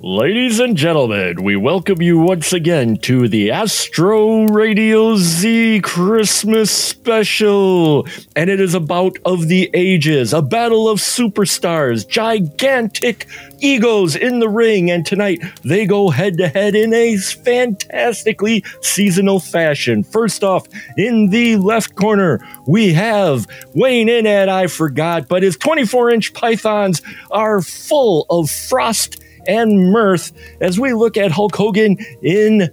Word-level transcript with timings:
Ladies 0.00 0.60
and 0.60 0.76
gentlemen, 0.76 1.42
we 1.42 1.56
welcome 1.56 2.00
you 2.00 2.20
once 2.20 2.52
again 2.52 2.98
to 2.98 3.26
the 3.26 3.50
Astro 3.50 4.44
Radio 4.44 5.16
Z 5.16 5.80
Christmas 5.80 6.70
special. 6.70 8.06
And 8.36 8.48
it 8.48 8.60
is 8.60 8.74
about 8.74 9.16
of 9.24 9.48
the 9.48 9.68
ages, 9.74 10.32
a 10.32 10.40
battle 10.40 10.88
of 10.88 11.00
superstars, 11.00 12.06
gigantic 12.06 13.26
egos 13.58 14.14
in 14.14 14.38
the 14.38 14.48
ring. 14.48 14.88
And 14.88 15.04
tonight 15.04 15.42
they 15.64 15.84
go 15.84 16.10
head 16.10 16.38
to 16.38 16.46
head 16.46 16.76
in 16.76 16.94
a 16.94 17.16
fantastically 17.16 18.62
seasonal 18.82 19.40
fashion. 19.40 20.04
First 20.04 20.44
off, 20.44 20.68
in 20.96 21.30
the 21.30 21.56
left 21.56 21.96
corner, 21.96 22.38
we 22.68 22.92
have 22.92 23.48
Wayne 23.74 24.08
in 24.08 24.28
at 24.28 24.48
I 24.48 24.68
forgot, 24.68 25.26
but 25.26 25.42
his 25.42 25.56
24 25.56 26.10
inch 26.10 26.34
pythons 26.34 27.02
are 27.32 27.60
full 27.62 28.26
of 28.30 28.48
frost 28.48 29.24
and 29.48 29.90
mirth 29.90 30.32
as 30.60 30.78
we 30.78 30.92
look 30.92 31.16
at 31.16 31.32
Hulk 31.32 31.56
Hogan 31.56 31.96
in 32.22 32.70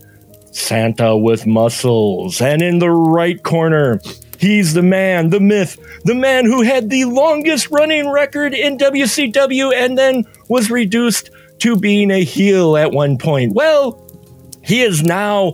Santa 0.52 1.18
with 1.18 1.48
Muscles. 1.48 2.42
And 2.42 2.62
in 2.62 2.80
the 2.80 2.90
right 2.90 3.42
corner, 3.42 4.00
he's 4.38 4.74
the 4.74 4.84
man, 4.84 5.30
the 5.30 5.40
myth, 5.40 5.78
the 6.04 6.16
man 6.16 6.46
who 6.46 6.62
had 6.62 6.90
the 6.90 7.06
longest 7.06 7.72
running 7.72 8.10
record 8.10 8.54
in 8.54 8.78
WCW 8.78 9.74
and 9.74 9.98
then 9.98 10.26
was 10.50 10.70
reduced 10.70 11.32
to 11.60 11.76
being 11.76 12.12
a 12.12 12.24
heel 12.24 12.78
at 12.78 12.92
one 12.92 13.18
point. 13.18 13.54
Well, 13.54 14.02
he 14.64 14.82
is 14.82 15.04
now 15.04 15.54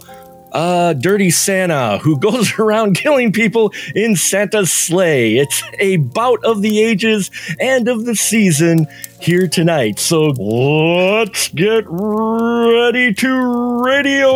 uh, 0.52 0.94
Dirty 0.94 1.32
Santa 1.32 1.98
who 2.00 2.20
goes 2.20 2.54
around 2.60 2.96
killing 2.96 3.32
people 3.32 3.72
in 3.96 4.16
Santa's 4.16 4.72
Slay. 4.72 5.38
It's 5.38 5.64
a 5.80 5.98
bout 5.98 6.44
of 6.44 6.62
the 6.62 6.82
ages 6.84 7.32
and 7.60 7.88
of 7.88 8.06
the 8.06 8.16
season 8.16 8.88
here 9.20 9.48
tonight. 9.48 10.00
So 10.00 10.28
let's 10.28 11.50
get 11.50 11.86
ready 11.88 13.14
to 13.14 13.84
radio. 13.84 14.32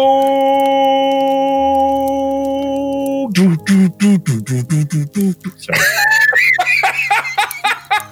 Sorry. 5.57 5.79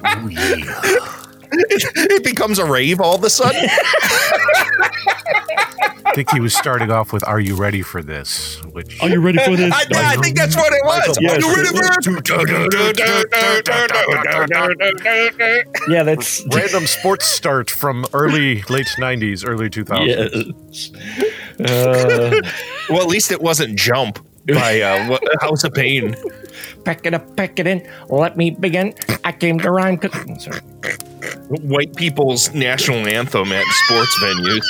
Oh, 0.05 0.27
yeah. 0.27 1.22
It 1.53 2.23
becomes 2.23 2.59
a 2.59 2.65
rave 2.65 2.99
all 2.99 3.15
of 3.15 3.23
a 3.23 3.29
sudden. 3.29 3.67
I 6.05 6.11
think 6.15 6.31
he 6.31 6.39
was 6.39 6.55
starting 6.55 6.91
off 6.91 7.11
with 7.11 7.27
"Are 7.27 7.39
you 7.39 7.55
ready 7.55 7.81
for 7.81 8.03
this?" 8.03 8.61
Which 8.65 9.01
Are 9.01 9.09
you 9.09 9.19
ready 9.19 9.39
for 9.39 9.55
this? 9.55 9.73
I, 9.73 9.85
I 10.13 10.15
think 10.17 10.37
that's 10.37 10.55
what 10.55 10.71
it 10.71 10.81
was. 10.85 11.17
Yes. 11.19 11.41
You 11.41 11.55
ready 11.55 11.69
for 11.69 11.83
yeah, 15.89 16.03
that's 16.03 16.45
random 16.53 16.85
sports 16.85 17.25
start 17.25 17.69
from 17.69 18.05
early 18.13 18.61
late 18.69 18.87
'90s, 18.97 19.43
early 19.47 19.69
2000s. 19.69 20.93
yes. 21.57 21.69
Uh, 21.69 22.41
Well, 22.89 23.01
at 23.01 23.07
least 23.07 23.31
it 23.31 23.41
wasn't 23.41 23.77
Jump 23.77 24.19
by 24.47 24.81
uh, 24.81 25.07
what, 25.09 25.23
House 25.41 25.63
of 25.63 25.73
Pain. 25.73 26.15
Pack 26.85 27.05
it 27.05 27.13
up, 27.13 27.35
pack 27.35 27.59
it 27.59 27.67
in. 27.67 27.87
Let 28.09 28.37
me 28.37 28.51
begin. 28.51 28.93
I 29.23 29.31
came 29.31 29.59
to 29.59 29.71
rhyme. 29.71 29.97
'cause- 29.97 30.11
Sorry. 30.43 30.59
White 31.49 31.95
people's 31.95 32.53
national 32.53 33.07
anthem 33.07 33.51
at 33.51 33.65
sports 33.85 34.17
venues. 34.21 34.65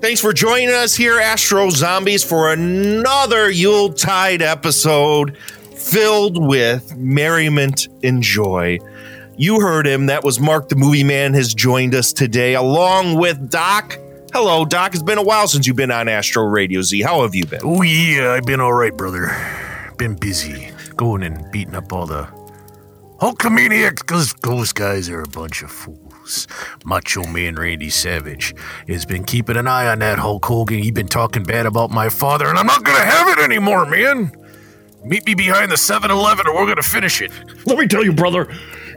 Thanks 0.00 0.20
for 0.20 0.32
joining 0.32 0.70
us 0.70 0.94
here, 0.94 1.18
Astro 1.18 1.70
Zombies, 1.70 2.22
for 2.22 2.52
another 2.52 3.50
Yuletide 3.50 4.42
episode 4.42 5.36
filled 5.74 6.44
with 6.46 6.94
merriment 6.96 7.88
and 8.02 8.22
joy. 8.22 8.78
You 9.36 9.60
heard 9.60 9.86
him. 9.86 10.06
That 10.06 10.22
was 10.22 10.38
Mark 10.38 10.68
the 10.68 10.76
Movie 10.76 11.04
Man 11.04 11.34
has 11.34 11.54
joined 11.54 11.94
us 11.94 12.12
today, 12.12 12.54
along 12.54 13.16
with 13.16 13.50
Doc. 13.50 13.98
Hello, 14.32 14.64
Doc. 14.64 14.94
It's 14.94 15.02
been 15.02 15.18
a 15.18 15.22
while 15.22 15.48
since 15.48 15.66
you've 15.66 15.76
been 15.76 15.90
on 15.90 16.08
Astro 16.08 16.44
Radio 16.44 16.82
Z. 16.82 17.00
How 17.02 17.22
have 17.22 17.34
you 17.34 17.46
been? 17.46 17.60
Oh 17.64 17.82
yeah, 17.82 18.32
I've 18.32 18.44
been 18.44 18.60
all 18.60 18.72
right, 18.72 18.96
brother. 18.96 19.34
Been 19.96 20.14
busy 20.14 20.68
going 20.96 21.22
and 21.22 21.50
beating 21.50 21.74
up 21.74 21.92
all 21.92 22.06
the 22.06 22.28
Hulkamaniacs 23.20 24.00
because 24.00 24.34
those 24.42 24.72
guys 24.72 25.08
are 25.08 25.20
a 25.20 25.28
bunch 25.28 25.62
of 25.62 25.70
fools. 25.70 26.46
Macho 26.84 27.22
Man 27.24 27.54
Randy 27.54 27.90
Savage 27.90 28.54
has 28.88 29.04
been 29.04 29.24
keeping 29.24 29.56
an 29.56 29.68
eye 29.68 29.88
on 29.88 29.98
that 30.00 30.18
Hulk 30.18 30.44
Hogan. 30.44 30.82
He's 30.82 30.92
been 30.92 31.08
talking 31.08 31.42
bad 31.42 31.66
about 31.66 31.90
my 31.90 32.08
father, 32.08 32.48
and 32.48 32.58
I'm 32.58 32.66
not 32.66 32.82
gonna 32.82 33.04
have 33.04 33.28
it 33.28 33.38
anymore, 33.38 33.86
man. 33.86 34.32
Meet 35.04 35.26
me 35.26 35.34
behind 35.34 35.70
the 35.70 35.76
7-Eleven, 35.76 36.46
or 36.46 36.54
we're 36.54 36.66
gonna 36.66 36.82
finish 36.82 37.20
it. 37.20 37.30
Let 37.66 37.78
me 37.78 37.86
tell 37.86 38.02
you, 38.02 38.12
brother, 38.14 38.48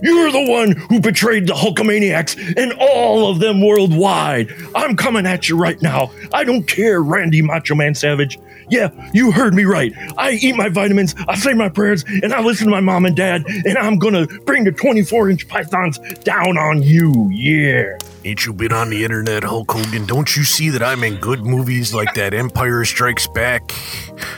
you're 0.02 0.32
the 0.32 0.50
one 0.50 0.72
who 0.72 1.02
betrayed 1.02 1.48
the 1.48 1.54
Hulkamaniacs 1.54 2.56
and 2.58 2.74
all 2.80 3.30
of 3.30 3.40
them 3.40 3.66
worldwide. 3.66 4.54
I'm 4.74 4.96
coming 4.96 5.26
at 5.26 5.50
you 5.50 5.58
right 5.58 5.82
now. 5.82 6.12
I 6.34 6.46
don't 6.46 6.64
care, 6.64 7.02
Randy 7.02 7.42
Macho 7.42 7.76
Man 7.76 7.94
Savage. 7.94 8.40
Yeah, 8.70 8.90
you 9.14 9.32
heard 9.32 9.54
me 9.54 9.64
right. 9.66 9.94
I 10.18 10.32
eat 10.32 10.56
my 10.56 10.70
vitamins, 10.70 11.16
I 11.28 11.36
say 11.36 11.54
my 11.54 11.70
prayers, 11.70 12.04
and 12.24 12.34
I 12.34 12.42
listen 12.42 12.66
to 12.68 12.72
my 12.72 12.82
mom 12.82 13.06
and 13.06 13.16
dad, 13.16 13.46
and 13.48 13.78
I'm 13.78 13.98
gonna 13.98 14.28
bring 14.46 14.64
the 14.66 14.72
24 14.72 15.30
inch 15.30 15.48
pythons 15.48 16.00
down 16.24 16.58
on 16.58 16.84
you. 16.84 17.30
Yeah. 17.32 17.98
Ain't 18.26 18.46
you 18.46 18.52
been 18.52 18.74
on 18.74 18.90
the 18.90 19.04
internet, 19.04 19.44
Hulk 19.44 19.72
Hogan? 19.72 20.06
Don't 20.06 20.36
you 20.36 20.44
see 20.44 20.70
that 20.70 20.84
I'm 20.84 21.04
in 21.04 21.16
good 21.18 21.46
movies 21.46 21.94
like 21.94 22.14
that 22.16 22.34
Empire 22.34 22.84
Strikes 22.84 23.28
Back? 23.28 23.72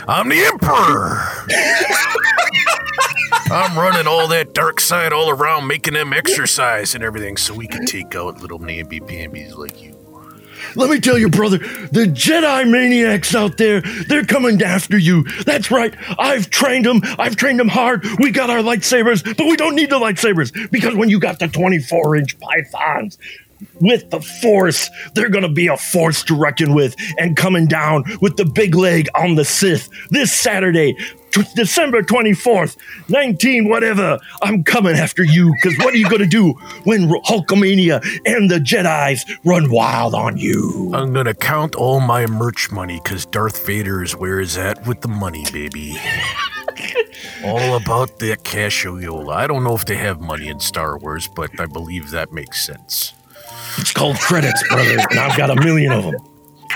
I'm 0.08 0.30
the 0.30 0.40
Emperor! 0.46 1.24
I'm 3.52 3.78
running 3.80 4.06
all 4.06 4.28
that 4.28 4.54
dark 4.54 4.80
side 4.80 5.12
all 5.12 5.32
around, 5.32 5.66
making 5.66 5.96
them 5.96 6.14
exercise 6.14 6.94
and 6.94 7.04
everything 7.04 7.36
so 7.36 7.56
we 7.56 7.68
can 7.68 7.84
take 7.86 8.16
out 8.16 8.42
little 8.42 8.60
namby 8.60 9.00
pambies 9.00 9.56
like 9.56 9.82
you. 9.82 9.99
Let 10.76 10.90
me 10.90 11.00
tell 11.00 11.18
you, 11.18 11.30
brother, 11.30 11.58
the 11.58 12.06
Jedi 12.06 12.70
maniacs 12.70 13.36
out 13.36 13.58
there, 13.58 13.82
they're 13.82 14.26
coming 14.26 14.62
after 14.62 14.98
you. 14.98 15.24
That's 15.44 15.72
right. 15.72 15.94
I've 16.18 16.50
trained 16.50 16.86
them. 16.86 17.02
I've 17.18 17.36
trained 17.36 17.60
them 17.60 17.70
hard. 17.70 18.06
We 18.20 18.32
got 18.32 18.50
our 18.50 18.60
lightsabers, 18.60 19.24
but 19.24 19.46
we 19.46 19.56
don't 19.56 19.76
need 19.76 19.90
the 19.90 20.00
lightsabers 20.00 20.72
because 20.72 20.96
when 20.96 21.10
you 21.10 21.20
got 21.20 21.40
the 21.40 21.48
24 21.48 22.16
inch 22.16 22.40
pythons, 22.40 23.18
with 23.80 24.10
the 24.10 24.22
force, 24.22 24.90
they're 25.14 25.30
gonna 25.30 25.52
be 25.52 25.68
a 25.68 25.78
force 25.78 26.24
to 26.24 26.36
reckon 26.36 26.74
with 26.74 26.96
and 27.18 27.36
coming 27.36 27.68
down 27.68 28.04
with 28.22 28.38
the 28.38 28.46
big 28.46 28.76
leg 28.76 29.08
on 29.16 29.36
the 29.36 29.46
Sith 29.46 29.90
this 30.10 30.32
Saturday, 30.32 30.96
t- 31.32 31.44
December 31.56 32.02
24th, 32.02 32.78
19 33.10 33.70
whatever. 33.70 34.20
I'm 34.42 34.64
coming 34.64 34.96
after 34.96 35.24
you 35.24 35.54
because 35.56 35.78
what 35.80 35.94
are 35.94 35.98
you 35.98 36.10
gonna 36.10 36.26
do 36.26 36.54
when 36.84 37.10
Hulkamania 37.10 38.02
and 38.26 38.50
the 38.50 38.60
Jedi's 38.60 39.26
run 39.44 39.72
wild 39.72 40.14
on 40.14 40.38
you? 40.38 40.92
I'm 40.94 41.14
gonna 41.14 41.34
count 41.34 41.76
all 41.76 42.00
my 42.00 42.26
merch 42.26 42.72
money 42.72 43.00
because 43.04 43.26
Darth 43.26 43.66
Vader 43.66 44.04
is 44.04 44.16
where 44.16 44.40
is 44.40 44.58
at 44.58 44.86
with 44.88 45.02
the 45.02 45.08
money, 45.08 45.46
baby. 45.52 45.98
all 47.44 47.76
about 47.76 48.20
that 48.20 48.44
cashoyola. 48.44 49.34
I 49.34 49.48
don't 49.48 49.64
know 49.64 49.76
if 49.76 49.86
they 49.86 49.96
have 49.98 50.20
money 50.20 50.48
in 50.48 50.60
Star 50.60 50.98
Wars, 50.98 51.28
but 51.28 51.60
I 51.60 51.66
believe 51.66 52.12
that 52.12 52.32
makes 52.32 52.66
sense. 52.66 53.14
It's 53.80 53.94
called 53.94 54.18
credits, 54.18 54.62
brother, 54.68 54.98
and 55.10 55.20
I've 55.20 55.38
got 55.38 55.50
a 55.50 55.56
million 55.56 55.92
of 55.92 56.04
them. 56.04 56.16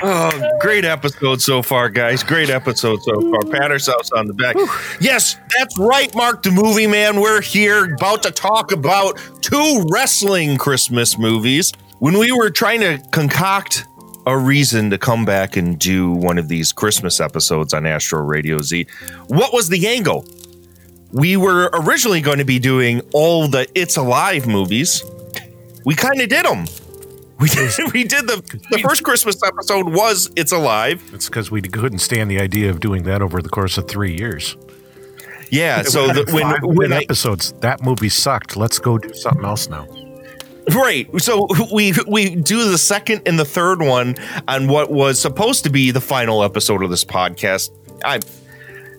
Oh, 0.01 0.57
great 0.59 0.85
episode 0.85 1.41
so 1.41 1.61
far, 1.61 1.89
guys. 1.89 2.23
Great 2.23 2.49
episode 2.49 3.01
so 3.03 3.21
far. 3.21 3.41
Pat 3.51 3.71
ourselves 3.71 4.11
on 4.11 4.27
the 4.27 4.33
back. 4.33 4.55
Yes, 4.99 5.37
that's 5.57 5.77
right, 5.77 6.13
Mark 6.15 6.43
the 6.43 6.51
Movie 6.51 6.87
Man. 6.87 7.21
We're 7.21 7.41
here 7.41 7.93
about 7.93 8.23
to 8.23 8.31
talk 8.31 8.71
about 8.71 9.19
two 9.41 9.85
wrestling 9.91 10.57
Christmas 10.57 11.17
movies. 11.17 11.73
When 11.99 12.17
we 12.17 12.31
were 12.31 12.49
trying 12.49 12.79
to 12.79 12.97
concoct 13.11 13.85
a 14.25 14.37
reason 14.37 14.89
to 14.89 14.97
come 14.97 15.25
back 15.25 15.57
and 15.57 15.77
do 15.77 16.11
one 16.11 16.37
of 16.37 16.47
these 16.47 16.71
Christmas 16.73 17.19
episodes 17.19 17.73
on 17.73 17.85
Astro 17.85 18.21
Radio 18.21 18.61
Z, 18.61 18.87
what 19.27 19.53
was 19.53 19.69
the 19.69 19.87
angle? 19.87 20.25
We 21.11 21.37
were 21.37 21.69
originally 21.73 22.21
going 22.21 22.39
to 22.39 22.45
be 22.45 22.59
doing 22.59 23.01
all 23.13 23.47
the 23.47 23.67
It's 23.75 23.97
Alive 23.97 24.47
movies. 24.47 25.03
We 25.85 25.95
kind 25.95 26.19
of 26.19 26.29
did 26.29 26.45
them. 26.45 26.65
We 27.43 27.49
did, 27.49 27.71
we 27.93 28.03
did 28.05 28.25
the 28.25 28.37
the 28.71 28.77
first 28.79 29.03
Christmas 29.03 29.43
episode 29.43 29.89
was 29.89 30.31
It's 30.37 30.53
Alive. 30.53 31.03
It's 31.13 31.27
because 31.27 31.51
we 31.51 31.61
couldn't 31.61 31.99
stand 31.99 32.31
the 32.31 32.39
idea 32.39 32.69
of 32.69 32.79
doing 32.79 33.03
that 33.03 33.21
over 33.21 33.41
the 33.41 33.49
course 33.49 33.77
of 33.77 33.89
three 33.89 34.15
years. 34.15 34.55
Yeah, 35.49 35.81
so 35.81 36.07
the, 36.07 36.23
when 36.31 36.75
when 36.75 36.93
I, 36.93 37.01
episodes, 37.01 37.51
that 37.59 37.83
movie 37.83 38.07
sucked. 38.07 38.55
Let's 38.55 38.79
go 38.79 38.97
do 38.97 39.13
something 39.13 39.43
else 39.43 39.67
now. 39.67 39.85
right, 40.73 41.05
so 41.21 41.49
we 41.73 41.93
we 42.07 42.33
do 42.33 42.71
the 42.71 42.77
second 42.77 43.23
and 43.25 43.37
the 43.37 43.45
third 43.45 43.81
one 43.81 44.15
on 44.47 44.69
what 44.69 44.89
was 44.89 45.19
supposed 45.19 45.65
to 45.65 45.69
be 45.69 45.91
the 45.91 46.01
final 46.01 46.43
episode 46.43 46.81
of 46.81 46.89
this 46.89 47.03
podcast. 47.03 47.71
I, 48.05 48.21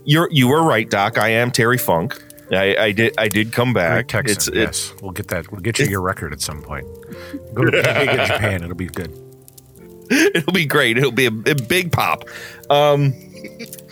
you're 0.04 0.28
you 0.30 0.48
were 0.48 0.62
right, 0.62 0.88
Doc. 0.88 1.16
I 1.16 1.30
am 1.30 1.50
Terry 1.50 1.78
Funk. 1.78 2.22
I, 2.52 2.76
I 2.76 2.92
did 2.92 3.14
I 3.18 3.28
did 3.28 3.52
come 3.52 3.72
back. 3.72 4.08
Greg 4.08 4.26
It's 4.26 4.46
Texan, 4.46 4.56
it's 4.56 4.90
yes, 4.90 5.02
we'll 5.02 5.12
get 5.12 5.28
that. 5.28 5.50
We'll 5.50 5.60
get 5.60 5.78
you 5.78 5.86
your 5.86 6.00
record 6.00 6.32
at 6.32 6.40
some 6.40 6.62
point. 6.62 6.86
Go 7.54 7.64
to 7.64 7.70
big 7.70 8.08
in 8.08 8.16
Japan. 8.26 8.62
It'll 8.62 8.74
be 8.74 8.86
good. 8.86 9.12
it'll 10.10 10.52
be 10.52 10.66
great. 10.66 10.98
It'll 10.98 11.10
be 11.12 11.26
a, 11.26 11.28
a 11.28 11.54
big 11.54 11.92
pop. 11.92 12.24
Um, 12.70 13.14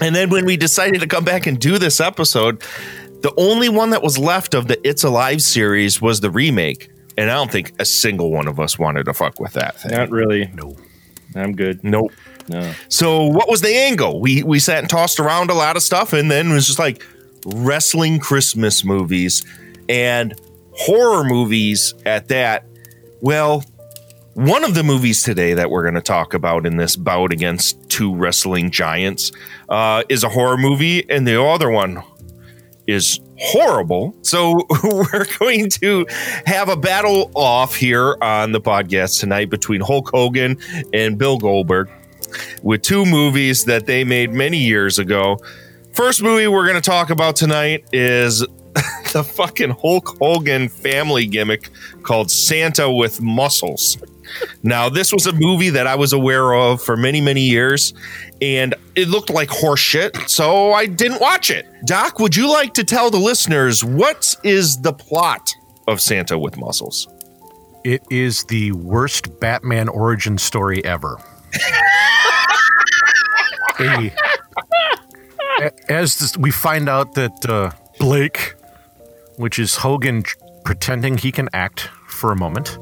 and 0.00 0.14
then 0.14 0.30
when 0.30 0.44
we 0.44 0.56
decided 0.56 1.00
to 1.00 1.06
come 1.06 1.24
back 1.24 1.46
and 1.46 1.58
do 1.58 1.78
this 1.78 2.00
episode, 2.00 2.60
the 3.22 3.32
only 3.36 3.68
one 3.68 3.90
that 3.90 4.02
was 4.02 4.18
left 4.18 4.54
of 4.54 4.68
the 4.68 4.78
It's 4.86 5.04
Alive 5.04 5.40
series 5.40 6.02
was 6.02 6.20
the 6.20 6.30
remake 6.30 6.90
and 7.16 7.30
I 7.30 7.34
don't 7.34 7.50
think 7.50 7.72
a 7.78 7.84
single 7.84 8.30
one 8.30 8.48
of 8.48 8.58
us 8.58 8.78
wanted 8.78 9.04
to 9.04 9.14
fuck 9.14 9.38
with 9.40 9.52
that 9.54 9.78
thing. 9.80 9.92
Not 9.92 10.10
really. 10.10 10.50
No. 10.54 10.76
I'm 11.34 11.54
good. 11.54 11.82
Nope. 11.82 12.12
No. 12.48 12.72
So 12.88 13.24
what 13.24 13.48
was 13.48 13.60
the 13.60 13.74
angle? 13.74 14.20
We 14.20 14.42
we 14.42 14.58
sat 14.58 14.78
and 14.80 14.90
tossed 14.90 15.20
around 15.20 15.50
a 15.50 15.54
lot 15.54 15.76
of 15.76 15.82
stuff, 15.82 16.12
and 16.12 16.30
then 16.30 16.50
it 16.50 16.54
was 16.54 16.66
just 16.66 16.78
like 16.78 17.02
wrestling 17.46 18.18
Christmas 18.18 18.84
movies 18.84 19.44
and 19.88 20.38
horror 20.72 21.24
movies 21.24 21.94
at 22.06 22.28
that. 22.28 22.66
Well, 23.20 23.64
one 24.34 24.64
of 24.64 24.74
the 24.74 24.82
movies 24.82 25.22
today 25.22 25.54
that 25.54 25.70
we're 25.70 25.82
going 25.82 25.94
to 25.94 26.00
talk 26.00 26.34
about 26.34 26.66
in 26.66 26.76
this 26.76 26.96
bout 26.96 27.32
against 27.32 27.88
two 27.90 28.14
wrestling 28.14 28.70
giants 28.70 29.30
uh, 29.68 30.02
is 30.08 30.24
a 30.24 30.28
horror 30.28 30.56
movie, 30.56 31.08
and 31.10 31.26
the 31.26 31.42
other 31.42 31.70
one 31.70 32.02
is 32.86 33.20
horrible. 33.38 34.16
So 34.22 34.66
we're 34.84 35.26
going 35.38 35.68
to 35.70 36.06
have 36.46 36.68
a 36.68 36.76
battle 36.76 37.30
off 37.34 37.74
here 37.74 38.16
on 38.22 38.52
the 38.52 38.60
podcast 38.60 39.20
tonight 39.20 39.50
between 39.50 39.80
Hulk 39.80 40.10
Hogan 40.10 40.58
and 40.92 41.18
Bill 41.18 41.38
Goldberg 41.38 41.90
with 42.62 42.82
two 42.82 43.04
movies 43.04 43.64
that 43.66 43.86
they 43.86 44.04
made 44.04 44.32
many 44.32 44.58
years 44.58 44.98
ago. 44.98 45.38
First 45.94 46.22
movie 46.22 46.46
we're 46.48 46.66
going 46.66 46.80
to 46.80 46.90
talk 46.90 47.10
about 47.10 47.36
tonight 47.36 47.84
is 47.92 48.38
the 49.12 49.22
fucking 49.22 49.70
Hulk 49.70 50.16
Hogan 50.20 50.68
family 50.68 51.26
gimmick 51.26 51.68
called 52.02 52.30
Santa 52.30 52.90
with 52.90 53.20
Muscles. 53.20 53.98
Now, 54.62 54.88
this 54.88 55.12
was 55.12 55.26
a 55.26 55.32
movie 55.32 55.68
that 55.70 55.86
I 55.86 55.94
was 55.94 56.14
aware 56.14 56.54
of 56.54 56.80
for 56.80 56.96
many, 56.96 57.20
many 57.20 57.42
years, 57.42 57.92
and 58.40 58.74
it 58.96 59.08
looked 59.08 59.28
like 59.28 59.50
horseshit, 59.50 60.30
so 60.30 60.72
I 60.72 60.86
didn't 60.86 61.20
watch 61.20 61.50
it. 61.50 61.66
Doc, 61.84 62.18
would 62.18 62.34
you 62.34 62.50
like 62.50 62.72
to 62.74 62.84
tell 62.84 63.10
the 63.10 63.18
listeners 63.18 63.84
what 63.84 64.34
is 64.42 64.80
the 64.80 64.94
plot 64.94 65.50
of 65.86 66.00
Santa 66.00 66.38
with 66.38 66.56
Muscles? 66.56 67.06
It 67.84 68.02
is 68.10 68.44
the 68.44 68.72
worst 68.72 69.38
Batman 69.40 69.88
origin 69.90 70.38
story 70.38 70.82
ever. 70.86 71.18
A- 73.80 74.12
as 75.88 76.18
this, 76.18 76.36
we 76.36 76.50
find 76.50 76.88
out 76.88 77.14
that 77.14 77.48
uh, 77.48 77.70
Blake, 77.98 78.54
which 79.36 79.58
is 79.58 79.76
Hogan 79.76 80.24
pretending 80.64 81.18
he 81.18 81.32
can 81.32 81.48
act 81.52 81.90
for 82.08 82.32
a 82.32 82.36
moment. 82.36 82.78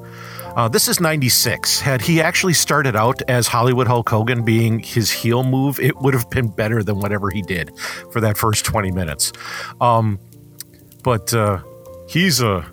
Uh, 0.57 0.69
this 0.69 0.89
is 0.89 1.01
96. 1.01 1.81
Had 1.81 2.03
he 2.03 2.21
actually 2.21 2.55
started 2.55 2.97
out 2.97 3.23
as 3.29 3.47
Hollywood 3.47 3.87
Hulk 3.87 4.09
Hogan 4.09 4.45
being 4.45 4.81
his 4.81 5.11
heel 5.11 5.45
move, 5.45 5.79
it 5.79 5.97
would 5.99 6.13
have 6.13 6.29
been 6.29 6.49
better 6.49 6.83
than 6.83 6.99
whatever 6.99 7.31
he 7.31 7.41
did 7.43 7.71
for 8.13 8.21
that 8.21 8.37
first 8.37 8.65
20 8.65 8.91
minutes. 8.91 9.33
Um, 9.81 10.19
but 11.05 11.33
uh, 11.33 11.63
he's 12.09 12.41
a 12.41 12.67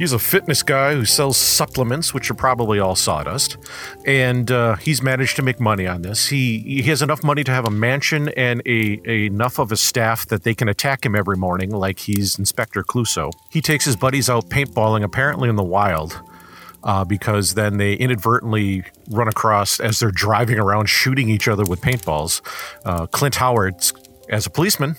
He's 0.00 0.14
a 0.14 0.18
fitness 0.18 0.62
guy 0.62 0.94
who 0.94 1.04
sells 1.04 1.36
supplements, 1.36 2.14
which 2.14 2.30
are 2.30 2.34
probably 2.34 2.78
all 2.78 2.96
sawdust, 2.96 3.58
and 4.06 4.50
uh, 4.50 4.76
he's 4.76 5.02
managed 5.02 5.36
to 5.36 5.42
make 5.42 5.60
money 5.60 5.86
on 5.86 6.00
this. 6.00 6.28
He 6.28 6.60
he 6.60 6.82
has 6.84 7.02
enough 7.02 7.22
money 7.22 7.44
to 7.44 7.50
have 7.50 7.66
a 7.66 7.70
mansion 7.70 8.30
and 8.30 8.62
a, 8.64 8.98
a 9.04 9.26
enough 9.26 9.58
of 9.58 9.70
a 9.70 9.76
staff 9.76 10.24
that 10.28 10.42
they 10.42 10.54
can 10.54 10.70
attack 10.70 11.04
him 11.04 11.14
every 11.14 11.36
morning, 11.36 11.68
like 11.68 11.98
he's 11.98 12.38
Inspector 12.38 12.82
Clouseau. 12.84 13.30
He 13.50 13.60
takes 13.60 13.84
his 13.84 13.94
buddies 13.94 14.30
out 14.30 14.48
paintballing, 14.48 15.04
apparently 15.04 15.50
in 15.50 15.56
the 15.56 15.62
wild, 15.62 16.18
uh, 16.82 17.04
because 17.04 17.52
then 17.52 17.76
they 17.76 17.92
inadvertently 17.92 18.84
run 19.10 19.28
across 19.28 19.80
as 19.80 20.00
they're 20.00 20.10
driving 20.10 20.58
around 20.58 20.86
shooting 20.86 21.28
each 21.28 21.46
other 21.46 21.64
with 21.64 21.82
paintballs. 21.82 22.40
Uh, 22.86 23.06
Clint 23.06 23.34
Howard, 23.34 23.74
as 24.30 24.46
a 24.46 24.50
policeman, 24.50 24.96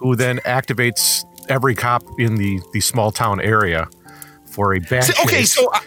who 0.00 0.16
then 0.16 0.38
activates 0.38 1.24
every 1.48 1.76
cop 1.76 2.02
in 2.18 2.34
the 2.34 2.60
the 2.72 2.80
small 2.80 3.12
town 3.12 3.40
area 3.40 3.88
for 4.58 4.74
a 4.74 4.80
bad. 4.80 5.04
So- 5.04 5.22
okay, 5.24 5.44
so 5.44 5.70
uh, 5.72 5.78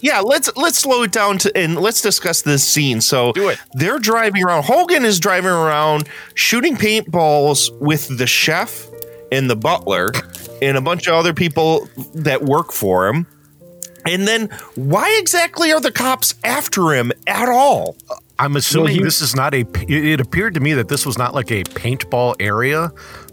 yeah, 0.00 0.18
let's 0.20 0.50
let's 0.56 0.78
slow 0.78 1.02
it 1.04 1.12
down 1.12 1.38
to 1.38 1.56
and 1.56 1.76
let's 1.76 2.00
discuss 2.02 2.42
this 2.42 2.64
scene. 2.64 3.00
So 3.00 3.32
Do 3.32 3.48
it. 3.48 3.58
They're 3.74 3.98
driving 4.00 4.42
around. 4.44 4.64
Hogan 4.64 5.04
is 5.04 5.18
driving 5.20 5.50
around 5.50 6.08
shooting 6.34 6.76
paintballs 6.76 7.70
with 7.80 8.18
the 8.18 8.26
chef 8.26 8.86
and 9.32 9.48
the 9.50 9.56
butler 9.56 10.10
and 10.62 10.76
a 10.76 10.80
bunch 10.80 11.06
of 11.06 11.14
other 11.14 11.32
people 11.34 11.88
that 12.14 12.42
work 12.42 12.72
for 12.72 13.06
him. 13.08 13.26
And 14.06 14.26
then 14.26 14.48
why 14.74 15.16
exactly 15.20 15.70
are 15.72 15.80
the 15.80 15.92
cops 15.92 16.34
after 16.44 16.92
him 16.94 17.12
at 17.26 17.48
all? 17.48 17.96
I'm 18.38 18.54
assuming 18.56 18.94
he- 18.94 19.02
this 19.02 19.20
is 19.20 19.34
not 19.34 19.52
a. 19.52 19.60
It 19.88 19.90
it 19.90 20.20
appeared 20.20 20.54
to 20.54 20.60
me 20.60 20.72
that 20.74 20.88
this 20.88 21.04
was 21.04 21.18
not 21.18 21.34
like 21.34 21.50
a 21.50 21.64
paintball 21.64 22.36
area. 22.40 22.90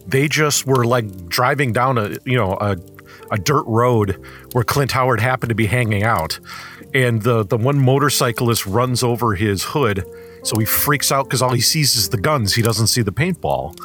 They 0.08 0.28
just 0.28 0.66
were 0.66 0.84
like 0.86 1.28
driving 1.30 1.74
down 1.74 1.98
a 2.00 2.18
you 2.26 2.36
know 2.38 2.58
a 2.60 2.76
a 3.32 3.38
dirt 3.38 3.64
road 3.66 4.24
where 4.54 4.64
Clint 4.64 4.92
Howard 4.92 5.20
happened 5.20 5.50
to 5.50 5.56
be 5.56 5.66
hanging 5.68 6.04
out, 6.04 6.40
and 6.94 7.22
the 7.22 7.44
the 7.44 7.58
one 7.58 7.80
motorcyclist 7.80 8.66
runs 8.66 9.04
over 9.04 9.36
his 9.36 9.64
hood, 9.64 10.04
so 10.44 10.58
he 10.60 10.66
freaks 10.66 11.12
out 11.12 11.26
because 11.26 11.42
all 11.42 11.54
he 11.54 11.62
sees 11.62 11.96
is 11.96 12.10
the 12.10 12.18
guns. 12.18 12.54
He 12.56 12.62
doesn't 12.62 12.88
see 12.88 13.02
the 13.02 13.12
paintball, 13.12 13.78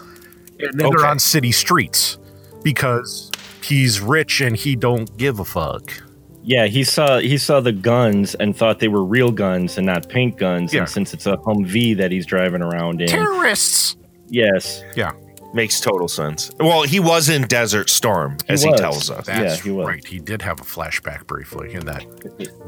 and 0.59 0.79
then 0.79 0.87
Okay. 0.87 0.97
they're 0.97 1.07
on 1.07 1.19
city 1.19 1.53
streets 1.53 2.19
because 2.63 3.31
he's 3.63 4.01
rich 4.01 4.41
and 4.41 4.57
he 4.57 4.77
don't 4.77 5.17
give 5.17 5.41
a 5.41 5.45
fuck. 5.45 5.93
Yeah, 6.43 6.67
he 6.67 6.85
saw 6.85 7.19
he 7.19 7.37
saw 7.39 7.61
the 7.61 7.73
guns 7.73 8.35
and 8.35 8.57
thought 8.57 8.79
they 8.79 8.89
were 8.89 9.05
real 9.05 9.31
guns 9.31 9.77
and 9.77 9.87
not 9.87 10.09
paint 10.09 10.39
guns. 10.39 10.73
Yeah. 10.73 10.81
And 10.81 10.89
since 10.89 11.13
it's 11.13 11.27
a 11.27 11.37
Humvee 11.37 11.97
that 11.99 12.11
he's 12.11 12.25
driving 12.27 12.63
around 12.63 13.01
in, 13.03 13.09
Terrorists. 13.09 13.97
yes, 14.29 14.83
Yeah. 14.97 15.13
Makes 15.53 15.81
total 15.81 16.07
sense. 16.09 16.53
Well, 16.61 16.83
he 16.83 17.01
was 17.01 17.29
in 17.29 17.43
Desert 17.43 17.91
Storm, 17.91 18.37
as 18.49 18.63
he 18.63 18.71
was. 18.71 18.81
tells 18.81 19.11
us. 19.11 19.27
Yeah, 19.27 19.43
That's 19.43 19.61
he 19.63 19.71
was. 19.73 19.87
right. 19.87 20.07
He 20.07 20.19
did 20.21 20.43
have 20.43 20.61
a 20.61 20.65
flashback 20.65 21.27
briefly 21.27 21.75
in 21.75 21.87
that 21.87 22.05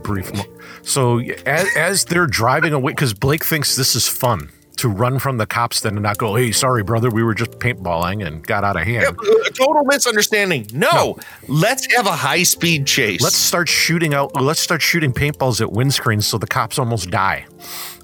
brief. 0.03 0.33
Mo- 0.35 0.45
so 0.83 1.21
as, 1.21 1.69
as 1.77 2.05
they're 2.07 2.27
driving 2.27 2.73
away, 2.73 2.93
because 2.93 3.15
Blake 3.15 3.45
thinks 3.45 3.77
this 3.77 3.95
is 3.95 4.09
fun 4.09 4.51
to 4.79 4.89
run 4.89 5.21
from 5.21 5.37
the 5.37 5.47
cops, 5.47 5.81
then 5.81 5.93
and 5.95 6.03
not 6.03 6.19
go, 6.19 6.35
"Hey, 6.35 6.51
sorry, 6.51 6.83
brother, 6.83 7.09
we 7.09 7.23
were 7.23 7.35
just 7.35 7.53
paintballing 7.53 8.27
and 8.27 8.45
got 8.45 8.65
out 8.65 8.77
of 8.77 8.83
hand." 8.85 9.05
A 9.05 9.11
uh, 9.11 9.49
total 9.55 9.85
misunderstanding. 9.85 10.67
No, 10.73 11.19
let's 11.47 11.87
have 11.95 12.07
a 12.07 12.13
high 12.17 12.43
speed 12.43 12.87
chase. 12.87 13.21
Let's 13.21 13.37
start 13.37 13.69
shooting 13.69 14.13
out. 14.13 14.35
Let's 14.41 14.61
start 14.61 14.83
shooting 14.83 15.13
paintballs 15.13 15.61
at 15.61 15.69
windscreens 15.69 16.25
so 16.25 16.37
the 16.39 16.49
cops 16.49 16.81
almost 16.81 17.11
die. 17.11 17.47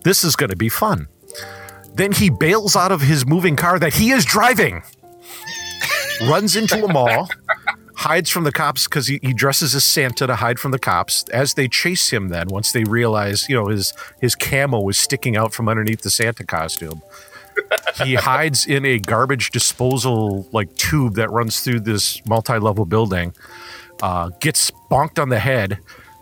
This 0.04 0.22
is 0.22 0.36
going 0.36 0.50
to 0.50 0.56
be 0.56 0.68
fun. 0.68 1.08
Then 1.98 2.12
he 2.12 2.30
bails 2.30 2.76
out 2.76 2.92
of 2.92 3.00
his 3.00 3.26
moving 3.26 3.56
car 3.56 3.80
that 3.80 3.92
he 3.92 4.12
is 4.12 4.24
driving, 4.24 4.82
runs 6.28 6.54
into 6.54 6.84
a 6.84 6.92
mall, 6.92 7.28
hides 7.96 8.30
from 8.30 8.44
the 8.44 8.52
cops 8.52 8.86
because 8.86 9.08
he, 9.08 9.18
he 9.20 9.32
dresses 9.32 9.74
as 9.74 9.82
Santa 9.82 10.28
to 10.28 10.36
hide 10.36 10.60
from 10.60 10.70
the 10.70 10.78
cops. 10.78 11.24
As 11.32 11.54
they 11.54 11.66
chase 11.66 12.10
him, 12.10 12.28
then 12.28 12.46
once 12.50 12.70
they 12.70 12.84
realize, 12.84 13.48
you 13.48 13.56
know, 13.56 13.66
his 13.66 13.92
his 14.20 14.36
camo 14.36 14.88
is 14.88 14.96
sticking 14.96 15.36
out 15.36 15.52
from 15.52 15.68
underneath 15.68 16.02
the 16.02 16.10
Santa 16.10 16.44
costume, 16.44 17.02
he 18.04 18.14
hides 18.14 18.64
in 18.64 18.84
a 18.84 19.00
garbage 19.00 19.50
disposal 19.50 20.46
like 20.52 20.72
tube 20.76 21.16
that 21.16 21.32
runs 21.32 21.62
through 21.62 21.80
this 21.80 22.24
multi-level 22.28 22.84
building 22.84 23.34
uh, 24.02 24.30
gets 24.38 24.70
bonked 24.88 25.20
on 25.20 25.30
the 25.30 25.40
head 25.40 25.78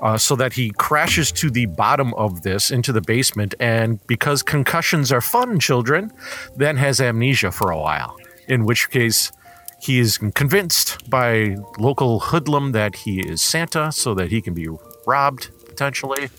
uh, 0.06 0.16
so 0.16 0.36
that 0.36 0.52
he 0.52 0.70
crashes 0.70 1.32
to 1.32 1.50
the 1.50 1.66
bottom 1.66 2.14
of 2.14 2.42
this 2.42 2.70
into 2.70 2.92
the 2.92 3.00
basement. 3.00 3.56
And 3.58 3.98
because 4.06 4.40
concussions 4.40 5.10
are 5.10 5.20
fun, 5.20 5.58
children, 5.58 6.12
then 6.56 6.76
has 6.76 7.00
amnesia 7.00 7.50
for 7.50 7.72
a 7.72 7.76
while. 7.76 8.16
In 8.46 8.64
which 8.64 8.88
case, 8.90 9.32
he 9.80 9.98
is 9.98 10.16
convinced 10.18 11.10
by 11.10 11.56
local 11.76 12.20
hoodlum 12.20 12.70
that 12.70 12.94
he 12.94 13.18
is 13.18 13.42
Santa 13.42 13.90
so 13.90 14.14
that 14.14 14.30
he 14.30 14.40
can 14.40 14.54
be 14.54 14.68
robbed 15.06 15.50
potentially. 15.66 16.28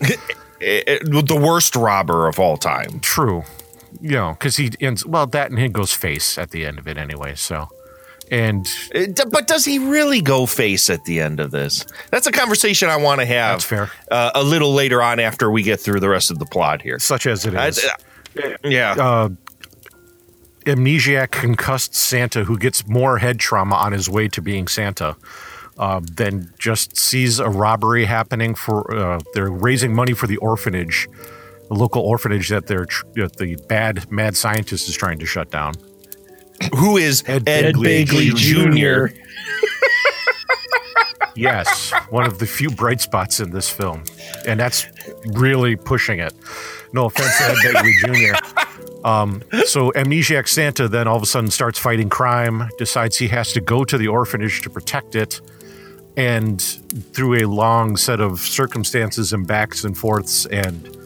The 0.60 1.40
worst 1.40 1.76
robber 1.76 2.26
of 2.26 2.40
all 2.40 2.56
time. 2.56 2.98
True. 2.98 3.44
You 4.00 4.16
know, 4.16 4.30
because 4.32 4.56
he 4.56 4.72
ends, 4.80 5.06
well, 5.06 5.24
that 5.28 5.50
and 5.50 5.58
he 5.60 5.68
goes 5.68 5.92
face 5.92 6.36
at 6.36 6.50
the 6.50 6.66
end 6.66 6.80
of 6.80 6.88
it 6.88 6.98
anyway. 6.98 7.36
So, 7.36 7.68
and 8.30 8.66
Eh, 8.94 9.06
But 9.30 9.46
does 9.46 9.64
he 9.64 9.78
really 9.78 10.20
go 10.20 10.46
face 10.46 10.90
at 10.90 11.04
the 11.04 11.20
end 11.20 11.40
of 11.40 11.50
this? 11.50 11.84
That's 12.10 12.26
a 12.26 12.32
conversation 12.32 12.88
I 12.88 12.96
want 12.96 13.20
to 13.20 13.26
have. 13.26 13.54
That's 13.54 13.64
fair. 13.64 13.90
Uh, 14.10 14.30
a 14.34 14.42
little 14.42 14.72
later 14.72 15.02
on 15.02 15.20
after 15.20 15.50
we 15.50 15.62
get 15.62 15.80
through 15.80 16.00
the 16.00 16.08
rest 16.08 16.30
of 16.30 16.38
the 16.38 16.46
plot 16.46 16.82
here. 16.82 16.98
such 16.98 17.26
as 17.26 17.44
it 17.44 17.54
is. 17.54 17.56
I- 17.56 17.68
is. 18.40 18.56
yeah. 18.64 18.92
uh, 18.92 19.28
amnesiac 20.64 21.30
concussed 21.30 21.94
Santa 21.94 22.44
who 22.44 22.58
gets 22.58 22.86
more 22.86 23.18
head 23.18 23.38
trauma 23.38 23.74
on 23.76 23.92
his 23.92 24.08
way 24.08 24.28
to 24.28 24.42
being 24.42 24.68
Santa. 24.68 25.16
Uh, 25.78 26.00
then 26.14 26.52
just 26.58 26.96
sees 26.96 27.38
a 27.38 27.48
robbery 27.48 28.04
happening 28.04 28.54
for 28.54 28.94
uh, 28.94 29.20
they're 29.34 29.50
raising 29.50 29.94
money 29.94 30.12
for 30.12 30.26
the 30.26 30.36
orphanage, 30.38 31.08
the 31.68 31.74
local 31.74 32.02
orphanage 32.02 32.48
that 32.48 32.66
they're 32.66 32.84
tr- 32.86 33.06
that 33.14 33.36
the 33.36 33.56
bad 33.68 34.10
mad 34.10 34.36
scientist 34.36 34.88
is 34.88 34.96
trying 34.96 35.20
to 35.20 35.24
shut 35.26 35.50
down. 35.52 35.74
Who 36.76 36.96
is 36.96 37.22
Ed 37.26 37.48
Ed, 37.48 37.74
Begley 37.74 38.04
Begley 38.04 38.34
Jr.? 38.34 39.14
Yes, 41.34 41.92
one 42.10 42.26
of 42.26 42.40
the 42.40 42.46
few 42.46 42.68
bright 42.68 43.00
spots 43.00 43.38
in 43.38 43.50
this 43.50 43.70
film, 43.70 44.02
and 44.46 44.58
that's 44.58 44.86
really 45.26 45.76
pushing 45.76 46.18
it. 46.18 46.34
No 46.92 47.06
offense 47.06 47.36
to 47.38 47.44
Ed 47.44 47.74
Begley 47.74 47.92
Jr. 48.32 49.06
Um, 49.06 49.42
so 49.66 49.92
amnesiac 49.92 50.48
Santa 50.48 50.88
then 50.88 51.06
all 51.06 51.16
of 51.16 51.22
a 51.22 51.26
sudden 51.26 51.50
starts 51.50 51.78
fighting 51.78 52.08
crime, 52.08 52.68
decides 52.76 53.16
he 53.16 53.28
has 53.28 53.52
to 53.52 53.60
go 53.60 53.84
to 53.84 53.96
the 53.96 54.08
orphanage 54.08 54.62
to 54.62 54.70
protect 54.70 55.14
it, 55.14 55.40
and 56.16 56.60
through 56.60 57.34
a 57.34 57.46
long 57.46 57.96
set 57.96 58.20
of 58.20 58.40
circumstances 58.40 59.32
and 59.32 59.46
backs 59.46 59.84
and 59.84 59.96
forths 59.96 60.44
and 60.46 60.96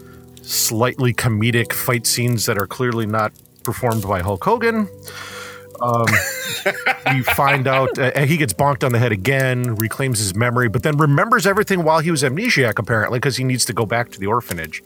slightly 0.40 1.12
comedic 1.12 1.74
fight 1.74 2.06
scenes 2.06 2.46
that 2.46 2.56
are 2.56 2.66
clearly 2.66 3.04
not 3.04 3.32
performed 3.62 4.02
by 4.02 4.20
Hulk 4.20 4.42
Hogan. 4.42 4.88
Um, 5.82 6.06
we 7.12 7.22
find 7.22 7.66
out 7.66 7.98
uh, 7.98 8.20
he 8.24 8.36
gets 8.36 8.52
bonked 8.52 8.84
on 8.84 8.92
the 8.92 8.98
head 8.98 9.10
again, 9.12 9.74
reclaims 9.76 10.18
his 10.20 10.34
memory, 10.34 10.68
but 10.68 10.82
then 10.84 10.96
remembers 10.96 11.46
everything 11.46 11.82
while 11.82 11.98
he 11.98 12.10
was 12.10 12.22
amnesiac, 12.22 12.78
apparently, 12.78 13.18
because 13.18 13.36
he 13.36 13.44
needs 13.44 13.64
to 13.64 13.72
go 13.72 13.84
back 13.84 14.10
to 14.12 14.20
the 14.20 14.26
orphanage. 14.26 14.82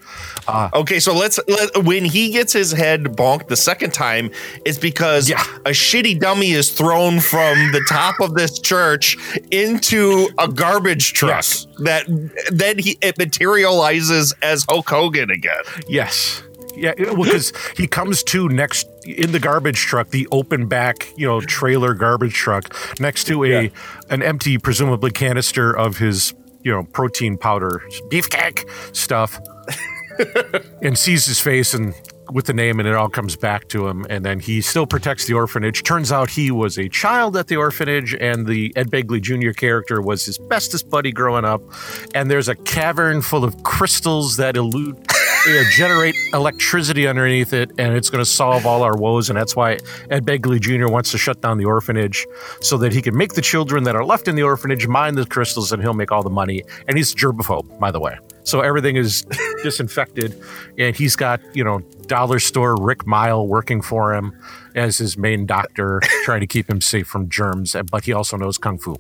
Okay, 0.75 0.99
so 1.01 1.15
let's 1.15 1.39
let, 1.49 1.85
when 1.85 2.05
he 2.05 2.31
gets 2.31 2.53
his 2.53 2.73
head 2.73 3.05
bonked 3.05 3.49
the 3.49 3.57
second 3.57 3.93
time, 3.93 4.31
it's 4.65 4.79
because 4.79 5.29
Yeah. 5.29 5.43
a 5.67 5.71
shitty 5.71 6.19
dummy 6.19 6.53
is 6.53 6.71
thrown 6.71 7.21
from 7.21 7.73
the 7.73 7.85
top 7.89 8.19
of 8.21 8.35
this 8.35 8.59
church 8.59 9.17
into 9.51 10.29
a 10.39 10.49
garbage 10.49 11.13
truck 11.13 11.27
Yes. 11.37 11.67
that 11.81 12.07
then 12.51 12.79
he 12.79 12.97
it 13.03 13.19
materializes 13.19 14.33
as 14.43 14.65
Hulk 14.69 14.89
Hogan 14.89 15.31
again. 15.31 15.63
Yes. 15.89 16.43
Yeah, 16.77 16.93
because 16.95 17.53
he 17.77 17.87
comes 17.87 18.23
to 18.25 18.49
next 18.49 18.87
in 19.07 19.33
the 19.33 19.39
garbage 19.41 19.79
truck, 19.79 20.11
the 20.11 20.27
open 20.33 20.67
back, 20.67 21.13
you 21.17 21.27
know, 21.27 21.41
trailer 21.41 21.95
garbage 21.95 22.35
truck, 22.35 22.75
next 23.01 23.25
to 23.25 23.45
a 23.45 23.65
Yeah. 23.65 23.69
an 24.11 24.23
empty, 24.23 24.59
presumably 24.59 25.11
canister 25.11 25.73
of 25.77 25.99
his, 25.99 26.35
you 26.63 26.73
know, 26.73 26.83
protein 26.85 27.39
powder, 27.39 27.83
beefcake 28.11 28.69
stuff, 28.95 29.39
and 30.83 30.99
sees 30.99 31.27
his 31.27 31.41
face 31.41 31.75
and 31.75 31.95
with 32.33 32.47
the 32.47 32.53
name, 32.53 32.81
and 32.81 32.89
it 32.89 32.95
all 32.97 33.09
comes 33.09 33.37
back 33.37 33.69
to 33.69 33.87
him. 33.87 34.05
And 34.11 34.25
then 34.25 34.41
he 34.41 34.61
still 34.61 34.85
protects 34.85 35.27
the 35.27 35.35
orphanage. 35.35 35.85
Turns 35.85 36.11
out 36.11 36.29
he 36.29 36.51
was 36.51 36.77
a 36.77 36.89
child 36.89 37.37
at 37.37 37.47
the 37.47 37.55
orphanage, 37.55 38.15
and 38.15 38.47
the 38.49 38.73
Ed 38.75 38.91
Begley 38.91 39.21
Jr. 39.23 39.53
character 39.53 40.01
was 40.03 40.25
his 40.25 40.37
bestest 40.37 40.91
buddy 40.91 41.13
growing 41.13 41.45
up. 41.45 41.63
And 42.17 42.29
there's 42.29 42.49
a 42.49 42.57
cavern 42.57 43.23
full 43.23 43.45
of 43.45 43.63
crystals 43.63 44.39
that 44.39 44.57
elude. 44.57 44.97
You 45.47 45.55
know, 45.55 45.63
generate 45.71 46.17
electricity 46.33 47.07
underneath 47.07 47.53
it, 47.53 47.71
and 47.79 47.95
it's 47.95 48.11
going 48.11 48.23
to 48.23 48.31
solve 48.31 48.67
all 48.67 48.83
our 48.83 48.97
woes. 48.97 49.31
And 49.31 49.39
that's 49.39 49.55
why 49.55 49.79
Ed 50.11 50.27
Begley 50.27 50.61
Jr. 50.61 50.89
wants 50.89 51.11
to 51.13 51.19
shut 51.19 51.41
down 51.41 51.59
the 51.59 51.65
orphanage 51.65 52.27
so 52.61 52.77
that 52.79 52.93
he 52.93 53.01
can 53.01 53.17
make 53.17 53.35
the 53.35 53.43
children 53.43 53.85
that 53.85 53.95
are 53.95 54.05
left 54.05 54.29
in 54.29 54.35
the 54.35 54.43
orphanage 54.43 54.87
mine 54.89 55.15
the 55.15 55.25
crystals, 55.25 55.73
and 55.73 55.83
he'll 55.83 55.95
make 55.95 56.11
all 56.11 56.23
the 56.23 56.31
money. 56.31 56.63
And 56.89 56.97
he's 56.97 57.15
germaphobe, 57.15 57.79
by 57.79 57.91
the 57.91 58.01
way. 58.01 58.19
So 58.45 58.61
everything 58.61 58.97
is 58.97 59.23
disinfected, 59.63 60.41
and 60.79 60.97
he's 60.97 61.17
got 61.17 61.41
you 61.55 61.65
know 61.65 61.81
dollar 62.07 62.41
store 62.41 62.77
Rick 62.77 63.07
Mile 63.07 63.47
working 63.47 63.83
for 63.83 64.15
him 64.15 64.37
as 64.75 64.99
his 64.99 65.17
main 65.17 65.47
doctor, 65.47 66.01
trying 66.25 66.41
to 66.41 66.47
keep 66.47 66.69
him 66.69 66.81
safe 66.81 67.07
from 67.07 67.29
germs. 67.29 67.77
But 67.91 68.05
he 68.05 68.13
also 68.13 68.37
knows 68.37 68.59
kung 68.59 68.79
fu. 68.79 68.97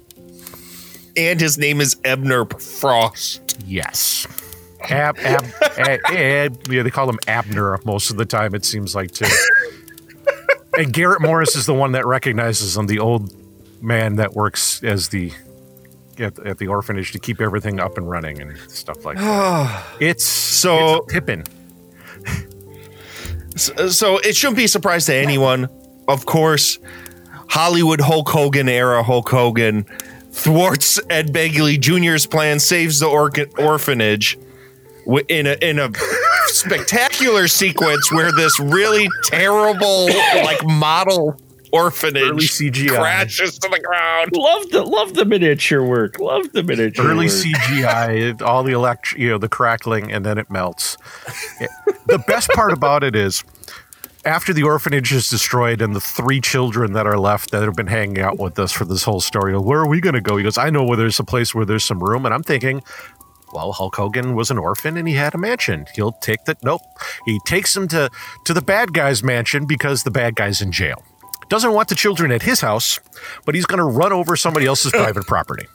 And 1.16 1.40
his 1.40 1.56
name 1.56 1.80
is 1.80 1.96
Ebner 2.04 2.44
Frost. 2.44 3.56
Yes. 3.66 4.26
Ab, 4.90 5.18
ab, 5.18 5.44
ab, 5.78 6.00
ab, 6.10 6.58
yeah, 6.70 6.82
they 6.82 6.90
call 6.90 7.08
him 7.08 7.18
Abner 7.26 7.78
most 7.84 8.10
of 8.10 8.16
the 8.16 8.24
time, 8.24 8.54
it 8.54 8.64
seems 8.64 8.94
like, 8.94 9.10
too. 9.10 9.26
and 10.78 10.92
Garrett 10.92 11.20
Morris 11.20 11.56
is 11.56 11.66
the 11.66 11.74
one 11.74 11.92
that 11.92 12.06
recognizes 12.06 12.76
him, 12.76 12.86
the 12.86 12.98
old 12.98 13.32
man 13.82 14.16
that 14.16 14.34
works 14.34 14.82
as 14.82 15.08
the 15.08 15.32
at, 16.18 16.38
at 16.46 16.58
the 16.58 16.66
orphanage 16.68 17.12
to 17.12 17.18
keep 17.18 17.40
everything 17.42 17.78
up 17.78 17.98
and 17.98 18.08
running 18.08 18.40
and 18.40 18.56
stuff 18.70 19.04
like 19.04 19.18
that. 19.18 19.84
It's 20.00 20.24
So- 20.24 20.96
it's 21.04 21.12
Pippin. 21.12 21.44
So, 23.56 23.88
so 23.88 24.18
it 24.18 24.36
shouldn't 24.36 24.58
be 24.58 24.64
a 24.64 24.68
surprise 24.68 25.06
to 25.06 25.14
anyone. 25.14 25.68
Of 26.08 26.26
course, 26.26 26.78
Hollywood 27.48 28.02
Hulk 28.02 28.28
Hogan 28.28 28.68
era 28.68 29.02
Hulk 29.02 29.28
Hogan 29.30 29.84
thwarts 30.30 31.00
Ed 31.08 31.32
Begley 31.32 31.80
Jr.'s 31.80 32.26
plan, 32.26 32.60
saves 32.60 33.00
the 33.00 33.06
orca- 33.06 33.48
orphanage 33.58 34.38
in 35.28 35.46
a 35.46 35.56
in 35.62 35.78
a 35.78 35.90
spectacular 36.46 37.48
sequence 37.48 38.10
where 38.12 38.32
this 38.32 38.58
really 38.60 39.08
terrible 39.24 40.06
like 40.44 40.64
model 40.66 41.38
orphanage 41.72 42.22
Early 42.22 42.44
CGI. 42.44 42.88
crashes 42.88 43.58
to 43.58 43.68
the 43.68 43.80
ground. 43.80 44.30
Love 44.34 44.70
the 44.70 44.82
love 44.82 45.14
the 45.14 45.24
miniature 45.24 45.84
work. 45.84 46.18
Love 46.18 46.52
the 46.52 46.62
miniature 46.62 47.04
early 47.04 47.26
work. 47.26 47.34
CGI, 47.34 48.40
all 48.42 48.62
the 48.62 48.72
elect, 48.72 49.12
you 49.12 49.28
know, 49.28 49.38
the 49.38 49.48
crackling, 49.48 50.10
and 50.12 50.24
then 50.24 50.38
it 50.38 50.50
melts. 50.50 50.96
The 52.06 52.22
best 52.26 52.48
part 52.50 52.72
about 52.72 53.02
it 53.02 53.14
is 53.16 53.42
after 54.24 54.52
the 54.52 54.62
orphanage 54.64 55.12
is 55.12 55.28
destroyed 55.28 55.80
and 55.80 55.94
the 55.94 56.00
three 56.00 56.40
children 56.40 56.92
that 56.94 57.06
are 57.06 57.18
left 57.18 57.50
that 57.52 57.62
have 57.62 57.74
been 57.76 57.86
hanging 57.86 58.20
out 58.20 58.38
with 58.38 58.58
us 58.58 58.72
for 58.72 58.84
this 58.84 59.04
whole 59.04 59.20
story, 59.20 59.56
where 59.56 59.80
are 59.80 59.88
we 59.88 60.00
going 60.00 60.14
to 60.14 60.20
go? 60.20 60.36
He 60.36 60.42
goes, 60.42 60.58
I 60.58 60.70
know 60.70 60.84
where 60.84 60.96
there's 60.96 61.18
a 61.20 61.24
place 61.24 61.54
where 61.54 61.64
there's 61.64 61.84
some 61.84 62.02
room, 62.02 62.24
and 62.24 62.34
I'm 62.34 62.42
thinking. 62.42 62.82
Well, 63.52 63.72
Hulk 63.72 63.94
Hogan 63.96 64.34
was 64.34 64.50
an 64.50 64.58
orphan 64.58 64.96
and 64.96 65.06
he 65.06 65.14
had 65.14 65.34
a 65.34 65.38
mansion. 65.38 65.86
He'll 65.94 66.12
take 66.12 66.44
the 66.44 66.56
Nope. 66.62 66.82
He 67.24 67.38
takes 67.46 67.76
him 67.76 67.88
to, 67.88 68.10
to 68.44 68.52
the 68.52 68.60
bad 68.62 68.92
guy's 68.92 69.22
mansion 69.22 69.66
because 69.66 70.02
the 70.02 70.10
bad 70.10 70.34
guy's 70.34 70.60
in 70.60 70.72
jail. 70.72 71.02
Doesn't 71.48 71.72
want 71.72 71.88
the 71.88 71.94
children 71.94 72.32
at 72.32 72.42
his 72.42 72.60
house, 72.60 72.98
but 73.44 73.54
he's 73.54 73.66
going 73.66 73.78
to 73.78 73.84
run 73.84 74.12
over 74.12 74.34
somebody 74.34 74.66
else's 74.66 74.90
private 74.90 75.26
property. 75.26 75.66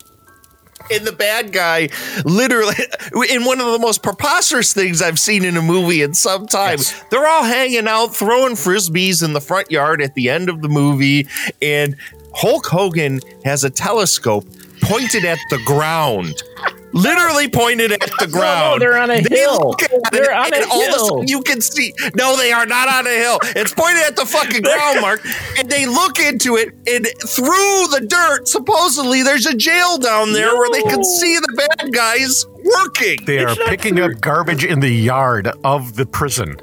And 0.92 1.06
the 1.08 1.13
bad 1.13 1.54
guy, 1.54 1.88
literally, 2.25 2.75
in 3.30 3.46
one 3.46 3.62
of 3.62 3.68
the 3.72 3.80
most 3.80 4.04
preposterous 4.04 4.74
things 4.74 5.01
I've 5.01 5.20
seen 5.20 5.46
in 5.46 5.56
a 5.56 5.62
movie 5.62 6.01
in 6.01 6.13
some 6.13 6.48
time, 6.48 6.80
Yes. 6.80 7.01
they're 7.10 7.25
all 7.25 7.44
hanging 7.44 7.88
out, 7.88 8.08
throwing 8.16 8.56
frisbees 8.56 9.24
in 9.24 9.32
the 9.34 9.40
front 9.40 9.72
yard 9.72 10.01
at 10.01 10.13
the 10.16 10.30
end 10.30 10.50
of 10.50 10.62
the 10.62 10.68
movie. 10.68 11.28
And 11.62 11.96
Hulk 12.36 12.66
Hogan 12.66 13.22
has 13.46 13.63
a 13.63 13.70
telescope 13.70 14.46
pointed 14.82 15.24
at 15.24 15.40
the 15.50 15.60
ground. 15.66 16.34
Literally 16.94 17.48
pointed 17.50 17.92
at 17.92 18.00
the 18.20 18.28
ground. 18.32 18.80
No, 18.80 18.80
they're 18.80 18.98
on 18.98 19.10
a 19.12 19.22
They 19.22 19.40
hill. 19.40 19.60
look 19.70 19.84
at 19.84 19.92
it, 19.92 20.02
They're 20.12 20.34
on 20.34 20.54
and 20.54 20.64
a 20.66 20.68
all 20.70 20.82
of 20.82 20.88
a 20.88 20.92
hill. 20.92 21.06
sudden 21.08 21.28
you 21.28 21.42
can 21.42 21.62
see. 21.62 21.94
No, 22.16 22.36
they 22.36 22.52
are 22.52 22.66
not 22.66 22.88
on 22.90 23.08
a 23.08 23.16
hill. 23.16 23.38
It's 23.56 23.74
pointed 23.74 24.04
at 24.04 24.16
the 24.16 24.26
fucking 24.26 24.62
ground, 24.62 25.02
Mark. 25.02 25.22
And 25.58 25.70
they 25.70 25.86
look 25.86 26.20
into 26.20 26.58
it, 26.58 26.70
and 26.88 27.06
through 27.28 27.88
the 27.92 28.06
dirt, 28.08 28.48
supposedly 28.48 29.24
there's 29.24 29.46
a 29.46 29.56
jail 29.56 29.98
down 29.98 30.34
there 30.34 30.54
where 30.56 30.70
they 30.72 30.84
can 30.84 31.04
see 31.04 31.36
the 31.38 31.68
bad 31.78 31.94
guys 31.94 32.46
working. 32.76 33.18
They 33.26 33.40
are 33.40 33.50
It's 33.50 33.60
not 33.60 33.70
picking 33.70 33.96
true. 33.96 34.06
up 34.06 34.22
garbage 34.22 34.64
in 34.66 34.80
the 34.82 34.90
yard 34.90 35.50
of 35.64 35.96
the 35.96 36.06
prison 36.06 36.58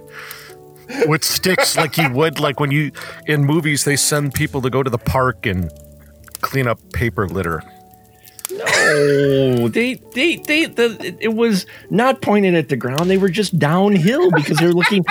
with 1.06 1.22
sticks 1.22 1.76
like 1.76 1.98
you 1.98 2.10
would 2.12 2.40
like 2.40 2.60
when 2.60 2.70
you 2.70 2.90
in 3.26 3.44
movies 3.44 3.84
they 3.84 3.94
send 3.96 4.32
people 4.32 4.62
to 4.62 4.70
go 4.70 4.82
to 4.82 4.88
the 4.88 4.96
park 4.98 5.44
and 5.44 5.70
clean 6.40 6.66
up 6.66 6.78
paper 6.92 7.28
litter. 7.28 7.62
No, 8.88 9.68
they, 9.68 9.94
they, 10.14 10.36
they, 10.36 10.64
the, 10.66 11.16
it 11.20 11.34
was 11.34 11.66
not 11.90 12.22
pointed 12.22 12.54
at 12.54 12.68
the 12.68 12.76
ground. 12.76 13.10
They 13.10 13.18
were 13.18 13.28
just 13.28 13.58
downhill 13.58 14.30
because 14.30 14.58
they're 14.58 14.72
looking 14.72 15.04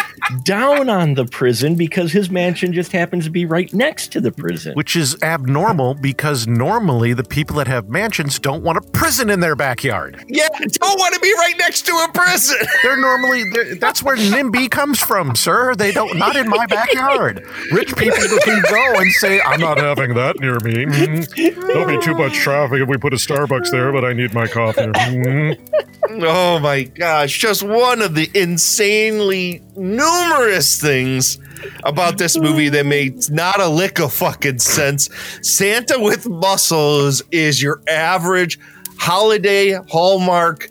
down 0.43 0.89
on 0.89 1.13
the 1.13 1.25
prison 1.25 1.75
because 1.75 2.11
his 2.11 2.29
mansion 2.29 2.73
just 2.73 2.91
happens 2.91 3.25
to 3.25 3.29
be 3.31 3.45
right 3.45 3.71
next 3.73 4.11
to 4.13 4.21
the 4.21 4.31
prison. 4.31 4.73
Which 4.75 4.95
is 4.95 5.21
abnormal 5.23 5.95
because 5.95 6.47
normally 6.47 7.13
the 7.13 7.23
people 7.23 7.55
that 7.57 7.67
have 7.67 7.89
mansions 7.89 8.39
don't 8.39 8.63
want 8.63 8.77
a 8.77 8.81
prison 8.81 9.29
in 9.29 9.39
their 9.39 9.55
backyard. 9.55 10.23
Yeah, 10.27 10.47
don't 10.49 10.99
want 10.99 11.13
to 11.13 11.19
be 11.19 11.33
right 11.37 11.55
next 11.57 11.85
to 11.85 11.91
a 11.91 12.11
prison. 12.13 12.57
They're 12.83 12.97
normally 12.97 13.43
they're, 13.53 13.75
that's 13.75 14.01
where 14.03 14.15
NIMBY 14.15 14.69
comes 14.71 14.99
from, 14.99 15.35
sir. 15.35 15.75
They 15.75 15.91
don't 15.91 16.17
not 16.17 16.35
in 16.35 16.47
my 16.49 16.65
backyard. 16.67 17.45
Rich 17.71 17.95
people 17.95 18.17
can 18.43 18.61
go 18.69 18.93
and 18.99 19.11
say, 19.13 19.41
"I'm 19.41 19.59
not 19.59 19.77
having 19.77 20.13
that 20.15 20.39
near 20.39 20.59
me." 20.59 20.85
Mhm. 20.85 21.67
There'll 21.67 21.87
be 21.87 22.03
too 22.03 22.15
much 22.15 22.33
traffic 22.33 22.81
if 22.81 22.87
we 22.87 22.97
put 22.97 23.13
a 23.13 23.17
Starbucks 23.17 23.66
there, 23.71 23.91
but 23.91 24.03
I 24.05 24.13
need 24.13 24.33
my 24.33 24.47
coffee. 24.47 24.81
Mhm. 24.97 26.23
Oh 26.23 26.57
my 26.59 26.83
gosh, 26.83 27.37
just 27.37 27.63
one 27.63 28.01
of 28.01 28.15
the 28.15 28.29
insanely 28.33 29.61
numerous 29.75 30.79
things 30.79 31.37
about 31.83 32.17
this 32.17 32.37
movie 32.37 32.69
that 32.69 32.85
makes 32.85 33.29
not 33.29 33.59
a 33.59 33.67
lick 33.67 33.99
of 33.99 34.13
fucking 34.13 34.59
sense. 34.59 35.09
Santa 35.41 35.99
with 35.99 36.27
Muscles 36.29 37.21
is 37.31 37.61
your 37.61 37.81
average 37.89 38.57
holiday 38.97 39.73
Hallmark 39.89 40.69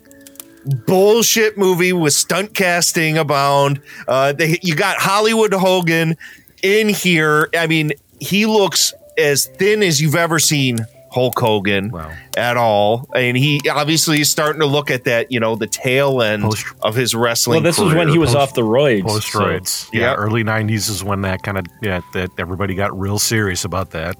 bullshit 0.87 1.57
movie 1.57 1.93
with 1.93 2.13
stunt 2.13 2.53
casting 2.55 3.17
abound. 3.17 3.79
Uh, 4.07 4.33
they, 4.33 4.57
you 4.63 4.75
got 4.75 4.97
Hollywood 4.97 5.53
Hogan 5.53 6.17
in 6.63 6.89
here. 6.89 7.49
I 7.57 7.67
mean, 7.67 7.91
he 8.19 8.45
looks 8.47 8.93
as 9.17 9.45
thin 9.45 9.83
as 9.83 10.01
you've 10.01 10.15
ever 10.15 10.39
seen 10.39 10.79
Hulk 11.17 11.39
Hogan 11.39 11.89
Wow. 11.89 12.11
at 12.37 12.57
all. 12.57 13.09
And 13.15 13.35
he 13.35 13.59
obviously 13.69 14.21
is 14.21 14.29
starting 14.29 14.59
to 14.61 14.67
look 14.67 14.91
at 14.91 15.05
that, 15.05 15.31
you 15.31 15.39
know, 15.39 15.55
the 15.55 15.65
tail 15.65 16.21
end 16.21 16.43
Post- 16.43 16.65
of 16.83 16.93
his 16.93 17.15
wrestling. 17.15 17.63
well, 17.63 17.63
this 17.71 17.79
was 17.79 17.95
when 17.95 18.07
he 18.09 18.19
was 18.19 18.33
post- 18.35 18.37
off 18.49 18.53
the 18.53 18.61
roids. 18.61 19.03
Post 19.03 19.31
so- 19.31 19.49
yeah, 19.49 19.99
Yeah. 20.01 20.13
early 20.13 20.43
'90s 20.43 20.89
is 20.89 21.03
when 21.03 21.21
that 21.21 21.41
kind 21.41 21.57
of 21.57 21.65
yeah 21.81 22.01
that 22.13 22.29
everybody 22.37 22.75
got 22.75 22.97
real 22.97 23.17
serious 23.17 23.65
about 23.65 23.89
that. 23.91 24.15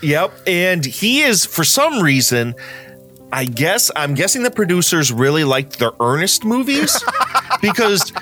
Yep. 0.00 0.32
And 0.46 0.84
he 0.84 1.20
is, 1.22 1.44
for 1.44 1.62
some 1.64 2.02
reason, 2.02 2.54
I 3.32 3.44
guess, 3.44 3.90
I'm 3.96 4.14
guessing 4.14 4.42
the 4.44 4.50
producers 4.50 5.12
really 5.12 5.44
liked 5.44 5.78
the 5.78 5.92
Ernest 6.00 6.44
movies 6.44 7.02
because 7.60 8.12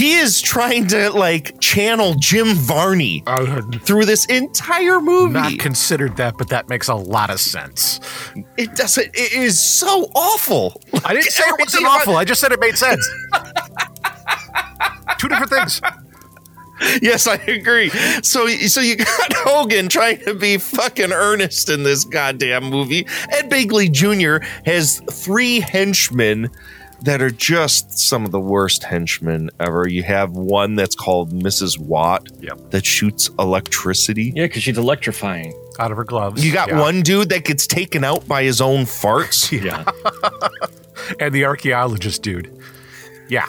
he 0.00 0.14
is 0.14 0.40
trying 0.40 0.86
to 0.88 1.10
like 1.10 1.60
channel 1.60 2.14
Jim 2.14 2.54
Varney 2.54 3.22
Uh, 3.26 3.60
through 3.84 4.04
this 4.06 4.24
entire 4.26 5.00
movie. 5.00 5.34
not 5.34 5.58
considered 5.58 6.16
that, 6.16 6.38
but 6.38 6.48
that 6.48 6.68
makes 6.68 6.88
a 6.88 6.94
lot 6.94 7.30
of 7.30 7.38
sense. 7.40 8.00
it 8.56 8.74
doesn't. 8.74 9.06
It 9.14 9.32
is 9.32 9.58
so 9.60 10.10
awful. 10.14 10.80
I 11.04 11.12
didn't 11.14 11.30
say 11.30 11.44
it 11.46 11.56
wasn't 11.58 11.86
awful. 11.94 12.16
I 12.16 12.24
just 12.24 12.40
said 12.40 12.52
it 12.52 12.60
made 12.60 12.76
sense. 12.78 13.06
Two 15.18 15.28
different 15.28 15.50
things. 15.50 15.80
Yes, 17.02 17.26
I 17.26 17.34
agree. 17.34 17.90
So, 18.22 18.46
so 18.48 18.80
you 18.80 18.96
got 18.96 19.32
Hogan 19.34 19.88
trying 19.90 20.18
to 20.20 20.32
be 20.34 20.56
fucking 20.56 21.12
earnest 21.12 21.68
in 21.68 21.82
this 21.82 22.04
goddamn 22.06 22.64
movie. 22.64 23.06
Ed 23.30 23.50
Begley 23.50 23.92
Jr. 23.92 24.42
has 24.64 25.00
three 25.12 25.60
henchmen 25.60 26.48
that 27.04 27.22
are 27.22 27.30
just 27.30 27.98
some 27.98 28.24
of 28.24 28.30
the 28.30 28.40
worst 28.40 28.84
henchmen 28.84 29.50
ever. 29.58 29.88
You 29.88 30.02
have 30.02 30.32
one 30.32 30.74
that's 30.74 30.94
called 30.94 31.32
Mrs. 31.32 31.78
Watt 31.78 32.28
Yep. 32.40 32.70
that 32.70 32.84
shoots 32.86 33.30
electricity. 33.38 34.32
Yeah, 34.36 34.44
because 34.46 34.62
she's 34.62 34.78
electrifying. 34.78 35.54
Out 35.78 35.90
of 35.90 35.96
her 35.96 36.04
gloves. 36.04 36.44
You 36.44 36.52
got 36.52 36.68
Yeah. 36.68 36.80
one 36.80 37.00
dude 37.02 37.30
that 37.30 37.44
gets 37.44 37.66
taken 37.66 38.04
out 38.04 38.28
by 38.28 38.42
his 38.42 38.60
own 38.60 38.84
farts. 38.84 39.50
Yeah. 39.64 39.84
and 41.20 41.34
the 41.34 41.44
archaeologist 41.46 42.22
dude. 42.22 42.52
Yeah. 43.28 43.46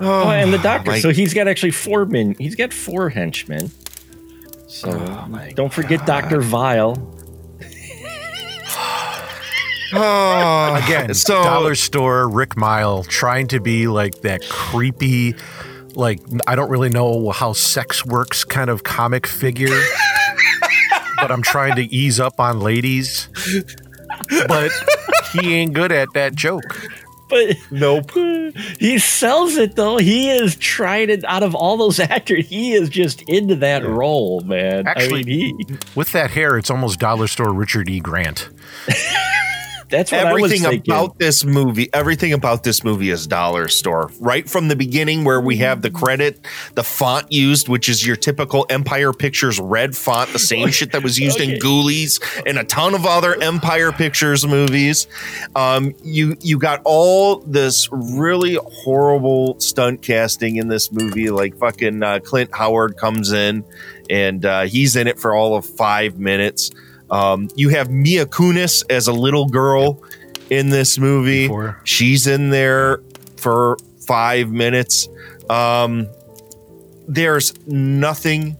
Oh, 0.00 0.28
and 0.30 0.52
the 0.52 0.58
oh 0.58 0.62
doctor. 0.62 0.90
my- 0.92 1.00
so 1.00 1.10
he's 1.10 1.34
got 1.34 1.48
actually 1.48 1.72
four 1.72 2.04
men. 2.06 2.34
He's 2.38 2.54
got 2.54 2.72
four 2.72 3.08
henchmen. 3.08 3.70
So 4.68 4.90
oh 4.90 5.48
don't 5.54 5.72
forget 5.72 6.04
Doctor 6.06 6.40
Vile. 6.40 6.94
Oh, 9.96 10.80
Again, 10.84 11.14
so 11.14 11.42
dollar 11.42 11.74
store 11.74 12.28
Rick 12.28 12.56
Mile 12.56 13.04
trying 13.04 13.48
to 13.48 13.60
be 13.60 13.86
like 13.86 14.22
that 14.22 14.42
creepy, 14.48 15.34
like 15.94 16.20
I 16.46 16.56
don't 16.56 16.70
really 16.70 16.88
know 16.90 17.30
how 17.30 17.52
sex 17.52 18.04
works 18.04 18.44
kind 18.44 18.70
of 18.70 18.82
comic 18.82 19.26
figure, 19.26 19.68
but 21.16 21.30
I'm 21.30 21.42
trying 21.42 21.76
to 21.76 21.82
ease 21.94 22.18
up 22.20 22.40
on 22.40 22.60
ladies. 22.60 23.28
But 24.48 24.70
he 25.32 25.54
ain't 25.54 25.72
good 25.74 25.92
at 25.92 26.08
that 26.14 26.34
joke. 26.34 26.62
But 27.30 27.56
nope. 27.70 28.10
he 28.78 28.98
sells 28.98 29.56
it 29.56 29.76
though. 29.76 29.96
He 29.96 30.30
is 30.30 30.56
trying 30.56 31.10
it 31.10 31.24
out 31.24 31.42
of 31.42 31.54
all 31.54 31.76
those 31.76 31.98
actors. 31.98 32.46
He 32.46 32.74
is 32.74 32.88
just 32.88 33.22
into 33.22 33.56
that 33.56 33.84
role, 33.84 34.40
man. 34.42 34.86
Actually- 34.86 35.20
I 35.20 35.24
mean, 35.24 35.58
he 35.58 35.76
With 35.94 36.12
that 36.12 36.30
hair, 36.30 36.56
it's 36.58 36.70
almost 36.70 37.00
dollar 37.00 37.26
store 37.26 37.52
Richard 37.52 37.88
E. 37.88 37.98
Grant. 38.00 38.50
that's 39.94 40.12
what 40.12 40.26
I 40.26 40.32
was 40.32 40.52
everything 40.52 40.80
about 40.80 41.18
this 41.18 41.44
movie 41.44 41.88
everything 41.94 42.32
about 42.32 42.64
this 42.64 42.82
movie 42.84 43.10
is 43.10 43.26
dollar 43.26 43.68
store. 43.68 44.10
Right 44.20 44.48
from 44.48 44.68
the 44.68 44.76
beginning 44.76 45.24
where 45.24 45.40
we 45.40 45.56
have 45.58 45.82
the 45.82 45.90
credit 45.90 46.44
the 46.74 46.82
font 46.84 47.30
used 47.32 47.68
which 47.68 47.88
is 47.88 48.06
your 48.06 48.16
typical 48.16 48.66
empire 48.70 49.12
pictures 49.12 49.60
red 49.60 49.96
font 49.96 50.32
the 50.32 50.38
same 50.38 50.70
shit 50.70 50.92
that 50.92 51.02
was 51.02 51.18
used 51.18 51.40
Okay. 51.40 51.54
in 51.54 51.60
ghoulies 51.60 52.20
and 52.46 52.58
a 52.58 52.64
ton 52.64 52.94
of 52.94 53.06
other 53.06 53.40
empire 53.42 53.92
pictures 53.92 54.46
movies. 54.46 55.06
Um, 55.56 55.94
you 56.02 56.36
you 56.40 56.58
got 56.58 56.80
all 56.84 57.38
this 57.40 57.88
really 57.92 58.58
horrible 58.84 59.58
stunt 59.60 60.02
casting 60.02 60.56
in 60.56 60.68
this 60.68 60.92
movie 60.92 61.30
like 61.30 61.56
fucking 61.58 62.02
uh, 62.02 62.20
clint 62.20 62.50
howard 62.54 62.96
comes 62.96 63.32
in 63.32 63.64
and 64.10 64.44
uh, 64.44 64.62
he's 64.62 64.96
in 64.96 65.06
it 65.06 65.18
for 65.18 65.34
all 65.34 65.56
of 65.56 65.64
five 65.64 66.18
minutes 66.18 66.70
um, 67.14 67.48
you 67.54 67.68
have 67.68 67.92
Mila 67.92 68.26
Kunis 68.26 68.82
as 68.90 69.06
a 69.06 69.12
little 69.12 69.46
girl 69.46 70.02
in 70.50 70.70
this 70.70 70.98
movie. 70.98 71.46
Before. 71.46 71.80
She's 71.84 72.26
in 72.26 72.50
there 72.50 73.00
for 73.36 73.76
five 74.04 74.50
minutes. 74.50 75.08
Um, 75.48 76.08
there's 77.06 77.54
nothing 77.68 78.56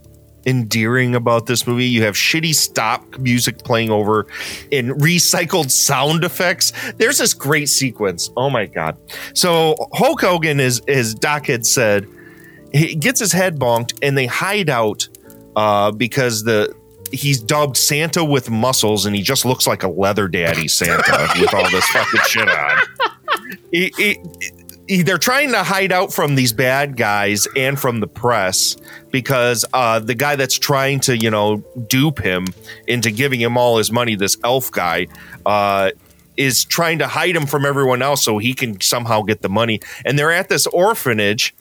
endearing 0.46 1.16
about 1.16 1.46
this 1.46 1.66
movie. 1.66 1.86
You 1.86 2.04
have 2.04 2.14
shitty 2.14 2.54
stop 2.54 3.18
music 3.18 3.58
playing 3.58 3.90
over 3.90 4.26
in 4.70 4.90
recycled 4.90 5.72
sound 5.72 6.22
effects. 6.22 6.72
There's 6.96 7.18
this 7.18 7.34
great 7.34 7.68
sequence. 7.68 8.30
Oh 8.36 8.50
my 8.50 8.66
god! 8.66 8.96
So 9.34 9.74
Hulk 9.94 10.20
Hogan 10.20 10.60
is, 10.60 10.80
as 10.86 11.12
Doc 11.14 11.46
had 11.46 11.66
said, 11.66 12.06
he 12.72 12.94
gets 12.94 13.18
his 13.18 13.32
head 13.32 13.58
bonked, 13.58 13.98
and 14.00 14.16
they 14.16 14.26
hide 14.26 14.70
out 14.70 15.08
uh, 15.56 15.90
because 15.90 16.44
the 16.44 16.72
he's 17.14 17.40
dubbed 17.40 17.76
Santa 17.76 18.24
with 18.24 18.50
muscles, 18.50 19.06
and 19.06 19.14
he 19.16 19.22
just 19.22 19.44
looks 19.44 19.66
like 19.66 19.82
a 19.82 19.88
leather 19.88 20.28
daddy 20.28 20.68
Santa 20.68 21.28
with 21.40 21.52
all 21.54 21.68
this 21.70 21.86
fucking 21.88 22.20
shit 22.26 22.48
on. 22.48 22.78
He- 23.70 23.92
he- 23.96 24.18
he- 24.88 25.02
they're 25.02 25.16
trying 25.18 25.50
to 25.52 25.62
hide 25.62 25.92
out 25.92 26.12
from 26.12 26.34
these 26.34 26.52
bad 26.52 26.96
guys 26.96 27.48
and 27.56 27.78
from 27.80 28.00
the 28.00 28.06
press 28.06 28.76
because 29.10 29.64
uh, 29.72 29.98
the 29.98 30.14
guy 30.14 30.36
that's 30.36 30.58
trying 30.58 31.00
to, 31.00 31.16
you 31.16 31.30
know, 31.30 31.64
dupe 31.88 32.18
him 32.20 32.46
into 32.86 33.10
giving 33.10 33.40
him 33.40 33.56
all 33.56 33.78
his 33.78 33.90
money, 33.90 34.14
this 34.14 34.36
elf 34.44 34.70
guy, 34.70 35.06
uh, 35.46 35.90
is 36.36 36.64
trying 36.64 36.98
to 36.98 37.06
hide 37.06 37.34
him 37.34 37.46
from 37.46 37.64
everyone 37.64 38.02
else 38.02 38.22
so 38.24 38.38
he 38.38 38.52
can 38.54 38.78
somehow 38.80 39.22
get 39.22 39.40
the 39.40 39.48
money. 39.48 39.80
And 40.04 40.18
they're 40.18 40.32
at 40.32 40.48
this 40.48 40.66
orphanage 40.66 41.54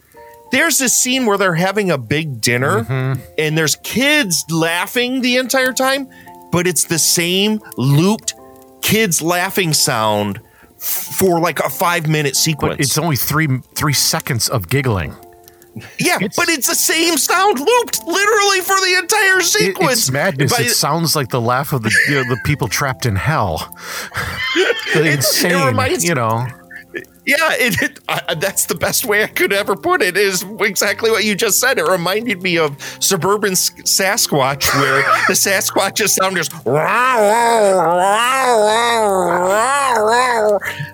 there's 0.54 0.78
this 0.78 0.96
scene 0.96 1.26
where 1.26 1.38
they're 1.38 1.56
having 1.56 1.92
a 1.92 1.98
big 1.98 2.40
dinner 2.40 2.84
mm-hmm. 2.84 3.22
and 3.38 3.58
there's 3.58 3.76
kids 3.78 4.46
laughing 4.50 5.22
the 5.22 5.38
entire 5.38 5.74
time, 5.74 6.08
but 6.52 6.68
it's 6.68 6.86
the 6.86 7.00
same 7.00 7.60
looped 7.78 8.34
kids 8.82 9.22
laughing 9.22 9.74
sound 9.74 10.40
for 10.78 11.40
like 11.40 11.60
a 11.60 11.70
five 11.70 12.08
minute 12.08 12.36
sequence. 12.36 12.76
But 12.78 12.82
it's 12.82 12.98
only 12.98 13.16
three 13.16 13.48
three 13.74 13.94
seconds 13.94 14.48
of 14.50 14.70
giggling. 14.70 15.16
yeah, 16.00 16.20
but 16.20 16.50
it's 16.50 16.68
the 16.68 16.76
same 16.76 17.18
sound 17.18 17.60
looped 17.60 18.04
literally 18.06 18.62
for 18.62 18.76
the 18.76 18.96
entire 19.02 19.40
It- 19.40 19.46
sequence. 19.46 19.92
it's 19.94 20.12
madness. 20.12 20.52
By- 20.56 20.66
it 20.66 20.70
sounds 20.70 21.16
like 21.16 21.30
the 21.30 21.42
laugh 21.42 21.74
of 21.74 21.82
the 21.82 21.92
you 22.08 22.16
know, 22.16 22.24
the 22.30 22.40
people 22.46 22.68
trapped 22.68 23.06
in 23.08 23.16
hell. 23.16 23.76
The 24.94 25.06
it 25.06 25.14
insane, 25.16 25.66
reminds- 25.66 26.04
you 26.06 26.14
know. 26.14 26.46
Yeah, 27.26 27.38
it, 27.54 27.82
it 27.82 28.00
I, 28.10 28.36
that's 28.36 28.66
the 28.66 28.76
best 28.76 29.06
way 29.06 29.24
I 29.24 29.28
could 29.28 29.54
ever 29.54 29.76
put 29.76 30.02
it. 30.02 30.18
Is 30.18 30.44
exactly 30.60 31.10
what 31.10 31.24
you 31.24 31.36
just 31.36 31.60
said. 31.60 31.78
It 31.78 31.88
reminded 31.88 32.42
me 32.42 32.58
of 32.58 32.82
suburban 33.00 33.54
S- 33.54 33.72
Sasquatch, 33.84 34.74
where 34.76 35.02
the 35.28 35.34
Sasquatch 35.34 35.96
just 35.96 36.16
sound 36.16 36.36
just 36.36 36.52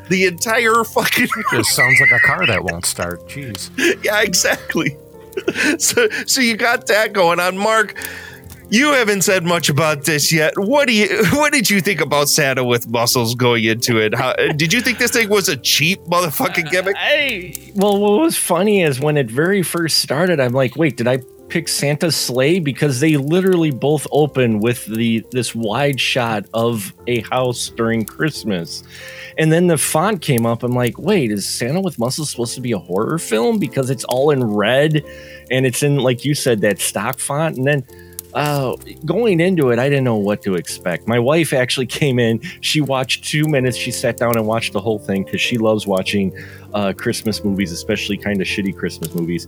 the 0.10 0.26
entire 0.26 0.84
fucking 0.84 1.28
It 1.54 1.66
sounds 1.66 2.00
like 2.00 2.12
a 2.12 2.20
car 2.20 2.46
that 2.46 2.64
won't 2.64 2.86
start. 2.86 3.28
Jeez. 3.28 3.70
yeah, 4.04 4.22
exactly. 4.22 4.96
So, 5.78 6.10
so 6.28 6.42
you 6.42 6.58
got 6.58 6.88
that 6.88 7.14
going 7.14 7.40
on, 7.40 7.58
Mark. 7.58 7.96
You 8.72 8.94
haven't 8.94 9.24
said 9.24 9.46
much 9.46 9.70
about 9.70 10.04
this 10.04 10.32
yet. 10.32 10.54
What 10.58 10.88
do 10.88 10.94
you? 10.94 11.08
What 11.40 11.54
did 11.54 11.70
you 11.70 11.82
think 11.82 12.02
about 12.02 12.30
Santa 12.30 12.64
with 12.64 12.88
muscles 12.88 13.34
going 13.34 13.64
into 13.64 13.98
it? 13.98 14.14
How, 14.14 14.30
uh, 14.32 14.54
did 14.54 14.72
you 14.72 14.82
think 14.82 15.00
this 15.00 15.12
thing 15.12 15.30
was 15.30 15.50
a 15.50 15.58
cheap 15.58 16.00
motherfucking 16.02 16.68
uh, 16.68 16.70
gimmick? 16.70 16.96
I, 16.98 17.54
well, 17.76 17.98
what 17.98 18.20
was 18.22 18.38
funny 18.38 18.84
is 18.84 19.00
when 19.00 19.18
it 19.18 19.32
very 19.32 19.64
first 19.64 20.00
started, 20.00 20.40
I'm 20.40 20.54
like, 20.54 20.76
wait, 20.76 20.98
did 20.98 21.08
I 21.08 21.20
pick 21.48 21.68
Santa's 21.68 22.16
Slay? 22.16 22.60
Because 22.60 23.00
they 23.00 23.18
literally 23.18 23.72
both 23.72 24.06
open 24.12 24.60
with 24.60 24.86
the 24.86 25.26
this 25.32 25.56
wide 25.56 26.00
shot 26.00 26.46
of 26.54 26.94
a 27.08 27.22
house 27.22 27.70
during 27.70 28.06
Christmas. 28.06 28.84
And 29.40 29.52
then 29.52 29.68
the 29.68 29.78
font 29.78 30.22
came 30.22 30.46
up. 30.46 30.62
I'm 30.62 30.74
like, 30.74 31.00
wait, 31.00 31.32
is 31.32 31.48
Santa 31.48 31.82
with 31.82 31.98
Muscles 31.98 32.30
supposed 32.30 32.56
to 32.56 32.62
be 32.62 32.74
a 32.74 32.80
horror 32.80 33.18
film? 33.18 33.58
Because 33.58 33.90
it's 33.90 34.04
all 34.04 34.30
in 34.30 34.44
red 34.44 35.04
and 35.50 35.66
it's 35.66 35.82
in, 35.82 35.98
like 35.98 36.24
you 36.24 36.36
said, 36.36 36.62
that 36.62 36.80
stock 36.80 37.20
font. 37.20 37.58
And 37.58 37.66
then 37.66 37.86
uh, 38.34 38.76
going 39.06 39.40
into 39.40 39.70
it, 39.72 39.80
I 39.80 39.90
didn't 39.90 40.04
know 40.04 40.16
what 40.18 40.42
to 40.44 40.56
expect. 40.56 41.08
My 41.08 41.20
wife 41.20 41.54
actually 41.54 41.86
came 42.02 42.20
in. 42.20 42.42
She 42.62 42.82
watched 42.82 43.26
two 43.26 43.48
minutes. 43.48 43.78
She 43.78 43.92
sat 43.92 44.18
down 44.18 44.38
and 44.38 44.46
watched 44.48 44.74
the 44.74 44.80
whole 44.82 45.00
thing 45.00 45.24
because 45.24 45.42
she 45.42 45.58
loves 45.58 45.88
watching 45.88 46.38
uh, 46.74 46.94
Christmas 46.96 47.44
movies, 47.44 47.72
especially 47.72 48.18
kind 48.18 48.40
of 48.42 48.48
shitty 48.48 48.76
Christmas 48.78 49.14
movies. 49.16 49.46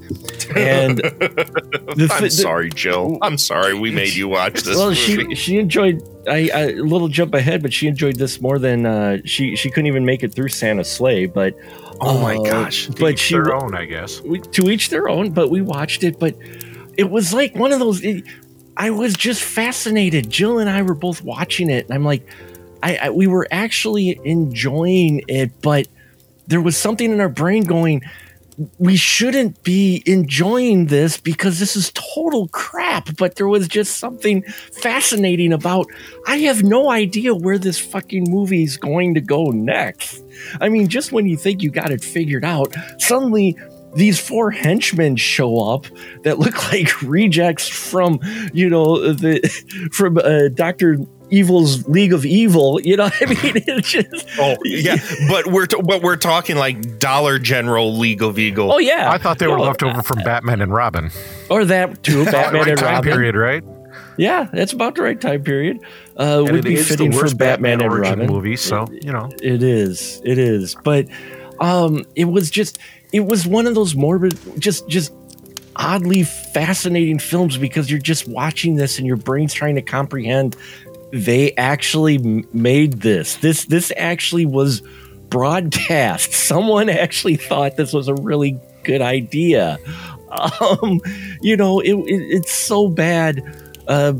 And 0.55 0.97
the 0.99 2.07
I'm 2.11 2.23
the- 2.23 2.29
sorry, 2.31 2.69
Jill. 2.71 3.17
I'm 3.21 3.37
sorry 3.37 3.73
we 3.73 3.91
made 3.91 4.13
you 4.13 4.27
watch 4.27 4.61
this. 4.63 4.75
well, 4.77 4.89
movie. 4.89 4.95
she 4.95 5.35
she 5.35 5.57
enjoyed. 5.59 6.01
I, 6.27 6.49
I 6.53 6.59
a 6.71 6.75
little 6.75 7.07
jump 7.07 7.33
ahead, 7.33 7.61
but 7.61 7.73
she 7.73 7.87
enjoyed 7.87 8.15
this 8.17 8.41
more 8.41 8.59
than 8.59 8.85
uh, 8.85 9.17
she 9.25 9.55
she 9.55 9.69
couldn't 9.69 9.87
even 9.87 10.05
make 10.05 10.23
it 10.23 10.33
through 10.33 10.49
Santa's 10.49 10.91
Slay. 10.91 11.25
But 11.25 11.55
Oh 12.03 12.19
my 12.19 12.35
uh, 12.35 12.41
gosh. 12.43 12.87
But 12.87 13.19
she 13.19 13.35
their 13.35 13.53
own, 13.53 13.75
I 13.75 13.85
guess. 13.85 14.21
we, 14.21 14.39
to 14.39 14.69
each 14.71 14.89
their 14.89 15.07
own 15.07 15.29
but 15.31 15.49
we 15.51 15.61
watched 15.61 16.03
it 16.03 16.19
but 16.19 16.35
it 16.97 17.09
was 17.11 17.31
like 17.31 17.55
one 17.55 17.71
of 17.71 17.77
those 17.79 18.03
it- 18.03 18.23
i 18.77 18.89
was 18.89 19.13
just 19.13 19.43
fascinated. 19.43 20.29
Jill 20.29 20.59
and 20.59 20.69
i 20.69 20.81
were 20.81 20.95
both 20.95 21.23
watching 21.23 21.69
it 21.69 21.85
and 21.85 21.93
i'm 21.93 22.05
like 22.05 22.27
I, 22.83 22.95
I 22.97 23.09
we 23.11 23.27
were 23.27 23.47
actually 23.51 24.19
enjoying 24.23 25.23
it 25.27 25.61
but 25.61 25.87
there 26.47 26.61
was 26.61 26.77
something 26.77 27.11
in 27.11 27.21
our 27.21 27.29
brain 27.29 27.63
going 27.63 28.01
we 28.77 28.95
shouldn't 28.95 29.63
be 29.63 30.03
enjoying 30.05 30.87
this 30.87 31.17
because 31.17 31.59
this 31.59 31.75
is 31.75 31.91
total 31.93 32.47
crap 32.49 33.15
but 33.17 33.35
there 33.35 33.47
was 33.47 33.67
just 33.67 33.97
something 33.97 34.43
fascinating 34.43 35.53
about 35.53 35.87
i 36.27 36.37
have 36.37 36.63
no 36.63 36.89
idea 36.91 37.33
where 37.33 37.57
this 37.57 37.79
fucking 37.79 38.25
movie 38.29 38.63
is 38.63 38.77
going 38.77 39.13
to 39.13 39.21
go 39.21 39.45
next. 39.51 40.23
I 40.59 40.69
mean 40.69 40.87
just 40.87 41.11
when 41.11 41.27
you 41.27 41.37
think 41.37 41.61
you 41.61 41.69
got 41.69 41.91
it 41.91 42.03
figured 42.03 42.43
out 42.43 42.75
suddenly 42.97 43.57
these 43.95 44.19
four 44.19 44.51
henchmen 44.51 45.15
show 45.15 45.57
up 45.73 45.85
that 46.23 46.39
look 46.39 46.71
like 46.71 47.01
rejects 47.01 47.67
from 47.67 48.19
you 48.53 48.69
know 48.69 49.13
the 49.13 49.39
from 49.91 50.17
uh, 50.17 50.47
Doctor 50.53 50.97
Evil's 51.29 51.87
League 51.87 52.11
of 52.13 52.25
Evil. 52.25 52.79
You 52.81 52.97
know, 52.97 53.05
what 53.05 53.21
I 53.21 53.25
mean, 53.25 53.63
it's 53.67 53.89
just 53.91 54.25
Oh 54.39 54.55
yeah, 54.65 54.97
but 55.29 55.47
we're 55.47 55.65
t- 55.65 55.81
but 55.81 56.01
we're 56.01 56.17
talking 56.17 56.55
like 56.57 56.99
Dollar 56.99 57.39
General 57.39 57.97
League 57.97 58.21
of 58.21 58.37
Eagle. 58.37 58.71
oh 58.73 58.77
yeah, 58.79 59.11
I 59.11 59.17
thought 59.17 59.39
they 59.39 59.47
were 59.47 59.57
No, 59.57 59.63
left 59.63 59.81
over 59.83 60.01
from 60.01 60.19
Batman 60.23 60.61
and 60.61 60.73
Robin. 60.73 61.09
or 61.49 61.65
that 61.65 62.03
too. 62.03 62.25
Batman 62.31 62.61
right 62.61 62.67
and 62.69 62.81
Robin. 62.81 63.11
period, 63.11 63.35
right? 63.35 63.63
Yeah, 64.17 64.49
that's 64.51 64.73
about 64.73 64.95
the 64.95 65.03
right 65.03 65.19
time 65.19 65.41
period. 65.43 65.79
Uh, 66.19 66.43
And 66.45 66.51
would 66.51 66.63
be 66.65 66.75
is 66.75 66.87
the 66.89 66.95
fitting 66.97 67.11
for 67.13 67.21
worst 67.23 67.37
Batman, 67.37 67.81
and 67.81 67.93
Robin. 67.93 68.27
movie, 68.27 68.55
so 68.57 68.87
you 68.91 69.11
know. 69.11 69.29
It 69.41 69.63
is. 69.63 70.21
It 70.25 70.37
is. 70.37 70.75
But 70.83 71.07
um 71.59 72.03
it 72.15 72.25
was 72.25 72.49
just 72.51 72.77
it 73.11 73.21
was 73.21 73.45
one 73.45 73.67
of 73.67 73.75
those 73.75 73.95
morbid 73.95 74.37
just 74.59 74.87
just 74.87 75.13
oddly 75.75 76.23
fascinating 76.23 77.19
films 77.19 77.57
because 77.57 77.89
you're 77.89 77.99
just 77.99 78.27
watching 78.27 78.75
this 78.75 78.97
and 78.97 79.07
your 79.07 79.15
brain's 79.15 79.53
trying 79.53 79.75
to 79.75 79.81
comprehend 79.81 80.55
they 81.11 81.53
actually 81.55 82.45
made 82.53 83.01
this. 83.01 83.35
This 83.37 83.65
this 83.65 83.91
actually 83.97 84.45
was 84.45 84.81
broadcast. 85.29 86.33
Someone 86.33 86.89
actually 86.89 87.35
thought 87.35 87.75
this 87.77 87.93
was 87.93 88.07
a 88.07 88.15
really 88.15 88.59
good 88.83 89.01
idea. 89.01 89.77
Um 90.61 91.01
you 91.41 91.57
know, 91.57 91.81
it, 91.81 91.91
it 91.91 92.21
it's 92.37 92.53
so 92.53 92.87
bad. 92.87 93.43
Uh 93.85 94.13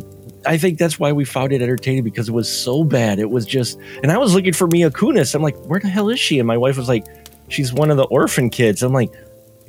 I 0.45 0.57
think 0.57 0.77
that's 0.77 0.99
why 0.99 1.13
we 1.13 1.23
found 1.23 1.53
it 1.53 1.61
entertaining 1.61 2.03
because 2.03 2.27
it 2.27 2.33
was 2.33 2.51
so 2.51 2.83
bad. 2.83 3.19
It 3.19 3.29
was 3.29 3.45
just, 3.45 3.79
and 4.01 4.11
I 4.11 4.17
was 4.17 4.33
looking 4.33 4.53
for 4.53 4.67
Mila 4.67 4.91
Kunis. 4.91 5.35
I'm 5.35 5.41
like, 5.41 5.55
where 5.65 5.79
the 5.79 5.87
hell 5.87 6.09
is 6.09 6.19
she? 6.19 6.39
And 6.39 6.47
my 6.47 6.57
wife 6.57 6.77
was 6.77 6.89
like, 6.89 7.05
she's 7.51 7.71
one 7.73 7.91
of 7.91 7.97
the 7.97 8.03
orphan 8.05 8.49
kids. 8.49 8.81
I'm 8.83 8.93
like, 8.93 9.11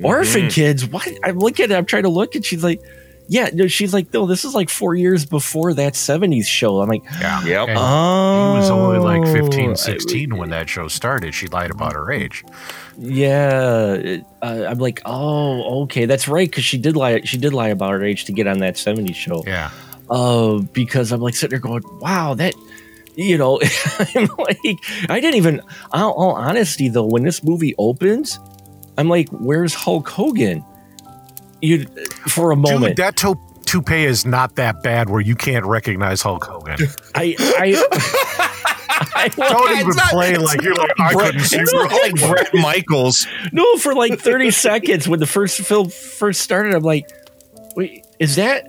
orphan 0.01 0.49
kids? 0.49 0.85
What? 0.87 1.07
I'm 1.23 1.37
looking 1.39 1.65
at 1.65 1.71
it. 1.71 1.75
I'm 1.77 1.85
trying 1.85 2.03
to 2.03 2.09
look, 2.09 2.35
and 2.35 2.43
she's 2.45 2.63
like, 2.63 2.81
yeah. 3.29 3.49
No, 3.53 3.67
she's 3.67 3.93
like, 3.93 4.13
no, 4.13 4.25
this 4.25 4.43
is 4.43 4.53
like 4.53 4.69
four 4.69 4.95
years 4.95 5.25
before 5.25 5.73
that 5.75 5.93
70s 5.93 6.45
show. 6.45 6.81
I'm 6.81 6.89
like, 6.89 7.03
Yeah. 7.21 7.43
Yep. 7.45 7.69
And 7.69 7.77
oh, 7.81 8.53
he 8.53 8.59
was 8.59 8.69
only 8.69 8.97
like 8.99 9.23
15, 9.31 9.71
I- 9.71 9.73
16 9.75 10.35
when 10.37 10.49
that 10.49 10.67
show 10.67 10.87
started. 10.89 11.33
She 11.33 11.47
lied 11.47 11.71
about 11.71 11.93
her 11.93 12.11
age. 12.11 12.43
Yeah, 12.97 13.93
it- 13.93 14.25
uh, 14.41 14.65
I'm 14.67 14.77
like, 14.79 15.01
oh, 15.05 15.83
okay, 15.83 16.05
that's 16.05 16.27
right, 16.27 16.49
because 16.49 16.63
she 16.65 16.77
did 16.77 16.95
lie. 16.95 17.21
She 17.21 17.37
did 17.37 17.53
lie 17.53 17.69
about 17.69 17.91
her 17.91 18.03
age 18.03 18.25
to 18.25 18.31
get 18.33 18.45
on 18.47 18.59
that 18.59 18.75
'70s 18.75 19.15
show. 19.15 19.43
Yeah. 19.47 19.71
uh, 20.09 20.59
because 20.73 21.11
I'm 21.11 21.21
like 21.21 21.33
sitting 21.35 21.51
there 21.51 21.59
going, 21.59 21.83
wow, 22.01 22.33
that, 22.35 22.53
you 23.15 23.37
know, 23.37 23.59
I'm 24.15 24.29
like, 24.37 24.57
I 25.09 25.19
didn't 25.19 25.35
even, 25.35 25.61
all, 25.91 26.13
all 26.13 26.31
honesty 26.31 26.89
though, 26.89 27.05
when 27.05 27.23
this 27.23 27.43
movie 27.43 27.75
opens, 27.77 28.39
I'm 28.97 29.09
like, 29.09 29.29
where's 29.29 29.73
Hulk 29.73 30.07
Hogan? 30.09 30.63
You, 31.61 31.85
for 32.27 32.51
a 32.51 32.55
moment, 32.55 32.97
Dude, 32.97 33.05
that 33.05 33.15
to- 33.17 33.39
toupee 33.65 34.03
is 34.05 34.25
not 34.25 34.55
that 34.57 34.83
bad 34.83 35.09
where 35.09 35.21
you 35.21 35.35
can't 35.35 35.65
recognize 35.65 36.21
Hulk 36.21 36.43
Hogan. 36.43 36.77
I, 37.15 37.35
I, 37.39 38.49
I, 39.15 39.27
Don't 39.29 39.71
even 39.71 39.87
It's 39.87 39.95
not- 39.97 40.09
play 40.09 40.33
it's 40.33 40.43
like 40.43 40.61
you're 40.61 40.75
like, 40.75 40.91
I 40.99 41.13
Brett- 41.13 41.25
couldn't 41.31 41.41
see 41.45 41.57
it's 41.59 41.73
not 41.73 41.91
like 41.91 42.15
Bret 42.15 42.53
Michaels. 42.53 43.25
no, 43.51 43.77
for 43.77 43.93
like 43.95 44.19
30 44.19 44.51
seconds 44.51 45.07
when 45.07 45.19
the 45.19 45.25
first 45.27 45.61
film 45.61 45.89
first 45.89 46.41
started, 46.41 46.73
I'm 46.75 46.83
like, 46.83 47.09
wait, 47.75 48.05
is 48.19 48.35
that, 48.35 48.67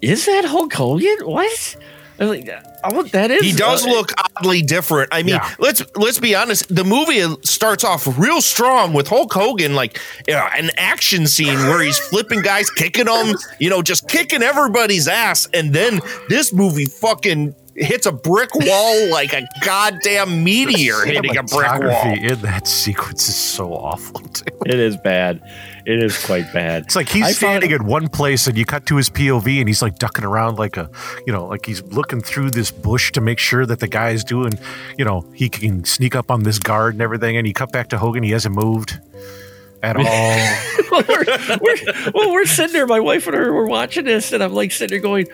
is 0.00 0.26
that 0.26 0.44
Hulk 0.44 0.72
Hogan? 0.72 1.18
What? 1.24 1.76
I'm 2.20 2.28
like, 2.28 2.48
oh, 2.84 3.02
that 3.04 3.30
is. 3.30 3.42
He 3.42 3.52
does 3.52 3.86
uh, 3.86 3.90
look 3.90 4.12
oddly 4.36 4.62
different. 4.62 5.10
I 5.12 5.22
mean, 5.22 5.36
Yeah. 5.36 5.54
let's 5.58 5.82
let's 5.96 6.18
be 6.18 6.34
honest. 6.34 6.74
The 6.74 6.84
movie 6.84 7.22
starts 7.44 7.84
off 7.84 8.18
real 8.18 8.40
strong 8.40 8.92
with 8.92 9.06
Hulk 9.08 9.32
Hogan, 9.32 9.74
like 9.74 10.00
you 10.26 10.34
know, 10.34 10.46
an 10.56 10.70
action 10.76 11.26
scene 11.26 11.58
where 11.58 11.80
he's 11.80 11.98
flipping 11.98 12.42
guys, 12.42 12.70
kicking 12.70 13.04
them, 13.06 13.34
you 13.60 13.70
know, 13.70 13.82
just 13.82 14.08
kicking 14.08 14.42
everybody's 14.42 15.06
ass, 15.06 15.48
and 15.54 15.72
then 15.72 16.00
this 16.28 16.52
movie 16.52 16.86
fucking 16.86 17.54
hits 17.76 18.06
a 18.06 18.12
brick 18.12 18.52
wall 18.56 19.08
like 19.10 19.32
a 19.32 19.46
goddamn 19.64 20.42
meteor 20.42 21.04
hitting 21.04 21.36
a 21.36 21.44
brick 21.44 21.70
wall. 21.80 22.14
In 22.20 22.40
that 22.42 22.66
sequence 22.66 23.28
is 23.28 23.36
so 23.36 23.72
awful. 23.72 24.18
Too. 24.20 24.44
It 24.66 24.80
is 24.80 24.96
bad. 24.96 25.40
It 25.88 26.02
is 26.02 26.22
quite 26.26 26.52
bad. 26.52 26.82
It's 26.84 26.96
like 26.96 27.08
he's 27.08 27.22
I 27.22 27.26
found- 27.28 27.36
standing 27.36 27.70
in 27.70 27.86
one 27.86 28.08
place 28.08 28.46
and 28.46 28.58
you 28.58 28.66
cut 28.66 28.84
to 28.86 28.96
his 28.96 29.08
POV 29.08 29.58
and 29.60 29.66
he's 29.68 29.80
like 29.80 29.98
ducking 29.98 30.24
around 30.24 30.58
like 30.58 30.76
a, 30.76 30.90
you 31.26 31.32
know, 31.32 31.46
like 31.46 31.64
he's 31.64 31.82
looking 31.84 32.20
through 32.20 32.50
this 32.50 32.70
bush 32.70 33.10
to 33.12 33.22
make 33.22 33.38
sure 33.38 33.64
that 33.64 33.80
the 33.80 33.88
guy 33.88 34.10
is 34.10 34.22
doing, 34.22 34.52
you 34.98 35.04
know, 35.06 35.24
he 35.34 35.48
can 35.48 35.84
sneak 35.84 36.14
up 36.14 36.30
on 36.30 36.42
this 36.42 36.58
guard 36.58 36.94
and 36.94 37.00
everything. 37.00 37.38
And 37.38 37.46
you 37.46 37.54
cut 37.54 37.72
back 37.72 37.88
to 37.88 37.98
Hogan, 37.98 38.22
he 38.22 38.32
hasn't 38.32 38.54
moved 38.54 39.00
at 39.82 39.96
all. 39.98 40.04
well, 40.90 41.04
we're, 41.08 41.24
we're, 41.62 42.10
well, 42.12 42.32
we're 42.32 42.44
sitting 42.44 42.74
there. 42.74 42.86
My 42.86 43.00
wife 43.00 43.26
and 43.26 43.34
her 43.34 43.50
were 43.52 43.66
watching 43.66 44.04
this, 44.04 44.32
and 44.32 44.42
I'm 44.44 44.52
like 44.52 44.72
sitting 44.72 44.94
there 44.94 45.00
going, 45.02 45.26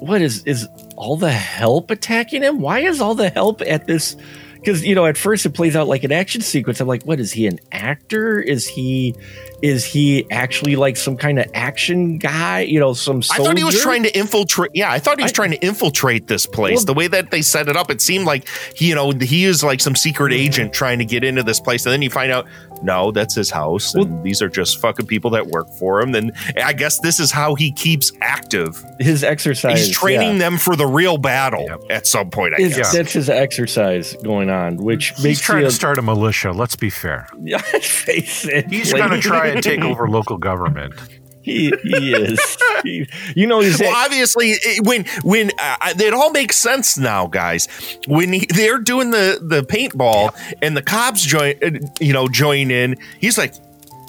"What 0.00 0.20
is 0.20 0.42
is 0.46 0.66
all 0.96 1.16
the 1.16 1.30
help 1.30 1.90
attacking 1.92 2.42
him? 2.42 2.60
Why 2.60 2.80
is 2.80 3.00
all 3.00 3.14
the 3.14 3.28
help 3.30 3.60
at 3.62 3.86
this?" 3.86 4.16
Because 4.60 4.84
you 4.84 4.94
know, 4.94 5.06
at 5.06 5.16
first 5.16 5.46
it 5.46 5.50
plays 5.54 5.74
out 5.74 5.88
like 5.88 6.04
an 6.04 6.12
action 6.12 6.40
sequence. 6.40 6.80
I'm 6.80 6.86
like, 6.88 7.02
"What 7.04 7.18
is 7.20 7.32
he? 7.32 7.46
An 7.46 7.58
actor? 7.72 8.38
Is 8.40 8.66
he? 8.68 9.14
Is 9.62 9.84
he 9.84 10.30
actually 10.30 10.76
like 10.76 10.96
some 10.96 11.16
kind 11.16 11.38
of 11.38 11.46
action 11.54 12.18
guy? 12.18 12.60
You 12.60 12.78
know, 12.80 12.92
some." 12.92 13.18
I 13.30 13.38
thought 13.38 13.56
he 13.58 13.64
was 13.64 13.80
trying 13.80 14.02
to 14.04 14.16
infiltrate. 14.18 14.70
Yeah, 14.74 14.90
I 14.92 14.98
thought 14.98 15.18
he 15.18 15.22
was 15.22 15.32
I- 15.32 15.34
trying 15.34 15.50
to 15.52 15.58
infiltrate 15.58 16.26
this 16.26 16.46
place. 16.46 16.76
Well- 16.76 16.84
the 16.86 16.94
way 16.94 17.08
that 17.08 17.30
they 17.30 17.42
set 17.42 17.68
it 17.68 17.76
up, 17.76 17.90
it 17.90 18.00
seemed 18.00 18.24
like 18.26 18.48
he, 18.74 18.88
you 18.88 18.94
know, 18.94 19.10
he 19.12 19.44
is 19.44 19.62
like 19.64 19.80
some 19.80 19.94
secret 19.96 20.32
agent 20.32 20.72
trying 20.72 20.98
to 20.98 21.04
get 21.04 21.24
into 21.24 21.42
this 21.42 21.60
place, 21.60 21.86
and 21.86 21.92
then 21.92 22.02
you 22.02 22.10
find 22.10 22.30
out, 22.32 22.46
no, 22.82 23.10
that's 23.12 23.34
his 23.34 23.50
house, 23.50 23.94
and 23.94 24.22
these 24.24 24.40
are 24.42 24.48
just 24.48 24.80
fucking 24.80 25.06
people 25.06 25.30
that 25.30 25.46
work 25.48 25.68
for 25.78 26.00
him. 26.00 26.12
Then 26.12 26.32
I 26.62 26.72
guess 26.72 26.98
this 27.00 27.20
is 27.20 27.30
how 27.30 27.54
he 27.54 27.72
keeps 27.72 28.12
active. 28.20 28.82
his 28.98 29.22
exercise. 29.24 29.86
He's 29.86 29.96
training 29.96 30.32
yeah. 30.34 30.38
them 30.50 30.58
for 30.58 30.76
the 30.76 30.86
real 30.86 31.16
battle 31.18 31.64
Yep. 31.68 31.82
at 31.90 32.06
some 32.06 32.30
point. 32.30 32.54
I 32.58 32.62
Is- 32.62 32.76
guess. 32.76 32.92
That's 32.92 33.12
his 33.12 33.30
exercise 33.30 34.14
going 34.22 34.49
on, 34.50 34.76
which 34.76 35.10
he's 35.10 35.24
makes 35.24 35.40
trying 35.40 35.60
you 35.62 35.68
to 35.68 35.72
start 35.72 35.98
a 35.98 36.02
militia. 36.02 36.52
Let's 36.52 36.76
be 36.76 36.90
fair. 36.90 37.26
let's 37.38 37.88
face 37.88 38.44
it. 38.46 38.70
He's 38.70 38.92
like- 38.92 39.00
going 39.08 39.20
to 39.20 39.26
try 39.26 39.48
and 39.48 39.62
take 39.62 39.80
over 39.80 40.08
local 40.08 40.36
government. 40.38 40.94
He, 41.42 41.72
he 41.82 42.12
is. 42.12 42.58
He- 42.82 43.08
you 43.34 43.46
know, 43.46 43.60
he's 43.60 43.80
Well, 43.80 43.94
obviously, 43.96 44.56
when 44.82 45.06
when 45.22 45.50
uh, 45.58 45.94
it 45.98 46.12
all 46.12 46.30
makes 46.30 46.56
sense 46.56 46.98
now, 46.98 47.26
guys. 47.28 47.66
When 48.06 48.32
he, 48.34 48.46
they're 48.46 48.78
doing 48.78 49.10
the 49.10 49.38
the 49.40 49.62
paintball 49.62 50.34
and 50.60 50.76
the 50.76 50.82
cops 50.82 51.22
join, 51.24 51.54
uh, 51.62 51.70
you 51.98 52.12
know, 52.12 52.28
join 52.28 52.70
in, 52.70 52.96
he's 53.20 53.38
like, 53.38 53.54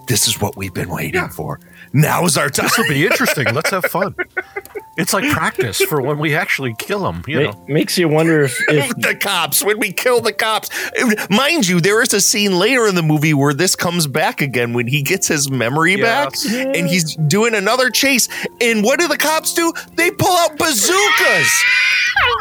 "This 0.07 0.27
is 0.27 0.41
what 0.41 0.57
we've 0.57 0.73
been 0.73 0.89
waiting 0.89 1.29
for. 1.29 1.61
Now 1.93 2.25
is 2.25 2.37
our 2.37 2.49
time." 2.49 2.65
This 2.67 2.77
will 2.77 2.87
be 2.87 3.05
interesting. 3.05 3.53
Let's 3.53 3.69
have 3.71 3.85
fun. 3.85 4.15
It's 4.97 5.13
like 5.13 5.29
practice 5.31 5.81
for 5.81 6.01
when 6.01 6.19
we 6.19 6.35
actually 6.35 6.75
kill 6.77 7.07
him. 7.09 7.23
You 7.27 7.37
ma- 7.37 7.51
know, 7.51 7.65
makes 7.67 7.97
you 7.97 8.07
wonder 8.09 8.41
if, 8.43 8.57
if 8.67 8.89
the 8.97 9.15
cops 9.15 9.63
when 9.63 9.79
we 9.79 9.91
kill 9.91 10.19
the 10.21 10.33
cops 10.33 10.69
mind 11.29 11.67
you 11.67 11.79
there 11.79 12.01
is 12.01 12.13
a 12.13 12.19
scene 12.21 12.59
later 12.59 12.85
in 12.87 12.95
the 12.95 13.01
movie 13.01 13.33
where 13.33 13.53
this 13.53 13.75
comes 13.75 14.05
back 14.05 14.41
again 14.41 14.73
when 14.73 14.87
he 14.87 15.01
gets 15.01 15.27
his 15.27 15.49
memory 15.49 15.95
back 15.95 16.31
Yes. 16.33 16.45
and 16.77 16.87
he's 16.87 17.15
doing 17.15 17.55
another 17.55 17.89
chase 17.89 18.27
and 18.59 18.83
what 18.83 18.99
do 18.99 19.07
the 19.07 19.17
cops 19.17 19.53
do 19.53 19.71
they 19.95 20.11
pull 20.11 20.35
out 20.37 20.57
bazookas 20.57 21.63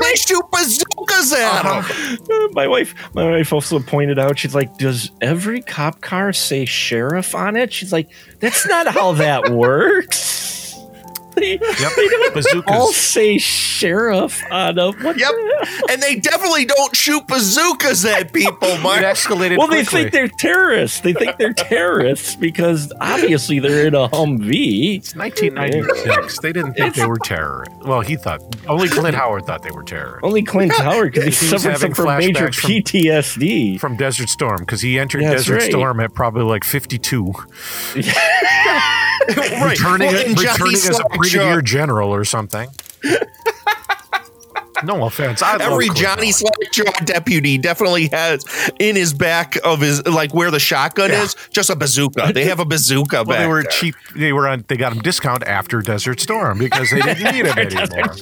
they 0.03 0.15
shoot 0.17 0.43
bazookas 0.51 1.33
at 1.33 1.63
him 1.63 2.21
uh, 2.31 2.49
my 2.53 2.67
wife, 2.67 2.95
my 3.15 3.31
wife 3.31 3.53
also 3.53 3.79
pointed 3.79 4.19
out, 4.19 4.39
she's 4.39 4.55
like, 4.55 4.77
"Does 4.77 5.11
every 5.21 5.63
cop 5.63 6.01
car 6.01 6.33
say 6.33 6.65
sheriff 6.65 7.35
on 7.35 7.57
it?" 7.57 7.73
She's 7.73 7.93
like, 7.93 8.09
"That's 8.41 8.67
not 8.67 8.89
how 8.89 9.13
that 9.13 9.51
works." 9.51 10.60
They, 11.41 11.53
yep. 11.53 11.93
they 11.97 12.09
don't 12.09 12.35
Bazookas. 12.35 12.65
all 12.73 12.93
say 12.93 13.39
sheriff 13.39 14.43
on 14.51 14.75
them. 14.77 14.95
What 15.03 15.19
Yep. 15.19 15.31
the- 15.31 15.87
and 15.91 16.03
they 16.03 16.17
definitely 16.17 16.65
don't 16.67 16.95
shoot 16.95 17.27
bazookas 17.27 18.05
at 18.05 18.33
people 18.33 18.69
It 18.69 18.79
escalated 19.05 19.59
Well, 19.59 19.67
they 19.69 19.83
quickly. 19.85 20.03
think 20.03 20.13
they're 20.13 20.29
terrorists. 20.29 21.01
They 21.01 21.13
think 21.13 21.37
they're 21.39 21.53
terrorists 21.53 22.37
because 22.37 22.93
obviously 23.01 23.59
they're 23.59 23.87
in 23.87 23.95
a 23.95 24.09
Humvee. 24.09 24.99
It's 24.99 25.15
1996. 25.17 26.41
They 26.41 26.53
didn't 26.53 26.75
think 26.75 26.95
they 26.95 27.07
were 27.07 27.19
terrorists. 27.19 27.75
Well, 27.85 28.01
he 28.03 28.17
thought 28.17 28.41
only 28.69 28.89
Clint 28.89 29.15
Howard 29.17 29.47
thought 29.47 29.63
they 29.63 29.71
were 29.71 29.83
terrorists 29.83 30.21
Only 30.23 30.43
Clint 30.43 30.73
Howard 30.73 31.13
because 31.13 31.25
he 31.25 31.31
He 31.31 31.51
suffered 31.51 31.71
having 31.73 31.95
from 31.95 32.19
major 32.19 32.49
flashbacks 32.49 32.55
from- 32.57 32.71
PTSD. 32.71 33.79
from 33.81 33.97
Desert 33.97 34.29
Storm 34.29 34.59
because 34.61 34.83
he 34.83 34.99
entered 34.99 35.23
That's 35.25 35.45
Desert 35.47 35.55
right. 35.55 35.71
Storm 35.71 36.01
at 36.01 36.15
probably 36.15 36.43
like 36.45 36.65
52, 36.65 37.33
right. 39.37 39.71
returning, 39.71 40.09
Well, 40.09 40.27
and 40.27 40.37
Johnny 40.37 40.49
returning 40.53 40.75
as 40.75 40.89
a 40.89 40.93
Slackjaw- 40.95 41.17
brigadier 41.17 41.63
general 41.63 42.13
or 42.15 42.25
something. 42.25 42.69
no 44.83 45.05
offense, 45.05 45.43
I 45.43 45.59
Every 45.63 45.89
Clint 45.89 45.99
Johnny 45.99 46.33
Howard. 46.33 46.35
Slackjaw 46.73 47.05
deputy 47.05 47.59
definitely 47.59 48.09
has 48.13 48.45
in 48.79 48.97
his 48.97 49.13
back 49.13 49.59
of 49.63 49.81
his 49.83 50.07
like 50.07 50.33
where 50.33 50.51
the 50.51 50.59
shotgun 50.59 51.11
Yeah. 51.11 51.25
is 51.25 51.37
just 51.51 51.69
a 51.69 51.77
bazooka. 51.77 52.31
They 52.33 52.47
have 52.47 52.61
a 52.61 52.65
bazooka 52.65 53.17
Well, 53.17 53.25
back. 53.27 53.39
they 53.41 53.47
were 53.47 53.63
there. 53.63 53.71
cheap. 53.71 53.95
They 54.17 54.33
were 54.33 54.49
on. 54.49 54.65
They 54.69 54.79
got 54.79 54.95
them 54.95 55.03
discount 55.03 55.43
after 55.47 55.83
Desert 55.83 56.19
Storm 56.21 56.59
because 56.59 56.91
they 56.91 57.01
didn't 57.03 57.35
need 57.35 57.45
them 57.45 57.59
anymore. 57.91 58.15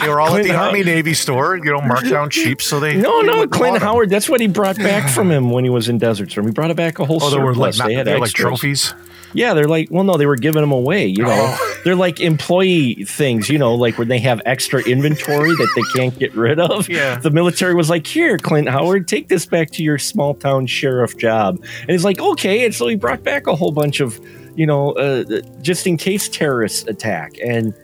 They 0.00 0.08
were 0.08 0.20
all 0.20 0.28
Clint 0.30 0.46
at 0.46 0.52
the 0.52 0.58
How- 0.58 0.66
Army 0.66 0.82
Navy 0.82 1.14
store, 1.14 1.56
you 1.56 1.70
know, 1.70 1.80
marked 1.80 2.10
down 2.10 2.30
cheap, 2.30 2.60
so 2.62 2.80
they 2.80 2.96
No, 2.96 3.20
they 3.20 3.26
no, 3.28 3.46
Clint 3.46 3.72
want 3.72 3.74
'em. 3.76 3.80
Howard. 3.82 4.10
That's 4.10 4.28
what 4.28 4.40
he 4.40 4.48
brought 4.48 4.78
back 4.78 5.08
from 5.08 5.30
him 5.30 5.50
when 5.52 5.62
he 5.62 5.70
was 5.70 5.88
in 5.88 5.98
Desert 5.98 6.32
Storm. 6.32 6.48
He 6.48 6.52
brought 6.52 6.72
it 6.72 6.76
back 6.76 6.98
a 6.98 7.04
whole 7.04 7.22
Oh, 7.22 7.30
they 7.30 7.38
were 7.38 7.54
like 7.54 7.74
surplus. 7.74 7.78
not, 7.78 7.86
they 7.88 7.94
had 7.94 8.06
they're 8.08 8.18
like 8.18 8.32
trophies. 8.32 8.92
Yeah, 9.34 9.54
they're 9.54 9.68
like, 9.68 9.88
well, 9.90 10.04
no, 10.04 10.16
they 10.16 10.26
were 10.26 10.36
giving 10.36 10.60
them 10.62 10.72
away. 10.72 11.06
You 11.06 11.22
know, 11.24 11.30
Oh. 11.32 11.74
they're 11.84 11.96
like 11.96 12.20
employee 12.20 13.04
things. 13.04 13.48
You 13.48 13.58
know, 13.58 13.74
like 13.74 13.98
when 13.98 14.08
they 14.08 14.18
have 14.20 14.40
extra 14.44 14.82
inventory 14.82 15.50
that 15.50 15.72
they 15.74 15.82
can't 15.98 16.18
get 16.18 16.34
rid 16.34 16.58
of. 16.60 16.88
Yeah. 16.88 17.18
the 17.18 17.30
military 17.30 17.74
was 17.74 17.88
like, 17.90 18.06
here, 18.06 18.36
Clint 18.38 18.68
Howard, 18.68 19.08
take 19.08 19.28
this 19.28 19.46
back 19.46 19.70
to 19.72 19.82
your 19.82 19.98
small 19.98 20.34
town 20.34 20.66
sheriff 20.66 21.16
job. 21.16 21.62
And 21.80 21.90
he's 21.90 22.04
like, 22.04 22.20
okay. 22.20 22.64
And 22.64 22.74
so 22.74 22.86
he 22.88 22.96
brought 22.96 23.22
back 23.22 23.46
a 23.46 23.54
whole 23.56 23.72
bunch 23.72 24.00
of, 24.00 24.20
you 24.56 24.66
know, 24.66 24.92
uh, 24.92 25.40
just 25.62 25.86
in 25.86 25.96
case 25.96 26.28
terrorists 26.28 26.86
attack. 26.88 27.32
And 27.44 27.74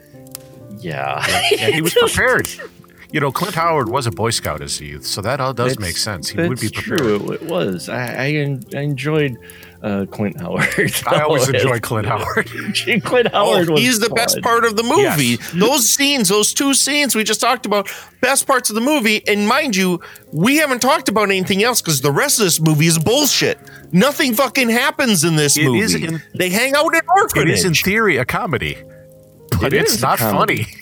yeah, 0.81 1.25
And 1.59 1.75
he 1.75 1.83
was 1.83 1.95
prepared. 1.95 2.49
You 3.11 3.21
know, 3.21 3.33
Clint 3.33 3.55
Howard 3.55 3.89
was 3.89 4.07
a 4.07 4.11
Boy 4.11 4.29
Scout 4.31 4.61
as 4.61 4.81
a 4.81 4.85
youth, 4.85 5.07
so 5.07 5.23
that 5.23 5.41
all 5.41 5.55
does 5.55 5.73
That's- 5.73 5.79
make 5.89 5.97
sense. 5.97 6.29
He 6.29 6.37
would 6.47 6.61
be 6.61 6.69
prepared. 6.69 6.99
true. 6.99 7.33
It 7.33 7.43
was. 7.43 7.89
I, 7.89 8.05
I, 8.27 8.59
I 8.77 8.81
enjoyed 8.81 9.39
uh, 9.83 10.07
Clint 10.11 10.41
Howard. 10.41 10.67
I 11.07 11.21
always 11.21 11.49
enjoy 11.55 11.79
Clint 11.81 12.07
Howard. 12.07 12.47
Clint 13.05 13.29
Howard 13.33 13.69
Oh, 13.69 13.73
was 13.73 13.81
he's 13.81 14.01
the 14.01 14.07
fun. 14.09 14.15
best 14.17 14.43
part 14.43 14.65
of 14.65 14.77
the 14.77 14.83
movie. 14.83 15.37
Yes. 15.39 15.53
Those 15.53 15.89
scenes, 15.89 16.29
those 16.29 16.53
two 16.53 16.75
scenes 16.75 17.15
we 17.15 17.23
just 17.25 17.41
talked 17.41 17.65
about, 17.67 17.89
best 18.21 18.47
parts 18.47 18.71
of 18.71 18.75
the 18.75 18.81
movie. 18.81 19.23
And 19.29 19.47
mind 19.47 19.77
you, 19.77 20.01
we 20.33 20.57
haven't 20.57 20.81
talked 20.81 21.09
about 21.09 21.25
anything 21.31 21.63
else 21.63 21.81
because 21.81 22.01
the 22.01 22.11
rest 22.13 22.39
of 22.41 22.45
this 22.47 22.61
movie 22.61 22.87
is 22.87 22.99
bullshit. 22.99 23.59
Nothing 23.93 24.35
fucking 24.35 24.69
happens 24.69 25.23
in 25.25 25.37
this 25.37 25.57
It 25.57 25.65
movie. 25.65 25.79
is 25.81 25.95
in- 25.95 26.23
they 26.35 26.51
hang 26.51 26.75
out 26.75 26.87
in 26.87 26.95
It 26.97 27.05
orphanage. 27.09 27.49
It 27.49 27.53
is 27.55 27.65
in 27.65 27.75
theory 27.75 28.17
a 28.17 28.25
comedy, 28.25 28.77
but 29.61 29.73
It 29.73 29.83
it's 29.83 30.03
not 30.03 30.19
comedy. 30.19 30.65
funny. 30.65 30.77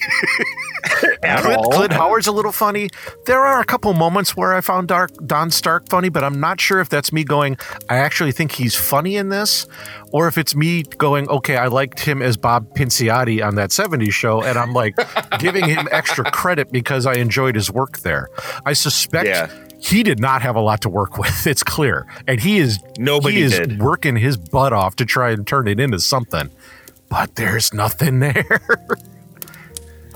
At 1.23 1.43
Clint, 1.43 1.59
all. 1.59 1.71
Clint 1.73 1.93
Howard's 1.93 2.27
a 2.27 2.33
little 2.33 2.53
funny. 2.53 2.89
There 3.27 3.45
are 3.45 3.61
a 3.61 3.65
couple 3.65 3.93
moments 3.95 4.37
where 4.37 4.55
I 4.55 4.61
found 4.61 4.89
Dark, 4.89 5.11
Don 5.27 5.51
Stark 5.51 5.89
funny, 5.89 6.09
but 6.09 6.23
I'm 6.25 6.39
not 6.41 6.61
sure 6.61 6.81
if 6.81 6.89
that's 6.89 7.13
me 7.13 7.25
going, 7.25 7.57
I 7.89 7.97
actually 7.97 8.33
think 8.33 8.53
he's 8.53 8.75
funny 8.75 9.17
in 9.17 9.29
this, 9.31 9.67
or 10.13 10.29
if 10.29 10.39
it's 10.39 10.55
me 10.55 10.83
going, 10.83 11.29
okay, 11.29 11.57
I 11.57 11.67
liked 11.67 12.01
him 12.01 12.23
as 12.23 12.37
Bob 12.37 12.75
Pinciotti 12.75 13.45
on 13.45 13.55
that 13.57 13.71
70s 13.71 14.13
show, 14.13 14.43
and 14.43 14.57
I'm 14.59 14.73
like 14.73 14.95
giving 15.39 15.65
him 15.69 15.89
extra 15.91 16.31
credit 16.31 16.71
because 16.71 17.07
I 17.07 17.15
enjoyed 17.15 17.55
his 17.55 17.71
work 17.71 17.99
there. 18.01 18.29
I 18.65 18.73
suspect 18.73 19.27
Yeah. 19.29 19.51
he 19.81 20.03
did 20.03 20.21
not 20.21 20.43
have 20.43 20.57
a 20.57 20.61
lot 20.61 20.83
to 20.83 20.89
work 20.89 21.19
with. 21.19 21.47
It's 21.47 21.63
clear. 21.63 22.07
And 22.29 22.41
he 22.41 22.59
is 22.59 22.79
Nobody 22.99 23.37
he 23.37 23.43
is 23.43 23.59
did. 23.59 23.81
working 23.83 24.17
his 24.17 24.37
butt 24.37 24.73
off 24.73 24.97
to 24.97 25.05
try 25.05 25.31
and 25.31 25.47
turn 25.47 25.67
it 25.69 25.81
into 25.81 25.99
something. 25.99 26.51
But 27.09 27.37
there's 27.37 27.73
nothing 27.73 28.19
there. 28.21 28.61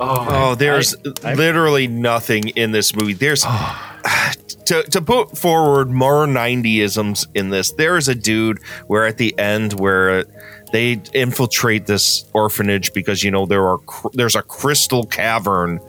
Oh, 0.02 0.54
there's 0.54 0.96
I- 1.24 1.34
literally 1.34 1.86
nothing 1.86 2.48
in 2.48 2.72
this 2.72 2.94
movie. 2.96 3.12
There's 3.12 3.42
to 4.66 4.82
to 4.82 5.02
put 5.02 5.36
forward 5.36 5.90
more 5.90 6.26
90isms 6.26 7.26
in 7.34 7.50
this. 7.50 7.72
There 7.72 7.96
is 7.96 8.08
a 8.08 8.14
dude 8.14 8.62
where 8.86 9.06
at 9.06 9.18
the 9.18 9.38
end 9.38 9.78
where 9.78 10.24
they 10.72 11.00
infiltrate 11.12 11.86
this 11.86 12.24
orphanage 12.32 12.92
because 12.92 13.22
you 13.22 13.30
know 13.30 13.44
there 13.44 13.66
are 13.68 13.78
there's 14.14 14.36
a 14.36 14.42
crystal 14.42 15.04
cavern 15.04 15.80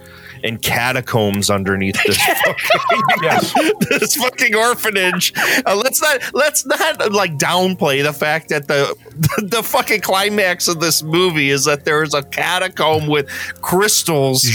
and 0.44 0.62
catacombs 0.62 1.50
underneath 1.50 1.98
this 2.06 2.18
fucking, 2.26 3.74
this 3.90 4.16
fucking 4.16 4.56
orphanage. 4.56 5.34
Uh, 5.66 5.76
let's 5.76 6.02
not 6.02 6.22
let's 6.34 6.66
not 6.66 7.12
like 7.12 7.38
downplay 7.38 8.04
the 8.04 8.14
fact 8.14 8.50
that 8.50 8.68
the, 8.68 8.96
the 9.16 9.46
the 9.58 9.64
fucking 9.64 10.02
climax 10.02 10.68
of 10.68 10.80
this 10.80 11.04
movie 11.04 11.50
is 11.50 11.66
that 11.66 11.86
there 11.86 12.04
is 12.04 12.14
a 12.14 12.24
catacomb 12.24 13.08
with 13.08 13.30
crystals 13.62 14.46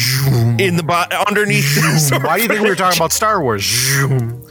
in 0.59 0.77
the 0.77 0.83
bo- 0.87 1.05
underneath. 1.29 1.75
this 1.75 2.11
Why 2.11 2.37
do 2.37 2.43
you 2.43 2.49
think 2.49 2.63
we 2.63 2.69
were 2.69 2.77
talking 2.77 2.99
about 2.99 3.13
Star 3.13 3.43
Wars? 3.43 3.65
Zoom. 3.65 4.43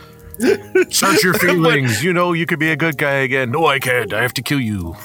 Search 0.90 1.24
your 1.24 1.34
feelings. 1.40 2.04
You 2.04 2.14
know 2.14 2.34
you 2.34 2.46
could 2.46 2.60
be 2.60 2.72
a 2.72 2.76
good 2.76 2.98
guy 2.98 3.16
again. 3.16 3.52
No, 3.52 3.66
I 3.66 3.80
can't. 3.80 4.14
I 4.14 4.22
have 4.22 4.34
to 4.34 4.42
kill 4.42 4.60
you. 4.60 4.96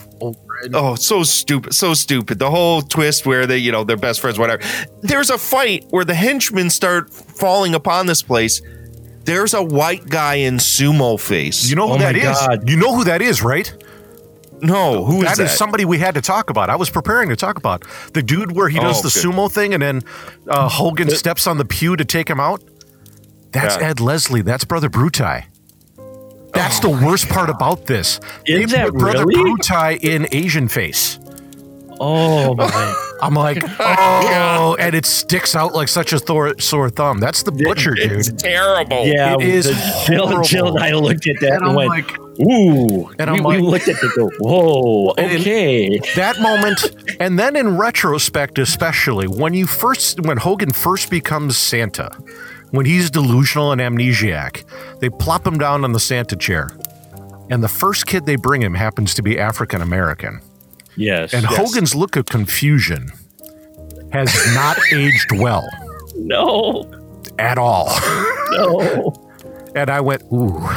Oh. 0.74 0.94
So 0.94 1.22
stupid, 1.22 1.74
so 1.74 1.94
stupid. 1.94 2.38
The 2.38 2.50
whole 2.50 2.82
twist 2.82 3.26
where 3.26 3.46
they, 3.46 3.58
you 3.58 3.72
know, 3.72 3.84
they're 3.84 3.96
best 3.96 4.20
friends, 4.20 4.38
whatever. 4.38 4.62
There's 5.02 5.30
a 5.30 5.38
fight 5.38 5.84
where 5.90 6.04
the 6.04 6.14
henchmen 6.14 6.70
start 6.70 7.12
falling 7.12 7.74
upon 7.74 8.06
this 8.06 8.22
place. 8.22 8.60
There's 9.24 9.54
a 9.54 9.62
white 9.62 10.08
guy 10.08 10.36
in 10.36 10.56
sumo 10.56 11.20
face. 11.20 11.68
You 11.68 11.76
know 11.76 11.88
who 11.88 11.94
Oh 11.94 11.98
that 11.98 12.14
my 12.16 12.20
is? 12.30 12.38
God. 12.38 12.68
You 12.68 12.76
know 12.76 12.94
who 12.94 13.04
that 13.04 13.22
is, 13.22 13.42
right? 13.42 13.72
no, 14.62 15.04
who 15.06 15.18
is 15.22 15.24
that 15.24 15.36
that? 15.38 15.44
is 15.44 15.52
somebody 15.52 15.86
we 15.86 15.96
had 15.96 16.14
to 16.16 16.20
talk 16.20 16.50
about. 16.50 16.68
I 16.68 16.76
was 16.76 16.90
preparing 16.90 17.30
to 17.30 17.36
talk 17.36 17.56
about 17.56 17.82
the 18.12 18.22
dude 18.22 18.52
where 18.52 18.68
he 18.68 18.78
does 18.78 18.98
Oh, 18.98 19.08
the 19.08 19.20
good. 19.22 19.34
sumo 19.34 19.50
thing, 19.50 19.72
and 19.72 19.82
then 19.82 20.02
uh, 20.48 20.68
Hogan 20.68 21.08
steps 21.10 21.46
on 21.46 21.56
the 21.56 21.64
pew 21.64 21.96
to 21.96 22.04
take 22.04 22.28
him 22.28 22.38
out. 22.40 22.62
That's 23.52 23.76
Yeah. 23.76 23.88
Ed 23.88 24.00
Leslie. 24.00 24.42
That's 24.42 24.64
Brother 24.64 24.90
Bruti. 24.90 25.44
That's 26.52 26.80
the 26.80 26.88
oh 26.88 27.06
worst 27.06 27.28
part 27.28 27.48
about 27.50 27.86
this. 27.86 28.20
Is 28.46 28.70
they 28.70 28.76
that 28.78 28.90
put 28.90 28.98
Brother 28.98 29.24
really? 29.26 29.52
Bruti 29.54 30.02
in 30.02 30.26
Asian 30.32 30.68
face. 30.68 31.18
Oh 32.02 32.54
my! 32.56 33.06
I'm 33.22 33.34
like, 33.34 33.62
oh, 33.80 34.76
and 34.80 34.94
it 34.94 35.04
sticks 35.04 35.54
out 35.54 35.74
like 35.74 35.88
such 35.88 36.12
a 36.14 36.18
thor- 36.18 36.58
sore 36.58 36.88
thumb. 36.88 37.20
That's 37.20 37.42
the 37.42 37.52
butcher, 37.52 37.94
it's 37.96 38.28
dude. 38.28 38.38
terrible. 38.38 39.04
Yeah, 39.06 39.34
It 39.34 39.42
is 39.42 39.66
the- 39.66 40.04
Jill. 40.06 40.42
Jill 40.42 40.76
and 40.76 40.78
I 40.84 40.92
looked 40.92 41.26
at 41.28 41.38
that 41.40 41.52
And 41.52 41.62
and, 41.62 41.64
I'm 41.70 41.74
went, 41.74 41.90
like, 41.90 42.18
"Ooh!" 42.40 43.10
And 43.18 43.30
we, 43.30 43.38
I'm 43.38 43.44
we 43.44 43.58
like- 43.58 43.60
looked 43.60 43.88
at 43.88 44.02
it 44.02 44.10
go, 44.16 44.30
"Whoa, 44.38 45.10
okay." 45.18 45.98
that 46.16 46.40
moment, 46.40 46.90
and 47.20 47.38
then 47.38 47.54
in 47.54 47.76
retrospect, 47.76 48.58
especially 48.58 49.28
when 49.28 49.52
you 49.52 49.66
first, 49.66 50.20
when 50.20 50.38
Hogan 50.38 50.70
first 50.72 51.10
becomes 51.10 51.58
Santa, 51.58 52.10
when 52.70 52.86
he's 52.86 53.10
delusional 53.10 53.72
and 53.72 53.80
amnesiac, 53.80 54.64
they 55.00 55.10
plop 55.10 55.46
him 55.46 55.58
down 55.58 55.84
on 55.84 55.92
the 55.92 56.00
Santa 56.00 56.36
chair, 56.36 56.70
and 57.50 57.62
the 57.62 57.68
first 57.68 58.06
kid 58.06 58.26
they 58.26 58.36
bring 58.36 58.62
him 58.62 58.74
happens 58.74 59.14
to 59.14 59.22
be 59.22 59.38
African 59.38 59.80
American, 59.82 60.40
Yes, 60.96 61.32
and 61.32 61.42
yes. 61.44 61.56
Hogan's 61.56 61.94
look 61.94 62.16
of 62.16 62.26
confusion 62.26 63.12
has 64.12 64.34
not 64.54 64.76
aged 64.92 65.32
well. 65.32 65.66
No, 66.16 66.90
at 67.38 67.58
all, 67.58 67.86
no. 68.50 69.14
and 69.74 69.88
I 69.90 70.00
went, 70.00 70.22
ooh, 70.32 70.68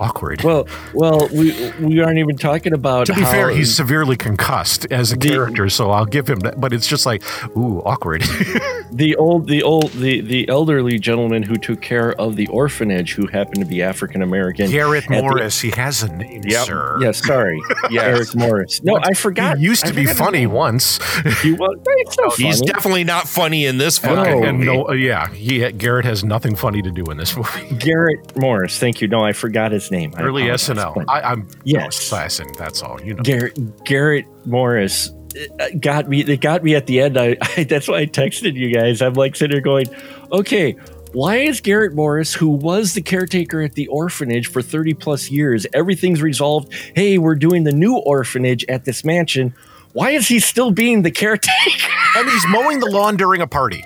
awkward. 0.00 0.42
Well, 0.42 0.66
well, 0.94 1.28
we 1.32 1.70
we 1.80 2.00
aren't 2.00 2.18
even 2.18 2.36
talking 2.36 2.72
about. 2.72 3.06
To 3.06 3.14
be 3.14 3.22
how- 3.22 3.30
fair, 3.30 3.50
he's 3.50 3.74
severely 3.74 4.16
concussed 4.16 4.86
as 4.90 5.12
a 5.12 5.16
The- 5.16 5.28
character, 5.28 5.68
so 5.68 5.90
I'll 5.90 6.06
give 6.06 6.28
him 6.28 6.40
that. 6.40 6.60
But 6.60 6.72
it's 6.72 6.86
just 6.86 7.06
like, 7.06 7.22
ooh, 7.56 7.80
awkward. 7.84 8.22
the 8.90 9.16
old, 9.16 9.46
the 9.48 9.62
old, 9.62 9.90
the 9.92 10.20
the 10.20 10.48
elderly 10.48 10.98
gentleman 10.98 11.42
who 11.42 11.56
took 11.56 11.80
care 11.80 12.12
of 12.20 12.36
the 12.36 12.46
orphanage, 12.48 13.14
who 13.14 13.26
happened 13.26 13.60
to 13.60 13.64
be 13.66 13.82
African 13.82 14.22
American. 14.22 14.70
Garrett 14.70 15.04
At 15.04 15.10
the- 15.10 15.22
Morris, 15.22 15.60
he 15.60 15.70
has 15.70 16.02
a 16.02 16.08
name, 16.14 16.42
Yep. 16.46 16.66
sir. 16.66 16.98
Yes, 17.08 17.24
sorry, 17.24 17.60
Yes. 17.90 18.04
Eric 18.04 18.34
Morris. 18.34 18.82
No, 18.82 18.98
I 19.02 19.14
forgot. 19.14 19.58
He 19.58 19.64
used 19.64 19.82
to 19.86 19.92
I 19.92 19.94
be 19.94 20.06
funny 20.06 20.40
name. 20.40 20.52
once. 20.52 20.98
He 21.42 21.52
was. 21.52 21.78
It's 21.86 22.14
so 22.14 22.30
He's 22.42 22.58
funny. 22.60 22.72
definitely 22.72 23.04
not 23.04 23.28
funny 23.28 23.66
in 23.66 23.78
this 23.78 24.02
And, 24.02 24.16
fucking 24.16 24.44
and 24.44 24.58
movie. 24.58 24.66
no, 24.76 24.92
yeah, 24.92 25.28
he 25.28 25.70
Garrett 25.72 26.04
has 26.04 26.24
nothing 26.24 26.54
funny 26.56 26.82
to 26.82 26.90
do 26.90 27.04
in 27.04 27.16
this 27.16 27.36
movie. 27.36 27.74
Garrett 27.76 28.36
Morris. 28.36 28.78
Thank 28.78 29.00
you. 29.00 29.08
No, 29.08 29.24
I 29.24 29.32
forgot 29.32 29.72
his 29.72 29.87
name. 29.90 30.12
I 30.16 30.22
Early 30.22 30.44
SNL. 30.44 31.04
I, 31.08 31.20
I'm 31.22 31.48
Yes. 31.64 31.98
assassin. 31.98 32.48
That's 32.58 32.82
all. 32.82 33.00
You 33.02 33.14
know. 33.14 33.22
Garrett 33.22 33.84
Garrett 33.84 34.26
Morris 34.46 35.12
uh, 35.60 35.68
got 35.80 36.08
me. 36.08 36.22
They 36.22 36.36
got 36.36 36.62
me 36.64 36.74
at 36.74 36.86
the 36.86 37.00
end. 37.00 37.18
I, 37.18 37.36
I 37.56 37.64
that's 37.64 37.88
why 37.88 37.98
I 37.98 38.06
texted 38.06 38.54
you 38.54 38.72
guys. 38.72 39.02
I'm 39.02 39.14
like 39.14 39.36
sitting 39.36 39.54
there 39.54 39.60
going, 39.62 39.86
okay. 40.32 40.76
Why 41.12 41.36
is 41.36 41.62
Garrett 41.62 41.94
Morris, 41.94 42.34
who 42.34 42.48
was 42.50 42.92
the 42.92 43.00
caretaker 43.00 43.62
at 43.62 43.72
the 43.72 43.86
orphanage 43.88 44.46
for 44.48 44.60
30 44.60 44.92
plus 44.92 45.30
years, 45.30 45.66
everything's 45.72 46.20
resolved? 46.20 46.70
Hey, 46.94 47.16
we're 47.16 47.34
doing 47.34 47.64
the 47.64 47.72
new 47.72 47.96
orphanage 47.96 48.62
at 48.68 48.84
this 48.84 49.04
mansion. 49.06 49.54
Why 49.94 50.10
is 50.10 50.28
he 50.28 50.38
still 50.38 50.70
being 50.70 51.00
the 51.00 51.10
caretaker? 51.10 51.88
and 52.16 52.28
he's 52.28 52.46
mowing 52.48 52.80
the 52.80 52.90
lawn 52.90 53.16
during 53.16 53.40
a 53.40 53.46
party. 53.46 53.82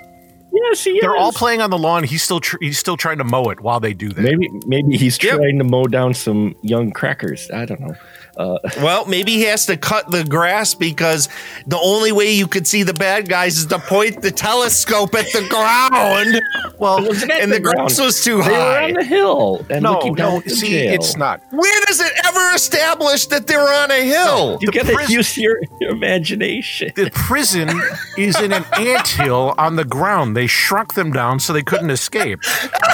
Yes, 0.63 0.83
he 0.83 0.99
They're 1.01 1.15
is. 1.15 1.21
all 1.21 1.31
playing 1.31 1.61
on 1.61 1.69
the 1.69 1.77
lawn. 1.77 2.03
He's 2.03 2.23
still 2.23 2.39
tr- 2.39 2.57
he's 2.61 2.77
still 2.79 2.97
trying 2.97 3.17
to 3.19 3.23
mow 3.23 3.49
it 3.49 3.59
while 3.61 3.79
they 3.79 3.93
do 3.93 4.09
that. 4.09 4.21
Maybe 4.21 4.49
maybe 4.65 4.97
he's 4.97 5.21
Yep. 5.23 5.35
trying 5.37 5.57
to 5.59 5.63
mow 5.63 5.85
down 5.85 6.13
some 6.13 6.55
young 6.61 6.91
crackers. 6.91 7.49
I 7.51 7.65
don't 7.65 7.79
know. 7.81 7.95
Uh, 8.35 8.57
well, 8.81 9.05
maybe 9.05 9.33
he 9.33 9.43
has 9.43 9.65
to 9.67 9.77
cut 9.77 10.09
the 10.09 10.23
grass 10.23 10.73
because 10.73 11.29
the 11.67 11.77
only 11.79 12.11
way 12.11 12.31
you 12.33 12.47
could 12.47 12.65
see 12.67 12.81
the 12.83 12.93
bad 12.93 13.29
guys 13.29 13.57
is 13.57 13.67
to 13.67 13.77
point 13.79 14.21
the 14.23 14.31
telescope 14.31 15.13
at 15.15 15.25
the 15.33 15.47
ground. 15.49 16.41
Well, 16.83 17.05
Wasn't 17.07 17.31
at 17.31 17.41
and 17.41 17.51
the, 17.51 17.59
grass 17.59 17.95
ground. 17.95 18.05
was 18.07 18.23
too 18.23 18.41
They 18.43 18.49
were 18.49 18.55
high. 18.55 18.83
on 18.85 18.93
the 18.93 19.03
hill 19.03 19.65
and 19.69 19.83
no, 19.83 19.93
looking 19.93 20.15
down 20.15 20.33
no. 20.45 20.53
See, 20.53 20.69
jail. 20.71 20.93
it's 20.93 21.15
not. 21.17 21.41
Where 21.51 21.85
does 21.85 21.99
it 22.01 22.11
ever 22.25 22.53
establish 22.55 23.25
that 23.27 23.47
they 23.47 23.55
were 23.57 23.61
on 23.73 23.89
a 23.91 24.03
hill? 24.03 24.57
You 24.61 24.67
The 24.67 24.71
got 24.71 24.85
to 24.87 24.93
prison- 24.93 25.15
use 25.15 25.37
your, 25.37 25.57
your 25.79 25.91
imagination. 25.91 26.91
The 26.95 27.09
prison 27.13 27.69
is 28.17 28.39
in 28.39 28.51
an 28.51 28.65
anthill 28.77 29.55
on 29.57 29.75
the 29.77 29.85
ground. 29.85 30.35
They 30.35 30.47
shrunk 30.47 30.93
them 30.95 31.11
down 31.13 31.39
so 31.39 31.53
they 31.53 31.63
couldn't 31.63 31.89
escape. 31.89 32.39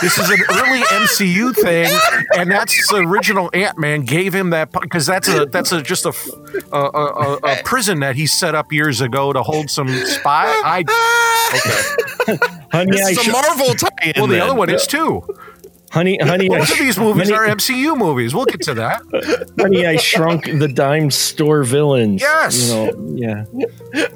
This 0.01 0.17
is 0.17 0.29
an 0.29 0.39
early 0.51 0.81
MCU 0.81 1.55
thing, 1.55 1.91
and 2.37 2.49
that's 2.51 2.89
the 2.89 2.97
original 2.97 3.49
Ant 3.53 3.77
Man 3.77 4.01
gave 4.05 4.33
him 4.33 4.51
that 4.51 4.71
because 4.71 5.05
that's 5.05 5.27
a 5.27 5.45
that's 5.45 5.71
a 5.71 5.81
just 5.81 6.05
a, 6.05 6.09
f- 6.09 6.29
a, 6.71 6.77
a, 6.77 7.05
a, 7.05 7.35
a 7.59 7.63
prison 7.63 7.99
that 8.01 8.15
he 8.15 8.27
set 8.27 8.55
up 8.55 8.71
years 8.71 9.01
ago 9.01 9.33
to 9.33 9.41
hold 9.43 9.69
some 9.69 9.87
spy. 10.05 10.45
I 10.63 10.83
honey, 12.71 12.91
This 12.91 13.05
I 13.05 13.09
is 13.21 13.27
a 13.27 13.31
Marvel 13.31 13.73
tie-in. 13.73 14.13
Well, 14.17 14.27
the 14.27 14.33
then. 14.35 14.41
other 14.41 14.55
one 14.55 14.69
is 14.69 14.85
too. 14.87 15.23
honey, 15.91 16.17
honey, 16.21 16.49
I, 16.49 16.59
Both 16.59 16.71
of 16.71 16.77
these 16.77 16.97
movies 16.99 17.29
honey, 17.29 17.49
are 17.51 17.55
MCU 17.55 17.97
movies. 17.97 18.33
We'll 18.35 18.45
get 18.45 18.61
to 18.63 18.73
that. 18.75 19.01
honey, 19.59 19.85
I 19.87 19.95
shrunk 19.97 20.45
the 20.45 20.67
dime 20.67 21.09
store 21.11 21.63
villains. 21.63 22.21
Yes. 22.21 22.69
you 22.69 22.75
know, 22.75 23.15
yeah. 23.15 23.45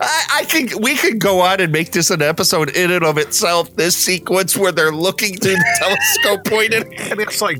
I, 0.00 0.24
I 0.40 0.44
think 0.44 0.74
we 0.80 0.96
could 0.96 1.18
go 1.20 1.40
on 1.40 1.60
and 1.60 1.72
make 1.72 1.92
this 1.92 2.10
an 2.10 2.20
episode 2.22 2.70
in 2.76 2.90
and 2.90 3.04
of 3.04 3.16
itself. 3.18 3.74
This 3.76 3.96
sequence 3.96 4.56
where 4.56 4.72
they're 4.72 4.92
looking 4.92 5.36
through 5.36 5.54
the 5.54 5.78
telescope 6.24 6.44
pointed. 6.46 6.84
and 7.10 7.20
it's 7.20 7.40
like 7.40 7.58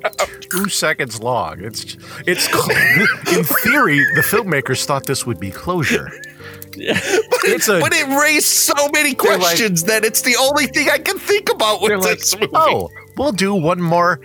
two 0.50 0.68
seconds 0.68 1.20
long. 1.20 1.62
It's 1.62 1.96
it's 2.26 2.46
in 3.36 3.44
theory 3.44 3.98
the 4.14 4.22
filmmakers 4.22 4.84
thought 4.84 5.06
this 5.06 5.26
would 5.26 5.38
be 5.40 5.50
closure. 5.50 6.10
It's 6.76 7.68
a 7.68 7.80
But 7.80 7.92
it 7.92 8.06
raised 8.20 8.46
so 8.46 8.74
many 8.92 9.14
They're 9.14 9.32
like- 9.32 9.40
questions 9.40 9.84
that 9.84 10.04
it's 10.04 10.22
the 10.22 10.36
only 10.36 10.66
thing 10.66 10.88
I 10.90 10.98
can 10.98 11.18
think 11.18 11.50
about 11.50 11.80
they're 11.80 11.96
with 11.96 12.06
like, 12.06 12.18
this 12.18 12.34
movie. 12.34 12.50
oh, 12.54 12.90
we'll 13.16 13.32
do 13.32 13.54
one 13.54 13.80
more 13.80 14.20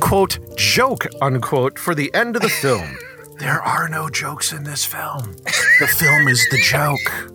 quote 0.00 0.38
joke 0.56 1.06
unquote 1.20 1.78
for 1.78 1.94
the 1.94 2.12
end 2.14 2.36
of 2.36 2.42
the 2.42 2.48
film. 2.48 2.96
There 3.38 3.60
are 3.60 3.88
no 3.88 4.08
jokes 4.08 4.52
in 4.52 4.64
this 4.64 4.84
film. 4.84 5.34
The 5.80 5.86
film 5.86 6.28
is 6.28 6.40
the 6.50 6.58
joke. 6.62 7.32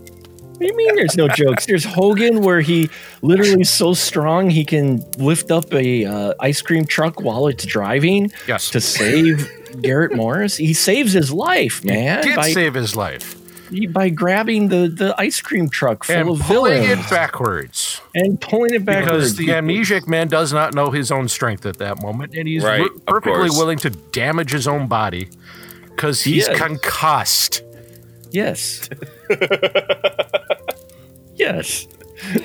What 0.54 0.60
do 0.60 0.66
you 0.68 0.76
mean 0.78 0.96
there's 0.96 1.18
no 1.18 1.28
jokes? 1.28 1.66
There's 1.66 1.84
Hogan 1.86 2.42
where 2.42 2.62
he 2.62 2.90
literally 3.22 3.62
is 3.62 3.70
so 3.70 3.94
strong 3.94 4.50
he 4.50 4.64
can 4.64 5.04
lift 5.18 5.50
up 5.52 5.74
a 5.74 6.06
uh, 6.06 6.34
ice 6.40 6.62
cream 6.62 6.86
truck 6.86 7.20
while 7.22 7.48
it's 7.48 7.66
driving 7.66 8.32
Yes. 8.48 8.70
to 8.72 8.80
save 8.82 9.50
Garrett 9.82 10.16
Morris. 10.16 10.58
He 10.58 10.74
saves 10.74 11.14
his 11.14 11.32
life, 11.32 11.84
man, 11.84 12.24
Did 12.24 12.36
by, 12.36 12.52
save 12.52 12.76
his 12.76 12.96
life 12.96 13.36
by 13.94 14.10
grabbing 14.10 14.70
the, 14.70 14.88
the 14.88 15.16
ice 15.18 15.42
cream 15.42 15.70
truck 15.70 16.04
full 16.04 16.16
and 16.16 16.30
of 16.30 16.40
pulling 16.42 16.84
villains 16.84 17.06
it 17.06 17.10
backwards 17.10 18.02
and 18.14 18.40
pulling 18.42 18.74
it 18.74 18.86
backwards. 18.86 19.34
because 19.34 19.36
the 19.38 19.48
amnesiac 19.48 20.08
man 20.08 20.28
does 20.28 20.52
not 20.54 20.74
know 20.74 20.92
his 20.92 21.12
own 21.12 21.28
strength 21.28 21.66
at 21.66 21.78
that 21.78 22.02
moment, 22.02 22.36
and 22.36 22.48
he's 22.48 22.64
Right, 22.64 22.80
wi- 22.80 23.02
perfectly 23.08 23.50
willing 23.50 23.78
to 23.80 23.90
damage 23.90 24.52
his 24.52 24.68
own 24.68 24.88
body 24.88 25.30
because 25.90 26.22
he's 26.22 26.48
is. 26.48 26.58
concussed. 26.60 27.64
yes. 28.32 28.90
yes. 31.36 31.88
Oh 32.24 32.38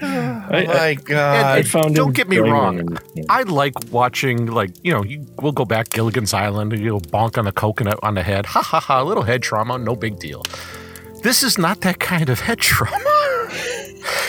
I, 0.00 0.06
I, 0.06 0.64
oh 0.64 0.66
my 0.66 0.94
god! 0.94 1.58
I 1.58 1.62
found 1.62 1.94
Don't 1.94 2.14
get 2.14 2.28
me 2.28 2.38
wrong. 2.38 2.96
I 3.28 3.42
like 3.42 3.74
watching, 3.90 4.46
like, 4.46 4.70
you 4.82 4.92
know, 4.92 5.04
you, 5.04 5.26
we'll 5.40 5.52
go 5.52 5.64
back 5.64 5.90
Gilligan's 5.90 6.32
Island 6.32 6.72
and 6.72 6.82
you'll 6.82 7.00
bonk 7.00 7.36
on 7.36 7.44
the 7.44 7.52
coconut 7.52 7.98
on 8.02 8.14
the 8.14 8.22
head. 8.22 8.46
Ha 8.46 8.62
ha 8.62 8.80
ha, 8.80 9.02
a 9.02 9.04
little 9.04 9.22
head 9.24 9.42
trauma, 9.42 9.78
no 9.78 9.94
big 9.94 10.18
deal. 10.18 10.42
This 11.22 11.42
is 11.42 11.58
not 11.58 11.80
that 11.82 11.98
kind 11.98 12.28
of 12.28 12.40
head 12.40 12.58
trauma. 12.58 13.48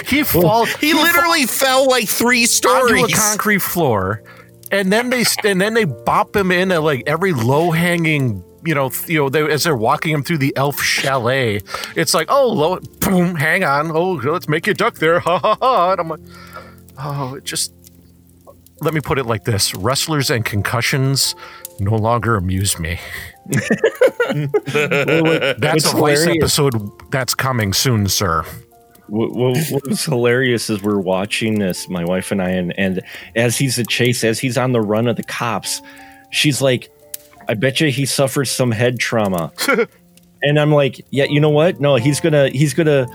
he 0.07 0.23
falls. 0.23 0.73
he 0.75 0.93
literally 0.93 1.45
fell 1.45 1.87
like 1.87 2.09
three 2.09 2.45
stories 2.45 2.83
onto 2.83 2.97
stories. 2.97 3.13
a 3.13 3.17
concrete 3.17 3.61
floor, 3.61 4.23
and 4.71 4.91
then 4.91 5.09
they 5.09 5.23
and 5.43 5.61
then 5.61 5.73
they 5.73 5.85
bop 5.85 6.35
him 6.35 6.51
in 6.51 6.71
at 6.71 6.83
like 6.83 7.03
every 7.07 7.33
low 7.33 7.71
hanging. 7.71 8.43
You 8.65 8.75
know, 8.75 8.89
th- 8.89 9.07
you 9.09 9.17
know, 9.19 9.29
they, 9.29 9.41
as 9.49 9.63
they're 9.63 9.75
walking 9.75 10.13
him 10.13 10.23
through 10.23 10.39
the 10.39 10.53
elf 10.57 10.81
chalet, 10.81 11.61
it's 11.95 12.13
like, 12.13 12.27
oh, 12.29 12.49
low, 12.49 12.79
boom, 12.99 13.35
hang 13.35 13.63
on, 13.63 13.91
oh, 13.91 14.13
let's 14.13 14.49
make 14.49 14.67
you 14.67 14.73
duck 14.73 14.95
there, 14.95 15.19
ha 15.21 15.39
ha 15.39 15.55
ha. 15.61 15.91
And 15.93 16.01
I'm 16.01 16.09
like, 16.09 16.19
oh, 16.97 17.35
it 17.35 17.43
just. 17.45 17.73
Let 18.81 18.93
me 18.93 19.01
put 19.01 19.19
it 19.19 19.25
like 19.25 19.43
this: 19.43 19.75
wrestlers 19.75 20.29
and 20.29 20.45
concussions 20.45 21.35
no 21.81 21.95
longer 21.97 22.37
amuse 22.37 22.79
me. 22.79 22.97
That's 23.49 24.49
What's 24.73 25.93
a 25.93 25.97
Vice 25.97 26.23
hilarious- 26.23 26.27
episode 26.27 26.91
that's 27.11 27.33
coming 27.35 27.73
soon, 27.73 28.07
sir. 28.07 28.45
What, 29.07 29.31
what, 29.33 29.57
what 29.71 29.87
was 29.87 30.05
hilarious 30.05 30.69
is 30.69 30.83
we're 30.83 30.99
watching 30.99 31.57
this, 31.59 31.89
my 31.89 32.05
wife 32.05 32.31
and 32.31 32.41
I, 32.41 32.49
and, 32.51 32.77
and 32.77 33.01
as 33.35 33.57
he's 33.57 33.79
a 33.79 33.83
chase, 33.83 34.23
as 34.23 34.39
he's 34.39 34.55
on 34.55 34.71
the 34.71 34.81
run 34.81 35.07
of 35.07 35.15
the 35.15 35.23
cops, 35.23 35.81
she's 36.29 36.61
like, 36.61 36.91
I 37.49 37.55
bet 37.55 37.81
you 37.81 37.89
he 37.89 38.05
suffers 38.05 38.51
some 38.51 38.69
head 38.69 38.99
trauma. 38.99 39.51
and 40.43 40.59
I'm 40.59 40.71
like, 40.71 41.03
yeah, 41.09 41.23
you 41.23 41.39
know 41.39 41.49
what? 41.49 41.79
No, 41.79 41.95
he's 41.95 42.19
gonna 42.19 42.49
he's 42.49 42.75
gonna 42.75 43.07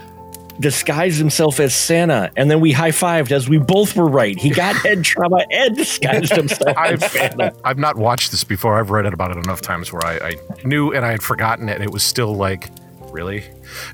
disguise 0.59 1.15
himself 1.15 1.61
as 1.61 1.73
Santa. 1.73 2.29
And 2.35 2.51
then 2.51 2.59
we 2.59 2.73
high 2.73 2.91
fived 2.91 3.31
as 3.31 3.47
we 3.47 3.59
both 3.59 3.95
were 3.95 4.09
right. 4.09 4.37
He 4.37 4.49
got 4.49 4.75
head 4.75 5.05
trauma 5.05 5.45
and 5.51 5.75
disguised 5.77 6.31
himself 6.35 6.77
I've, 6.77 7.01
Santa. 7.01 7.53
I've 7.63 7.77
not 7.77 7.95
watched 7.95 8.31
this 8.31 8.43
before. 8.43 8.77
I've 8.77 8.89
read 8.89 9.05
it 9.05 9.13
about 9.13 9.31
it 9.31 9.37
enough 9.37 9.61
times 9.61 9.93
where 9.93 10.05
I, 10.05 10.17
I 10.17 10.35
knew 10.65 10.93
and 10.93 11.05
I 11.05 11.11
had 11.11 11.23
forgotten 11.23 11.69
it. 11.69 11.75
And 11.75 11.83
it 11.83 11.91
was 11.91 12.03
still 12.03 12.35
like, 12.35 12.69
really? 13.09 13.45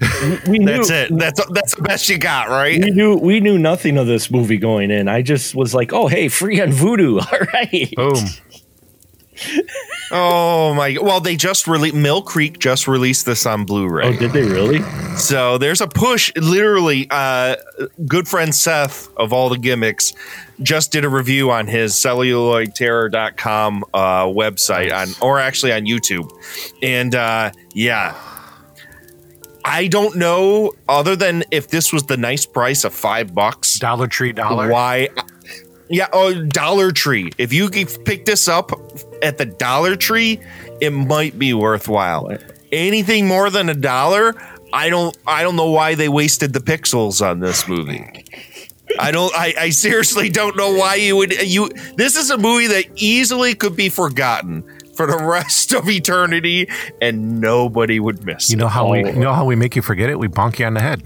Knew, 0.47 0.65
That's 0.65 0.89
it. 0.89 1.15
That's 1.15 1.45
that's 1.51 1.75
the 1.75 1.84
best 1.84 2.10
you 2.10 2.17
got, 2.17 2.49
right? 2.49 2.84
We 2.84 2.89
knew 2.89 3.15
we 3.15 3.39
knew 3.39 3.58
nothing 3.58 3.97
of 3.97 4.08
this 4.08 4.30
movie 4.32 4.58
going 4.58 4.91
in. 4.91 5.08
I 5.08 5.21
just 5.21 5.56
was 5.56 5.73
like, 5.73 5.93
oh 5.93 6.08
hey, 6.08 6.27
free 6.27 6.60
on 6.60 6.69
Vudu. 6.69 7.21
All 7.21 7.39
right. 7.54 7.93
Boom. 7.95 8.25
Oh 10.13 10.73
my! 10.73 10.97
Well, 11.01 11.21
they 11.21 11.38
just 11.38 11.67
released 11.67 11.95
Mill 11.95 12.21
Creek 12.21 12.60
just 12.60 12.86
released 12.86 13.25
this 13.25 13.45
on 13.45 13.63
Blu-ray. 13.63 14.08
Oh, 14.08 14.13
did 14.13 14.34
they 14.34 14.43
really? 14.43 14.82
So 15.15 15.58
there's 15.58 15.80
a 15.80 15.88
push. 15.88 16.34
Literally, 16.36 17.08
uh, 17.10 17.56
good 18.06 18.27
friend 18.27 18.54
Seth 18.54 19.08
of 19.15 19.32
all 19.32 19.47
the 19.47 19.58
gimmicks 19.58 20.12
just 20.62 20.91
did 20.91 21.06
a 21.06 21.10
review 21.10 21.49
on 21.49 21.65
his 21.65 21.93
celluloidterror.com 21.93 23.86
uh, 23.93 24.25
website 24.25 24.93
on, 24.93 25.08
or 25.21 25.39
actually 25.39 25.71
on 25.71 25.86
YouTube, 25.86 26.30
and 26.84 27.15
uh, 27.15 27.51
yeah. 27.73 28.13
I 29.63 29.88
don't 29.88 30.17
know, 30.17 30.73
other 30.89 31.15
than 31.15 31.43
if 31.51 31.67
this 31.67 31.93
was 31.93 32.04
the 32.04 32.17
nice 32.17 32.47
price 32.47 32.84
of 32.84 32.95
five 32.95 33.36
bucks, 33.36 33.77
Dollar 33.77 34.08
Tree 34.08 34.34
dollar. 34.34 34.67
why? 34.69 35.10
Yeah, 35.88 36.08
oh, 36.12 36.45
Dollar 36.45 36.91
Tree. 36.91 37.32
If 37.38 37.54
you 37.54 37.69
pick 37.69 38.25
this 38.25 38.47
up 38.47 38.71
at 39.21 39.38
the 39.38 39.45
Dollar 39.45 39.95
Tree, 39.95 40.39
it 40.79 40.91
might 40.91 41.38
be 41.38 41.53
worthwhile. 41.53 42.25
What? 42.25 42.43
Anything 42.71 43.27
more 43.27 43.49
than 43.49 43.69
a 43.69 43.73
dollar, 43.73 44.34
I 44.73 44.89
don't. 44.89 45.15
I 45.27 45.43
don't 45.43 45.55
know 45.55 45.71
why 45.71 45.95
they 45.95 46.07
wasted 46.10 46.53
the 46.53 46.60
pixels 46.62 47.21
on 47.25 47.39
this 47.41 47.67
movie. 47.67 48.25
I 48.99 49.12
don't. 49.12 49.34
I, 49.36 49.53
I 49.57 49.69
seriously 49.71 50.29
don't 50.29 50.55
know 50.55 50.73
why 50.75 50.95
you 50.95 51.15
would. 51.17 51.34
You. 51.41 51.69
This 51.97 52.15
is 52.15 52.29
a 52.29 52.38
movie 52.38 52.67
that 52.67 52.86
easily 52.95 53.55
could 53.55 53.75
be 53.75 53.89
forgotten 53.89 54.63
for 54.95 55.05
the 55.05 55.17
rest 55.23 55.73
of 55.73 55.89
eternity, 55.89 56.69
and 57.01 57.41
nobody 57.41 57.99
would 57.99 58.25
miss. 58.25 58.49
You 58.49 58.55
it. 58.55 58.60
know 58.60 58.67
how 58.69 58.89
we 58.91 59.03
Oh. 59.03 59.07
you 59.07 59.19
know 59.19 59.34
how 59.34 59.43
we 59.45 59.55
make 59.55 59.75
you 59.75 59.81
forget 59.81 60.10
it? 60.10 60.17
We 60.17 60.27
bonk 60.29 60.60
you 60.60 60.65
on 60.65 60.73
the 60.73 60.81
head. 60.81 61.03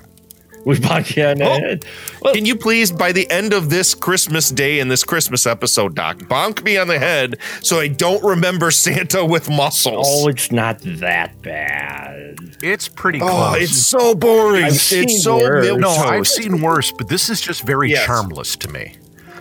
With 0.66 0.82
Bonky 0.82 1.30
on 1.32 1.38
the 1.38 1.46
Oh. 1.46 1.60
head. 1.60 1.86
Can 2.34 2.46
you 2.46 2.56
please, 2.56 2.92
by 2.92 3.12
the 3.12 3.30
end 3.30 3.54
of 3.54 3.70
this 3.70 3.94
Christmas 3.94 4.50
day 4.50 4.80
and 4.80 4.90
this 4.90 5.04
Christmas 5.04 5.46
episode, 5.46 5.94
Doc, 5.96 6.18
bonk 6.24 6.64
me 6.64 6.76
on 6.78 6.88
the 6.88 6.98
head 7.00 7.38
so 7.62 7.80
I 7.80 7.88
don't 7.88 8.24
remember 8.24 8.72
Santa 8.72 9.24
with 9.24 9.48
muscles? 9.50 10.08
Oh, 10.10 10.28
it's 10.28 10.52
not 10.52 10.80
that 10.84 11.40
bad. 11.44 12.36
It's 12.64 12.88
pretty 12.88 13.22
Oh, 13.22 13.28
close. 13.28 13.62
it's 13.62 13.78
so 13.88 14.16
boring. 14.16 14.66
I've 14.66 14.74
it's 14.74 14.82
seen 14.82 15.08
so 15.10 15.38
worse. 15.38 15.66
milquetoast. 15.68 15.80
no, 15.80 15.90
I've 15.92 16.28
seen 16.28 16.62
worse, 16.62 16.92
but 16.92 17.10
this 17.10 17.30
is 17.30 17.40
just 17.42 17.62
very 17.64 17.92
Yes. 17.92 18.06
charmless 18.08 18.56
to 18.58 18.68
me. 18.70 18.96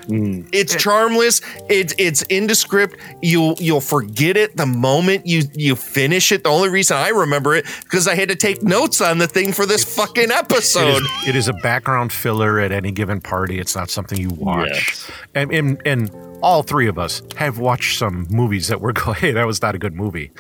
Mm. 0.07 0.49
It's 0.53 0.75
charmless. 0.75 1.41
It's 1.69 1.95
it's 1.99 2.23
indescript. 2.23 2.97
You'll 3.23 3.57
you'll 3.59 3.81
forget 3.81 4.37
it 4.37 4.57
the 4.57 4.67
moment 4.67 5.27
you 5.27 5.43
you 5.55 5.77
finish 5.77 6.33
it. 6.33 6.45
The 6.45 6.51
only 6.51 6.69
reason 6.69 6.97
I 6.97 7.09
remember 7.09 7.55
it 7.55 7.67
because 7.83 8.07
I 8.09 8.15
had 8.15 8.29
to 8.29 8.37
take 8.37 8.63
notes 8.63 9.01
on 9.01 9.19
the 9.19 9.27
thing 9.27 9.53
for 9.53 9.67
this 9.67 9.85
fucking 9.97 10.31
episode. 10.31 11.03
is, 11.03 11.29
it 11.29 11.37
is 11.37 11.49
a 11.49 11.55
background 11.55 12.13
filler 12.13 12.61
at 12.61 12.73
any 12.73 12.91
given 12.91 13.21
party. 13.21 13.59
It's 13.59 13.75
not 13.75 13.91
something 13.91 14.19
you 14.19 14.31
watch. 14.31 14.69
Yes. 14.73 15.11
And, 15.35 15.53
and 15.53 15.83
and 15.87 16.11
all 16.43 16.63
three 16.63 16.89
of 16.89 16.99
us 16.99 17.23
have 17.37 17.59
watched 17.59 17.99
some 17.99 18.27
movies 18.31 18.69
that 18.69 18.81
were 18.81 18.93
go, 19.05 19.13
hey, 19.13 19.33
that 19.33 19.47
was 19.47 19.63
not 19.63 19.75
a 19.75 19.79
good 19.79 19.95
movie. 19.95 20.31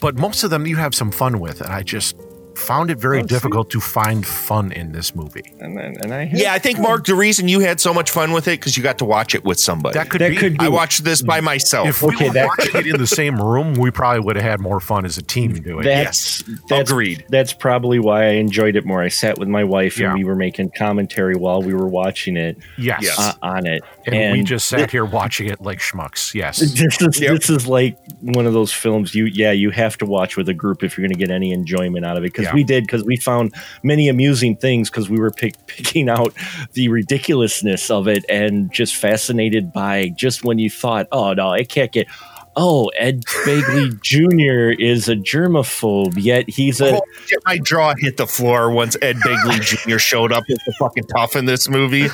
But 0.00 0.16
most 0.16 0.42
of 0.44 0.50
them 0.50 0.66
you 0.66 0.76
have 0.76 0.94
some 0.94 1.10
fun 1.10 1.40
with, 1.40 1.60
and 1.60 1.72
I 1.72 1.82
just 1.82 2.16
found 2.56 2.90
it 2.90 2.98
very 2.98 3.18
Oh, 3.18 3.22
see? 3.22 3.26
difficult 3.28 3.70
to 3.70 3.80
find 3.80 4.26
fun 4.26 4.72
in 4.72 4.92
this 4.92 5.14
movie. 5.14 5.42
And 5.60 5.76
then, 5.76 5.96
and 6.02 6.12
I 6.12 6.30
Yeah, 6.32 6.52
I 6.52 6.58
think 6.58 6.78
Mark, 6.78 7.04
the 7.06 7.14
reason 7.14 7.48
you 7.48 7.60
had 7.60 7.80
so 7.80 7.92
much 7.94 8.10
fun 8.10 8.32
with 8.32 8.48
it 8.48 8.58
because 8.60 8.76
you 8.76 8.82
got 8.82 8.98
to 8.98 9.04
watch 9.04 9.34
it 9.34 9.44
with 9.44 9.58
somebody. 9.60 9.94
That 9.94 10.08
could 10.10 10.20
That 10.20 10.30
be. 10.30 10.36
could 10.36 10.58
be- 10.58 10.64
I 10.64 10.68
watched 10.68 11.04
this 11.04 11.22
by 11.22 11.40
myself. 11.40 11.88
if 11.88 12.02
we 12.02 12.14
Okay, 12.14 12.28
were 12.28 12.34
that- 12.34 12.46
watching 12.46 12.76
it 12.76 12.86
in 12.86 12.98
the 12.98 13.06
same 13.06 13.40
room, 13.40 13.74
we 13.74 13.90
probably 13.90 14.20
would 14.20 14.36
have 14.36 14.44
had 14.44 14.60
more 14.60 14.80
fun 14.80 15.04
as 15.04 15.18
a 15.18 15.22
team 15.22 15.54
doing 15.54 15.80
it. 15.80 15.84
That's 15.84 16.42
that's 16.68 16.90
Agreed. 16.90 17.24
That's 17.28 17.52
probably 17.52 17.98
why 17.98 18.24
I 18.24 18.30
enjoyed 18.32 18.76
it 18.76 18.84
more. 18.84 19.02
I 19.02 19.08
sat 19.08 19.38
with 19.38 19.48
my 19.48 19.64
wife 19.64 19.98
Yeah. 19.98 20.08
and 20.08 20.18
we 20.18 20.24
were 20.24 20.36
making 20.36 20.70
commentary 20.76 21.34
while 21.36 21.62
we 21.62 21.74
were 21.74 21.86
watching 21.88 22.36
it 22.36 22.56
Yes. 22.78 23.00
Yes. 23.02 23.18
uh, 23.18 23.32
on 23.42 23.66
it, 23.66 23.82
and, 24.14 24.32
we 24.32 24.42
just 24.42 24.66
sat 24.66 24.90
here 24.90 25.04
watching 25.04 25.48
it 25.48 25.60
like 25.60 25.78
schmucks. 25.78 26.34
Yes. 26.34 26.58
This 26.76 27.00
is 27.00 27.20
Yep. 27.20 27.34
this 27.36 27.50
is 27.50 27.66
like 27.66 27.98
one 28.20 28.46
of 28.46 28.52
those 28.52 28.72
films 28.72 29.14
you 29.14 29.24
yeah 29.26 29.52
you 29.52 29.70
have 29.70 29.96
to 29.98 30.06
watch 30.06 30.36
with 30.36 30.48
a 30.48 30.54
group 30.54 30.82
if 30.84 30.96
you're 30.96 31.06
going 31.06 31.18
to 31.18 31.18
get 31.18 31.30
any 31.34 31.52
enjoyment 31.52 32.04
out 32.04 32.16
of 32.16 32.22
it 32.24 32.32
because 32.32 32.44
Yeah. 32.46 32.54
we 32.54 32.64
did 32.64 32.84
because 32.84 33.04
we 33.04 33.16
found 33.16 33.54
many 33.82 34.08
amusing 34.08 34.56
things 34.56 34.90
because 34.90 35.08
we 35.08 35.18
were 35.18 35.30
pick, 35.30 35.54
picking 35.66 36.08
out 36.08 36.32
the 36.74 36.88
ridiculousness 36.88 37.90
of 37.90 38.06
it 38.08 38.24
and 38.28 38.72
just 38.72 38.94
fascinated 38.96 39.72
by 39.72 40.08
just 40.16 40.44
when 40.44 40.58
you 40.58 40.70
thought 40.70 41.06
oh 41.12 41.32
no 41.32 41.52
it 41.52 41.68
can't 41.68 41.92
get 41.92 42.06
oh, 42.56 42.88
Ed 42.96 43.22
Begley 43.44 44.00
Jr. 44.00 44.80
is 44.82 45.08
a 45.08 45.14
germaphobe, 45.16 46.14
yet 46.16 46.48
he's 46.48 46.80
a 46.80 46.96
Oh, 46.96 47.02
shit, 47.26 47.38
my 47.44 47.58
jaw 47.58 47.94
hit 47.98 48.16
the 48.16 48.26
floor 48.26 48.70
once 48.70 48.96
Ed 49.02 49.16
Begley 49.16 49.60
Jr. 49.88 49.98
showed 49.98 50.32
up 50.32 50.44
as 50.50 50.58
the 50.66 50.72
fucking 50.78 51.04
tough 51.14 51.36
in 51.36 51.44
this 51.44 51.68
movie. 51.68 52.06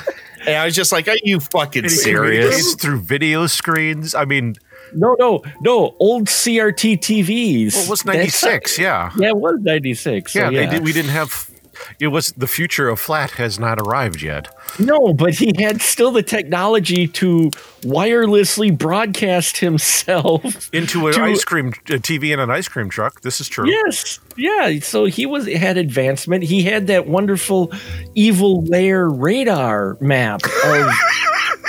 And 0.45 0.55
I 0.57 0.65
was 0.65 0.75
just 0.75 0.91
like, 0.91 1.07
are 1.07 1.15
you 1.23 1.39
fucking 1.39 1.87
serious? 1.89 2.45
communicates 2.45 2.75
through 2.75 2.99
video 2.99 3.47
screens. 3.47 4.13
I 4.13 4.25
mean, 4.25 4.55
no, 4.93 5.15
no, 5.17 5.41
no, 5.61 5.95
old 5.99 6.27
CRT 6.27 6.97
TVs. 6.99 7.73
well, 7.75 7.83
it 7.85 7.89
was 7.89 8.01
That's- 8.01 8.05
ninety 8.17 8.29
six. 8.29 8.77
Yeah, 8.77 9.11
Yeah, 9.17 9.29
it 9.29 9.37
was 9.37 9.59
ninety 9.61 9.93
six. 9.93 10.35
yeah. 10.35 10.49
so 10.49 10.55
They 10.55 10.67
did, 10.67 10.83
we 10.83 10.91
didn't 10.91 11.11
have. 11.11 11.49
It 11.99 12.07
was 12.07 12.31
the 12.33 12.47
future 12.47 12.89
of 12.89 12.99
flat 12.99 13.31
has 13.31 13.59
not 13.59 13.79
arrived 13.79 14.21
yet. 14.21 14.47
No, 14.79 15.13
but 15.13 15.33
he 15.35 15.51
had 15.57 15.81
still 15.81 16.11
the 16.11 16.23
technology 16.23 17.07
to 17.07 17.49
wirelessly 17.81 18.75
broadcast 18.77 19.57
himself. 19.57 20.69
Into 20.73 21.07
an 21.07 21.13
To- 21.15 21.23
ice 21.23 21.43
cream 21.43 21.71
TV 21.71 22.31
and 22.31 22.41
an 22.41 22.49
ice 22.49 22.67
cream 22.67 22.89
truck. 22.89 23.21
This 23.21 23.39
is 23.41 23.47
true. 23.47 23.69
Yes, 23.69 24.19
yeah. 24.37 24.79
So 24.81 25.05
he 25.05 25.25
was 25.25 25.47
had 25.47 25.77
advancement. 25.77 26.43
He 26.43 26.63
had 26.63 26.87
that 26.87 27.07
wonderful 27.07 27.71
evil 28.15 28.63
layer 28.63 29.09
radar 29.09 29.97
map 30.01 30.41
of. 30.65 30.87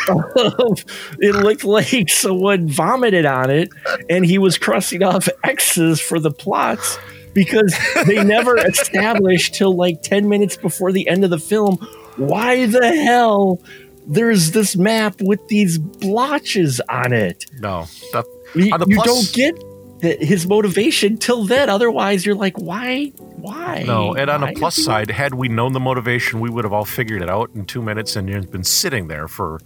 of- 0.36 0.84
it 1.18 1.34
looked 1.34 1.64
like 1.64 2.08
someone 2.10 2.68
vomited 2.68 3.24
on 3.24 3.50
it, 3.50 3.70
and 4.10 4.24
he 4.26 4.38
was 4.38 4.58
crossing 4.58 5.02
off 5.02 5.28
X's 5.42 6.00
for 6.00 6.18
the 6.20 6.30
plots 6.30 6.98
because 7.34 7.74
they 8.06 8.22
never 8.24 8.56
established 8.56 9.54
till 9.54 9.74
like 9.76 10.02
ten 10.02 10.28
minutes 10.28 10.56
before 10.56 10.92
the 10.92 11.08
end 11.08 11.24
of 11.24 11.30
the 11.30 11.38
film 11.38 11.76
why 12.16 12.64
the 12.66 12.94
hell 13.02 13.60
there's 14.06 14.52
this 14.52 14.76
map 14.76 15.20
with 15.20 15.46
these 15.48 15.78
blotches 15.78 16.80
on 16.88 17.12
it. 17.12 17.46
No, 17.58 17.86
that, 18.12 18.24
You, 18.54 18.72
On 18.72 18.88
you 18.88 19.00
don't 19.02 19.32
get 19.32 19.54
the, 20.00 20.16
his 20.20 20.46
motivation 20.46 21.16
till 21.16 21.44
then. 21.46 21.70
Otherwise, 21.70 22.24
you're 22.26 22.34
like, 22.34 22.56
why? 22.58 23.06
Why? 23.16 23.82
no. 23.86 24.14
And 24.14 24.28
on 24.30 24.42
Why 24.42 24.52
the 24.52 24.58
plus 24.60 24.76
he- 24.76 24.82
side, 24.82 25.10
had 25.10 25.34
we 25.34 25.48
known 25.48 25.72
the 25.72 25.80
motivation, 25.80 26.40
we 26.40 26.50
would 26.50 26.64
have 26.64 26.72
all 26.72 26.84
figured 26.84 27.22
it 27.22 27.30
out 27.30 27.50
in 27.54 27.64
two 27.64 27.80
minutes, 27.82 28.14
and 28.14 28.28
you've 28.28 28.50
been 28.52 28.62
sitting 28.64 29.08
there 29.08 29.26
for 29.26 29.60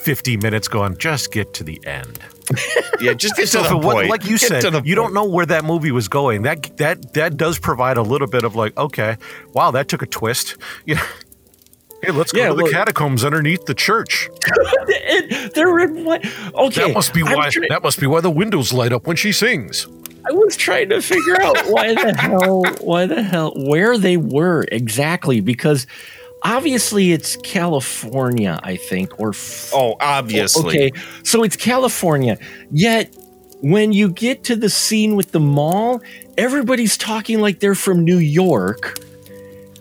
fifty 0.00 0.36
minutes, 0.36 0.68
going, 0.68 0.96
"Just 0.98 1.32
get 1.32 1.54
to 1.54 1.64
the 1.64 1.80
end." 1.86 2.18
Yeah, 3.00 3.14
just 3.14 3.36
get 3.36 3.48
So 3.48 3.62
to 3.62 3.68
the 3.70 3.76
it 3.78 3.84
wa- 3.84 3.92
point. 3.94 4.08
like 4.10 4.24
you 4.24 4.38
Get 4.38 4.48
said, 4.48 4.60
to 4.62 4.70
the 4.70 4.82
you 4.82 4.94
don't 4.94 5.14
know 5.14 5.24
where 5.24 5.46
that 5.46 5.64
movie 5.64 5.90
was 5.92 6.08
going. 6.08 6.42
That 6.42 6.76
that 6.78 7.14
that 7.14 7.36
does 7.36 7.58
provide 7.58 7.96
a 7.96 8.02
little 8.02 8.28
bit 8.28 8.44
of 8.44 8.54
like, 8.54 8.76
okay, 8.76 9.16
wow, 9.52 9.70
that 9.72 9.88
took 9.88 10.02
a 10.02 10.06
twist. 10.06 10.56
Yeah. 10.86 11.04
Hey, 12.02 12.10
let's 12.12 12.32
go 12.32 12.40
Yeah, 12.42 12.48
to 12.50 12.54
the 12.54 12.64
well- 12.64 12.72
catacombs 12.72 13.24
underneath 13.24 13.64
the 13.64 13.72
church. 13.74 14.28
It- 14.88 15.54
they're 15.54 15.78
in 15.80 16.04
what? 16.04 16.22
Okay, 16.54 16.82
That 16.88 16.92
must 16.94 17.14
be 17.14 17.22
why. 17.22 17.48
try- 17.50 17.66
that 17.70 17.82
must 17.82 17.98
be 17.98 18.06
why 18.06 18.20
the 18.20 18.30
windows 18.30 18.72
light 18.74 18.92
up 18.92 19.06
when 19.06 19.16
she 19.16 19.32
sings. 19.32 19.86
I 20.28 20.32
was 20.32 20.56
trying 20.56 20.88
to 20.90 21.00
figure 21.02 21.40
out 21.42 21.56
why 21.66 21.94
the 21.94 22.14
hell, 22.14 22.64
why 22.80 23.06
the 23.06 23.22
hell, 23.22 23.52
where 23.56 23.96
they 23.98 24.16
were 24.18 24.64
exactly 24.72 25.40
because 25.40 25.86
obviously 26.44 27.12
it's 27.12 27.36
California, 27.36 28.60
I 28.62 28.76
think, 28.76 29.18
or 29.18 29.30
f- 29.30 29.70
Oh, 29.74 29.96
obviously. 30.00 30.68
Okay, 30.90 30.92
so 31.22 31.42
it's 31.42 31.56
California. 31.56 32.38
Yet 32.70 33.14
when 33.60 33.92
you 33.92 34.10
get 34.10 34.44
to 34.44 34.56
the 34.56 34.68
scene 34.68 35.16
with 35.16 35.32
the 35.32 35.40
mall, 35.40 36.02
everybody's 36.36 36.96
talking 36.98 37.40
like 37.40 37.60
they're 37.60 37.74
from 37.74 38.04
New 38.04 38.18
York. 38.18 38.98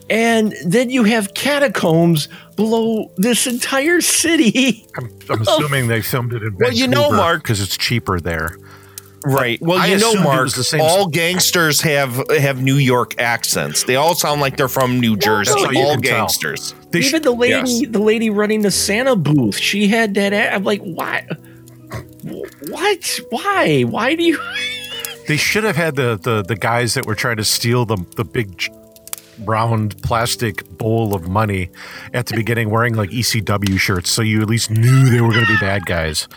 And 0.10 0.54
then 0.66 0.90
you 0.90 1.06
have 1.06 1.34
catacombs 1.34 2.28
below 2.56 3.10
this 3.18 3.48
entire 3.48 4.00
city. 4.02 4.86
I'm, 4.96 5.10
I'm 5.30 5.42
assuming 5.42 5.88
they 5.88 6.02
filmed 6.02 6.34
it 6.34 6.44
in 6.44 6.54
Oh. 6.54 6.58
Well, 6.60 6.74
you 6.74 6.88
know, 6.88 7.12
Mark- 7.12 7.44
because 7.44 7.62
it's 7.62 7.78
cheaper 7.78 8.20
there. 8.20 8.58
Right. 9.24 9.62
Well, 9.62 9.80
I 9.80 9.88
you 9.88 10.00
know, 10.00 10.16
Mark, 10.22 10.52
the 10.52 10.64
same- 10.64 10.82
all 10.82 11.08
gangsters 11.08 11.82
have 11.82 12.22
have 12.38 12.62
New 12.62 12.76
York 12.76 13.20
accents. 13.20 13.84
They 13.84 13.96
all 13.96 14.16
sound 14.16 14.42
like 14.42 14.58
they're 14.58 14.68
from 14.68 15.00
New 15.00 15.16
Jersey. 15.18 15.54
That's 15.54 15.76
how 15.76 15.82
all 15.82 15.98
gangsters. 15.98 16.76
They 16.92 17.02
sh- 17.02 17.08
Even 17.10 17.22
the 17.24 17.32
lady, 17.32 17.72
yes. 17.72 17.92
the 17.92 18.00
lady 18.00 18.30
running 18.30 18.62
the 18.62 18.72
Santa 18.72 19.16
booth, 19.16 19.58
she 19.58 19.88
had 19.88 20.14
that. 20.16 20.34
I'm 20.54 20.64
like, 20.64 20.82
why? 20.82 21.26
What? 22.70 23.20
Why? 23.30 23.82
Why 23.84 24.16
do 24.16 24.24
you? 24.24 24.40
They 25.26 25.38
should 25.38 25.64
have 25.64 25.78
had 25.78 25.96
the, 25.96 26.20
the, 26.22 26.44
the 26.44 26.58
guys 26.58 26.96
that 26.96 27.06
were 27.06 27.16
trying 27.16 27.38
to 27.38 27.46
steal 27.46 27.86
the 27.86 27.96
the 28.18 28.26
big 28.26 28.62
round 29.46 30.02
plastic 30.04 30.68
bowl 30.78 31.16
of 31.16 31.30
money 31.30 31.70
at 32.14 32.26
the 32.26 32.36
beginning 32.36 32.70
wearing 32.70 32.94
like 32.96 33.10
ECW 33.10 33.80
shirts, 33.80 34.10
so 34.10 34.22
you 34.22 34.42
at 34.42 34.50
least 34.50 34.70
knew 34.70 35.10
they 35.10 35.22
were 35.22 35.32
going 35.32 35.46
to 35.46 35.52
be 35.52 35.58
bad 35.62 35.86
guys. 35.86 36.28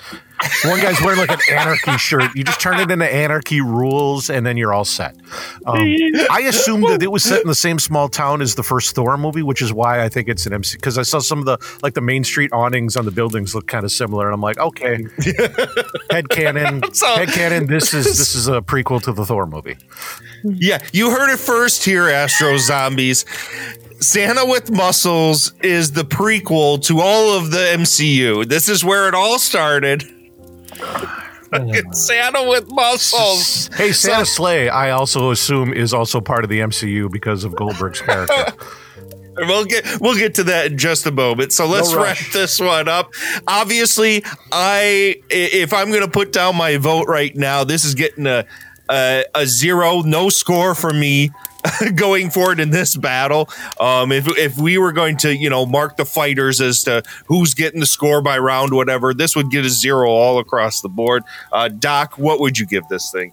One 0.64 0.80
guy's 0.80 1.01
wearing 1.01 1.18
like 1.18 1.30
an 1.30 1.39
anarchy 1.51 1.97
shirt. 1.99 2.34
You 2.34 2.45
just 2.45 2.61
turn 2.61 2.78
it 2.78 2.91
into 2.91 3.07
anarchy 3.11 3.61
rules, 3.61 4.28
and 4.30 4.45
then 4.45 4.57
you're 4.57 4.72
all 4.74 4.84
set. 4.84 5.16
Um, 5.64 5.78
I 6.30 6.45
assumed 6.47 6.84
that 6.84 7.03
it 7.03 7.11
was 7.11 7.22
set 7.24 7.41
in 7.41 7.49
the 7.49 7.55
same 7.55 7.78
small 7.78 8.09
town 8.09 8.43
as 8.43 8.55
the 8.55 8.62
first 8.62 8.95
Thor 8.95 9.16
movie, 9.16 9.43
which 9.43 9.62
is 9.62 9.72
why 9.72 10.03
I 10.05 10.09
think 10.09 10.28
it's 10.28 10.45
an 10.47 10.53
MC. 10.53 10.76
Because 10.76 10.99
I 10.99 11.03
saw 11.03 11.18
some 11.20 11.39
of 11.39 11.45
the 11.47 11.59
like 11.82 11.95
the 11.95 12.01
Main 12.01 12.22
Street 12.22 12.53
awnings 12.53 12.97
on 12.97 13.05
the 13.07 13.11
buildings 13.11 13.55
look 13.55 13.66
kind 13.66 13.84
of 13.84 13.91
similar, 13.93 14.26
and 14.26 14.34
I'm 14.34 14.41
like, 14.43 14.59
okay, 14.59 15.07
head 16.11 16.28
canon, 16.28 16.82
So- 16.93 17.16
head 17.16 17.28
canon. 17.28 17.66
This 17.66 17.95
is 17.95 18.05
this 18.05 18.34
is 18.34 18.47
a 18.49 18.61
prequel 18.61 19.03
to 19.03 19.12
the 19.12 19.24
Thor 19.24 19.47
movie. 19.47 19.76
Yeah, 20.45 20.82
you 20.93 21.11
heard 21.11 21.32
it 21.32 21.39
first 21.39 21.84
here, 21.84 22.09
Astro 22.09 22.59
Zombies. 22.59 23.24
Santa 24.01 24.45
with 24.45 24.70
Muscles 24.70 25.55
is 25.62 25.93
the 25.93 26.03
prequel 26.05 26.82
to 26.84 27.01
all 27.01 27.39
of 27.39 27.51
the 27.51 27.57
MCU. 27.78 28.47
This 28.47 28.68
is 28.68 28.84
where 28.84 29.09
it 29.09 29.14
all 29.14 29.39
started. 29.39 30.05
Fucking 30.77 31.93
Santa 31.93 32.43
with 32.49 32.66
muscles. 32.70 33.68
Hey, 33.74 33.93
Santa's 33.93 34.35
Slay, 34.35 34.68
I 34.68 34.91
also 34.91 35.31
assume 35.31 35.72
is 35.72 35.95
also 35.95 36.20
part 36.20 36.43
of 36.45 36.51
the 36.51 36.61
MCU 36.61 37.11
because 37.11 37.45
of 37.45 37.55
Goldberg's 37.55 38.01
character. 38.01 38.53
We'll 39.39 39.66
get 39.66 39.85
we'll 40.01 40.16
get 40.16 40.37
to 40.37 40.45
that 40.45 40.72
in 40.72 40.79
just 40.79 41.05
a 41.05 41.11
moment. 41.11 41.53
So 41.53 41.66
let's 41.66 41.93
wrap 41.95 42.16
this 42.33 42.59
one 42.59 42.89
up. 42.89 43.12
Obviously, 43.47 44.24
I 44.51 45.16
i- 45.24 45.24
if 45.31 45.74
I'm 45.74 45.91
going 45.91 46.01
to 46.01 46.11
put 46.11 46.33
down 46.33 46.57
my 46.57 46.79
vote 46.79 47.07
right 47.07 47.37
now, 47.37 47.62
this 47.62 47.85
is 47.85 47.95
getting 47.95 48.27
a 48.27 48.47
a, 48.89 49.27
a 49.35 49.47
zero, 49.47 50.01
no 50.01 50.31
score 50.31 50.74
for 50.74 50.91
me 50.91 51.33
going 51.95 52.31
forward 52.31 52.61
in 52.61 52.71
this 52.71 52.97
battle. 52.97 53.49
Um, 53.79 54.12
if 54.12 54.27
if 54.39 54.59
we 54.59 54.79
were 54.79 54.93
going 54.93 55.17
to 55.19 55.35
you 55.35 55.51
know 55.51 55.67
mark 55.67 55.97
the 55.97 56.05
fighters 56.05 56.61
as 56.61 56.85
to 56.85 57.03
who's 57.27 57.55
getting 57.55 57.81
the 57.81 57.87
score 57.87 58.23
by 58.23 58.39
round, 58.39 58.73
whatever, 58.73 59.14
this 59.14 59.37
would 59.37 59.51
get 59.51 59.64
a 59.64 59.71
zero 59.71 60.09
all 60.09 60.39
across 60.39 60.81
the 60.81 60.89
board. 60.89 61.23
Uh, 61.53 61.69
Doc, 61.69 62.19
what 62.19 62.41
would 62.41 62.59
you 62.59 62.67
give 62.67 62.87
this 62.89 63.11
thing? 63.11 63.33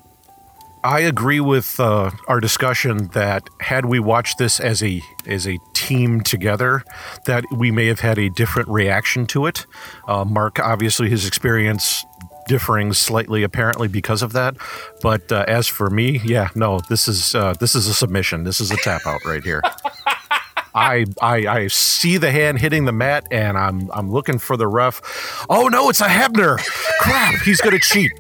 I 0.84 1.00
agree 1.00 1.40
with 1.40 1.80
uh, 1.80 2.12
our 2.28 2.42
discussion 2.42 3.08
that 3.14 3.50
had 3.62 3.86
we 3.86 4.00
watched 4.00 4.38
this 4.38 4.60
as 4.60 4.84
a 4.84 5.02
as 5.26 5.48
a 5.48 5.58
team 5.74 6.22
together, 6.22 6.84
that 7.26 7.46
we 7.52 7.72
may 7.72 7.88
have 7.88 8.02
had 8.02 8.20
a 8.20 8.30
different 8.30 8.68
reaction 8.68 9.26
to 9.28 9.46
it. 9.46 9.66
Uh, 10.08 10.26
Mark, 10.26 10.60
obviously, 10.60 11.10
his 11.10 11.26
experience 11.26 12.06
differing 12.48 12.94
slightly, 12.94 13.44
apparently 13.44 13.88
because 13.88 14.22
of 14.22 14.34
that. 14.34 14.56
But 15.02 15.32
uh, 15.32 15.46
as 15.48 15.68
for 15.68 15.90
me, 15.90 16.20
yeah, 16.24 16.50
no, 16.56 16.80
this 16.90 17.08
is 17.08 17.36
uh, 17.36 17.54
this 17.60 17.76
is 17.76 17.88
a 17.88 17.94
submission. 17.94 18.44
This 18.44 18.60
is 18.60 18.72
a 18.72 18.78
tap 18.78 19.06
out 19.06 19.24
right 19.26 19.44
here. 19.44 19.62
I, 20.76 21.06
I 21.22 21.48
I 21.48 21.68
see 21.68 22.18
the 22.18 22.32
hand 22.32 22.60
hitting 22.60 22.86
the 22.86 22.92
mat, 22.92 23.28
and 23.32 23.58
I'm 23.58 23.92
I'm 23.92 24.12
looking 24.12 24.40
for 24.40 24.58
the 24.58 24.68
ref. 24.68 25.46
Oh 25.50 25.68
no, 25.68 25.90
it's 25.90 26.02
a 26.02 26.08
Hebner! 26.08 26.58
Crap, 27.00 27.42
he's 27.42 27.62
gonna 27.62 27.80
cheat. 27.80 28.12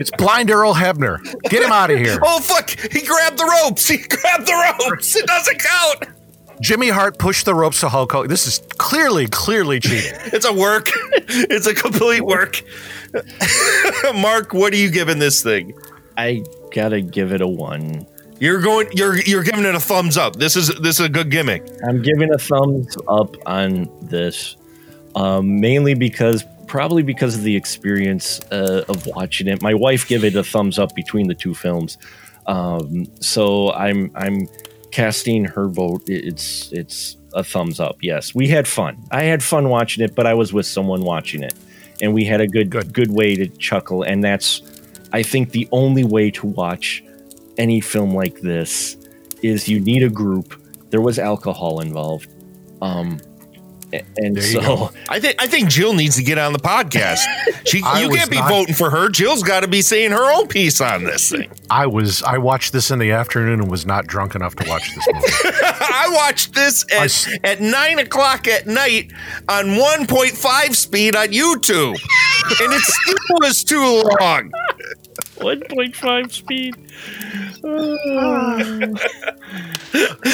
It's 0.00 0.10
blind 0.12 0.50
Earl 0.50 0.74
Hebner. 0.74 1.18
Get 1.44 1.62
him 1.62 1.72
out 1.72 1.90
of 1.90 1.98
here. 1.98 2.18
Oh 2.22 2.40
fuck! 2.40 2.70
He 2.70 3.02
grabbed 3.02 3.38
the 3.38 3.60
ropes. 3.62 3.86
He 3.86 3.98
grabbed 3.98 4.46
the 4.46 4.74
ropes. 4.80 5.14
It 5.16 5.26
doesn't 5.26 5.58
count. 5.60 6.18
Jimmy 6.60 6.88
Hart 6.88 7.18
pushed 7.18 7.44
the 7.44 7.54
ropes 7.54 7.80
to 7.80 7.88
Hulk 7.88 8.10
Hogan. 8.12 8.28
This 8.28 8.46
is 8.46 8.60
clearly, 8.78 9.28
clearly 9.28 9.78
cheating. 9.80 10.12
It's 10.32 10.44
a 10.46 10.52
work. 10.52 10.90
It's 11.30 11.66
a 11.66 11.74
complete 11.74 12.22
work. 12.22 12.62
Mark, 14.14 14.52
what 14.52 14.72
are 14.72 14.76
you 14.76 14.90
giving 14.90 15.18
this 15.18 15.42
thing? 15.42 15.74
I 16.16 16.44
gotta 16.74 17.00
give 17.00 17.32
it 17.32 17.40
a 17.40 17.48
one. 17.48 18.06
You're 18.40 18.60
going. 18.60 18.88
You're 18.92 19.18
you're 19.18 19.42
giving 19.42 19.64
it 19.64 19.74
a 19.74 19.80
thumbs 19.80 20.16
up. 20.16 20.36
This 20.36 20.56
is 20.56 20.68
this 20.80 21.00
is 21.00 21.06
a 21.06 21.08
good 21.08 21.30
gimmick. 21.30 21.68
I'm 21.86 22.02
giving 22.02 22.32
a 22.32 22.38
thumbs 22.38 22.96
up 23.08 23.34
on 23.46 23.90
this, 24.02 24.56
um, 25.16 25.60
mainly 25.60 25.94
because 25.94 26.44
probably 26.66 27.02
because 27.02 27.34
of 27.34 27.42
the 27.42 27.56
experience 27.56 28.40
uh, 28.52 28.84
of 28.88 29.06
watching 29.06 29.48
it. 29.48 29.60
My 29.62 29.74
wife 29.74 30.06
gave 30.06 30.22
it 30.22 30.36
a 30.36 30.44
thumbs 30.44 30.78
up 30.78 30.94
between 30.94 31.26
the 31.26 31.34
two 31.34 31.54
films, 31.54 31.98
um, 32.46 33.06
so 33.20 33.72
I'm 33.72 34.12
I'm 34.14 34.48
casting 34.92 35.44
her 35.44 35.68
vote. 35.68 36.02
It's 36.06 36.70
it's 36.72 37.16
a 37.32 37.42
thumbs 37.42 37.80
up. 37.80 37.96
Yes, 38.02 38.34
we 38.34 38.46
had 38.48 38.68
fun. 38.68 39.02
I 39.10 39.24
had 39.24 39.42
fun 39.42 39.68
watching 39.68 40.04
it, 40.04 40.14
but 40.14 40.26
I 40.26 40.34
was 40.34 40.52
with 40.52 40.66
someone 40.66 41.02
watching 41.02 41.42
it, 41.42 41.54
and 42.02 42.14
we 42.14 42.24
had 42.24 42.40
a 42.40 42.46
good 42.46 42.70
Good. 42.70 42.92
good 42.92 43.10
way 43.10 43.34
to 43.36 43.48
chuckle. 43.48 44.02
And 44.02 44.22
that's 44.22 44.62
I 45.12 45.22
think 45.22 45.50
the 45.50 45.68
only 45.72 46.04
way 46.04 46.30
to 46.32 46.46
watch 46.46 47.02
any 47.56 47.80
film 47.80 48.14
like 48.14 48.40
this 48.40 48.96
is 49.42 49.68
you 49.68 49.80
need 49.80 50.02
a 50.02 50.08
group. 50.08 50.60
There 50.90 51.00
was 51.00 51.18
alcohol 51.18 51.80
involved. 51.80 52.28
Um, 52.82 53.18
and 53.92 54.36
There 54.36 54.42
so. 54.42 54.90
I 55.08 55.18
think 55.20 55.36
I 55.42 55.46
think 55.46 55.68
Jill 55.70 55.94
needs 55.94 56.16
to 56.16 56.22
get 56.22 56.38
on 56.38 56.52
the 56.52 56.58
podcast. 56.58 57.20
She, 57.64 57.78
you 57.98 58.08
can't 58.10 58.30
be 58.30 58.36
not- 58.36 58.50
voting 58.50 58.74
for 58.74 58.90
her. 58.90 59.08
Jill's 59.08 59.42
got 59.42 59.60
to 59.60 59.68
be 59.68 59.82
saying 59.82 60.10
her 60.10 60.32
own 60.34 60.46
piece 60.48 60.80
on 60.80 61.04
this 61.04 61.30
thing. 61.30 61.50
I 61.70 61.86
was 61.86 62.22
I 62.22 62.38
watched 62.38 62.72
this 62.72 62.90
in 62.90 62.98
the 62.98 63.12
afternoon 63.12 63.60
and 63.60 63.70
was 63.70 63.86
not 63.86 64.06
drunk 64.06 64.34
enough 64.34 64.54
to 64.56 64.68
watch 64.68 64.94
this 64.94 65.06
movie. 65.12 65.26
I 65.62 66.08
watched 66.12 66.54
this 66.54 66.84
at, 66.92 67.04
s- 67.04 67.28
at 67.44 67.60
nine 67.60 67.98
o'clock 67.98 68.46
at 68.48 68.66
night 68.66 69.10
on 69.48 69.66
1.5 69.66 70.74
speed 70.74 71.16
on 71.16 71.28
YouTube, 71.28 71.96
and 72.60 72.72
it 72.72 72.80
still 72.82 73.16
was 73.40 73.64
too 73.64 74.02
long. 74.20 74.50
1.5 75.40 76.32
speed. 76.32 76.74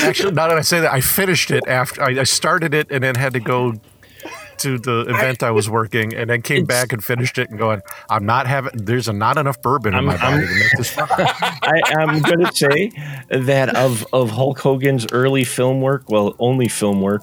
Actually, 0.04 0.32
now 0.32 0.48
that 0.48 0.58
I 0.58 0.62
say 0.62 0.80
that, 0.80 0.92
I 0.92 1.00
finished 1.00 1.50
it 1.50 1.66
after 1.66 2.02
I, 2.02 2.20
I 2.20 2.24
started 2.24 2.74
it 2.74 2.88
and 2.90 3.02
then 3.04 3.14
had 3.14 3.32
to 3.34 3.40
go 3.40 3.74
to 4.58 4.78
the 4.78 5.00
event 5.08 5.42
I 5.42 5.50
was 5.50 5.68
working 5.68 6.14
and 6.14 6.30
then 6.30 6.40
came 6.40 6.64
back 6.64 6.92
and 6.92 7.02
finished 7.04 7.38
it 7.38 7.50
and 7.50 7.58
going, 7.58 7.82
I'm 8.08 8.24
not 8.24 8.46
having. 8.46 8.72
There's 8.74 9.08
a, 9.08 9.12
not 9.12 9.36
enough 9.36 9.60
bourbon 9.62 9.94
in 9.94 9.96
I'm- 9.96 10.04
my 10.06 10.16
I'm- 10.16 10.40
body 10.40 10.46
to 10.46 10.54
make 10.54 10.72
this 10.76 10.90
fun. 10.90 11.08
I, 11.18 11.80
I'm 11.98 12.22
going 12.22 12.46
to 12.46 12.52
say 12.54 12.90
that 13.30 13.74
of 13.76 14.06
of 14.12 14.30
Hulk 14.30 14.58
Hogan's 14.60 15.06
early 15.12 15.44
film 15.44 15.80
work, 15.80 16.08
well, 16.08 16.34
only 16.38 16.68
film 16.68 17.00
work. 17.00 17.22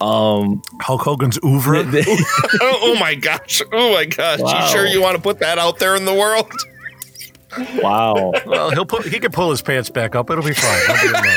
Um, 0.00 0.60
Hulk 0.82 1.00
Hogan's 1.02 1.38
oeuvre. 1.42 1.82
the- 1.84 2.02
the- 2.02 2.58
Oh, 2.60 2.78
oh 2.82 2.96
my 3.00 3.14
gosh! 3.14 3.62
Oh 3.72 3.94
my 3.94 4.04
gosh! 4.04 4.40
Wow. 4.40 4.64
You 4.66 4.70
sure 4.72 4.86
you 4.86 5.00
want 5.00 5.16
to 5.16 5.22
put 5.22 5.38
that 5.38 5.58
out 5.58 5.78
there 5.78 5.94
in 5.96 6.04
the 6.04 6.14
world? 6.14 6.50
Wow. 7.82 8.32
well, 8.46 8.70
he'll 8.70 8.86
put 8.86 9.06
he 9.06 9.18
can 9.18 9.32
pull 9.32 9.50
his 9.50 9.62
pants 9.62 9.90
back 9.90 10.14
up. 10.14 10.30
It'll 10.30 10.44
be 10.44 10.54
fine. 10.54 10.80
Nobody. 10.88 11.30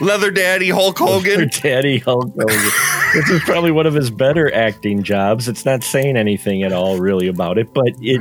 Leather 0.00 0.30
Daddy 0.30 0.68
Hulk 0.68 0.98
Hogan. 0.98 1.40
Leather 1.40 1.46
Daddy 1.46 1.98
Hulk 1.98 2.32
Hogan. 2.38 2.70
this 3.14 3.30
is 3.30 3.42
probably 3.42 3.70
one 3.70 3.86
of 3.86 3.94
his 3.94 4.10
better 4.10 4.52
acting 4.54 5.02
jobs. 5.02 5.48
It's 5.48 5.64
not 5.64 5.82
saying 5.82 6.16
anything 6.16 6.62
at 6.62 6.72
all 6.72 6.98
really 6.98 7.28
about 7.28 7.58
it, 7.58 7.72
but 7.72 7.88
it 8.00 8.20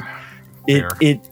it 0.68 0.80
Fair. 0.80 0.90
it 1.02 1.30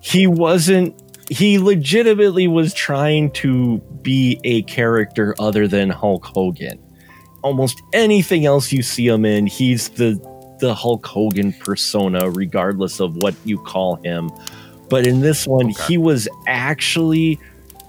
he 0.00 0.26
wasn't 0.26 1.00
he 1.30 1.58
legitimately 1.58 2.48
was 2.48 2.72
trying 2.72 3.30
to 3.32 3.78
be 4.02 4.40
a 4.44 4.62
character 4.62 5.34
other 5.38 5.68
than 5.68 5.90
Hulk 5.90 6.24
Hogan. 6.24 6.78
Almost 7.42 7.80
anything 7.92 8.46
else 8.46 8.72
you 8.72 8.82
see 8.82 9.06
him 9.06 9.24
in, 9.24 9.46
he's 9.46 9.90
the 9.90 10.16
the 10.60 10.74
Hulk 10.74 11.06
Hogan 11.06 11.52
persona 11.52 12.30
regardless 12.30 13.00
of 13.00 13.16
what 13.16 13.34
you 13.44 13.58
call 13.58 13.96
him. 13.96 14.30
But 14.88 15.06
in 15.06 15.20
this 15.20 15.46
one, 15.46 15.70
Okay. 15.70 15.82
he 15.88 15.98
was 15.98 16.28
actually 16.46 17.38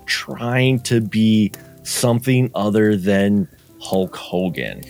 trying 0.05 0.79
to 0.81 0.99
be 1.01 1.51
something 1.83 2.51
other 2.55 2.95
than 2.97 3.47
Hulk 3.79 4.15
Hogan. 4.15 4.81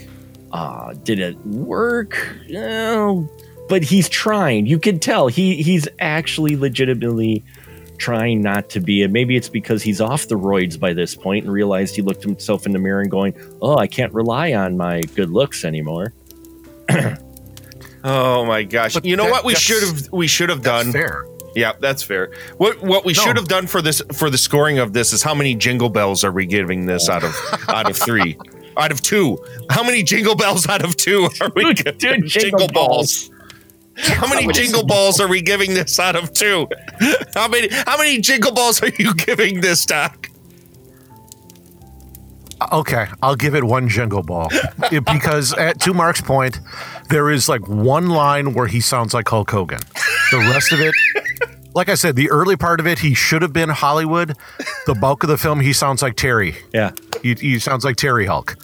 Uh, 0.51 0.93
did 1.03 1.19
it 1.19 1.37
work? 1.45 2.17
No, 2.49 3.29
but 3.69 3.83
he's 3.83 4.09
trying. 4.09 4.65
You 4.65 4.79
can 4.79 4.97
tell 4.99 5.27
he 5.27 5.61
he's 5.61 5.87
actually 5.99 6.55
legitimately 6.57 7.43
trying 7.99 8.41
not 8.41 8.69
to 8.71 8.79
be. 8.79 9.03
And 9.03 9.13
maybe 9.13 9.35
it's 9.35 9.49
because 9.49 9.83
he's 9.83 10.01
off 10.01 10.27
the 10.27 10.35
roids 10.39 10.79
by 10.79 10.93
this 10.93 11.13
point 11.13 11.43
and 11.45 11.53
realized 11.53 11.95
he 11.95 12.01
looked 12.01 12.23
himself 12.23 12.65
in 12.65 12.71
the 12.71 12.79
mirror 12.79 13.01
and 13.01 13.11
going, 13.11 13.35
"Oh, 13.61 13.77
I 13.77 13.85
can't 13.85 14.11
rely 14.13 14.53
on 14.53 14.75
my 14.75 15.01
good 15.15 15.29
looks 15.29 15.63
anymore." 15.63 16.13
Oh 18.03 18.45
my 18.45 18.63
gosh! 18.63 18.93
But 18.93 19.05
you 19.05 19.15
know 19.15 19.23
that- 19.25 19.31
what 19.31 19.45
we 19.45 19.55
should 19.55 19.83
have 19.83 20.11
we 20.11 20.27
should 20.27 20.49
have 20.49 20.61
done. 20.63 20.91
Fair. 20.91 21.25
Yeah, 21.55 21.73
that's 21.79 22.03
fair. 22.03 22.31
What 22.57 22.81
what 22.83 23.03
we 23.05 23.13
No. 23.13 23.21
should 23.23 23.35
have 23.35 23.47
done 23.47 23.65
for 23.67 23.81
this 23.81 24.01
for 24.13 24.29
the 24.29 24.37
scoring 24.37 24.77
of 24.79 24.93
this 24.93 25.11
is 25.13 25.23
how 25.23 25.33
many 25.33 25.55
jingle 25.55 25.89
bells 25.89 26.23
are 26.23 26.31
we 26.31 26.45
giving 26.45 26.85
this 26.85 27.09
out 27.09 27.23
of 27.23 27.35
out 27.67 27.89
of 27.89 27.97
three? 27.97 28.37
Out 28.77 28.91
of 28.93 29.01
two. 29.01 29.37
How 29.69 29.83
many 29.83 30.03
jingle 30.03 30.35
bells 30.35 30.65
out 30.69 30.85
of 30.85 30.95
two 30.95 31.27
are 31.41 31.51
we 31.53 31.73
giving 31.73 31.97
dude, 31.97 32.27
jingle, 32.27 32.29
jingle 32.29 32.67
balls? 32.69 33.29
How 33.97 34.25
many 34.25 34.47
many 34.47 34.53
jingle 34.53 34.85
balls 34.85 35.19
are 35.21 35.27
we 35.27 35.41
giving 35.41 35.73
this 35.73 35.99
out 35.99 36.15
of 36.15 36.31
two? 36.31 36.65
How 37.35 37.49
many 37.49 37.67
how 37.71 37.97
many 37.97 38.19
jingle 38.21 38.53
balls 38.53 38.81
are 38.81 38.91
you 38.97 39.13
giving 39.15 39.59
this, 39.59 39.85
Doc? 39.85 40.28
Okay, 42.71 43.07
I'll 43.21 43.35
give 43.35 43.55
it 43.55 43.63
one 43.63 43.87
jingle 43.87 44.21
ball 44.23 44.49
It- 44.91 45.05
because, 45.05 45.53
at, 45.53 45.79
to 45.81 45.93
Mark's 45.93 46.21
point, 46.21 46.59
there 47.09 47.29
is 47.29 47.47
like 47.49 47.67
one 47.67 48.09
line 48.09 48.53
where 48.53 48.67
he 48.67 48.81
sounds 48.81 49.13
like 49.13 49.27
Hulk 49.29 49.49
Hogan. 49.49 49.79
The 50.31 50.37
rest 50.53 50.71
of 50.73 50.79
it, 50.81 50.93
like 51.73 51.89
I 51.89 51.95
said, 51.95 52.15
the 52.15 52.29
early 52.29 52.55
part 52.57 52.79
of 52.79 52.87
it, 52.87 52.99
he 52.99 53.13
should 53.13 53.41
have 53.41 53.53
been 53.53 53.69
Hollywood. 53.69 54.35
The 54.85 54.93
bulk 54.95 55.23
of 55.23 55.29
the 55.29 55.37
film, 55.37 55.59
he 55.61 55.71
sounds 55.73 56.01
like 56.01 56.15
Terry. 56.15 56.55
Yeah, 56.73 56.91
He, 57.23 57.33
he 57.35 57.59
sounds 57.59 57.83
like 57.85 57.95
Terry 57.95 58.25
Hulk, 58.25 58.55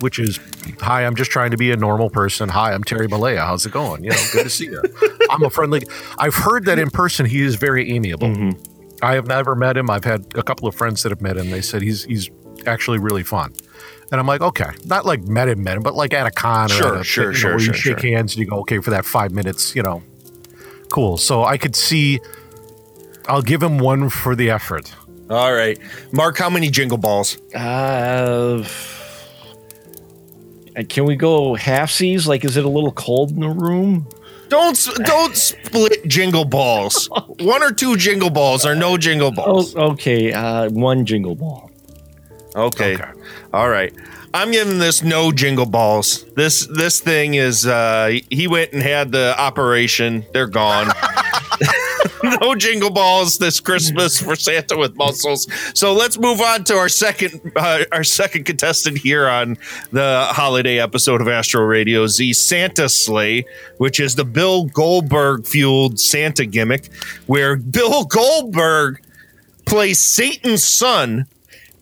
which 0.00 0.18
is, 0.18 0.40
hi, 0.80 1.06
I'm 1.06 1.14
just 1.14 1.30
trying 1.30 1.52
to 1.52 1.56
be 1.56 1.70
a 1.70 1.76
normal 1.76 2.10
person. 2.10 2.48
Hi, 2.48 2.72
I'm 2.74 2.82
Terry 2.84 3.06
Bollea. 3.06 3.38
How's 3.38 3.64
it 3.64 3.72
going? 3.72 4.02
You 4.04 4.10
know, 4.10 4.22
good 4.32 4.44
to 4.44 4.50
see 4.50 4.64
you. 4.66 4.82
I'm 5.30 5.42
a 5.44 5.50
friendly. 5.50 5.82
I've 6.18 6.34
heard 6.34 6.64
that 6.66 6.78
in 6.78 6.90
person, 6.90 7.24
he 7.26 7.40
is 7.42 7.54
very 7.54 7.90
amiable. 7.92 8.28
Mhm. 8.28 8.68
I 9.02 9.14
have 9.14 9.26
never 9.26 9.54
met 9.54 9.76
him. 9.76 9.90
I've 9.90 10.04
had 10.04 10.24
a 10.34 10.42
couple 10.42 10.66
of 10.66 10.74
friends 10.74 11.02
that 11.02 11.10
have 11.10 11.20
met 11.20 11.36
him. 11.36 11.50
They 11.50 11.60
said 11.60 11.82
he's 11.82 12.04
he's 12.04 12.30
actually 12.66 12.98
really 12.98 13.22
fun. 13.22 13.52
And 14.12 14.20
I'm 14.20 14.26
like, 14.26 14.40
okay, 14.42 14.70
not 14.84 15.04
like 15.06 15.22
met 15.22 15.48
him, 15.48 15.62
met 15.62 15.76
him, 15.76 15.82
but 15.82 15.94
like 15.94 16.12
at 16.14 16.26
a 16.26 16.30
con 16.30 16.66
or 16.70 16.74
Sure, 16.74 16.94
at 16.96 17.00
a, 17.00 17.04
sure, 17.04 17.24
you 17.24 17.30
know, 17.30 17.34
sure, 17.34 17.50
where 17.52 17.58
sure, 17.60 17.74
you 17.74 17.80
shake 17.80 17.98
sure. 18.00 18.10
hands 18.16 18.34
and 18.34 18.40
you 18.44 18.46
go, 18.50 18.60
okay, 18.60 18.78
for 18.80 18.90
that 18.90 19.04
five 19.04 19.32
minutes, 19.32 19.74
you 19.74 19.82
know, 19.82 20.02
cool. 20.90 21.16
So 21.16 21.42
I 21.44 21.56
could 21.58 21.74
see. 21.74 22.20
I'll 23.26 23.42
give 23.42 23.62
him 23.62 23.78
one 23.78 24.10
for 24.10 24.36
the 24.36 24.50
effort. 24.50 24.94
All 25.30 25.52
right. 25.54 25.78
Mark, 26.12 26.36
how 26.36 26.50
many 26.50 26.68
jingle 26.68 26.98
balls? 26.98 27.38
Uh, 27.54 28.62
can 30.88 31.04
we 31.04 31.16
go 31.16 31.54
half 31.54 31.90
seas? 31.90 32.26
Like, 32.26 32.44
is 32.44 32.56
it 32.56 32.64
a 32.64 32.68
little 32.68 32.92
cold 32.92 33.30
in 33.30 33.40
the 33.40 33.48
room? 33.48 34.06
Don't 34.48 34.78
don't 35.04 35.34
split 35.36 36.06
jingle 36.06 36.44
balls. 36.44 37.08
One 37.40 37.62
or 37.62 37.72
two 37.72 37.96
jingle 37.96 38.30
balls 38.30 38.66
or 38.66 38.74
no 38.74 38.96
jingle 38.98 39.28
Oh, 39.28 39.32
balls. 39.32 39.74
okay. 39.74 40.32
Uh, 40.32 40.68
one 40.70 41.06
jingle 41.06 41.34
ball. 41.34 41.63
Okay. 42.54 42.94
Okay. 42.94 43.10
All 43.52 43.68
right. 43.68 43.92
I'm 44.32 44.50
giving 44.50 44.78
this 44.78 45.02
no 45.02 45.30
jingle 45.30 45.66
balls. 45.66 46.24
This 46.34 46.66
this 46.66 47.00
thing 47.00 47.34
is 47.34 47.66
uh 47.66 48.18
he 48.30 48.48
went 48.48 48.72
and 48.72 48.82
had 48.82 49.12
the 49.12 49.38
operation. 49.38 50.24
They're 50.32 50.46
gone. 50.46 50.92
no 52.40 52.54
jingle 52.54 52.90
balls 52.90 53.38
this 53.38 53.60
Christmas 53.60 54.20
for 54.20 54.36
Santa 54.36 54.76
with 54.76 54.96
muscles. 54.96 55.46
So 55.74 55.92
let's 55.92 56.18
move 56.18 56.40
on 56.40 56.64
to 56.64 56.74
our 56.74 56.88
second 56.88 57.52
uh, 57.56 57.84
our 57.92 58.04
second 58.04 58.44
contestant 58.44 58.98
here 58.98 59.28
on 59.28 59.56
the 59.92 60.26
holiday 60.30 60.78
episode 60.80 61.20
of 61.20 61.28
Astro 61.28 61.62
Radio 61.62 62.06
Z 62.06 62.32
Santa's 62.32 63.04
Slay, 63.04 63.44
which 63.78 64.00
is 64.00 64.14
the 64.14 64.24
Bill 64.24 64.64
Goldberg 64.64 65.46
fueled 65.46 65.98
Santa 66.00 66.46
gimmick 66.46 66.92
where 67.26 67.56
Bill 67.56 68.04
Goldberg 68.04 69.00
plays 69.66 69.98
Satan's 69.98 70.64
son 70.64 71.26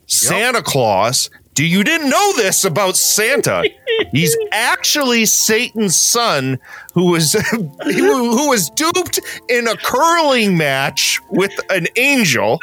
Santa 0.07 0.62
Claus. 0.62 1.30
Do 1.55 1.66
you 1.66 1.84
didn't 1.84 2.09
know 2.09 2.32
this 2.36 2.64
about 2.64 2.96
Santa? 2.96 3.62
He's 4.11 4.34
actually 4.53 5.26
Satan's 5.26 5.98
son 5.98 6.59
who 6.94 7.11
was 7.11 7.32
who, 7.50 8.48
was 8.48 8.70
duped 8.70 9.20
in 9.50 9.68
a 9.68 9.76
curling 9.76 10.57
match 10.57 11.20
with 11.30 11.53
an 11.70 11.88
angel 11.96 12.59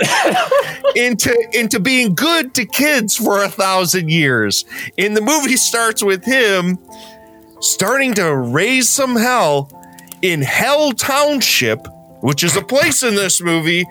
into 0.95 1.35
into 1.53 1.79
being 1.79 2.15
good 2.15 2.55
to 2.55 2.65
kids 2.65 3.15
for 3.15 3.43
a 3.43 3.49
thousand 3.49 4.09
years. 4.09 4.65
And 4.97 5.15
the 5.15 5.21
movie 5.21 5.57
starts 5.57 6.03
with 6.03 6.23
him 6.25 6.79
starting 7.59 8.15
to 8.15 8.35
raise 8.35 8.89
some 8.89 9.15
hell 9.15 9.71
in 10.21 10.41
Hell 10.41 10.93
Township, 10.93 11.87
which 12.21 12.43
is 12.43 12.55
a 12.57 12.61
place 12.61 13.03
in 13.03 13.15
this 13.15 13.41
movie 13.41 13.85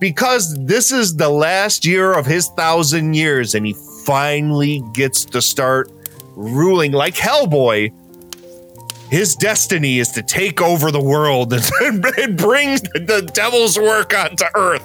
because 0.00 0.54
this 0.64 0.90
is 0.90 1.16
the 1.16 1.28
last 1.28 1.84
year 1.84 2.18
of 2.18 2.26
his 2.26 2.48
thousand 2.48 3.14
years 3.14 3.54
and 3.54 3.66
he 3.66 3.74
finally 4.04 4.82
gets 4.94 5.24
to 5.26 5.42
start 5.42 5.92
ruling 6.34 6.92
like 6.92 7.14
Hellboy. 7.14 7.92
His 9.10 9.34
destiny 9.36 9.98
is 9.98 10.08
to 10.12 10.22
take 10.22 10.62
over 10.62 10.90
the 10.90 11.02
world 11.02 11.52
and, 11.80 12.02
bring 12.36 12.76
the 12.76 13.30
devil's 13.34 13.78
work 13.78 14.14
onto 14.14 14.44
earth. 14.54 14.84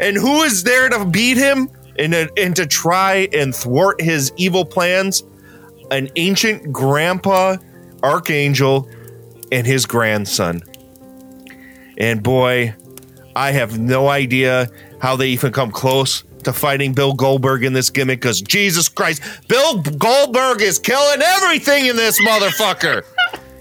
And 0.00 0.16
who 0.16 0.42
is 0.42 0.64
there 0.64 0.88
to 0.88 1.04
beat 1.04 1.36
him 1.36 1.68
and, 1.98 2.14
and 2.14 2.56
to 2.56 2.66
try 2.66 3.28
and 3.32 3.54
thwart 3.54 4.00
his 4.00 4.32
evil 4.36 4.64
plans? 4.64 5.22
An 5.90 6.08
ancient 6.16 6.72
grandpa, 6.72 7.56
archangel, 8.02 8.88
and 9.52 9.66
his 9.66 9.84
grandson. 9.84 10.62
And 11.98 12.22
boy, 12.22 12.74
I 13.36 13.50
have 13.52 13.78
no 13.78 14.08
idea 14.08 14.68
how 15.00 15.16
they 15.16 15.28
even 15.28 15.52
come 15.52 15.70
close 15.70 16.24
to 16.44 16.52
fighting 16.52 16.92
Bill 16.92 17.14
Goldberg 17.14 17.64
in 17.64 17.72
this 17.72 17.90
gimmick 17.90 18.20
because 18.20 18.40
Jesus 18.40 18.88
Christ, 18.88 19.22
Bill 19.48 19.80
Goldberg 19.82 20.60
is 20.60 20.78
killing 20.78 21.20
everything 21.22 21.86
in 21.86 21.96
this 21.96 22.20
motherfucker. 22.20 23.02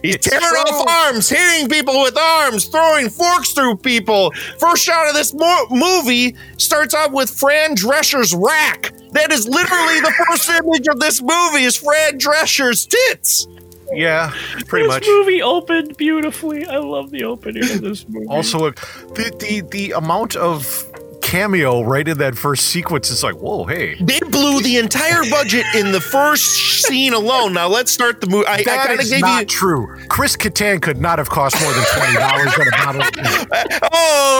He's 0.03 0.15
It's 0.15 0.27
tearing 0.29 0.45
true. 0.45 0.57
off 0.59 0.87
arms, 1.05 1.29
hitting 1.29 1.69
people 1.69 2.01
with 2.01 2.17
arms, 2.17 2.65
throwing 2.65 3.09
forks 3.09 3.53
through 3.53 3.77
people. 3.77 4.31
First 4.59 4.83
shot 4.83 5.07
of 5.07 5.13
this 5.15 5.33
mo- 5.33 5.67
movie 5.71 6.35
starts 6.57 6.93
off 6.93 7.11
with 7.11 7.29
Fran 7.29 7.73
Drescher's 7.75 8.35
rack. 8.35 8.91
That 9.13 9.31
is 9.31 9.47
literally 9.47 10.01
the 10.01 10.13
first 10.27 10.49
image 10.65 10.87
of 10.89 10.99
this 10.99 11.21
movie 11.21 11.63
is 11.63 11.77
Fran 11.77 12.17
Drescher's 12.17 12.85
tits. 12.85 13.47
Yeah, 13.95 14.33
pretty 14.67 14.85
this 14.87 14.95
much. 14.95 15.07
movie 15.07 15.41
opened 15.41 15.97
beautifully. 15.97 16.65
I 16.65 16.77
love 16.77 17.11
the 17.11 17.23
opening 17.23 17.63
of 17.63 17.81
this 17.81 18.07
movie. 18.07 18.27
Also, 18.27 18.71
the, 18.71 19.35
the 19.39 19.61
the 19.71 19.91
amount 19.91 20.35
of 20.35 20.85
cameo 21.21 21.81
right 21.81 22.07
in 22.07 22.17
that 22.19 22.35
first 22.37 22.67
sequence 22.67 23.09
is 23.09 23.23
like, 23.23 23.33
whoa, 23.35 23.63
hey. 23.65 23.95
They 23.99 24.19
blew 24.19 24.61
the 24.61 24.77
entire 24.77 25.23
budget 25.31 25.65
in 25.73 25.91
the 25.91 26.01
first 26.01 26.83
scene 26.83 27.13
alone. 27.13 27.53
Now 27.53 27.67
let's 27.69 27.91
start 27.91 28.21
the 28.21 28.27
movie. 28.27 28.45
I, 28.45 28.55
I 28.55 28.63
That 28.63 28.87
kind 28.87 28.99
of 28.99 29.05
is 29.05 29.09
gave 29.09 29.21
not 29.21 29.39
you. 29.41 29.45
true. 29.47 29.97
Chris 30.09 30.35
Kattan 30.37 30.79
could 30.81 30.99
not 31.01 31.17
have 31.17 31.29
cost 31.29 31.59
more 31.63 31.73
than 31.73 31.83
twenty 31.93 32.17
dollars 32.17 32.53
at 32.53 32.67
a 32.67 32.71
bottle. 32.71 33.01
Of 33.01 33.79
Oh, 33.91 34.39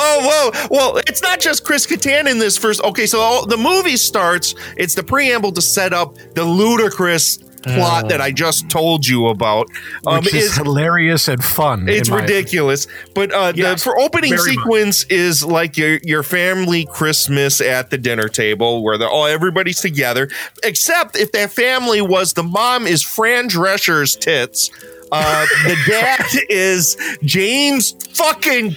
oh, 0.00 0.50
whoa. 0.60 0.68
Well, 0.70 0.96
it's 1.06 1.20
not 1.20 1.40
just 1.40 1.64
Chris 1.64 1.86
Kattan 1.86 2.30
in 2.30 2.38
this 2.38 2.56
first. 2.56 2.82
Okay, 2.84 3.06
so 3.06 3.20
all, 3.20 3.44
the 3.46 3.56
movie 3.58 3.96
starts. 3.96 4.54
It's 4.76 4.94
the 4.94 5.02
preamble 5.02 5.52
to 5.52 5.60
set 5.62 5.92
up 5.92 6.14
the 6.34 6.44
ludicrous 6.44 7.38
plot 7.62 8.08
that 8.08 8.20
I 8.20 8.30
just 8.32 8.68
told 8.70 9.06
you 9.06 9.28
about. 9.28 9.66
Um, 10.06 10.16
which 10.24 10.34
is, 10.34 10.44
is 10.44 10.56
hilarious 10.56 11.28
and 11.28 11.42
fun. 11.42 11.88
it's 11.88 12.08
ridiculous, 12.08 12.86
but 13.14 13.32
uh, 13.32 13.52
Yes, 13.54 13.84
the 13.84 13.90
for 13.90 13.98
opening 14.00 14.30
very 14.30 14.42
much. 14.56 14.64
sequence 14.64 15.04
is 15.04 15.44
like 15.44 15.76
your 15.76 15.98
your 16.02 16.22
family 16.22 16.86
Christmas 16.86 17.60
at 17.60 17.90
the 17.90 17.98
dinner 17.98 18.28
table 18.28 18.82
where 18.82 18.96
the 18.98 19.08
oh 19.08 19.24
everybody's 19.24 19.80
together, 19.80 20.28
except 20.64 21.16
if 21.16 21.32
that 21.32 21.50
family 21.50 22.00
was 22.00 22.32
the 22.34 22.42
mom 22.42 22.86
is 22.86 23.02
Fran 23.02 23.48
Drescher's 23.48 24.16
tits. 24.16 24.70
Uh, 25.12 25.44
the 25.64 25.76
dad 25.88 26.24
is 26.48 26.96
James 27.24 27.92
fucking 28.16 28.70
Caan. 28.72 28.76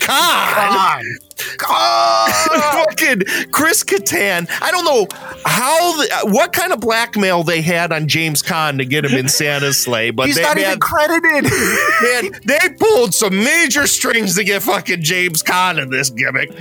God. 0.56 1.04
fucking 1.60 3.22
Chris 3.52 3.84
Kattan. 3.84 4.48
I 4.62 4.72
don't 4.72 4.86
know 4.86 5.08
how, 5.46 5.98
the, 5.98 6.30
what 6.32 6.54
kind 6.54 6.72
of 6.74 6.80
blackmail 6.80 7.44
they 7.44 7.62
had 7.62 7.92
on 7.92 8.08
James 8.08 8.42
Caan 8.42 8.78
to 8.78 8.86
get 8.86 9.06
him 9.06 9.14
in 9.18 9.28
Santa's 9.28 9.78
Slay, 9.78 10.12
but 10.12 10.28
He's 10.28 10.36
they, 10.36 10.42
not 10.44 10.56
man, 10.58 10.66
even 10.68 10.80
credited. 10.80 11.44
man, 12.02 12.32
they 12.46 12.60
pulled 12.80 13.14
some 13.14 13.36
major 13.44 13.88
strings 13.88 14.36
to 14.36 14.44
get 14.44 14.62
fucking 14.64 15.02
James 15.02 15.44
Caan 15.44 15.82
in 15.82 15.90
this 15.90 16.10
gimmick. 16.10 16.52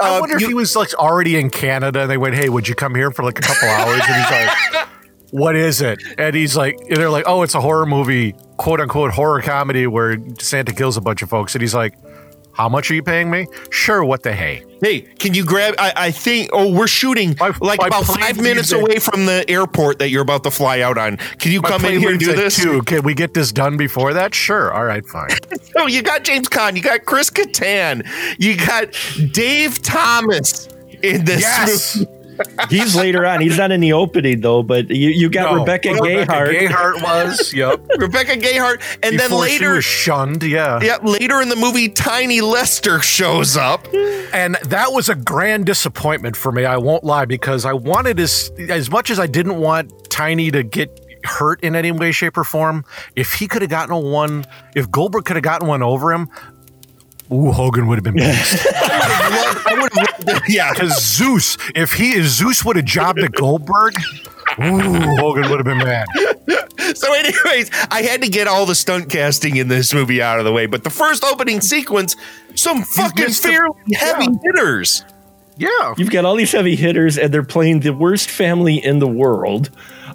I 0.00 0.16
Uh, 0.16 0.20
wonder 0.20 0.36
if 0.36 0.42
he 0.42 0.54
was 0.54 0.74
like 0.74 0.92
already 0.94 1.36
in 1.36 1.50
Canada 1.50 2.00
and 2.02 2.10
they 2.10 2.16
went, 2.18 2.34
"Hey, 2.34 2.48
would 2.48 2.66
you 2.68 2.74
come 2.74 2.94
here 2.94 3.10
for 3.10 3.22
like 3.24 3.38
a 3.38 3.42
couple 3.42 3.68
hours?" 3.68 4.00
And 4.08 4.14
he's 4.22 4.30
like, 4.30 4.88
"What 5.30 5.56
is 5.56 5.80
it?" 5.80 6.00
And 6.18 6.34
he's 6.34 6.56
like, 6.56 6.76
and 6.88 6.96
"They're 6.96 7.10
like, 7.10 7.24
oh, 7.26 7.42
it's 7.42 7.54
a 7.54 7.60
horror 7.60 7.86
movie, 7.86 8.34
quote 8.56 8.80
unquote 8.80 9.12
horror 9.12 9.40
comedy 9.42 9.86
where 9.86 10.16
Santa 10.38 10.72
kills 10.72 10.96
a 10.96 11.00
bunch 11.00 11.22
of 11.22 11.28
folks." 11.30 11.54
And 11.54 11.62
he's 11.62 11.74
like, 11.74 11.94
"How 12.52 12.68
much 12.68 12.90
are 12.90 12.94
you 12.94 13.02
paying 13.02 13.30
me?" 13.30 13.46
Sure, 13.70 14.04
what 14.04 14.22
the 14.22 14.32
hey? 14.32 14.64
Hey, 14.80 15.02
can 15.02 15.32
you 15.32 15.44
grab? 15.44 15.74
I, 15.78 15.92
I 15.96 16.10
think. 16.10 16.50
Oh, 16.52 16.72
we're 16.72 16.88
shooting 16.88 17.36
My- 17.38 17.52
like 17.60 17.80
my 17.80 17.86
about 17.86 18.04
five 18.04 18.40
minutes 18.40 18.72
away 18.72 18.98
from 18.98 19.26
the 19.26 19.44
airport 19.48 20.00
that 20.00 20.10
you're 20.10 20.22
about 20.22 20.42
to 20.44 20.50
fly 20.50 20.80
out 20.80 20.98
on. 20.98 21.18
Can 21.38 21.52
you 21.52 21.62
come 21.62 21.84
in 21.84 22.00
here 22.00 22.10
and 22.10 22.18
do 22.18 22.34
this? 22.34 22.56
Two. 22.56 22.82
Can 22.82 23.02
we 23.02 23.14
get 23.14 23.32
this 23.34 23.52
done 23.52 23.76
before 23.76 24.12
that? 24.14 24.34
Sure. 24.34 24.72
All 24.72 24.84
right, 24.84 25.06
fine. 25.06 25.30
Oh, 25.74 25.86
you 25.86 26.02
got 26.02 26.22
James 26.22 26.48
Caan, 26.50 26.76
you 26.76 26.82
got 26.82 27.06
Chris 27.06 27.30
Kattan, 27.30 28.06
you 28.38 28.58
got 28.58 28.88
Dave 29.32 29.80
Thomas 29.80 30.66
in 31.02 31.24
this 31.24 31.40
yes. 31.40 32.04
Movie. 32.38 32.76
He's 32.76 32.94
later 32.96 33.26
on. 33.26 33.40
He's 33.40 33.58
not 33.58 33.70
in 33.70 33.80
the 33.80 33.92
opening 33.92 34.40
though, 34.40 34.62
but 34.62 34.90
you, 34.90 35.10
you 35.10 35.28
got 35.30 35.52
No, 35.52 35.60
Rebecca 35.60 35.92
Rebecca 35.92 36.32
Gayheart. 36.32 36.68
Gayheart 36.68 37.02
was. 37.02 37.52
Yep. 37.62 37.80
Rebecca 37.98 38.36
Gayheart, 38.36 38.80
and 39.02 39.18
then 39.18 39.28
Before 39.30 39.46
she 39.46 39.52
later, 39.54 39.74
was 39.74 39.84
shunned. 39.84 40.42
Yeah. 40.42 40.80
yeah, 40.82 40.96
later 41.02 41.40
in 41.42 41.48
the 41.48 41.56
movie, 41.56 41.88
Tiny 41.88 42.40
Lister 42.40 43.00
shows 43.00 43.56
up. 43.56 43.86
And 44.32 44.56
that 44.64 44.92
was 44.92 45.08
a 45.08 45.14
grand 45.14 45.66
disappointment 45.66 46.36
for 46.36 46.50
me. 46.52 46.64
I 46.64 46.78
won't 46.78 47.04
lie 47.04 47.26
because 47.26 47.64
I 47.64 47.72
wanted 47.74 48.18
as 48.18 48.50
as 48.68 48.90
much 48.90 49.10
as 49.10 49.18
I 49.20 49.26
didn't 49.26 49.58
want 49.58 49.92
Tiny 50.10 50.50
to 50.50 50.62
get 50.62 50.98
hurt 51.24 51.62
in 51.62 51.76
any 51.76 51.92
way, 51.92 52.10
shape, 52.12 52.36
or 52.36 52.44
form. 52.44 52.84
If 53.14 53.34
he 53.34 53.46
could 53.46 53.62
have 53.62 53.70
gotten 53.70 53.94
a 53.94 53.98
one, 53.98 54.44
if 54.74 54.90
Goldberg 54.90 55.24
could 55.24 55.36
have 55.36 55.44
gotten 55.44 55.68
one 55.68 55.82
over 55.82 56.12
him, 56.12 56.28
ooh, 57.30 57.50
Hogan 57.52 57.86
would 57.88 57.96
have 57.96 58.04
been 58.04 58.14
pissed. 58.22 58.66
I 58.74 59.78
would 59.80 59.92
have, 60.28 60.42
yeah. 60.48 60.72
Because 60.72 61.02
Zeus, 61.02 61.56
if 61.74 61.92
he 61.92 62.12
if 62.12 62.26
Zeus 62.26 62.64
would 62.64 62.76
have 62.76 62.84
jobbed 62.84 63.20
at 63.20 63.32
Goldberg, 63.32 63.94
ooh, 64.60 64.80
Hogan 65.18 65.50
would 65.50 65.58
have 65.58 65.64
been 65.64 65.78
mad. 65.78 66.06
So, 66.96 67.12
anyways, 67.14 67.70
I 67.90 68.02
had 68.02 68.22
to 68.22 68.28
get 68.28 68.46
all 68.48 68.66
the 68.66 68.74
stunt 68.74 69.08
casting 69.10 69.56
in 69.56 69.68
this 69.68 69.94
movie 69.94 70.20
out 70.20 70.38
of 70.38 70.44
the 70.44 70.52
way. 70.52 70.66
But 70.66 70.84
the 70.84 70.90
first 70.90 71.24
opening 71.24 71.60
sequence, 71.60 72.16
some 72.54 72.82
fucking 72.82 73.24
missed 73.26 73.42
the- 73.42 73.48
fairly 73.50 73.94
heavy 73.94 74.26
hitters. 74.44 75.04
Yeah. 75.56 75.94
You've 75.96 76.10
got 76.10 76.24
all 76.24 76.34
these 76.34 76.50
heavy 76.52 76.76
hitters, 76.76 77.16
and 77.18 77.32
they're 77.32 77.42
playing 77.44 77.80
the 77.80 77.92
worst 77.92 78.28
family 78.30 78.82
in 78.82 78.98
the 78.98 79.06
world, 79.06 79.70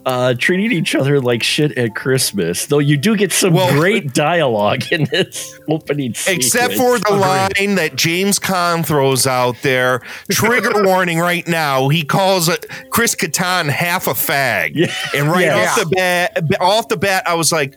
uh, 0.07 0.33
treating 0.37 0.71
each 0.71 0.95
other 0.95 1.19
like 1.19 1.43
shit 1.43 1.77
at 1.77 1.93
Christmas. 1.93 2.67
Though 2.67 2.79
you 2.79 2.95
do 2.95 3.17
get 3.17 3.33
some 3.33 3.53
Well- 3.53 3.71
great 3.73 4.13
dialogue 4.13 4.83
in 4.91 5.03
this 5.11 5.59
opening, 5.69 6.15
Except 6.27 6.73
for 6.75 6.97
the 6.97 7.11
line 7.13 7.75
that 7.75 7.97
James 7.97 8.39
Caan 8.39 8.85
throws 8.85 9.27
out 9.27 9.57
there. 9.63 10.01
Trigger 10.31 10.71
warning 10.85 11.19
right 11.19 11.45
now. 11.45 11.89
He 11.89 12.03
calls 12.03 12.47
it 12.47 12.65
Chris 12.89 13.15
Kattan 13.15 13.67
half 13.69 14.07
a 14.07 14.11
fag. 14.13 14.71
Yeah. 14.75 14.93
And 15.13 15.27
right 15.29 15.45
Yeah. 15.47 15.67
off 15.71 15.79
the 15.81 15.85
bat, 15.87 16.61
off 16.61 16.87
the 16.87 16.97
bat, 16.97 17.23
I 17.27 17.33
was 17.33 17.51
like, 17.51 17.75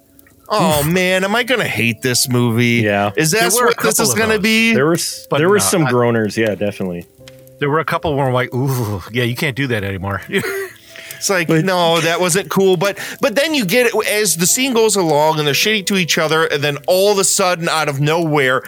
"Oh 0.48 0.84
man, 0.84 1.24
am 1.24 1.34
I 1.34 1.42
gonna 1.42 1.64
hate 1.64 2.00
this 2.02 2.28
movie? 2.28 2.82
Yeah. 2.84 3.10
is 3.16 3.32
that 3.32 3.50
There 3.52 3.60
were 3.62 3.70
a 3.70 3.74
what 3.74 3.80
this 3.82 3.98
is 3.98 4.14
gonna 4.14 4.34
those. 4.34 4.42
be? 4.42 4.74
there 4.74 4.86
was 4.86 5.26
But 5.28 5.38
there 5.38 5.48
were 5.48 5.56
no, 5.56 5.64
some 5.64 5.86
I- 5.86 5.90
groaners, 5.90 6.36
yeah, 6.36 6.54
definitely. 6.54 7.06
There 7.58 7.68
were 7.68 7.80
a 7.80 7.84
couple 7.84 8.14
where 8.14 8.26
I'm 8.26 8.32
like, 8.32 8.54
ooh, 8.54 9.02
yeah, 9.12 9.24
you 9.24 9.34
can't 9.36 9.56
do 9.56 9.66
that 9.66 9.82
anymore. 9.84 10.22
It's 11.20 11.28
like, 11.28 11.50
no, 11.50 12.00
that 12.00 12.18
wasn't 12.18 12.48
cool. 12.50 12.78
But 12.78 12.98
but 13.20 13.34
then 13.36 13.52
you 13.54 13.66
get 13.66 13.86
it 13.86 14.06
as 14.08 14.38
the 14.38 14.46
scene 14.46 14.72
goes 14.72 14.96
along 14.96 15.38
and 15.38 15.46
they're 15.46 15.52
shitty 15.52 15.84
to 15.88 15.96
each 15.96 16.16
other, 16.16 16.46
and 16.46 16.64
then 16.64 16.78
all 16.88 17.12
of 17.12 17.18
a 17.18 17.24
sudden, 17.24 17.68
out 17.68 17.90
of 17.90 18.00
nowhere, 18.00 18.62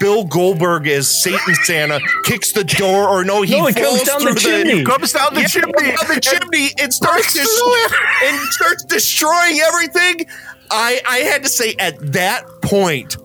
Bill 0.00 0.24
Goldberg 0.24 0.88
as 0.88 1.06
Satan 1.06 1.54
Santa 1.64 2.00
kicks 2.24 2.52
the 2.52 2.64
door, 2.64 3.06
or 3.08 3.24
no, 3.24 3.42
he 3.42 3.58
No, 3.58 3.70
falls 3.70 4.02
down 4.04 4.20
through 4.22 4.34
the 4.34 4.40
chimney. 4.40 4.84
Comes 4.84 5.12
down 5.12 5.34
the 5.34 5.42
Yeah, 5.42 5.46
chimney. 5.48 5.72
down 5.72 6.08
the 6.14 6.20
chimney 6.22 6.70
and 6.80 6.94
starts 6.94 7.34
dis- 7.34 7.62
and 8.24 8.38
starts 8.52 8.84
destroying 8.84 9.60
everything. 9.60 10.26
I 10.70 11.00
I 11.06 11.16
had 11.18 11.42
to 11.42 11.48
say 11.50 11.74
at 11.78 11.98
that 12.14 12.46
point, 12.62 13.16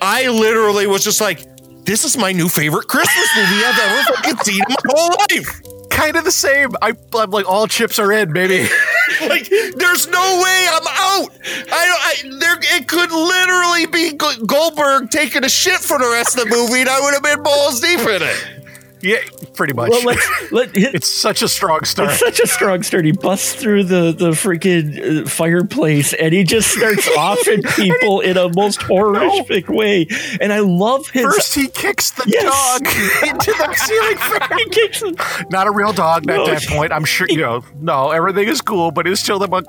I 0.00 0.28
literally 0.28 0.86
was 0.86 1.02
just 1.02 1.20
like, 1.20 1.44
"This 1.84 2.04
is 2.04 2.16
my 2.16 2.30
new 2.30 2.48
favorite 2.48 2.86
Christmas 2.86 3.28
movie 3.36 3.64
I've 3.64 3.78
ever 3.78 4.02
fucking 4.14 4.36
seen 4.44 4.60
in 4.60 4.64
my 4.68 4.76
whole 4.94 5.08
life." 5.08 5.60
Kind 5.92 6.16
of 6.16 6.24
the 6.24 6.32
same. 6.32 6.70
I, 6.82 6.92
I'm 7.14 7.30
like, 7.30 7.48
all 7.48 7.66
chips 7.66 7.98
are 7.98 8.12
in, 8.12 8.32
baby. 8.32 8.68
Like, 9.28 9.48
there's 9.48 10.08
no 10.08 10.42
way 10.42 10.66
I'm 10.70 10.86
out. 10.86 11.30
I, 11.70 11.96
I 12.00 12.38
there, 12.40 12.58
it 12.76 12.88
could 12.88 13.12
literally 13.12 13.86
be 13.86 14.16
Goldberg 14.46 15.10
taking 15.10 15.44
a 15.44 15.48
shit 15.48 15.78
for 15.78 15.98
the 15.98 16.08
rest 16.10 16.36
of 16.38 16.48
the 16.48 16.50
movie, 16.50 16.80
and 16.80 16.88
I 16.88 17.00
would 17.00 17.14
have 17.14 17.22
been 17.22 17.42
balls 17.42 17.80
deep 17.80 18.00
in 18.00 18.22
it. 18.22 18.61
Yeah, 19.02 19.18
pretty 19.54 19.72
much. 19.74 19.90
Well, 19.90 20.02
let's 20.04 20.28
let 20.52 20.74
hit, 20.76 20.94
it's 20.94 21.08
such 21.08 21.42
a 21.42 21.48
strong 21.48 21.84
start. 21.84 22.10
It's 22.10 22.20
such 22.20 22.40
a 22.40 22.46
strong 22.46 22.82
start. 22.82 23.04
He 23.04 23.12
busts 23.12 23.54
through 23.54 23.84
the 23.84 24.12
the 24.12 24.30
freaking 24.30 25.22
uh, 25.24 25.28
fireplace 25.28 26.12
and 26.14 26.32
he 26.32 26.44
just 26.44 26.70
starts 26.70 27.08
offing 27.18 27.62
people 27.62 28.20
in 28.20 28.36
a 28.36 28.48
most 28.54 28.82
horrific 28.82 29.68
way. 29.68 30.06
And 30.40 30.52
I 30.52 30.60
love 30.60 31.08
his. 31.10 31.24
First, 31.24 31.54
he 31.54 31.68
kicks 31.68 32.10
the 32.12 32.24
Yes. 32.26 32.44
dog 32.44 32.86
into 33.28 33.52
the 33.52 33.74
ceiling 33.74 34.16
fan. 34.16 34.58
he 34.58 34.64
kicks 34.70 35.02
him. 35.02 35.16
Not 35.50 35.66
a 35.66 35.70
real 35.70 35.92
dog 35.92 36.24
No. 36.26 36.42
at 36.46 36.60
that 36.60 36.68
point. 36.70 36.92
I'm 36.92 37.04
sure, 37.04 37.26
you 37.28 37.38
know, 37.38 37.64
no, 37.80 38.10
everything 38.10 38.48
is 38.48 38.60
cool, 38.60 38.90
but 38.90 39.06
it's 39.06 39.20
still 39.20 39.38
the 39.38 39.48
buck. 39.48 39.64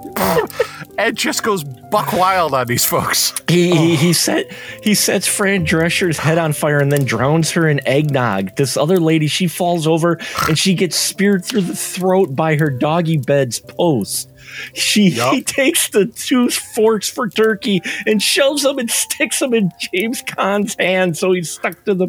Ed 0.97 1.15
just 1.15 1.43
goes 1.43 1.63
buck 1.63 2.13
wild 2.13 2.53
on 2.53 2.67
these 2.67 2.85
folks. 2.85 3.33
He, 3.47 3.75
he 3.75 3.95
he 3.95 4.13
set 4.13 4.51
he 4.83 4.93
sets 4.95 5.27
Fran 5.27 5.63
Drescher's 5.63 6.17
head 6.19 6.37
on 6.37 6.53
fire 6.53 6.79
and 6.79 6.91
then 6.91 7.03
drowns 7.05 7.51
her 7.51 7.67
in 7.67 7.85
eggnog. 7.87 8.55
This 8.55 8.77
other 8.77 8.99
lady, 8.99 9.22
she 9.27 9.47
falls 9.47 9.87
over 9.87 10.19
and 10.47 10.57
she 10.57 10.73
gets 10.73 10.95
speared 10.95 11.43
through 11.45 11.61
the 11.61 11.75
throat 11.75 12.35
by 12.35 12.55
her 12.55 12.69
doggy 12.69 13.17
bed's 13.17 13.59
post. 13.59 14.29
She 14.73 15.07
Yup. 15.09 15.33
he 15.33 15.41
takes 15.41 15.87
the 15.89 16.05
two 16.05 16.49
forks 16.49 17.09
for 17.09 17.29
turkey 17.29 17.81
and 18.05 18.21
shoves 18.21 18.63
them 18.63 18.77
and 18.77 18.91
sticks 18.91 19.39
them 19.39 19.53
in 19.53 19.71
James 19.93 20.21
Caan's 20.21 20.75
hand, 20.77 21.17
so 21.17 21.31
he's 21.31 21.49
stuck 21.51 21.83
to 21.85 21.93
the 21.93 22.07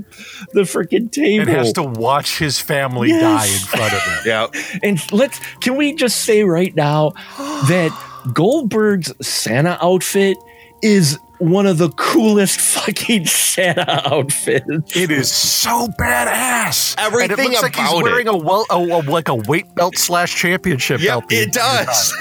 the 0.52 0.62
freaking 0.62 1.10
table. 1.12 1.42
And 1.42 1.50
has 1.50 1.72
to 1.74 1.82
watch 1.84 2.38
his 2.38 2.60
family 2.60 3.08
Yes. 3.08 3.20
die 3.22 3.46
in 3.54 3.60
front 3.78 3.92
of 3.94 4.02
him. 4.02 4.18
Yeah, 4.26 4.78
And 4.82 5.12
let's 5.12 5.38
can 5.60 5.76
we 5.76 5.94
just 5.94 6.22
say 6.22 6.42
right 6.42 6.74
now 6.74 7.10
that 7.38 7.92
Goldberg's 8.32 9.12
Santa 9.26 9.78
outfit 9.80 10.36
is 10.84 11.18
one 11.38 11.66
of 11.66 11.78
the 11.78 11.88
coolest 11.90 12.60
fucking 12.74 13.26
Santa 13.26 14.08
outfits. 14.12 14.96
It 14.96 15.10
is 15.10 15.30
so 15.32 15.88
badass. 15.98 16.94
Everything 16.98 17.30
and 17.30 17.30
it 17.30 17.32
Everything 17.32 17.50
looks 17.52 17.62
like 17.62 17.76
he's 17.76 18.02
wearing 18.02 18.28
a 18.28 18.36
well, 18.36 18.66
a, 18.70 18.76
a- 18.76 19.10
like 19.10 19.28
a 19.28 19.34
weight 19.34 19.74
belt 19.74 19.96
slash 19.96 20.34
championship 20.36 21.00
yeah, 21.00 21.12
belt. 21.12 21.28
the 21.28 21.36
it 21.36 21.52
does. 21.52 22.10
time. 22.12 22.20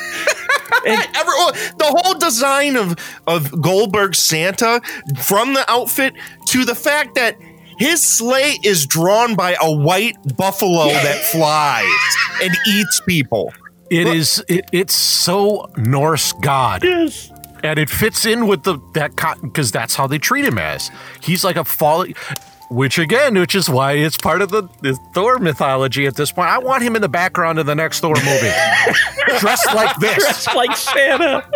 Every- 0.86 1.34
oh, 1.38 1.52
the 1.78 1.86
whole 2.02 2.18
design 2.18 2.76
of 2.76 2.96
of 3.28 3.52
Goldberg's 3.62 4.20
Santa, 4.20 4.82
from 5.22 5.54
the 5.54 5.64
outfit 5.70 6.14
to 6.48 6.66
the 6.66 6.76
fact 6.76 7.16
that 7.16 7.38
his 7.78 8.02
sleigh 8.02 8.60
is 8.64 8.86
drawn 8.86 9.36
by 9.36 9.56
a 9.62 9.72
white 9.72 10.16
buffalo 10.38 10.88
that 10.90 11.24
flies 11.32 11.88
and 12.42 12.56
eats 12.68 13.02
people. 13.06 13.54
It 13.90 14.08
is. 14.08 14.44
It, 14.48 14.66
it's 14.72 14.96
so 14.96 15.70
Norse 15.78 16.34
god. 16.42 16.84
Yes. 16.84 17.32
And 17.64 17.80
it 17.80 17.90
fits 17.90 18.26
in 18.26 18.46
with 18.46 18.64
the 18.64 18.78
that 18.94 19.16
because 19.42 19.72
that's 19.72 19.96
how 19.96 20.06
they 20.06 20.20
treat 20.20 20.46
him 20.46 20.58
as. 20.58 20.92
He's 21.22 21.44
like 21.44 21.56
a 21.56 21.64
falling, 21.64 22.14
which 22.70 23.00
again, 23.00 23.36
which 23.40 23.56
is 23.56 23.70
why 23.70 23.94
it's 23.94 24.18
part 24.18 24.42
of 24.42 24.50
the, 24.50 24.64
the 24.82 24.94
Thor 25.14 25.40
mythology 25.40 26.06
at 26.06 26.16
this 26.16 26.32
point. 26.32 26.50
I 26.50 26.60
want 26.60 26.84
him 26.84 26.96
in 26.96 27.02
the 27.02 27.10
background 27.10 27.60
of 27.60 27.66
the 27.66 27.74
next 27.74 28.02
Thor 28.02 28.16
movie, 28.16 28.52
dressed 29.40 29.74
like 29.74 29.96
this, 29.98 30.16
Dressed 30.16 30.56
like 30.56 30.76
Santa. 30.76 31.50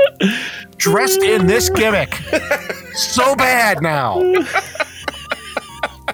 dressed 0.77 1.21
in 1.21 1.45
this 1.45 1.69
gimmick. 1.69 2.13
so 2.93 3.35
bad 3.35 3.81
now. 3.81 4.21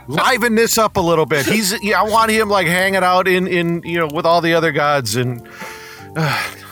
Liven 0.07 0.55
this 0.55 0.77
up 0.77 0.97
a 0.97 0.99
little 0.99 1.25
bit. 1.25 1.45
He's. 1.45 1.81
Yeah, 1.81 2.01
I 2.01 2.09
want 2.09 2.29
him 2.29 2.49
like 2.49 2.67
hanging 2.67 3.03
out 3.03 3.27
in 3.27 3.47
in 3.47 3.83
you 3.83 3.99
know 3.99 4.09
with 4.13 4.25
all 4.25 4.41
the 4.41 4.53
other 4.55 4.71
gods 4.71 5.15
and. 5.15 5.47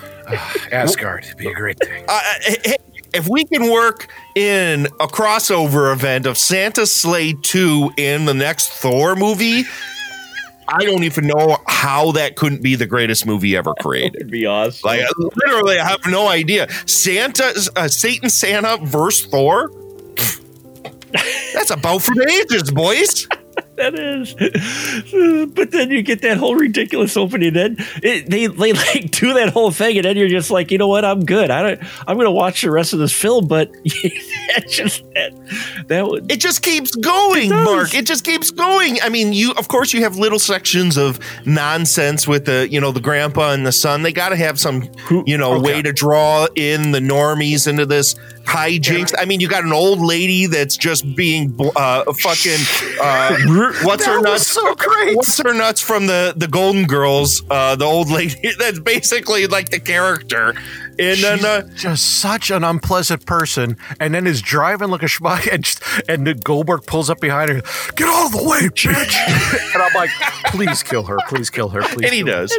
Asgard, 0.71 1.25
it'd 1.25 1.37
be 1.37 1.47
a 1.47 1.53
great 1.53 1.79
thing. 1.79 2.05
Uh, 2.07 2.19
hey, 2.41 2.77
if 3.13 3.27
we 3.27 3.45
can 3.45 3.69
work 3.69 4.07
in 4.35 4.85
a 4.99 5.07
crossover 5.07 5.93
event 5.93 6.25
of 6.25 6.37
Santa's 6.37 6.91
Slay 6.91 7.33
2 7.33 7.93
in 7.97 8.25
the 8.25 8.33
next 8.33 8.69
Thor 8.69 9.15
movie, 9.15 9.63
I 10.67 10.85
don't 10.85 11.03
even 11.03 11.27
know 11.27 11.57
how 11.67 12.11
that 12.13 12.35
couldn't 12.35 12.63
be 12.63 12.75
the 12.75 12.85
greatest 12.85 13.25
movie 13.25 13.55
ever 13.57 13.73
created. 13.81 14.15
It'd 14.15 14.31
be 14.31 14.45
awesome. 14.45 14.87
Like 14.87 15.01
literally, 15.17 15.77
I 15.77 15.87
have 15.87 16.05
no 16.07 16.27
idea. 16.29 16.69
Santa, 16.85 17.53
uh, 17.75 17.87
Satan 17.87 18.29
Santa 18.29 18.77
versus 18.85 19.25
Thor. 19.25 19.71
That's 21.53 21.71
about 21.71 22.01
for 22.03 22.15
the 22.15 22.25
ages, 22.29 22.71
boys. 22.71 23.27
That 23.77 23.95
is. 23.95 24.35
But 25.53 25.71
then 25.71 25.91
you 25.91 26.01
get 26.01 26.21
that 26.21 26.37
whole 26.37 26.55
ridiculous 26.55 27.17
opening. 27.17 27.53
Then 27.53 27.75
it, 28.03 28.29
they 28.29 28.47
they 28.47 28.73
like 28.73 29.11
do 29.11 29.33
that 29.33 29.49
whole 29.49 29.71
thing, 29.71 29.97
and 29.97 30.05
then 30.05 30.17
you're 30.17 30.27
just 30.29 30.51
like, 30.51 30.71
you 30.71 30.77
know 30.77 30.87
what? 30.87 31.03
I'm 31.05 31.25
good. 31.25 31.49
I 31.51 31.61
don't. 31.61 31.81
I'm 32.07 32.17
gonna 32.17 32.31
watch 32.31 32.61
the 32.61 32.71
rest 32.71 32.93
of 32.93 32.99
this 32.99 33.11
film. 33.13 33.47
But 33.47 33.71
that 33.83 34.65
just 34.69 35.03
that 35.13 35.85
that 35.87 36.07
would. 36.07 36.31
It 36.31 36.39
just 36.39 36.61
keeps 36.61 36.95
going, 36.95 37.49
does. 37.49 37.65
Mark. 37.65 37.93
It 37.93 38.05
just 38.05 38.23
keeps 38.23 38.51
going. 38.51 38.97
I 39.01 39.09
mean, 39.09 39.33
you 39.33 39.51
of 39.57 39.67
course 39.67 39.93
you 39.93 40.03
have 40.03 40.17
little 40.17 40.39
sections 40.39 40.97
of 40.97 41.19
nonsense 41.45 42.27
with 42.27 42.45
the 42.45 42.67
you 42.69 42.79
know 42.79 42.91
the 42.91 43.01
grandpa 43.01 43.51
and 43.53 43.65
the 43.65 43.71
son. 43.71 44.03
They 44.03 44.13
got 44.13 44.29
to 44.29 44.35
have 44.35 44.59
some 44.59 44.89
you 45.25 45.37
know 45.37 45.51
Okay. 45.53 45.61
way 45.75 45.81
to 45.81 45.91
draw 45.91 46.47
in 46.55 46.91
the 46.91 46.99
normies 46.99 47.67
into 47.67 47.85
this 47.85 48.15
hijinks. 48.45 49.13
I 49.17 49.25
mean, 49.25 49.39
you 49.39 49.47
got 49.47 49.63
an 49.63 49.73
old 49.73 49.99
lady 49.99 50.45
that's 50.45 50.77
just 50.77 51.15
being 51.15 51.55
uh, 51.75 52.03
fucking 52.13 52.59
uh, 53.01 53.37
what's 53.83 54.05
her 54.05 54.21
nuts? 54.21 54.47
so 54.47 54.75
great. 54.75 55.15
What's 55.15 55.37
her 55.41 55.53
nuts 55.53 55.81
from 55.81 56.07
the 56.07 56.33
the 56.35 56.47
Golden 56.47 56.85
Girls? 56.85 57.43
Uh, 57.49 57.75
the 57.75 57.85
old 57.85 58.09
lady 58.09 58.51
that's 58.59 58.79
basically 58.79 59.47
like 59.47 59.69
the 59.69 59.79
character. 59.79 60.55
And 61.01 61.19
then 61.19 61.45
uh, 61.45 61.61
just 61.75 62.19
such 62.19 62.51
an 62.51 62.63
unpleasant 62.63 63.25
person, 63.25 63.77
and 63.99 64.13
then 64.13 64.27
is 64.27 64.41
driving 64.41 64.89
like 64.89 65.03
a 65.03 65.07
schmuck, 65.07 65.51
and 65.51 65.63
just, 65.63 65.81
and 66.07 66.27
the 66.27 66.33
Goldberg 66.33 66.85
pulls 66.85 67.09
up 67.09 67.19
behind 67.19 67.49
her, 67.49 67.61
get 67.95 68.07
out 68.07 68.27
of 68.27 68.31
the 68.33 68.43
way, 68.47 68.59
bitch! 68.69 69.73
and 69.73 69.81
I'm 69.81 69.93
like, 69.93 70.09
please 70.47 70.83
kill 70.83 71.03
her, 71.03 71.17
please 71.27 71.49
kill 71.49 71.69
her, 71.69 71.81
please. 71.81 72.05
and 72.05 72.13
he 72.13 72.23
kill 72.23 72.27
her." 72.27 72.41
does. 72.47 72.51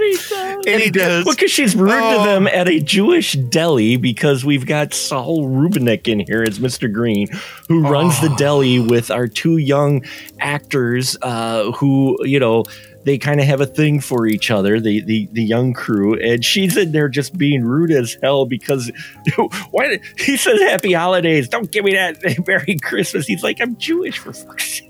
And 0.66 0.80
he 0.82 0.90
does. 0.90 1.24
Well, 1.24 1.34
because 1.34 1.50
she's 1.50 1.74
rude 1.74 1.92
Oh. 1.92 2.18
to 2.24 2.28
them 2.28 2.46
at 2.46 2.68
a 2.68 2.80
Jewish 2.80 3.32
deli 3.34 3.96
because 3.96 4.44
we've 4.44 4.66
got 4.66 4.94
Saul 4.94 5.44
Rubinek 5.48 6.08
in 6.08 6.20
here 6.20 6.42
as 6.42 6.58
Mr. 6.58 6.92
Green, 6.92 7.28
who 7.68 7.80
runs 7.88 8.20
the 8.20 8.28
deli 8.36 8.78
with 8.78 9.10
our 9.10 9.26
two 9.28 9.56
young 9.56 10.04
actors 10.40 11.16
uh, 11.22 11.70
who, 11.72 12.16
you 12.24 12.38
know, 12.40 12.64
they 13.04 13.18
kind 13.18 13.40
of 13.40 13.46
have 13.46 13.60
a 13.60 13.66
thing 13.66 14.00
for 14.00 14.26
each 14.26 14.50
other, 14.50 14.78
the, 14.80 15.02
the 15.02 15.28
the 15.32 15.42
young 15.42 15.72
crew, 15.72 16.18
and 16.20 16.44
she's 16.44 16.76
in 16.76 16.92
there 16.92 17.08
just 17.08 17.36
being 17.36 17.64
rude 17.64 17.90
as 17.90 18.16
hell 18.22 18.46
because 18.46 18.90
why 19.70 19.88
did, 19.88 20.00
he 20.18 20.36
says 20.36 20.60
happy 20.60 20.92
holidays, 20.92 21.48
don't 21.48 21.70
give 21.70 21.84
me 21.84 21.94
that 21.94 22.18
Merry 22.46 22.76
Christmas. 22.82 23.26
He's 23.26 23.42
like, 23.42 23.60
I'm 23.60 23.76
Jewish 23.76 24.18
for 24.18 24.32
fuck's 24.32 24.78
sake. 24.78 24.88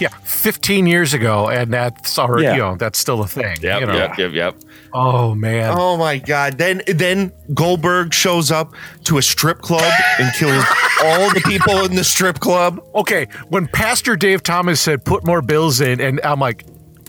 Yeah, 0.00 0.08
15 0.24 0.88
years 0.88 1.14
ago, 1.14 1.48
and 1.48 1.72
that's 1.72 2.18
already, 2.18 2.44
Yeah. 2.46 2.52
you 2.54 2.58
know, 2.58 2.76
that's 2.76 2.98
still 2.98 3.22
a 3.22 3.28
thing. 3.28 3.56
you 3.62 3.68
know? 3.86 4.12
yep, 4.18 4.32
yep. 4.32 4.56
Oh 4.92 5.34
man, 5.36 5.72
Oh 5.76 5.96
my 5.96 6.18
god! 6.18 6.58
Then 6.58 6.82
then 6.86 7.32
Goldberg 7.54 8.12
shows 8.12 8.50
up 8.50 8.74
to 9.04 9.18
a 9.18 9.22
strip 9.22 9.60
club 9.62 9.90
and 10.18 10.32
kills 10.34 10.64
all 11.04 11.32
the 11.32 11.40
people 11.46 11.84
in 11.84 11.94
the 11.94 12.02
strip 12.04 12.40
club. 12.40 12.84
okay. 12.94 13.26
When 13.48 13.68
Pastor 13.68 14.16
Dave 14.16 14.42
Thomas 14.42 14.80
said 14.80 15.04
put 15.04 15.24
more 15.24 15.40
bills 15.42 15.80
in, 15.80 16.00
and 16.00 16.20
I'm 16.24 16.40
like, 16.40 16.64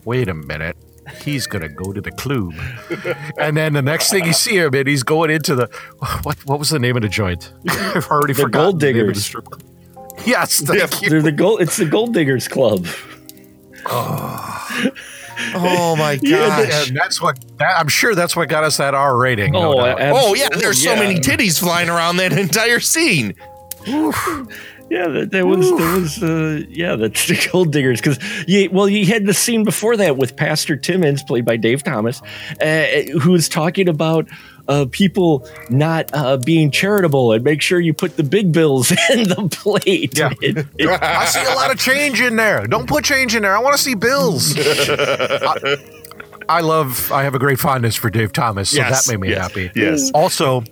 wait 0.05 0.27
a 0.27 0.33
minute. 0.33 0.75
He's 1.21 1.47
gonna 1.47 1.67
go 1.67 1.91
to 1.91 1.99
the 1.99 2.11
club, 2.11 2.53
and 3.37 3.57
then 3.57 3.73
the 3.73 3.81
next 3.81 4.09
thing 4.09 4.23
you 4.25 4.31
see 4.31 4.55
him, 4.57 4.73
and 4.73 4.87
he's 4.87 5.03
going 5.03 5.29
into 5.29 5.53
the 5.53 5.67
what? 6.23 6.37
What 6.45 6.59
was 6.59 6.69
the 6.69 6.79
name 6.79 6.95
of 6.95 7.01
the 7.01 7.09
joint? 7.09 7.51
I've 7.69 8.07
already 8.07 8.33
The 8.33 8.43
forgotten 8.43 8.71
Gold 8.71 8.79
the 8.79 8.85
name 8.85 8.95
of 8.95 9.01
Diggers. 9.07 9.17
the 9.17 9.21
strip 9.23 9.45
club. 9.45 9.63
Yes, 10.25 10.61
thank 10.61 11.01
you. 11.01 11.09
They're 11.09 11.21
the 11.21 11.31
gold. 11.33 11.59
It's 11.61 11.75
the 11.75 11.85
Gold 11.85 12.13
Diggers 12.13 12.47
Club. 12.47 12.85
Oh, 13.85 14.91
oh 15.55 15.95
my 15.97 16.17
Yeah, 16.21 16.37
gosh! 16.65 16.87
And 16.87 16.97
that's 16.97 17.21
what 17.21 17.37
that, 17.57 17.77
I'm 17.77 17.89
sure 17.89 18.15
that's 18.15 18.35
what 18.35 18.47
got 18.47 18.63
us 18.63 18.77
that 18.77 18.93
R 18.93 19.17
rating. 19.17 19.55
Oh, 19.57 19.75
doubt. 19.75 19.97
Oh 19.99 20.33
yeah, 20.35 20.45
absolutely, 20.45 20.61
there's 20.61 20.81
so 20.81 20.93
yeah. 20.93 20.99
many 20.99 21.19
titties 21.19 21.59
flying 21.59 21.89
around 21.89 22.15
that 22.17 22.31
entire 22.37 22.79
scene. 22.79 23.35
Yeah, 24.93 25.07
that, 25.07 25.31
that 25.31 25.47
was 25.47 25.69
that 25.71 25.99
was 25.99 26.21
uh, 26.23 26.63
yeah, 26.69 26.95
that's 26.95 27.27
the 27.27 27.49
gold 27.51 27.71
diggers 27.71 27.99
because 27.99 28.19
you 28.47 28.69
well 28.71 28.87
you 28.87 29.05
had 29.07 29.25
the 29.25 29.33
scene 29.33 29.63
before 29.63 29.97
that 29.97 30.17
with 30.17 30.35
Pastor 30.35 30.75
Timmons 30.75 31.23
played 31.23 31.45
by 31.45 31.57
Dave 31.57 31.81
Thomas, 31.83 32.21
uh, 32.61 32.85
who 33.21 33.31
was 33.31 33.49
talking 33.49 33.89
about 33.89 34.27
uh, 34.67 34.85
people 34.91 35.49
not 35.69 36.11
uh, 36.13 36.37
being 36.37 36.69
charitable 36.69 37.31
and 37.31 37.43
make 37.43 37.61
sure 37.61 37.79
you 37.79 37.93
put 37.93 38.17
the 38.17 38.23
big 38.23 38.51
bills 38.51 38.91
in 39.11 39.23
the 39.27 39.47
plate. 39.51 40.15
Yeah. 40.17 40.31
It- 40.41 40.67
it- 40.77 40.87
I 41.01 41.25
see 41.25 41.43
a 41.43 41.55
lot 41.55 41.71
of 41.71 41.79
change 41.79 42.21
in 42.21 42.35
there. 42.35 42.67
Don't 42.67 42.87
put 42.87 43.03
change 43.03 43.35
in 43.35 43.41
there. 43.41 43.55
I 43.55 43.59
want 43.59 43.75
to 43.75 43.81
see 43.81 43.95
bills. 43.95 44.53
I, 44.59 45.77
I 46.47 46.61
love. 46.61 47.11
I 47.11 47.23
have 47.23 47.35
a 47.35 47.39
great 47.39 47.59
fondness 47.59 47.95
for 47.95 48.09
Dave 48.09 48.31
Thomas, 48.31 48.69
so 48.69 48.77
Yes, 48.77 49.05
that 49.07 49.11
made 49.11 49.19
me 49.21 49.29
yes, 49.29 49.41
happy. 49.41 49.71
yes. 49.75 50.11
Also, 50.13 50.63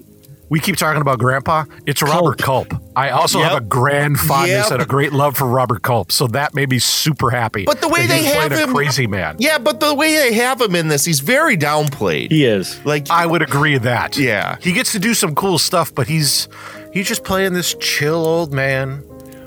we 0.52 0.60
keep 0.60 0.76
talking 0.76 1.02
about 1.02 1.18
Grandpa. 1.18 1.64
It's 1.88 2.04
Robert 2.04 2.38
Culp. 2.38 2.72
I 2.96 3.10
also 3.10 3.40
Yep. 3.40 3.50
have 3.52 3.58
a 3.62 3.66
grand 3.66 4.20
fondness 4.20 4.66
Yep. 4.66 4.72
and 4.74 4.82
a 4.82 4.86
great 4.86 5.14
love 5.14 5.36
for 5.38 5.46
Robert 5.46 5.82
Culp, 5.82 6.12
so 6.12 6.28
that 6.28 6.54
made 6.54 6.70
me 6.70 6.78
super 6.78 7.30
happy. 7.32 7.64
But 7.66 7.82
the 7.82 7.88
way 7.88 8.06
they 8.06 8.18
he's 8.22 8.34
playing 8.34 8.52
have 8.52 8.60
a 8.60 8.64
him- 8.66 8.74
crazy 8.76 9.08
man. 9.08 9.38
Yeah, 9.40 9.58
but 9.58 9.80
the 9.80 9.96
way 9.96 10.14
they 10.14 10.34
have 10.34 10.60
him 10.62 10.76
in 10.76 10.90
this, 10.90 11.06
he's 11.06 11.22
very 11.22 11.58
downplayed. 11.58 12.30
he 12.32 12.44
is. 12.46 12.78
Like 12.86 13.10
I 13.10 13.26
would 13.26 13.42
agree 13.42 13.74
with 13.74 13.84
that. 13.84 14.18
Yeah. 14.18 14.58
he 14.60 14.74
gets 14.74 14.92
to 14.92 15.00
do 15.00 15.14
some 15.14 15.34
cool 15.36 15.58
stuff, 15.58 15.96
but 15.96 16.08
he's 16.08 16.48
he's 16.94 17.08
just 17.08 17.24
playing 17.24 17.54
this 17.54 17.74
chill 17.80 18.26
old 18.26 18.54
man. 18.54 19.04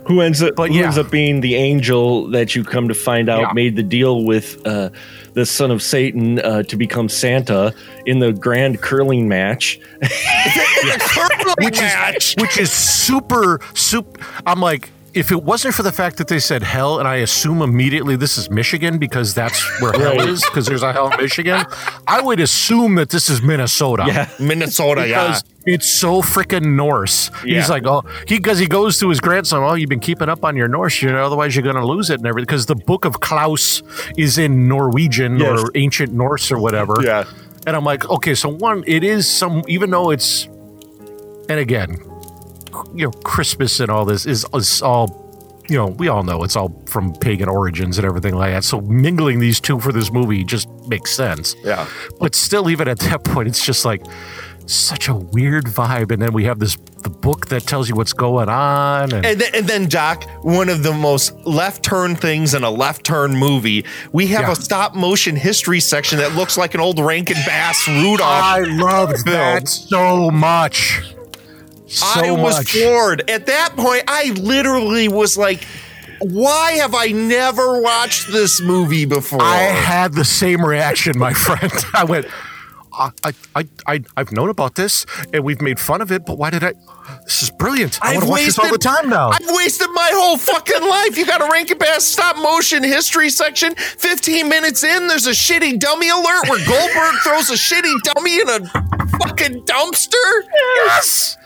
Who 0.07 0.21
ends 0.21 0.43
up 0.43 0.55
But 0.57 0.71
who 0.71 0.77
yeah. 0.79 0.85
ends 0.85 0.99
up 0.99 1.11
being 1.11 1.41
the 1.41 1.55
angel 1.55 2.29
that 2.31 2.55
you 2.55 2.63
come 2.65 2.89
to 2.89 2.95
find 2.95 3.29
out 3.31 3.41
Yeah. 3.41 3.53
made 3.55 3.77
the 3.77 3.83
deal 3.83 4.25
with 4.25 4.59
uh, 4.67 4.91
the 5.35 5.45
son 5.45 5.71
of 5.71 5.83
Satan 5.83 6.39
uh, 6.41 6.63
to 6.65 6.77
become 6.77 7.09
Santa 7.09 7.75
in 8.07 8.19
the 8.19 8.33
grand 8.33 8.81
curling 8.81 9.29
match. 9.29 9.81
which 11.59 11.81
is 11.81 12.35
which 12.39 12.59
is 12.59 12.71
super 12.71 13.61
super 13.75 14.21
i'm 14.47 14.61
like 14.61 14.91
if 15.15 15.31
it 15.31 15.43
wasn't 15.43 15.73
for 15.75 15.83
the 15.83 15.93
fact 15.93 16.17
that 16.19 16.29
they 16.29 16.39
said 16.39 16.63
hell 16.63 16.99
and 16.99 17.07
i 17.09 17.17
assume 17.17 17.63
immediately 17.63 18.17
this 18.17 18.37
is 18.37 18.51
michigan 18.51 18.99
because 18.99 19.33
that's 19.35 19.63
where 19.81 19.93
hell 19.93 20.21
is 20.21 20.45
because 20.45 20.67
there's 20.67 20.83
a 20.83 20.93
hell 20.93 21.11
in 21.13 21.21
michigan 21.21 21.65
i 22.09 22.21
would 22.21 22.41
assume 22.41 22.97
that 22.97 23.11
this 23.11 23.31
is 23.31 23.41
minnesota 23.43 24.05
Yeah. 24.07 24.29
Minnesota. 24.41 25.07
Yeah, 25.09 25.39
it's 25.67 25.91
so 25.91 26.21
freaking 26.21 26.75
Norse. 26.77 27.31
Yeah. 27.45 27.57
He's 27.61 27.71
like, 27.71 27.87
oh, 27.87 28.03
he 28.29 28.37
because 28.37 28.59
he 28.59 28.67
goes 28.67 28.99
to 29.01 29.09
his 29.09 29.21
grandson. 29.21 29.63
Oh, 29.63 29.75
you've 29.75 29.89
been 29.89 30.01
keeping 30.01 30.29
up 30.29 30.45
on 30.45 30.57
your 30.57 30.69
Norse, 30.69 31.01
you 31.01 31.11
know, 31.11 31.25
otherwise 31.25 31.55
you're 31.57 31.63
going 31.63 31.77
to 31.77 31.87
lose 31.87 32.11
it 32.11 32.19
and 32.21 32.27
everything. 32.27 32.45
Because 32.47 32.67
the 32.67 32.75
Book 32.75 33.05
of 33.07 33.21
Klaus 33.21 33.83
is 34.19 34.37
in 34.37 34.69
Norwegian 34.69 35.39
Yes. 35.39 35.63
or 35.63 35.71
ancient 35.75 36.13
Norse 36.13 36.51
or 36.53 36.59
whatever. 36.59 36.97
Yeah. 37.03 37.25
And 37.67 37.75
I'm 37.77 37.85
like, 37.85 38.09
okay, 38.11 38.35
so 38.35 38.49
one, 38.51 38.85
it 38.87 39.03
is 39.05 39.27
some, 39.31 39.63
even 39.69 39.89
though 39.91 40.11
it's, 40.11 40.45
and 41.49 41.59
again, 41.59 41.97
you 42.95 43.05
know, 43.07 43.11
Christmas 43.23 43.81
and 43.81 43.91
all 43.91 44.05
this 44.05 44.27
is, 44.27 44.47
is 44.55 44.83
all, 44.83 45.21
you 45.69 45.77
know, 45.77 45.87
we 45.87 46.09
all 46.09 46.23
know 46.23 46.45
it's 46.45 46.57
all 46.57 46.83
from 46.87 47.13
pagan 47.15 47.49
origins 47.49 47.99
and 47.99 48.07
everything 48.07 48.35
like 48.35 48.53
that. 48.53 48.65
So 48.65 48.81
mingling 48.83 49.41
these 49.41 49.61
two 49.61 49.81
for 49.81 49.93
this 49.93 50.11
movie 50.13 50.45
just 50.45 50.69
makes 50.89 51.11
sense. 51.13 51.57
Yeah. 51.65 51.87
But 52.21 52.35
still, 52.35 52.69
even 52.71 52.87
at 52.89 52.99
that 53.01 53.25
point, 53.25 53.49
it's 53.49 53.65
just 53.65 53.85
like, 53.85 54.03
such 54.67 55.09
a 55.09 55.15
weird 55.15 55.67
vibe. 55.67 56.11
And 56.11 56.23
then 56.23 56.33
we 56.33 56.45
have 56.45 56.59
this 56.59 56.77
the 57.03 57.11
book 57.11 57.49
that 57.49 57.65
tells 57.67 57.87
you 57.87 57.95
what's 57.95 58.15
going 58.15 58.49
on. 58.49 59.13
And, 59.13 59.27
And 59.27 59.39
then, 59.39 59.55
and 59.55 59.67
then, 59.67 59.89
Doc, 59.91 60.25
one 60.43 60.71
of 60.71 60.83
the 60.83 60.93
most 60.95 61.35
left 61.45 61.83
turn 61.83 62.17
things 62.17 62.55
in 62.55 62.65
a 62.65 62.71
left 62.71 63.05
turn 63.05 63.37
movie, 63.37 63.85
we 64.13 64.27
have 64.29 64.43
Yeah. 64.45 64.53
a 64.53 64.57
stop 64.57 64.95
motion 64.95 65.37
history 65.37 65.81
section 65.81 66.17
that 66.17 66.35
looks 66.35 66.57
like 66.57 66.73
an 66.73 66.81
old 66.81 66.99
Rankin 66.99 67.37
Bass 67.45 67.87
Rudolph. 67.87 68.23
I 68.23 68.61
loved 68.61 69.27
that 69.27 69.69
so 69.69 70.31
much. 70.31 71.14
So 71.87 72.07
I 72.21 72.31
was 72.31 72.57
much. 72.59 72.73
floored. 72.73 73.29
At 73.31 73.47
that 73.47 73.75
point, 73.77 74.05
I 74.09 74.31
literally 74.41 75.09
was 75.09 75.37
like, 75.37 75.65
why 76.21 76.73
have 76.73 76.95
I 76.95 77.09
never 77.09 77.81
watched 77.81 78.33
this 78.33 78.61
movie 78.61 79.05
before? 79.05 79.43
I 79.43 79.59
had 79.59 80.15
the 80.15 80.25
same 80.25 80.65
reaction, 80.65 81.19
my 81.19 81.33
friend. 81.35 81.73
I 81.93 82.05
went, 82.05 82.27
I, 82.97 83.11
I, 83.55 83.67
I, 83.87 84.05
I've 84.17 84.33
known 84.33 84.49
about 84.51 84.77
this 84.77 85.05
and 85.33 85.45
we've 85.45 85.61
made 85.61 85.79
fun 85.81 86.01
of 86.01 86.11
it, 86.13 86.25
but 86.25 86.39
why 86.39 86.51
did 86.51 86.63
I? 86.65 86.73
This 87.25 87.43
is 87.43 87.51
brilliant. 87.51 87.99
I 88.01 88.11
I've 88.11 88.15
want 88.17 88.25
to 88.25 88.31
watch 88.31 88.41
this 88.45 88.59
all 88.59 88.71
the 88.71 88.79
time 88.79 89.09
now. 89.11 89.31
I've 89.31 89.47
wasted 89.49 89.89
my 89.93 90.11
whole 90.15 90.39
fucking 90.39 90.81
life. 90.89 91.19
You 91.19 91.27
got 91.27 91.43
a 91.43 91.51
Rankin 91.53 91.77
Bass 91.77 92.05
stop 92.05 92.37
motion 92.37 92.83
history 92.83 93.29
section. 93.31 93.75
15 93.75 94.49
minutes 94.49 94.85
in, 94.85 95.09
there's 95.09 95.27
a 95.27 95.31
shitty 95.33 95.79
dummy 95.81 96.09
alert 96.09 96.49
where 96.49 96.65
Goldberg 96.67 97.15
throws 97.23 97.51
a 97.51 97.55
shitty 97.55 97.95
dummy 98.15 98.41
in 98.41 98.49
a 98.49 98.61
fucking 99.19 99.65
dumpster. 99.65 100.43
yes. 100.87 101.37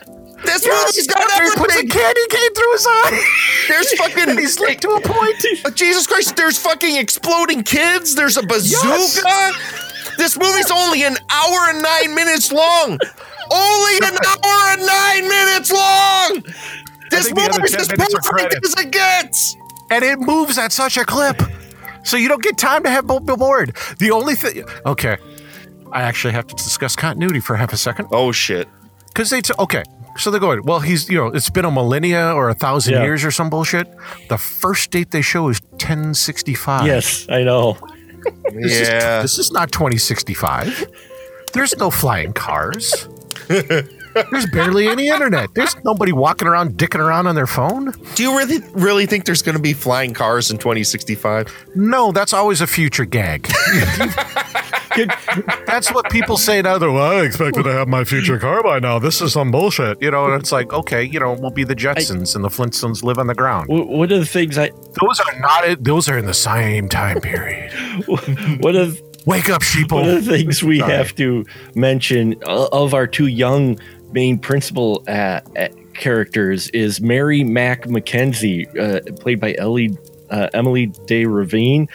This 0.44 0.64
Yes. 0.64 0.86
movie's 0.86 1.06
got 1.06 1.20
After 1.20 1.42
a 1.44 1.46
everything. 1.46 1.88
candy 1.90 2.20
cane 2.30 2.54
through 2.54 2.72
his 2.72 2.86
eye. 2.88 3.22
There's 3.68 3.92
fucking. 3.98 4.28
and 4.30 4.38
he's 4.38 4.58
licked 4.60 4.82
to 4.82 4.90
a 4.90 5.00
point. 5.00 5.44
Oh, 5.64 5.70
Jesus 5.70 6.06
Christ, 6.06 6.36
there's 6.36 6.58
fucking 6.58 6.96
exploding 6.96 7.62
kids. 7.64 8.14
There's 8.14 8.36
a 8.36 8.42
bazooka. 8.42 9.52
This 10.16 10.38
movie's 10.38 10.70
only 10.70 11.02
an 11.04 11.16
hour 11.30 11.68
and 11.70 11.82
nine 11.82 12.14
minutes 12.14 12.52
long. 12.52 12.98
Only 13.50 13.96
an 14.06 14.16
hour 14.26 14.54
and 14.72 14.86
nine 14.86 15.28
minutes 15.28 15.72
long. 15.72 16.42
This 17.10 17.24
think 17.26 17.36
the 17.38 17.42
other 17.44 17.58
movie's 17.60 17.74
as 17.76 17.88
minutes 17.90 18.28
perfect 18.28 18.64
as 18.64 18.74
it 18.78 18.90
gets. 18.90 19.56
and 19.90 20.04
it 20.04 20.18
moves 20.20 20.58
at 20.58 20.72
such 20.72 20.96
a 20.96 21.04
clip. 21.04 21.40
So 22.04 22.16
you 22.16 22.28
don't 22.28 22.42
get 22.42 22.56
time 22.58 22.82
to 22.84 22.90
have 22.90 23.06
both 23.06 23.24
board. 23.26 23.76
The 23.98 24.10
only 24.12 24.34
thing, 24.34 24.64
okay, 24.86 25.16
I 25.92 26.02
actually 26.02 26.32
have 26.34 26.46
to 26.48 26.54
discuss 26.54 26.94
continuity 26.96 27.40
for 27.40 27.56
half 27.56 27.72
a 27.72 27.76
second 27.76 28.08
Oh 28.12 28.32
shit. 28.32 28.68
because 29.08 29.30
they 29.30 29.40
t- 29.40 29.54
okay. 29.58 29.82
So 30.18 30.30
they're 30.30 30.40
going. 30.40 30.62
Well, 30.64 30.80
he's 30.80 31.08
you 31.08 31.16
know 31.18 31.28
it's 31.28 31.48
been 31.50 31.64
a 31.64 31.70
millennia 31.70 32.32
or 32.34 32.48
a 32.48 32.54
thousand 32.54 32.94
Yeah. 32.94 33.04
years 33.04 33.24
or 33.24 33.30
some 33.30 33.50
bullshit. 33.50 33.86
The 34.28 34.36
first 34.38 34.90
date 34.90 35.10
they 35.12 35.22
show 35.22 35.48
is 35.48 35.60
ten 35.78 36.12
sixty 36.14 36.54
five. 36.54 36.86
Yes, 36.86 37.26
I 37.30 37.42
know. 37.44 37.76
this 38.52 38.72
is, 38.80 38.88
Yeah. 38.88 39.22
this 39.22 39.38
is 39.38 39.52
not 39.52 39.70
twenty 39.72 39.96
sixty 39.98 40.34
five. 40.34 40.84
There's 41.52 41.76
no 41.78 41.90
flying 41.90 42.32
cars. 42.32 43.08
There's 44.30 44.46
barely 44.46 44.88
any 44.88 45.08
internet. 45.08 45.54
There's 45.54 45.74
nobody 45.84 46.12
walking 46.12 46.48
around 46.48 46.72
dicking 46.74 47.00
around 47.00 47.26
on 47.26 47.34
their 47.34 47.46
phone. 47.46 47.92
Do 48.14 48.22
you 48.22 48.36
really 48.36 48.58
really 48.72 49.06
think 49.06 49.24
there's 49.24 49.42
going 49.42 49.56
to 49.56 49.62
be 49.62 49.72
flying 49.72 50.14
cars 50.14 50.50
in 50.50 50.58
2065? 50.58 51.52
No, 51.74 52.12
that's 52.12 52.32
always 52.32 52.60
a 52.60 52.66
future 52.66 53.04
gag. 53.04 53.48
that's 55.66 55.92
what 55.92 56.10
people 56.10 56.36
say 56.36 56.62
now. 56.62 56.78
They're, 56.78 56.90
well, 56.90 57.18
I 57.18 57.22
expected 57.24 57.62
to 57.64 57.72
have 57.72 57.88
my 57.88 58.04
future 58.04 58.38
car 58.38 58.62
by 58.62 58.78
now. 58.78 58.98
This 58.98 59.20
is 59.20 59.32
some 59.32 59.50
bullshit, 59.50 60.00
you 60.02 60.10
know. 60.10 60.26
And 60.26 60.40
it's 60.40 60.52
like, 60.52 60.72
okay, 60.72 61.02
you 61.04 61.20
know, 61.20 61.32
we'll 61.34 61.50
be 61.50 61.64
the 61.64 61.76
Jetsons, 61.76 62.34
and 62.34 62.44
the 62.44 62.48
Flintstones 62.48 63.02
live 63.02 63.18
on 63.18 63.26
the 63.26 63.34
ground. 63.34 63.68
W- 63.68 63.86
One 63.86 64.10
of 64.12 64.18
the 64.18 64.26
things 64.26 64.58
I, 64.58 64.70
Those 65.00 65.20
are 65.20 65.38
not. 65.40 65.82
Those 65.84 66.08
are 66.08 66.18
in 66.18 66.26
the 66.26 66.34
same 66.34 66.88
time 66.88 67.20
period. 67.20 67.72
one 68.60 68.76
of 68.76 69.00
Wake 69.26 69.50
up, 69.50 69.62
one 69.90 70.08
of 70.08 70.24
the 70.24 70.30
things 70.38 70.62
we 70.62 70.78
Sorry. 70.78 70.90
have 70.92 71.14
to 71.16 71.44
mention 71.74 72.34
uh, 72.46 72.68
of 72.72 72.94
our 72.94 73.06
two 73.06 73.26
young 73.26 73.78
main 74.12 74.38
principal 74.38 75.02
uh, 75.08 75.40
uh, 75.56 75.68
characters 75.94 76.68
is 76.70 77.00
Mary 77.00 77.44
Mac 77.44 77.84
McKenzie, 77.84 78.66
uh, 78.78 79.12
played 79.20 79.40
by 79.40 79.54
Ellie, 79.58 79.96
uh, 80.30 80.48
Emily 80.54 80.86
De 81.06 81.24
Ravin. 81.26 81.88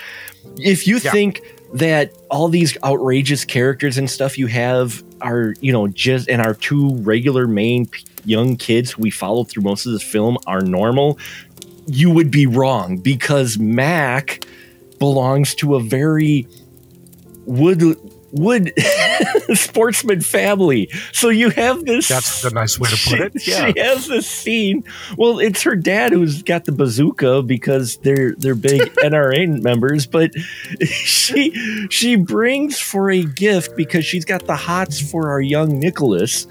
If 0.58 0.88
you 0.88 0.98
Yeah. 0.98 1.12
think 1.12 1.42
that 1.74 2.12
all 2.30 2.50
these 2.50 2.78
outrageous 2.84 3.46
characters 3.46 3.98
and 3.98 4.10
stuff 4.10 4.38
you 4.38 4.48
have 4.48 5.04
are, 5.22 5.56
you 5.62 5.72
know, 5.72 5.88
just 5.88 6.30
and 6.30 6.42
our 6.42 6.54
two 6.54 6.96
regular 6.98 7.48
main 7.48 7.88
p- 7.88 8.04
young 8.26 8.56
kids 8.58 8.92
who 8.92 9.02
we 9.02 9.10
follow 9.10 9.44
through 9.44 9.64
most 9.64 9.86
of 9.86 9.92
this 9.92 10.04
film 10.04 10.38
are 10.46 10.62
normal, 10.62 11.18
you 11.88 12.12
would 12.12 12.30
be 12.30 12.46
wrong 12.46 12.98
because 12.98 13.58
Mac 13.58 14.46
belongs 15.00 15.56
to 15.56 15.76
a 15.76 15.80
very 15.82 16.48
wood 17.46 17.82
wood 18.32 18.72
sportsman 19.54 20.22
family. 20.22 20.90
So 21.12 21.30
you 21.30 21.50
have 21.52 21.86
this. 21.86 22.08
That's 22.08 22.44
a 22.44 22.54
nice 22.54 22.80
way 22.80 22.90
to 22.90 22.96
she, 22.96 23.10
put 23.18 23.20
it. 23.36 23.48
Yeah. 23.48 23.72
she 23.72 23.80
has 23.80 24.08
this 24.08 24.28
scene. 24.30 24.84
Well, 25.18 25.40
it's 25.40 25.62
her 25.64 25.76
dad 25.76 26.12
who's 26.14 26.44
got 26.44 26.66
the 26.66 26.72
bazooka 26.72 27.44
because 27.44 27.98
they're 27.98 28.36
they're 28.36 28.56
big 28.56 28.82
NRA 28.96 29.62
members, 29.62 30.06
but 30.06 30.32
she 30.82 31.52
she 31.90 32.16
brings 32.16 32.80
for 32.80 33.10
a 33.12 33.24
gift 33.24 33.76
because 33.76 34.06
she's 34.06 34.26
got 34.26 34.46
the 34.46 34.56
hots 34.56 35.00
for 35.00 35.30
our 35.30 35.42
young 35.42 35.80
Nicholas, 35.80 36.48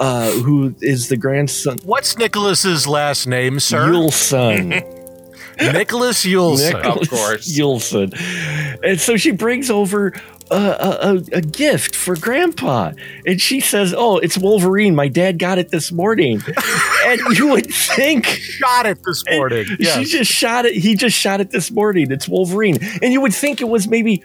uh, 0.00 0.30
who 0.30 0.74
is 0.80 1.08
the 1.08 1.16
grandson 1.16 1.78
What's 1.84 2.16
Nicholas's 2.18 2.86
last 2.86 3.26
name, 3.26 3.60
sir? 3.60 3.88
Yuleson. 3.88 4.92
Nicholas 5.58 6.24
Yuleson. 6.24 6.74
Nicholas 6.74 7.02
Of 7.02 7.10
course. 7.10 7.58
Yuleson. 7.58 8.78
And 8.84 9.00
so 9.00 9.16
she 9.16 9.30
brings 9.30 9.70
over 9.70 10.12
a, 10.50 10.54
a, 10.54 11.14
a, 11.14 11.14
a 11.38 11.40
gift 11.40 11.94
for 11.96 12.16
Grandpa. 12.16 12.92
And 13.26 13.40
she 13.40 13.60
says, 13.60 13.94
Oh, 13.96 14.18
it's 14.18 14.38
Wolverine. 14.38 14.94
My 14.94 15.08
dad 15.08 15.38
got 15.38 15.58
it 15.58 15.70
this 15.70 15.90
morning. 15.92 16.40
and 17.06 17.20
you 17.38 17.48
would 17.48 17.66
think 17.72 18.26
Shot 18.26 18.86
it 18.86 18.98
this 19.04 19.24
morning. 19.30 19.64
she 19.64 20.04
just 20.04 20.30
shot 20.30 20.66
it. 20.66 20.74
He 20.76 20.94
just 20.94 21.16
shot 21.16 21.40
it 21.40 21.50
this 21.50 21.70
morning. 21.70 22.10
It's 22.10 22.28
Wolverine. 22.28 22.78
And 23.02 23.12
you 23.12 23.20
would 23.20 23.34
think 23.34 23.60
it 23.60 23.68
was 23.68 23.88
maybe 23.88 24.22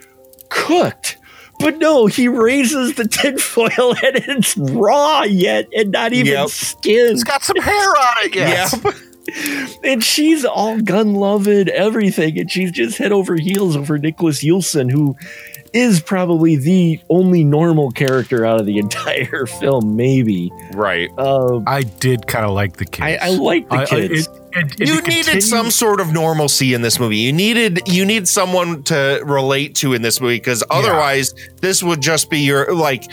cooked. 0.49 1.17
But 1.59 1.78
no, 1.78 2.07
he 2.07 2.28
raises 2.28 2.95
the 2.95 3.07
tinfoil 3.07 3.91
and 4.03 4.15
it's 4.15 4.57
raw 4.57 5.24
yet 5.24 5.67
and 5.76 5.91
not 5.91 6.11
even 6.13 6.32
Yep. 6.34 6.49
skinned. 6.49 7.11
It's 7.11 7.24
got 7.24 7.43
some 7.43 7.57
hair 7.57 7.89
on 7.89 8.26
it. 8.26 8.36
Yes. 8.36 8.80
Yeah. 8.84 8.91
And 9.84 10.03
she's 10.03 10.43
all 10.43 10.82
gun 10.82 11.13
loving, 11.13 11.69
everything. 11.69 12.38
And 12.39 12.51
she's 12.51 12.72
just 12.72 12.97
head 12.97 13.11
over 13.11 13.36
heels 13.36 13.78
over 13.78 13.97
Nicholas 13.99 14.43
Yuleson, 14.43 14.91
who 14.91 15.15
is 15.74 16.01
probably 16.01 16.55
the 16.57 16.99
only 17.09 17.43
normal 17.43 17.91
character 17.91 18.45
out 18.45 18.59
of 18.59 18.65
the 18.65 18.78
entire 18.86 19.45
film, 19.45 19.95
maybe. 19.95 20.51
Right. 20.74 21.09
Um, 21.17 21.63
I 21.67 21.84
did 21.84 22.28
kind 22.28 22.45
of 22.45 22.51
like 22.51 22.78
the 22.78 22.86
kids. 22.86 23.19
I, 23.22 23.28
I 23.28 23.30
like 23.30 23.69
the 23.69 23.76
I- 23.76 23.82
I- 23.84 23.86
kids. 23.86 24.28
it- 24.28 24.34
and- 24.53 24.69
and 24.69 24.80
you 24.82 24.86
to 24.99 25.07
needed 25.07 25.26
continue- 25.28 25.39
some 25.41 25.72
sort 25.72 26.01
of 26.01 26.11
normalcy 26.11 26.74
in 26.74 26.82
this 26.82 26.99
movie. 26.99 27.15
You 27.15 27.32
needed 27.32 27.80
you 27.88 28.03
need 28.03 28.28
someone 28.28 28.84
to 28.84 29.22
relate 29.24 29.76
to 29.76 29.93
in 29.93 30.01
this 30.01 30.19
movie 30.19 30.36
because 30.36 30.61
otherwise 30.69 31.34
this 31.61 31.82
would 31.82 32.01
just 32.01 32.30
be 32.30 32.39
your 32.39 32.76
like 32.76 33.05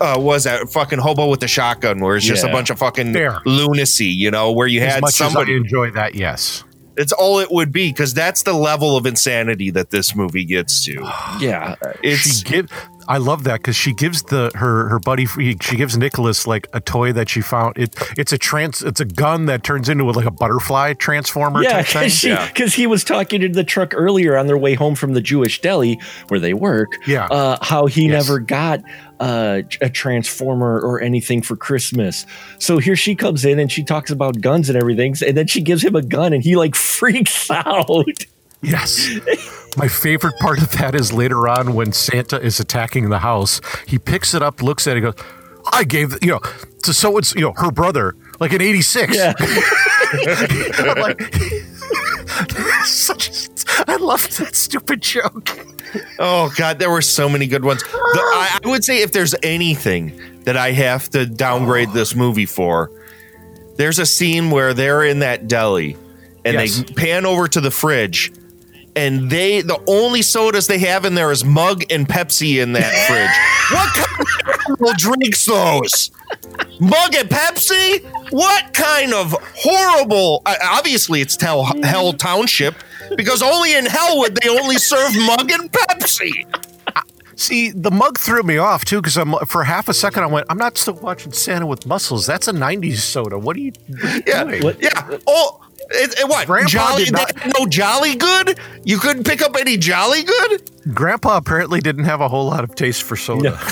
uh, 0.00 0.16
was 0.18 0.42
that 0.44 0.68
fucking 0.68 0.98
hobo 0.98 1.28
with 1.28 1.38
the 1.38 1.46
shotgun 1.46 2.00
where 2.00 2.16
it's 2.16 2.26
just 2.26 2.42
a 2.42 2.48
bunch 2.48 2.70
of 2.70 2.78
fucking 2.80 3.12
Fair. 3.12 3.38
lunacy, 3.46 4.06
you 4.06 4.32
know, 4.32 4.50
where 4.50 4.66
you 4.66 4.80
As 4.80 4.94
had 4.94 5.00
much 5.02 5.14
somebody. 5.14 5.52
as 5.54 5.58
I 5.58 5.62
enjoy 5.62 5.90
that, 5.92 6.16
yes. 6.16 6.64
It's 6.96 7.12
all 7.12 7.38
it 7.38 7.50
would 7.50 7.72
be 7.72 7.90
because 7.90 8.12
that's 8.14 8.42
the 8.42 8.52
level 8.52 8.96
of 8.96 9.06
insanity 9.06 9.70
that 9.70 9.90
this 9.90 10.14
movie 10.14 10.44
gets 10.44 10.84
to. 10.84 10.92
yeah. 11.40 11.74
It's 12.02 12.38
she 12.40 12.44
give. 12.44 12.70
I 13.08 13.16
love 13.16 13.42
that 13.44 13.54
because 13.60 13.74
she 13.74 13.92
gives 13.92 14.22
the 14.24 14.50
her 14.54 14.88
her 14.88 14.98
buddy. 15.00 15.26
She 15.26 15.76
gives 15.76 15.96
Nicholas 15.96 16.46
like 16.46 16.68
a 16.72 16.80
toy 16.80 17.12
that 17.12 17.28
she 17.28 17.40
found. 17.40 17.76
It 17.78 17.94
it's 18.16 18.32
a 18.32 18.38
trans. 18.38 18.82
It's 18.82 19.00
a 19.00 19.04
gun 19.04 19.46
that 19.46 19.64
turns 19.64 19.88
into 19.88 20.04
like 20.04 20.26
a 20.26 20.30
butterfly 20.30 20.92
transformer 20.94 21.62
Yeah, 21.62 21.82
type 21.82 21.86
thing. 21.86 22.02
because 22.04 22.24
Yeah. 22.24 22.46
because 22.48 22.74
he 22.74 22.86
was 22.86 23.02
talking 23.02 23.40
to 23.40 23.48
the 23.48 23.64
truck 23.64 23.92
earlier 23.94 24.36
on 24.36 24.46
their 24.46 24.58
way 24.58 24.74
home 24.74 24.94
from 24.94 25.14
the 25.14 25.20
Jewish 25.20 25.60
deli 25.60 25.98
where 26.28 26.38
they 26.38 26.54
work. 26.54 26.88
Yeah. 27.06 27.26
uh, 27.26 27.58
how 27.62 27.86
he 27.86 28.06
Yes. 28.06 28.26
never 28.28 28.38
got 28.38 28.80
uh, 29.20 29.62
a 29.80 29.90
transformer 29.90 30.80
or 30.80 31.00
anything 31.00 31.42
for 31.42 31.54
Christmas. 31.54 32.26
So 32.58 32.78
here 32.78 32.96
she 32.96 33.14
comes 33.14 33.44
in 33.44 33.58
and 33.58 33.70
she 33.70 33.84
talks 33.84 34.10
about 34.10 34.40
guns 34.40 34.68
and 34.68 34.76
everything, 34.76 35.14
and 35.24 35.36
then 35.36 35.46
she 35.46 35.60
gives 35.60 35.84
him 35.84 35.94
a 35.94 36.02
gun 36.02 36.32
and 36.32 36.42
he 36.42 36.56
like 36.56 36.74
freaks 36.90 37.50
out. 37.50 38.24
Yes. 38.62 39.08
My 39.76 39.88
favorite 39.88 40.34
part 40.40 40.60
of 40.60 40.72
that 40.72 40.94
is 40.94 41.12
later 41.12 41.48
on 41.48 41.74
when 41.74 41.92
Santa 41.92 42.40
is 42.40 42.60
attacking 42.60 43.08
the 43.08 43.20
house. 43.20 43.60
He 43.86 43.98
picks 43.98 44.34
it 44.34 44.42
up, 44.42 44.60
looks 44.60 44.86
at 44.86 44.96
it, 44.96 45.00
goes, 45.00 45.14
I 45.72 45.84
gave, 45.84 46.12
you 46.22 46.32
know, 46.32 46.40
to 46.82 46.92
so 46.92 47.16
it's, 47.18 47.34
you 47.34 47.42
know, 47.42 47.52
her 47.56 47.70
brother, 47.70 48.16
like 48.38 48.52
in 48.52 48.60
86. 48.60 49.16
Yeah, 49.16 49.34
I'm 50.78 50.98
like, 50.98 51.20
such 52.84 53.48
I 53.86 53.96
love 53.96 54.36
that 54.38 54.54
stupid 54.54 55.02
joke. 55.02 55.58
Oh 56.18 56.52
god, 56.56 56.78
there 56.78 56.90
were 56.90 57.02
so 57.02 57.28
many 57.28 57.46
good 57.46 57.64
ones. 57.64 57.82
The, 57.82 57.90
I, 57.90 58.58
I 58.64 58.68
would 58.68 58.84
say 58.84 59.02
if 59.02 59.12
there's 59.12 59.34
anything 59.42 60.20
that 60.44 60.56
I 60.56 60.72
have 60.72 61.08
to 61.10 61.26
downgrade 61.26 61.90
this 61.92 62.14
movie 62.14 62.46
for, 62.46 62.90
there's 63.76 63.98
a 63.98 64.06
scene 64.06 64.50
where 64.50 64.74
they're 64.74 65.04
in 65.04 65.20
that 65.20 65.48
deli 65.48 65.96
and 66.44 66.54
Yes. 66.54 66.82
they 66.82 66.94
pan 66.94 67.26
over 67.26 67.48
to 67.48 67.60
the 67.60 67.70
fridge 67.70 68.32
and 68.96 69.30
they 69.30 69.60
the 69.62 69.80
only 69.86 70.22
sodas 70.22 70.66
they 70.66 70.78
have 70.78 71.04
in 71.04 71.14
there 71.14 71.30
is 71.30 71.44
mug 71.44 71.82
and 71.90 72.08
Pepsi 72.08 72.60
in 72.62 72.72
that 72.72 72.90
fridge. 73.08 73.76
What 73.78 73.94
kind 73.94 74.20
of 74.20 74.70
animal 74.70 74.92
drinks 74.96 75.44
those? 75.44 76.10
Mug 76.80 77.14
and 77.14 77.28
Pepsi? 77.28 78.02
What 78.32 78.72
kind 78.72 79.12
of 79.12 79.34
horrible? 79.54 80.42
uh, 80.46 80.54
Obviously, 80.62 81.20
it's 81.20 81.40
Hell, 81.40 81.64
Hell 81.82 82.12
Township 82.14 82.74
because 83.16 83.42
only 83.42 83.74
in 83.74 83.86
hell 83.86 84.18
would 84.18 84.36
they 84.36 84.48
only 84.48 84.76
serve 84.76 85.14
mug 85.16 85.50
and 85.50 85.70
Pepsi. 85.72 86.44
See, 87.36 87.70
the 87.70 87.90
mug 87.90 88.18
threw 88.18 88.42
me 88.42 88.58
off 88.58 88.84
too 88.84 89.00
because 89.00 89.16
I'm 89.16 89.32
for 89.46 89.64
half 89.64 89.88
a 89.88 89.94
second 89.94 90.24
I 90.24 90.26
went, 90.26 90.46
I'm 90.50 90.58
not 90.58 90.76
still 90.76 90.94
watching 90.94 91.32
Santa 91.32 91.66
with 91.66 91.86
muscles. 91.86 92.26
That's 92.26 92.48
a 92.48 92.52
'90s 92.52 92.96
soda. 92.98 93.38
What 93.38 93.56
are 93.56 93.60
you 93.60 93.72
Yeah, 94.26 94.44
doing? 94.44 94.76
yeah. 94.80 95.18
Oh, 95.26 95.60
it, 95.90 96.18
it- 96.20 96.28
what? 96.28 96.46
Grandpa 96.46 96.68
Jolly? 96.68 97.04
did 97.04 97.12
not- 97.14 97.32
no 97.58 97.66
Jolly 97.66 98.14
Good? 98.16 98.58
You 98.84 98.98
couldn't 98.98 99.24
pick 99.24 99.40
up 99.40 99.56
any 99.58 99.76
Jolly 99.78 100.22
Good? 100.22 100.70
Grandpa 100.94 101.38
apparently 101.38 101.80
didn't 101.80 102.04
have 102.04 102.20
a 102.20 102.28
whole 102.28 102.46
lot 102.46 102.62
of 102.62 102.74
taste 102.74 103.02
for 103.04 103.16
soda. 103.16 103.58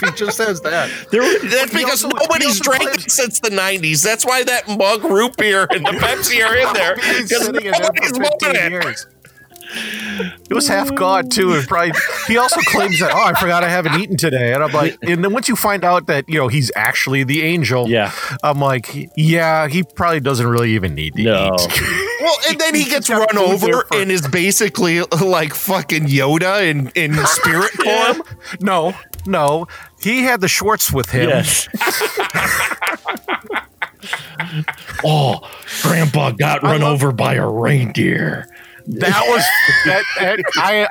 he 0.00 0.10
just 0.12 0.38
has 0.38 0.60
that. 0.62 0.90
There 1.10 1.22
That's 1.48 1.72
because 1.72 2.04
also- 2.04 2.08
nobody's 2.16 2.60
also 2.60 2.64
drank 2.78 2.94
it 3.04 3.10
since 3.10 3.40
the 3.40 3.50
'90s. 3.50 4.02
That's 4.02 4.24
why 4.24 4.42
that 4.44 4.68
mug 4.68 5.04
root 5.04 5.36
beer 5.36 5.66
and 5.70 5.84
the 5.86 5.90
Pepsi 6.00 6.44
are 6.46 6.56
in 6.56 6.72
there 6.74 6.96
Been 6.96 7.22
because 7.22 7.44
sitting 7.46 7.66
in 7.66 7.72
there 7.72 7.80
nobody's 7.80 8.10
for 8.10 8.22
wanting 8.22 8.38
15 8.52 8.56
it. 8.56 8.70
years. 8.72 9.06
It 10.50 10.52
was 10.54 10.66
half 10.66 10.92
god 10.96 11.30
too, 11.30 11.52
and 11.54 11.64
probably 11.68 11.92
he 12.26 12.36
also 12.36 12.60
claims 12.62 12.98
that 12.98 13.12
oh 13.14 13.22
I 13.22 13.38
forgot 13.38 13.62
I 13.62 13.68
haven't 13.68 14.00
eaten 14.00 14.16
today, 14.16 14.52
and 14.52 14.64
I'm 14.64 14.72
like, 14.72 14.98
and 15.02 15.22
then 15.22 15.32
once 15.32 15.48
you 15.48 15.54
find 15.54 15.84
out 15.84 16.08
that 16.08 16.28
you 16.28 16.38
know 16.38 16.48
he's 16.48 16.72
actually 16.74 17.22
the 17.22 17.42
angel, 17.42 17.88
Yeah. 17.88 18.10
I'm 18.42 18.58
like, 18.58 18.90
yeah, 19.16 19.68
he 19.68 19.84
probably 19.84 20.18
doesn't 20.18 20.46
really 20.46 20.72
even 20.74 20.96
need 20.96 21.14
to 21.14 21.22
No. 21.22 21.56
eat. 21.56 22.06
Well, 22.20 22.36
and 22.50 22.60
then 22.60 22.74
he 22.74 22.84
gets 22.84 23.08
run 23.08 23.38
over 23.38 23.66
for- 23.86 23.96
and 23.96 24.10
is 24.12 24.28
basically 24.28 25.00
like 25.00 25.54
fucking 25.54 26.04
Yoda 26.04 26.68
in, 26.68 26.88
in 26.94 27.14
spirit 27.26 27.70
form. 27.72 28.22
no, 28.60 28.92
no, 29.26 29.66
he 30.00 30.22
had 30.22 30.40
the 30.40 30.48
Schwartz 30.48 30.92
with 30.92 31.10
him. 31.10 31.28
yes. 31.28 31.68
oh, 35.04 35.40
Grandpa 35.82 36.30
got 36.32 36.62
run 36.62 36.82
over 36.82 37.12
by 37.12 37.34
a 37.34 37.48
reindeer. 37.48 38.46
That 38.86 39.22
was 39.28 39.44
that, 39.86 40.04
that 40.18 40.40
I. 40.56 40.88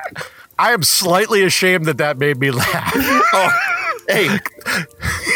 I 0.58 0.74
am 0.74 0.84
slightly 0.84 1.44
ashamed 1.44 1.86
that 1.86 2.00
that 2.00 2.18
made 2.18 2.38
me 2.38 2.52
laugh. 2.52 2.94
Oh, 3.32 3.50
hey, 4.10 4.40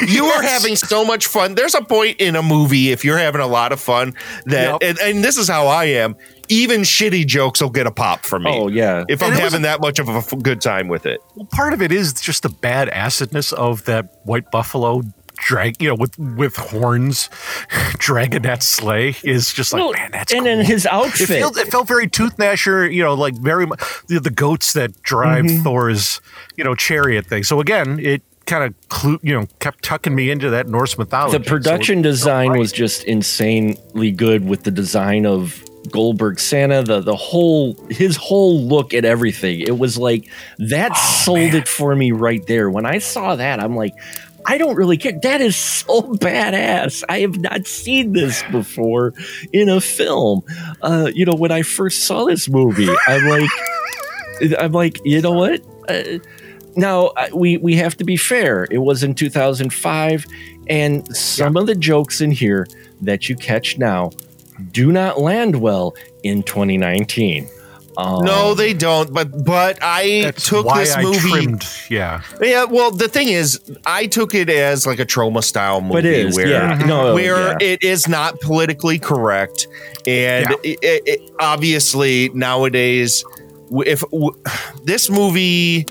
you 0.07 0.25
are 0.25 0.41
having 0.41 0.75
so 0.75 1.05
much 1.05 1.27
fun. 1.27 1.55
There's 1.55 1.75
a 1.75 1.81
point 1.81 2.19
in 2.19 2.35
a 2.35 2.41
movie 2.41 2.91
if 2.91 3.05
you're 3.05 3.19
having 3.19 3.39
a 3.39 3.47
lot 3.47 3.71
of 3.71 3.79
fun 3.79 4.15
that, 4.47 4.71
Yep. 4.71 4.77
and, 4.81 4.99
and 4.99 5.23
this 5.23 5.37
is 5.37 5.47
how 5.47 5.67
I 5.67 5.85
am. 5.85 6.17
Even 6.49 6.81
shitty 6.81 7.25
jokes 7.25 7.61
will 7.61 7.69
get 7.69 7.87
a 7.87 7.91
pop 7.91 8.25
from 8.25 8.43
me. 8.43 8.51
Oh 8.53 8.67
yeah. 8.67 9.03
If 9.07 9.21
I'm 9.23 9.31
And 9.31 9.39
it 9.39 9.43
was 9.43 9.51
having 9.53 9.61
that 9.63 9.79
much 9.81 9.99
of 9.99 10.09
a 10.09 10.13
f- 10.13 10.33
good 10.41 10.61
time 10.61 10.87
with 10.87 11.05
it. 11.05 11.19
Well, 11.35 11.45
part 11.51 11.73
of 11.73 11.81
it 11.81 11.91
is 11.91 12.13
just 12.13 12.43
the 12.43 12.49
bad 12.49 12.89
acidness 12.89 13.53
of 13.53 13.85
that 13.85 14.19
white 14.25 14.51
buffalo 14.51 15.01
drag, 15.37 15.81
you 15.81 15.89
know, 15.89 15.95
with 15.95 16.17
with 16.19 16.55
horns, 16.55 17.27
dragonette 17.97 18.61
sleigh 18.63 19.15
is 19.23 19.53
just 19.53 19.73
like, 19.73 19.81
Well, 19.81 19.93
man, 19.93 20.11
that's 20.11 20.31
and 20.33 20.41
cool. 20.45 20.55
then 20.57 20.65
his 20.65 20.85
it, 20.85 20.91
outfit. 20.91 21.27
felt, 21.27 21.57
it 21.57 21.67
felt 21.71 21.87
very 21.87 22.07
Tooth 22.07 22.37
Gnasher, 22.37 22.93
you 22.93 23.03
know, 23.03 23.13
like 23.13 23.35
very 23.35 23.65
much 23.65 23.81
the, 24.07 24.19
the 24.19 24.29
goats 24.29 24.73
that 24.73 25.01
drive 25.01 25.45
Mm-hmm. 25.45 25.63
Thor's, 25.63 26.21
you 26.55 26.63
know, 26.63 26.75
chariot 26.75 27.25
thing. 27.25 27.43
So 27.43 27.59
again, 27.59 27.99
it 27.99 28.21
kind 28.45 28.63
of 28.63 28.89
clue, 28.89 29.19
you 29.23 29.33
know, 29.39 29.47
kept 29.59 29.83
tucking 29.83 30.13
me 30.13 30.29
into 30.29 30.49
that 30.51 30.67
Norse 30.67 30.97
mythology. 30.97 31.37
the 31.37 31.43
production 31.43 31.97
So 31.97 31.99
it- 31.99 32.03
design 32.11 32.57
was 32.59 32.71
just 32.71 33.03
insanely 33.05 34.11
good 34.11 34.45
with 34.47 34.63
the 34.63 34.71
design 34.71 35.25
of 35.25 35.63
Goldberg 35.91 36.39
Santa, 36.39 36.83
the 36.83 37.01
the 37.01 37.15
whole 37.15 37.75
his 37.89 38.15
whole 38.15 38.61
look 38.61 38.93
at 38.93 39.05
everything. 39.05 39.61
It 39.61 39.77
was 39.77 39.97
like 39.97 40.29
that 40.59 40.91
Oh, 40.91 41.21
sold 41.23 41.53
it 41.53 41.67
for 41.67 41.95
me 41.95 42.11
right 42.11 42.45
there. 42.47 42.69
When 42.69 42.85
I 42.85 42.99
saw 42.99 43.35
that, 43.35 43.59
I'm 43.59 43.75
like, 43.75 43.93
I 44.45 44.57
don't 44.57 44.75
really 44.75 44.97
care. 44.97 45.17
That 45.21 45.41
is 45.41 45.55
so 45.55 46.01
badass. 46.15 47.03
I 47.09 47.19
have 47.19 47.37
not 47.37 47.67
seen 47.67 48.13
this 48.13 48.43
before 48.51 49.13
in 49.51 49.69
a 49.69 49.81
film. 49.81 50.41
Uh, 50.81 51.11
you 51.13 51.25
know, 51.25 51.35
when 51.35 51.51
I 51.51 51.61
first 51.61 52.05
saw 52.05 52.25
this 52.25 52.49
movie, 52.49 52.89
I'm 53.07 53.25
like, 53.27 53.49
I'm 54.59 54.71
like, 54.71 54.99
you 55.05 55.21
know 55.21 55.31
what? 55.31 55.61
Uh, 55.87 56.19
now 56.75 57.11
we 57.33 57.57
we 57.57 57.75
have 57.75 57.97
to 57.97 58.03
be 58.03 58.17
fair. 58.17 58.67
It 58.71 58.79
was 58.79 59.03
in 59.03 59.15
2005, 59.15 60.25
and 60.67 61.15
some 61.15 61.55
of 61.57 61.67
the 61.67 61.75
jokes 61.75 62.21
in 62.21 62.31
here 62.31 62.67
that 63.01 63.29
you 63.29 63.35
catch 63.35 63.77
now 63.77 64.11
do 64.71 64.91
not 64.91 65.19
land 65.19 65.59
well 65.61 65.95
in 66.23 66.43
2019. 66.43 67.49
Um, 67.95 68.25
No, 68.25 68.55
they 68.55 68.73
don't. 68.73 69.13
But 69.13 69.43
but 69.45 69.77
I 69.81 70.21
That's 70.23 70.47
took 70.47 70.65
why 70.65 70.79
this 70.79 70.95
I 70.95 71.03
movie. 71.03 71.29
trimmed. 71.29 71.67
Yeah, 71.91 72.23
Yeah, 72.41 72.63
well, 72.65 72.89
the 72.89 73.07
thing 73.07 73.27
is, 73.27 73.59
I 73.85 74.07
took 74.07 74.33
it 74.33 74.49
as 74.49 74.87
like 74.87 74.99
a 74.99 75.05
Troma 75.05 75.43
style 75.43 75.79
movie 75.79 75.93
but 75.93 76.05
it 76.05 76.25
is, 76.25 76.35
where 76.35 76.47
yeah, 76.47 76.77
no, 76.87 77.13
where 77.13 77.49
yeah. 77.51 77.57
it 77.61 77.83
is 77.83 78.07
not 78.07 78.39
politically 78.41 78.97
correct, 78.97 79.67
and 80.07 80.49
Yeah. 80.49 80.55
it, 80.63 80.79
it, 80.81 81.03
it- 81.05 81.31
obviously 81.39 82.29
nowadays, 82.29 83.23
if 83.85 84.01
w- 84.09 84.31
this 84.85 85.09
movie, 85.11 85.85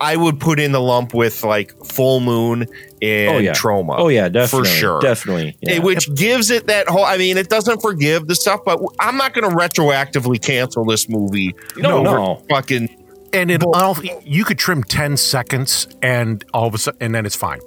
I 0.00 0.16
would 0.16 0.40
put 0.40 0.58
in 0.58 0.72
the 0.72 0.80
lump 0.80 1.12
with 1.12 1.44
like 1.44 1.74
Full 1.84 2.20
Moon 2.20 2.66
and 3.02 3.36
Oh, 3.36 3.38
yeah. 3.38 3.52
Troma. 3.52 3.96
oh 3.98 4.08
yeah, 4.08 4.28
definitely, 4.28 4.68
for 4.68 4.74
sure. 4.74 5.00
definitely. 5.00 5.56
Yeah. 5.60 5.80
Which 5.80 6.14
gives 6.14 6.50
it 6.50 6.68
that 6.68 6.88
whole. 6.88 7.04
I 7.04 7.16
mean, 7.16 7.36
it 7.36 7.48
doesn't 7.48 7.82
forgive 7.82 8.28
the 8.28 8.34
stuff, 8.34 8.60
but 8.64 8.80
I'm 9.00 9.16
not 9.16 9.34
going 9.34 9.50
to 9.50 9.54
retroactively 9.56 10.40
cancel 10.40 10.84
this 10.84 11.08
movie. 11.08 11.54
No, 11.76 11.98
over 11.98 12.16
no. 12.16 12.42
fucking 12.48 12.98
and 13.34 13.50
in 13.50 13.62
all, 13.62 13.96
you 14.24 14.44
could 14.44 14.58
trim 14.58 14.84
ten 14.84 15.16
seconds, 15.16 15.88
and 16.02 16.44
all 16.52 16.66
of 16.66 16.74
a 16.74 16.78
sudden, 16.78 16.98
and 17.02 17.14
then 17.14 17.24
it's 17.26 17.34
fine. 17.36 17.60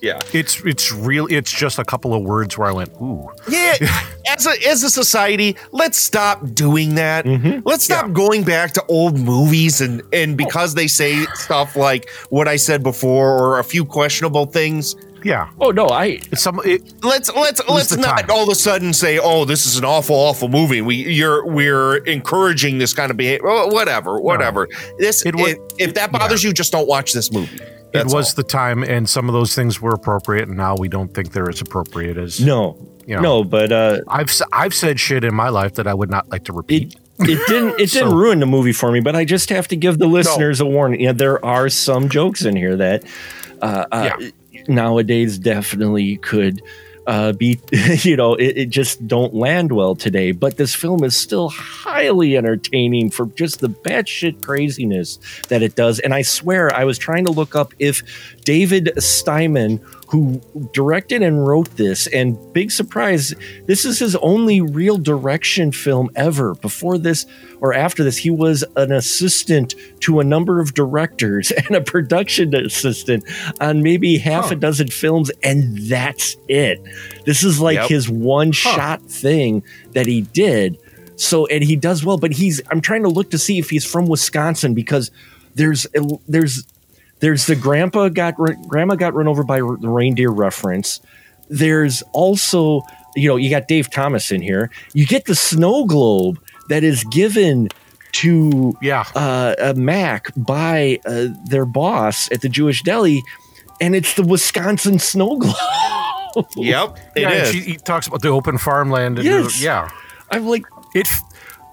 Yeah. 0.00 0.18
It's 0.32 0.60
it's 0.64 0.92
real. 0.92 1.26
It's 1.30 1.50
just 1.52 1.78
a 1.78 1.84
couple 1.84 2.14
of 2.14 2.22
words 2.22 2.56
where 2.56 2.68
I 2.68 2.72
went, 2.72 2.90
ooh. 3.00 3.28
Yeah, 3.48 3.76
as 4.28 4.46
a 4.46 4.52
as 4.68 4.82
a 4.82 4.90
society, 4.90 5.56
let's 5.72 5.98
stop 5.98 6.40
doing 6.54 6.94
that. 6.96 7.24
Mhm. 7.24 7.62
Let's 7.64 7.84
stop 7.84 8.12
going 8.12 8.42
back 8.44 8.72
to 8.72 8.84
old 8.88 9.18
movies 9.18 9.80
and 9.80 10.02
and 10.12 10.36
because 10.36 10.74
they 10.74 10.86
say 10.88 11.24
stuff 11.34 11.76
like 11.76 12.08
what 12.30 12.48
I 12.48 12.56
said 12.56 12.82
before 12.82 13.38
or 13.38 13.58
a 13.58 13.64
few 13.64 13.84
questionable 13.84 14.46
things. 14.46 14.96
Yeah, 15.22 15.50
Oh 15.60 15.70
no, 15.70 15.86
I 15.90 16.18
some. 16.34 16.62
It, 16.64 16.94
Let's 17.02 17.30
let's 17.34 17.60
let's 17.68 17.94
not 17.94 18.20
time. 18.20 18.30
all 18.30 18.44
of 18.44 18.48
a 18.48 18.54
sudden 18.54 18.94
say, 18.94 19.18
"Oh, 19.18 19.44
this 19.44 19.66
is 19.66 19.76
an 19.76 19.84
awful, 19.84 20.16
awful 20.16 20.48
movie." 20.48 20.80
We 20.80 20.94
you're 20.96 21.44
we're 21.46 21.96
encouraging 22.06 22.78
this 22.78 22.94
kind 22.94 23.10
of 23.10 23.18
behavior. 23.18 23.46
Oh, 23.46 23.66
whatever, 23.66 24.18
whatever. 24.18 24.66
This 24.98 25.26
It 25.26 25.34
wa- 25.36 25.48
if, 25.48 25.58
if 25.78 25.94
that 25.96 26.10
bothers 26.10 26.42
you, 26.42 26.54
just 26.54 26.72
don't 26.72 26.88
watch 26.88 27.12
this 27.12 27.30
movie. 27.30 27.60
It 27.92 28.04
was 28.06 28.30
all. 28.30 28.36
the 28.36 28.42
time, 28.42 28.82
and 28.82 29.08
some 29.08 29.28
of 29.28 29.32
those 29.32 29.54
things 29.54 29.80
were 29.80 29.92
appropriate, 29.92 30.48
and 30.48 30.56
now 30.56 30.76
we 30.76 30.88
don't 30.88 31.12
think 31.14 31.32
they're 31.32 31.48
as 31.48 31.60
appropriate 31.60 32.16
as. 32.16 32.40
no, 32.40 32.76
You 33.06 33.16
know. 33.16 33.22
no, 33.22 33.44
but 33.44 33.72
uh, 33.72 34.00
I've 34.08 34.30
I've 34.52 34.74
said 34.74 34.98
shit 35.00 35.24
in 35.24 35.34
my 35.34 35.48
life 35.48 35.74
that 35.74 35.86
I 35.86 35.94
would 35.94 36.10
not 36.10 36.28
like 36.30 36.44
to 36.44 36.52
repeat. 36.52 36.94
it 37.18 37.28
it 37.30 37.46
didn't 37.48 37.80
it 37.80 37.90
didn't 37.92 38.10
So- 38.10 38.14
ruin 38.16 38.40
the 38.40 38.46
movie 38.46 38.72
for 38.72 38.90
me. 38.92 39.00
But 39.00 39.14
I 39.16 39.24
just 39.24 39.48
have 39.50 39.68
to 39.68 39.76
give 39.76 39.98
the 39.98 40.06
listeners 40.06 40.60
a 40.60 40.66
warning. 40.66 41.00
Yeah, 41.00 41.12
there 41.12 41.44
are 41.44 41.68
some 41.68 42.08
jokes 42.08 42.44
in 42.44 42.56
here 42.56 42.76
that 42.76 43.04
uh, 43.62 43.84
uh, 43.92 44.10
nowadays 44.68 45.38
definitely 45.38 46.16
could 46.18 46.62
uh, 47.10 47.32
be, 47.32 47.58
you 48.02 48.16
know, 48.16 48.36
it, 48.36 48.56
it 48.56 48.70
just 48.70 49.08
don't 49.08 49.34
land 49.34 49.72
well 49.72 49.96
today. 49.96 50.30
But 50.30 50.56
this 50.56 50.76
film 50.76 51.02
is 51.02 51.16
still 51.16 51.48
highly 51.48 52.36
entertaining 52.36 53.10
for 53.10 53.26
just 53.26 53.58
the 53.58 53.68
batshit 53.68 54.46
craziness 54.46 55.18
that 55.48 55.60
it 55.60 55.74
does. 55.74 55.98
And 55.98 56.14
I 56.14 56.22
swear, 56.22 56.72
I 56.72 56.84
was 56.84 56.98
trying 56.98 57.24
to 57.24 57.32
look 57.32 57.56
up 57.56 57.74
if 57.80 58.04
David 58.44 58.92
Steiman, 58.98 59.80
who 60.10 60.40
directed 60.72 61.20
and 61.22 61.44
wrote 61.44 61.76
this, 61.76 62.06
and 62.06 62.38
big 62.52 62.70
surprise, 62.70 63.34
this 63.66 63.84
is 63.84 63.98
his 63.98 64.14
only 64.16 64.60
real 64.60 64.96
direction 64.96 65.72
film 65.72 66.10
ever. 66.14 66.54
Before 66.54 66.96
this 66.96 67.26
or 67.60 67.74
after 67.74 68.02
this, 68.02 68.16
he 68.16 68.30
was 68.30 68.64
an 68.76 68.90
assistant 68.92 69.74
to 70.00 70.20
a 70.20 70.24
number 70.24 70.60
of 70.60 70.74
directors 70.74 71.50
and 71.66 71.76
a 71.76 71.80
production 71.80 72.54
assistant 72.54 73.24
on 73.60 73.82
maybe 73.82 74.18
half 74.18 74.46
Huh. 74.46 74.52
a 74.52 74.56
dozen 74.56 74.88
films, 74.88 75.30
and 75.42 75.76
that's 75.88 76.36
it. 76.48 76.80
This 77.26 77.44
is 77.44 77.60
like 77.60 77.76
Yep. 77.76 77.88
his 77.88 78.08
one 78.08 78.52
shot 78.52 79.02
thing 79.02 79.62
that 79.92 80.06
he 80.06 80.22
did. 80.22 80.78
So, 81.16 81.44
and 81.46 81.62
he 81.62 81.76
does 81.76 82.04
well, 82.04 82.16
but 82.16 82.32
he's, 82.32 82.62
I'm 82.70 82.80
trying 82.80 83.02
to 83.02 83.10
look 83.10 83.30
to 83.32 83.38
see 83.38 83.58
if 83.58 83.68
he's 83.68 83.84
from 83.84 84.06
Wisconsin 84.06 84.72
because 84.74 85.10
there's, 85.54 85.86
there's, 86.26 86.66
there's 87.18 87.44
the 87.44 87.56
grandpa 87.56 88.08
got 88.08 88.36
grandma 88.68 88.94
got 88.94 89.12
run 89.12 89.28
over 89.28 89.44
by 89.44 89.58
the 89.58 89.64
reindeer 89.88 90.30
reference. 90.30 91.00
There's 91.50 92.02
also, 92.12 92.80
you 93.16 93.28
know, 93.28 93.36
you 93.36 93.50
got 93.50 93.68
Dave 93.68 93.90
Thomas 93.90 94.30
in 94.30 94.40
here. 94.40 94.70
You 94.94 95.04
get 95.06 95.26
the 95.26 95.34
snow 95.34 95.84
globe 95.84 96.38
that 96.70 96.82
is 96.82 97.04
given 97.04 97.68
to 98.12 98.72
Yeah, 98.80 99.04
uh, 99.14 99.54
a 99.58 99.74
Mac 99.74 100.28
by 100.36 100.98
uh, 101.04 101.26
their 101.44 101.66
boss 101.66 102.30
at 102.32 102.40
the 102.40 102.48
Jewish 102.48 102.82
deli, 102.82 103.22
and 103.80 103.94
it's 103.94 104.14
the 104.14 104.22
Wisconsin 104.24 104.98
snow 104.98 105.36
globe. 105.36 105.54
Yep, 106.56 106.96
it 107.16 107.22
yeah. 107.22 107.28
and 107.28 107.42
is. 107.42 107.50
She, 107.50 107.60
he 107.60 107.76
talks 107.76 108.06
about 108.06 108.22
the 108.22 108.28
open 108.28 108.56
farmland. 108.56 109.18
And 109.18 109.26
Yes. 109.26 109.60
yeah, 109.60 109.90
I'm 110.30 110.46
like, 110.46 110.62
it. 110.94 111.08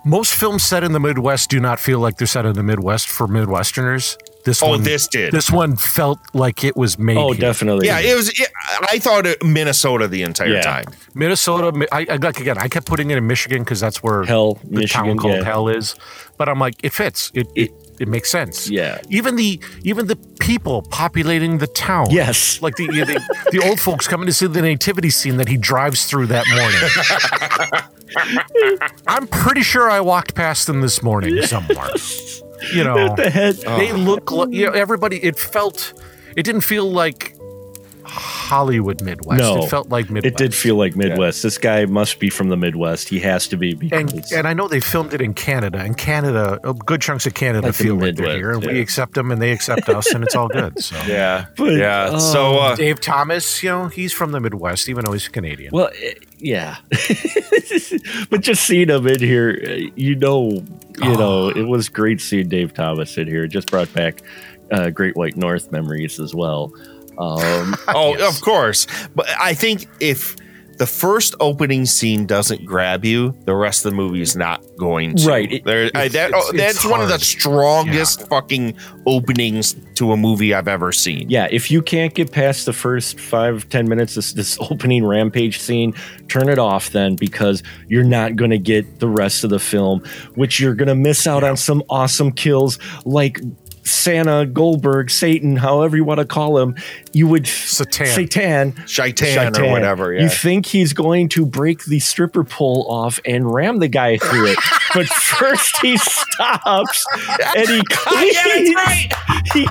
Most 0.04 0.34
films 0.34 0.64
set 0.64 0.84
in 0.84 0.94
the 0.94 1.00
Midwest 1.00 1.50
do 1.52 1.60
not 1.60 1.80
feel 1.80 2.00
like 2.00 2.18
they're 2.18 2.26
set 2.26 2.44
in 2.46 2.54
the 2.54 2.64
Midwest 2.64 3.08
for 3.08 3.28
Midwesterners. 3.28 4.18
This 4.48 4.64
Oh, 4.64 4.70
one, 4.70 4.84
this 4.84 5.10
did. 5.10 5.34
This 5.34 5.52
one 5.52 5.76
felt 5.76 6.20
like 6.34 6.64
it 6.64 6.78
was 6.78 6.98
made. 6.98 7.18
Oh, 7.18 7.34
here. 7.34 7.42
definitely. 7.42 7.88
yeah, 7.88 8.00
it 8.00 8.16
was. 8.16 8.30
It, 8.30 8.48
I 8.90 8.98
thought 8.98 9.26
it 9.26 9.44
Minnesota 9.44 10.08
the 10.08 10.24
entire 10.24 10.54
Yeah. 10.54 10.62
time. 10.62 10.86
Minnesota. 11.14 11.86
I, 11.92 12.08
I 12.10 12.16
like 12.16 12.40
again. 12.40 12.58
I 12.58 12.70
kept 12.70 12.88
putting 12.88 13.12
it 13.12 13.18
in 13.18 13.28
Michigan 13.28 13.64
because 13.66 13.82
that's 13.82 14.02
where 14.02 14.24
Hell, 14.24 14.54
the 14.64 14.80
Michigan. 14.80 15.08
town 15.08 15.18
called 15.18 15.34
yeah. 15.36 15.44
Hell 15.44 15.68
is. 15.68 15.96
But 16.38 16.48
I'm 16.48 16.60
like, 16.60 16.76
it 16.82 16.94
fits. 16.94 17.30
It 17.34 17.48
it, 17.56 17.72
it 18.00 18.08
makes 18.08 18.32
sense. 18.32 18.70
Yeah. 18.70 19.02
Even 19.10 19.36
the 19.36 19.60
even 19.84 20.08
the 20.08 20.16
people 20.40 20.84
populating 20.84 21.58
the 21.58 21.68
town. 21.68 22.08
Yes. 22.12 22.62
Like 22.62 22.78
the 22.78 22.88
the, 22.88 23.22
the 23.52 23.68
old 23.68 23.82
folks 23.82 24.08
coming 24.08 24.28
to 24.28 24.34
see 24.34 24.48
the 24.48 24.62
nativity 24.62 25.10
scene 25.10 25.36
that 25.38 25.50
he 25.50 25.58
drives 25.58 26.06
through 26.06 26.28
that 26.28 26.46
morning. 26.56 27.92
I'm 29.08 29.28
pretty 29.28 29.62
sure 29.64 29.90
I 29.92 30.00
walked 30.00 30.36
past 30.36 30.68
them 30.68 30.80
this 30.80 31.04
morning 31.04 31.42
somewhere. 31.44 31.90
You 32.74 32.84
know, 32.84 33.16
the 33.16 33.30
head. 33.30 33.56
they 33.56 33.92
look 33.94 34.32
like 34.32 34.52
you 34.52 34.66
know, 34.66 34.72
everybody. 34.72 35.18
It 35.24 35.38
felt. 35.38 35.94
It 36.36 36.44
didn't 36.44 36.62
feel 36.62 36.90
like 36.92 37.36
Hollywood 38.04 39.02
Midwest. 39.02 39.40
No, 39.40 39.64
it 39.64 39.70
felt 39.70 39.90
like 39.90 40.10
Midwest. 40.10 40.34
It 40.34 40.38
did 40.38 40.56
feel 40.56 40.76
like 40.76 40.96
Midwest. 40.96 41.44
This 41.44 41.58
guy 41.58 41.86
must 41.86 42.20
be 42.20 42.30
from 42.30 42.50
the 42.50 42.56
Midwest. 42.58 43.10
He 43.10 43.20
has 43.20 43.48
to 43.50 43.58
be 43.58 43.72
And, 43.92 44.08
because 44.08 44.32
and 44.32 44.48
I 44.48 44.54
know 44.54 44.68
they 44.68 44.80
filmed 44.80 45.14
it 45.14 45.22
in 45.22 45.34
Canada. 45.34 45.80
And 45.80 45.98
Canada, 45.98 46.60
good 46.86 47.02
chunks 47.02 47.26
of 47.26 47.34
Canada 47.34 47.68
Like 47.68 47.76
the 47.76 47.84
feel 47.84 47.96
like 47.96 48.16
they're 48.16 48.36
here, 48.36 48.52
and 48.52 48.66
we 48.66 48.80
accept 48.80 49.14
them, 49.16 49.32
and 49.32 49.42
they 49.42 49.52
accept 49.52 49.90
us, 49.90 50.14
and 50.14 50.24
it's 50.24 50.36
all 50.36 50.48
good. 50.48 50.82
So, 50.82 50.96
Yeah, 51.08 51.48
But, 51.58 51.74
yeah. 51.74 52.10
oh. 52.14 52.20
so 52.20 52.58
uh, 52.58 52.76
Dave 52.76 53.02
Thomas, 53.02 53.62
you 53.62 53.70
know, 53.70 53.88
he's 53.88 54.14
from 54.14 54.32
the 54.32 54.40
Midwest, 54.40 54.88
even 54.90 55.04
though 55.06 55.12
he's 55.14 55.28
Canadian. 55.28 55.72
well, 55.74 55.90
yeah. 56.40 56.78
but 58.30 58.42
just 58.42 58.64
seeing 58.66 58.90
him 58.90 59.08
in 59.08 59.20
here, 59.20 59.60
eh, 59.64 59.90
you 59.96 60.16
know, 60.16 60.64
you 61.02 61.18
know, 61.18 61.50
it 61.50 61.64
was 61.68 61.90
great 61.90 62.22
seeing 62.22 62.48
Dave 62.50 62.74
Thomas 62.74 63.18
in 63.18 63.28
here. 63.28 63.44
It 63.46 63.50
just 63.50 63.70
brought 63.70 63.92
back 63.94 64.22
uh, 64.72 64.90
Great 64.90 65.16
White 65.16 65.38
North 65.38 65.72
memories 65.72 66.20
as 66.20 66.34
well. 66.36 66.72
Um, 67.18 67.76
oh, 67.88 68.16
Yes. 68.18 68.36
of 68.38 68.44
course. 68.44 68.88
But 69.16 69.28
I 69.40 69.54
think 69.54 69.88
if 70.00 70.36
the 70.78 70.86
first 70.88 71.34
opening 71.40 71.86
scene 71.86 72.26
doesn't 72.26 72.64
grab 72.66 73.04
you, 73.04 73.36
the 73.46 73.56
rest 73.56 73.86
of 73.86 73.92
the 73.92 73.96
movie 73.98 74.22
is 74.22 74.36
not 74.36 74.64
going 74.78 75.16
to. 75.16 75.28
Right. 75.28 75.52
It- 75.52 75.64
There, 75.66 75.90
I, 75.96 76.08
that, 76.10 76.30
it's- 76.30 76.34
oh, 76.36 76.52
that's 76.56 76.76
it's 76.76 76.86
one 76.86 77.02
of 77.02 77.10
the 77.10 77.18
strongest 77.20 78.28
fucking 78.28 78.76
openings 79.06 79.76
to 79.96 80.12
a 80.12 80.18
movie 80.18 80.54
I've 80.54 80.68
ever 80.68 80.92
seen. 80.92 81.30
yeah, 81.30 81.48
if 81.50 81.72
you 81.72 81.82
can't 81.82 82.14
get 82.14 82.32
past 82.32 82.66
the 82.66 82.74
first 82.74 83.20
five 83.20 83.68
ten 83.70 83.90
minutes, 83.90 84.16
this, 84.16 84.34
this 84.34 84.58
opening 84.72 85.06
rampage 85.06 85.60
scene, 85.60 85.94
turn 86.28 86.50
it 86.50 86.60
off 86.60 86.92
then 86.92 87.16
because 87.16 87.64
you're 87.88 88.04
not 88.04 88.36
going 88.36 88.52
to 88.52 88.60
get 88.60 89.00
the 89.00 89.08
rest 89.08 89.44
of 89.44 89.50
the 89.50 89.60
film, 89.60 90.04
which 90.36 90.60
you're 90.60 90.76
going 90.76 90.88
to 90.90 90.96
miss 90.96 91.26
out 91.26 91.44
on 91.44 91.58
some 91.58 91.82
awesome 91.90 92.32
kills 92.32 92.78
like 93.06 93.40
Santa, 93.88 94.46
Goldberg, 94.46 95.10
Satan, 95.10 95.56
however 95.56 95.96
you 95.98 96.04
want 96.04 96.20
to 96.20 96.26
call 96.26 96.58
him. 96.60 96.76
You 97.14 97.28
would 97.28 97.48
Satan. 97.48 98.06
Satan, 98.08 98.74
Shaitan, 98.86 99.28
Shaitan. 99.54 99.66
or 99.66 99.72
whatever. 99.72 100.14
Yeah. 100.14 100.24
You 100.24 100.30
think 100.30 100.66
he's 100.66 100.94
going 100.94 101.30
to 101.30 101.46
break 101.46 101.86
the 101.86 102.00
stripper 102.00 102.44
pole 102.44 102.86
off 102.90 103.20
and 103.26 103.52
ram 103.52 103.80
the 103.80 103.88
guy 103.88 104.18
through 104.18 104.48
it, 104.48 104.60
but 104.94 105.08
first 105.08 105.78
he 105.82 105.98
stops 105.98 107.06
and 107.56 107.68
he 107.70 107.82
cleans. 107.90 108.36
yeah, 108.36 108.44
that's 108.44 108.76
right. 108.76 109.14
He, 109.54 109.68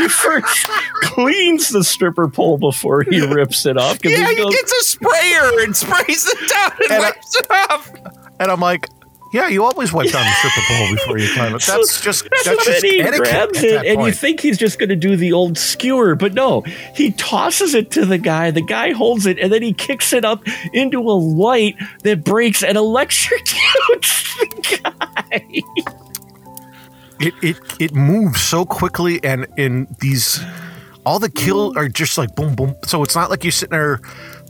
he 0.00 0.08
first 0.08 0.68
cleans 1.02 1.68
the 1.70 1.82
stripper 1.82 2.28
pole 2.28 2.58
before 2.58 3.02
he 3.02 3.20
rips 3.26 3.66
it 3.66 3.76
off. 3.76 4.00
'cause 4.00 4.12
Yeah, 4.12 4.28
he 4.28 4.36
he 4.36 4.50
gets 4.50 4.72
a 4.72 4.84
sprayer 4.84 5.60
and 5.64 5.76
sprays 5.76 6.26
it 6.26 6.48
down 6.50 6.72
and, 6.82 6.90
And 6.92 7.04
I- 7.04 7.08
it 7.10 7.70
off. 7.70 7.92
And 8.40 8.50
I'm 8.52 8.60
like, 8.60 8.86
yeah, 9.32 9.48
you 9.48 9.64
always 9.64 9.92
wipe 9.92 10.10
down 10.10 10.24
the 10.24 10.32
stripper 10.38 10.60
pole 10.68 10.94
before 10.94 11.18
you 11.18 11.28
climb 11.34 11.54
it. 11.54 11.62
That's 11.62 12.00
just 12.00 12.28
that's 12.44 12.64
just 12.64 12.84
he 12.84 13.00
etiquette 13.00 13.28
grabs 13.28 13.62
it, 13.62 13.86
and 13.86 14.02
you 14.02 14.12
think 14.12 14.40
he's 14.40 14.58
just 14.58 14.78
going 14.78 14.88
to 14.88 14.96
do 14.96 15.16
the 15.16 15.32
old 15.32 15.58
skewer, 15.58 16.14
but 16.14 16.34
no, 16.34 16.62
he 16.94 17.12
tosses 17.12 17.74
it 17.74 17.90
to 17.92 18.04
the 18.04 18.18
guy. 18.18 18.50
The 18.50 18.62
guy 18.62 18.92
holds 18.92 19.26
it, 19.26 19.38
and 19.38 19.52
then 19.52 19.62
he 19.62 19.72
kicks 19.72 20.12
it 20.12 20.24
up 20.24 20.42
into 20.72 21.00
a 21.00 21.12
light 21.12 21.76
that 22.04 22.24
breaks 22.24 22.62
and 22.62 22.76
electrocutes 22.78 24.38
the 24.38 24.80
guy. 24.82 25.62
it 27.20 27.34
it 27.42 27.56
it 27.78 27.94
moves 27.94 28.40
so 28.40 28.64
quickly 28.64 29.22
and 29.24 29.46
in 29.56 29.86
these 30.00 30.40
all 31.04 31.18
the 31.18 31.30
kill 31.30 31.72
mm. 31.72 31.76
are 31.76 31.88
just 31.88 32.16
like 32.16 32.34
boom 32.34 32.54
boom 32.54 32.76
so 32.84 33.02
it's 33.02 33.16
not 33.16 33.30
like 33.30 33.42
you're 33.42 33.50
sitting 33.50 33.76
there 33.76 34.00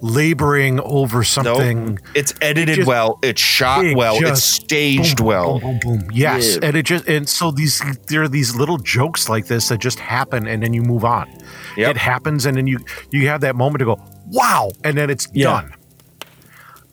laboring 0.02 0.80
over 0.80 1.24
something 1.24 1.86
Nope. 1.94 1.98
It's 2.14 2.32
edited 2.40 2.76
just- 2.76 2.88
well. 2.88 3.18
It's 3.22 3.40
shot 3.40 3.84
it 3.84 3.96
well. 3.96 4.16
It's 4.20 4.42
staged 4.44 5.18
boom, 5.18 5.26
well. 5.26 5.58
boom, 5.60 5.78
boom, 5.82 5.98
boom. 6.00 6.10
yes 6.12 6.56
Yeah. 6.60 6.68
and 6.68 6.76
it 6.76 6.84
just 6.84 7.08
and 7.08 7.28
so 7.28 7.50
these 7.50 7.82
there 8.06 8.22
are 8.22 8.28
these 8.28 8.54
little 8.54 8.78
jokes 8.78 9.28
like 9.28 9.46
this 9.46 9.68
that 9.68 9.78
just 9.80 9.98
happen 9.98 10.46
and 10.46 10.62
then 10.62 10.72
you 10.74 10.82
move 10.82 11.04
on 11.04 11.28
Yep. 11.76 11.90
it 11.90 11.96
happens 11.96 12.46
and 12.46 12.56
then 12.56 12.66
you 12.66 12.78
you 13.10 13.28
have 13.28 13.40
that 13.42 13.56
moment 13.56 13.80
to 13.80 13.84
go 13.86 14.00
wow 14.28 14.70
and 14.84 14.96
then 14.96 15.10
it's 15.10 15.28
Yeah. 15.32 15.46
done 15.62 15.74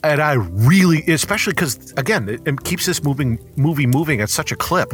and 0.03 0.21
i 0.21 0.33
really 0.33 1.01
especially 1.07 1.53
because 1.53 1.91
again 1.97 2.29
it, 2.29 2.41
it 2.47 2.63
keeps 2.63 2.85
this 2.85 3.03
moving 3.03 3.39
movie 3.55 3.87
moving 3.87 4.21
at 4.21 4.29
such 4.29 4.51
a 4.51 4.55
clip 4.55 4.93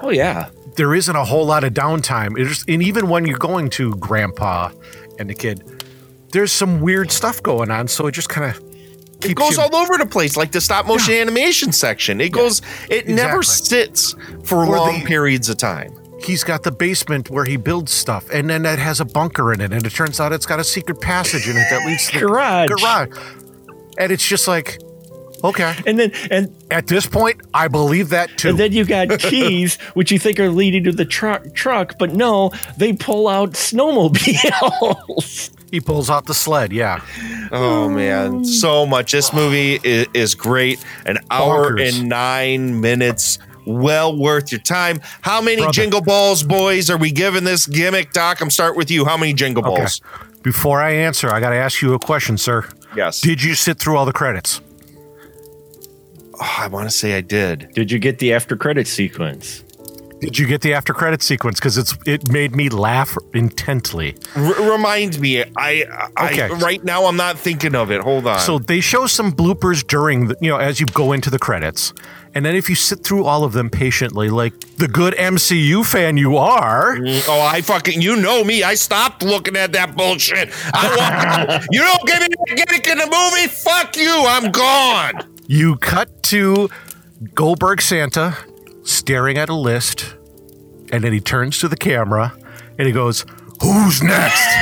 Oh 0.00 0.10
yeah, 0.10 0.50
there 0.76 0.94
isn't 0.94 1.16
a 1.16 1.24
whole 1.24 1.46
lot 1.46 1.64
of 1.64 1.72
downtime. 1.72 2.38
It 2.38 2.44
just, 2.44 2.68
and 2.68 2.82
even 2.82 3.08
when 3.08 3.24
you're 3.24 3.38
going 3.38 3.70
to 3.70 3.94
grandpa 3.94 4.68
and 5.18 5.30
the 5.30 5.34
kid, 5.34 5.62
there's 6.34 6.52
some 6.52 6.82
weird 6.82 7.10
stuff 7.10 7.42
going 7.42 7.70
on. 7.70 7.88
So 7.88 8.06
it 8.06 8.12
just 8.12 8.28
kind 8.28 8.50
of 8.54 8.62
It 9.24 9.34
goes 9.34 9.56
you, 9.56 9.62
all 9.62 9.74
over 9.74 9.96
the 9.96 10.04
place, 10.06 10.36
like 10.36 10.52
the 10.52 10.60
stop 10.60 10.86
motion 10.86 11.14
animation 11.14 11.72
section. 11.72 12.20
It 12.20 12.32
goes, 12.32 12.60
it 12.90 13.08
never 13.08 13.42
sits 13.42 14.14
for 14.44 14.58
Or 14.58 14.76
long 14.76 15.00
the- 15.00 15.06
periods 15.06 15.48
of 15.48 15.56
time. 15.56 15.92
He's 16.22 16.44
got 16.44 16.62
the 16.62 16.72
basement 16.72 17.28
where 17.28 17.44
he 17.44 17.56
builds 17.58 17.92
stuff, 17.92 18.30
and 18.30 18.48
then 18.48 18.62
that 18.62 18.78
has 18.78 18.98
a 19.00 19.04
bunker 19.04 19.52
in 19.52 19.60
it, 19.60 19.72
and 19.74 19.84
it 19.84 19.90
turns 19.90 20.20
out 20.20 20.32
it's 20.32 20.46
got 20.46 20.58
a 20.58 20.64
secret 20.64 21.00
passage 21.00 21.46
in 21.48 21.56
it 21.56 21.66
that 21.70 21.84
leads 21.86 22.06
to 22.08 22.20
the 22.20 22.26
Garage. 22.26 22.68
garage. 22.70 23.08
And 23.98 24.10
it's 24.10 24.26
just 24.26 24.48
like, 24.48 24.78
okay. 25.42 25.74
and 25.86 25.98
then 25.98 26.12
and 26.30 26.48
At 26.70 26.86
this 26.86 27.06
point, 27.06 27.42
I 27.52 27.68
believe 27.68 28.08
that 28.08 28.30
too. 28.38 28.48
and 28.50 28.58
then 28.58 28.72
you 28.72 28.86
got 28.86 29.18
keys, 29.18 29.76
which 29.92 30.10
you 30.10 30.18
think 30.18 30.40
are 30.40 30.48
leading 30.48 30.84
to 30.84 30.92
the 30.92 31.04
truck, 31.04 31.52
truck, 31.54 31.98
but 31.98 32.14
no, 32.14 32.52
they 32.78 32.94
pull 32.94 33.28
out 33.28 33.52
snowmobiles. 33.52 35.50
he 35.74 35.80
pulls 35.80 36.08
out 36.08 36.26
the 36.26 36.34
sled. 36.34 36.72
Yeah. 36.72 37.00
Oh 37.52 37.88
man, 37.88 38.44
so 38.44 38.86
much. 38.86 39.12
This 39.12 39.32
movie 39.32 39.80
is, 39.82 40.06
is 40.14 40.34
great. 40.34 40.82
An 41.04 41.18
hour 41.30 41.72
Bonkers. 41.72 41.98
and 42.00 42.08
nine 42.08 42.80
minutes. 42.80 43.38
Well 43.66 44.16
worth 44.16 44.52
your 44.52 44.60
time. 44.60 45.00
How 45.22 45.40
many 45.40 45.56
Brother. 45.62 45.72
jingle 45.72 46.00
balls, 46.02 46.42
boys, 46.42 46.90
are 46.90 46.96
we 46.98 47.10
giving 47.10 47.44
this 47.44 47.66
gimmick, 47.66 48.12
Doc? 48.12 48.40
I'm 48.40 48.50
start 48.50 48.76
with 48.76 48.90
you. 48.90 49.04
How 49.04 49.16
many 49.16 49.32
jingle 49.32 49.64
Okay. 49.66 49.80
balls? 49.80 50.00
Before 50.42 50.80
I 50.82 50.90
answer, 50.92 51.30
I 51.32 51.40
got 51.40 51.50
to 51.50 51.56
ask 51.56 51.80
you 51.80 51.94
a 51.94 51.98
question, 51.98 52.36
sir. 52.36 52.68
Yes. 52.94 53.20
Did 53.22 53.42
you 53.42 53.54
sit 53.54 53.78
through 53.78 53.96
all 53.96 54.04
the 54.04 54.12
credits? 54.12 54.60
Oh, 56.34 56.56
I 56.58 56.66
want 56.68 56.88
to 56.90 56.94
say 56.94 57.16
I 57.16 57.20
did. 57.22 57.70
Did 57.74 57.90
you 57.90 57.98
get 57.98 58.18
the 58.18 58.32
after 58.34 58.54
credit 58.56 58.86
sequence? 58.86 59.64
Did 60.24 60.38
you 60.38 60.46
get 60.46 60.60
the 60.62 60.74
after 60.74 60.92
credit 60.94 61.22
sequence? 61.22 61.58
Because 61.60 61.76
it's 61.78 61.96
it 62.06 62.30
made 62.30 62.56
me 62.56 62.68
laugh 62.68 63.16
intently. 63.34 64.16
R- 64.36 64.72
remind 64.72 65.20
me. 65.20 65.42
I, 65.56 65.84
I 66.16 66.32
Okay. 66.32 66.48
right 66.54 66.82
now 66.82 67.04
I'm 67.06 67.16
not 67.16 67.38
thinking 67.38 67.74
of 67.74 67.90
it. 67.90 68.00
Hold 68.00 68.26
on. 68.26 68.40
So 68.40 68.58
they 68.58 68.80
show 68.80 69.06
some 69.06 69.32
bloopers 69.32 69.86
during, 69.86 70.28
the, 70.28 70.36
you 70.40 70.48
know, 70.50 70.56
as 70.56 70.80
you 70.80 70.86
go 70.86 71.12
into 71.12 71.30
the 71.30 71.38
credits, 71.38 71.92
and 72.34 72.44
then 72.44 72.56
if 72.56 72.68
you 72.68 72.74
sit 72.74 73.04
through 73.04 73.24
all 73.26 73.44
of 73.44 73.52
them 73.52 73.70
patiently, 73.70 74.28
like 74.30 74.58
the 74.76 74.88
good 74.88 75.14
MCU 75.14 75.84
fan 75.86 76.16
you 76.16 76.36
are, 76.36 76.96
mm, 76.96 77.24
Oh, 77.28 77.40
I 77.40 77.60
fucking 77.60 78.00
you 78.02 78.16
know 78.16 78.42
me. 78.42 78.62
I 78.62 78.74
stopped 78.74 79.22
looking 79.22 79.56
at 79.56 79.72
that 79.72 79.94
bullshit. 79.96 80.50
I 80.72 81.46
walked, 81.48 81.68
you 81.70 81.80
don't 81.80 82.06
give 82.06 82.20
me 82.22 82.28
that 82.28 82.56
gimmick 82.66 82.86
in 82.88 82.98
the 82.98 83.06
movie. 83.06 83.46
Fuck 83.48 83.96
you. 83.96 84.24
I'm 84.26 84.50
gone. 84.50 85.12
you 85.46 85.76
cut 85.76 86.22
to 86.24 86.68
Goldberg 87.34 87.80
Santa 87.80 88.36
staring 88.84 89.36
at 89.36 89.48
a 89.48 89.54
list, 89.54 90.14
and 90.92 91.02
then 91.02 91.12
he 91.12 91.20
turns 91.20 91.58
to 91.58 91.68
the 91.68 91.76
camera 91.76 92.32
and 92.78 92.86
he 92.86 92.92
goes, 92.92 93.24
"Who's 93.62 94.02
next?" 94.02 94.40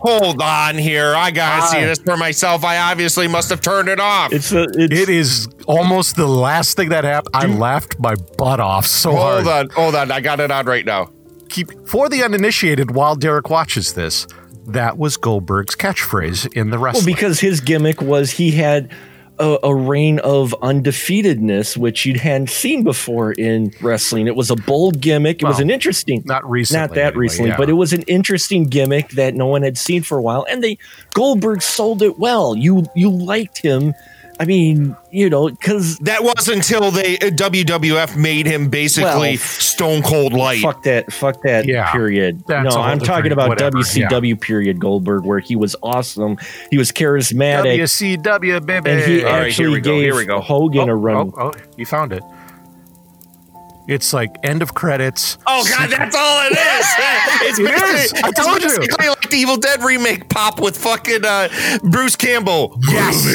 Hold 0.00 0.42
on 0.42 0.76
here. 0.76 1.14
I 1.16 1.30
gotta 1.30 1.66
see 1.68 1.80
this 1.80 1.98
for 1.98 2.16
myself. 2.16 2.64
I 2.64 2.78
obviously 2.78 3.26
must 3.28 3.48
have 3.48 3.60
turned 3.60 3.88
it 3.88 3.98
off. 3.98 4.32
It's 4.32 4.52
a 4.52 4.64
it's, 4.64 5.00
It 5.00 5.08
is 5.08 5.48
almost 5.66 6.16
the 6.16 6.26
last 6.28 6.76
thing 6.76 6.90
that 6.90 7.04
happened. 7.04 7.34
I 7.34 7.46
laughed 7.46 7.98
my 7.98 8.14
butt 8.36 8.60
off 8.60 8.86
so 8.86 9.16
hard. 9.16 9.44
hold 9.44 9.48
on, 9.48 9.70
hold 9.70 9.94
on. 9.94 10.12
I 10.12 10.20
got 10.20 10.38
it 10.38 10.50
on 10.50 10.66
right 10.66 10.84
now. 10.84 11.10
keep 11.48 11.88
for 11.88 12.08
the 12.08 12.22
uninitiated 12.22 12.90
while 12.90 13.16
Derek 13.16 13.48
watches 13.48 13.94
this. 13.94 14.26
That 14.66 14.98
was 14.98 15.16
Goldberg's 15.16 15.74
catchphrase 15.76 16.52
in 16.54 16.70
the 16.70 16.78
wrestling. 16.78 17.06
well 17.06 17.14
because 17.14 17.40
his 17.40 17.60
gimmick 17.60 18.00
was 18.02 18.32
he 18.32 18.50
had 18.50 18.92
a, 19.38 19.58
a 19.62 19.74
reign 19.74 20.18
of 20.20 20.54
undefeatedness, 20.62 21.76
which 21.76 22.06
you 22.06 22.18
hadn't 22.18 22.50
seen 22.50 22.82
before 22.82 23.32
in 23.32 23.72
wrestling. 23.80 24.26
It 24.26 24.36
was 24.36 24.50
a 24.50 24.56
bold 24.56 25.00
gimmick. 25.00 25.42
It 25.42 25.46
was 25.46 25.60
an 25.60 25.70
interesting. 25.70 26.22
not 26.24 26.48
recently, 26.48 26.80
not 26.80 26.94
that 26.94 27.08
anyway, 27.08 27.20
recently, 27.20 27.50
yeah. 27.50 27.56
but 27.56 27.68
it 27.68 27.74
was 27.74 27.92
an 27.92 28.02
interesting 28.02 28.64
gimmick 28.64 29.10
that 29.10 29.34
no 29.34 29.46
one 29.46 29.62
had 29.62 29.78
seen 29.78 30.02
for 30.02 30.18
a 30.18 30.22
while, 30.22 30.46
and 30.48 30.62
they 30.62 30.78
Goldberg 31.14 31.62
sold 31.62 32.02
it 32.02 32.18
well. 32.18 32.56
You 32.56 32.86
you 32.94 33.10
liked 33.10 33.58
him 33.58 33.94
I 34.38 34.44
mean, 34.44 34.96
you 35.10 35.30
know, 35.30 35.48
because 35.48 35.98
That 35.98 36.22
was 36.22 36.48
until 36.48 36.90
they 36.90 37.18
uh, 37.18 37.30
WWF 37.30 38.16
made 38.16 38.46
him 38.46 38.68
basically 38.68 39.30
Well, 39.32 39.36
Stone 39.38 40.02
Cold 40.02 40.32
Light. 40.34 40.60
fuck 40.60 40.82
that, 40.82 41.12
fuck 41.12 41.42
that 41.42 41.66
Yeah, 41.66 41.90
period. 41.90 42.42
that's 42.46 42.74
no, 42.74 42.80
I'm 42.82 42.98
talking 42.98 43.32
about 43.32 43.48
whatever, 43.48 43.78
WCW 43.78 44.38
period 44.40 44.78
Goldberg, 44.78 45.24
where 45.24 45.38
he 45.38 45.56
was 45.56 45.74
awesome. 45.82 46.36
He 46.70 46.76
was 46.76 46.92
charismatic, 46.92 47.78
WCW, 47.78 48.64
baby. 48.64 48.90
and 48.90 49.00
he 49.00 49.24
All 49.24 49.32
right, 49.32 49.38
here 49.38 49.46
actually 49.46 49.68
we 49.68 49.80
go, 49.80 49.94
gave 49.94 50.02
here 50.02 50.16
we 50.16 50.26
go. 50.26 50.40
Hogan 50.40 50.90
oh, 50.90 50.92
a 50.92 50.96
run. 50.96 51.32
Oh, 51.36 51.52
oh, 51.52 51.52
you 51.76 51.86
found 51.86 52.12
it. 52.12 52.22
It's 53.88 54.12
like 54.12 54.34
end 54.42 54.62
of 54.62 54.74
credits. 54.74 55.38
Oh 55.46 55.64
god, 55.68 55.90
that's 55.90 56.16
all 56.16 56.46
it 56.46 56.52
is. 56.52 56.86
It's 57.48 57.58
It 57.58 57.64
is. 57.64 57.80
basically, 58.12 58.20
I 58.24 58.30
told 58.32 58.56
it's 58.62 58.76
you. 58.78 59.06
like 59.08 59.30
the 59.30 59.36
Evil 59.36 59.56
Dead 59.56 59.82
remake 59.82 60.28
pop 60.28 60.60
with 60.60 60.76
fucking 60.76 61.24
uh, 61.24 61.48
Bruce 61.84 62.16
Campbell. 62.16 62.78
Yes. 62.88 63.26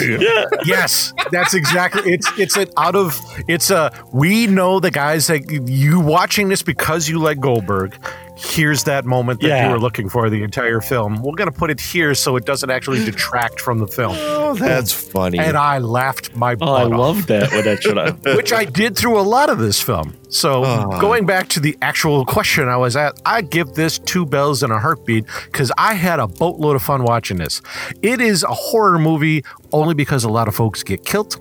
yes, 0.65 1.13
that's 1.31 1.53
exactly. 1.53 2.11
It's 2.13 2.29
it's 2.37 2.57
an 2.57 2.67
out 2.77 2.95
of. 2.95 3.19
It's 3.47 3.69
a. 3.71 3.91
We 4.11 4.47
know 4.47 4.79
the 4.79 4.91
guys 4.91 5.27
that 5.27 5.49
you 5.69 5.99
watching 5.99 6.49
this 6.49 6.61
because 6.63 7.07
you 7.07 7.19
like 7.19 7.39
Goldberg. 7.39 7.95
Here's 8.43 8.83
that 8.85 9.05
moment 9.05 9.39
that 9.41 9.47
Yeah. 9.47 9.67
you 9.67 9.71
were 9.73 9.79
looking 9.79 10.09
for 10.09 10.29
the 10.29 10.43
entire 10.43 10.81
film. 10.81 11.21
We're 11.21 11.35
gonna 11.35 11.51
put 11.51 11.69
it 11.69 11.79
here 11.79 12.13
so 12.15 12.35
it 12.35 12.45
doesn't 12.45 12.69
actually 12.69 13.03
detract 13.05 13.59
from 13.61 13.79
the 13.79 13.87
film. 13.87 14.15
Oh, 14.19 14.53
that's 14.55 14.91
funny. 14.91 15.37
And 15.39 15.55
I 15.55 15.77
laughed 15.77 16.35
my 16.35 16.55
butt 16.55 16.67
Oh, 16.69 16.73
I 16.73 16.83
off. 16.85 16.91
love 16.91 17.27
that 17.27 17.51
when 17.51 17.63
that 17.65 17.83
should 17.83 17.97
have. 17.97 18.19
which 18.35 18.51
I 18.51 18.65
did 18.65 18.97
through 18.97 19.19
a 19.19 19.21
lot 19.21 19.49
of 19.49 19.59
this 19.59 19.79
film. 19.81 20.15
So 20.29 20.63
Ah. 20.65 20.99
going 20.99 21.25
back 21.25 21.49
to 21.49 21.59
the 21.59 21.77
actual 21.81 22.25
question 22.25 22.67
I 22.67 22.77
was 22.77 22.95
at, 22.95 23.19
I 23.25 23.41
give 23.41 23.73
this 23.73 23.99
two 23.99 24.25
bells 24.25 24.63
and 24.63 24.73
a 24.73 24.79
heartbeat 24.79 25.25
because 25.45 25.71
I 25.77 25.93
had 25.93 26.19
a 26.19 26.27
boatload 26.27 26.75
of 26.75 26.81
fun 26.83 27.03
watching 27.03 27.37
this. 27.37 27.61
It 28.01 28.19
is 28.21 28.43
a 28.43 28.47
horror 28.53 28.97
movie 28.99 29.43
only 29.71 29.93
because 29.93 30.23
a 30.23 30.29
lot 30.29 30.47
of 30.47 30.55
folks 30.55 30.83
get 30.83 31.05
killed. 31.05 31.37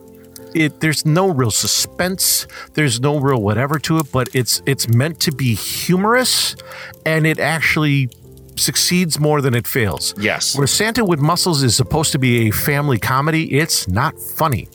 It 0.54 0.80
there's 0.80 1.04
no 1.04 1.28
real 1.30 1.50
suspense, 1.50 2.46
there's 2.74 3.00
no 3.00 3.18
real 3.18 3.40
whatever 3.40 3.78
to 3.80 3.98
it, 3.98 4.10
but 4.12 4.28
it's 4.34 4.62
it's 4.66 4.88
meant 4.88 5.20
to 5.20 5.32
be 5.32 5.54
humorous 5.54 6.56
and 7.06 7.26
it 7.26 7.38
actually 7.38 8.10
succeeds 8.56 9.18
more 9.18 9.40
than 9.40 9.54
it 9.54 9.66
fails. 9.66 10.14
yes. 10.18 10.56
Where 10.56 10.66
Santa 10.66 11.04
with 11.04 11.18
Muscles 11.20 11.62
is 11.62 11.74
supposed 11.74 12.12
to 12.12 12.18
be 12.18 12.48
a 12.48 12.50
family 12.50 12.98
comedy, 12.98 13.58
it's 13.58 13.88
not 13.88 14.20
funny. 14.20 14.68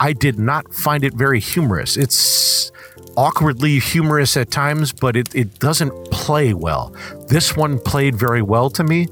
I 0.00 0.12
did 0.12 0.38
not 0.38 0.74
find 0.74 1.04
it 1.04 1.14
very 1.14 1.38
humorous. 1.38 1.96
It's 1.96 2.72
awkwardly 3.16 3.78
humorous 3.78 4.36
at 4.36 4.50
times, 4.50 4.92
but 4.92 5.16
it, 5.16 5.34
it 5.34 5.58
doesn't 5.58 5.92
play 6.10 6.54
well. 6.54 6.94
This 7.28 7.56
one 7.56 7.78
played 7.78 8.16
very 8.16 8.42
well 8.42 8.70
to 8.70 8.82
me. 8.82 9.08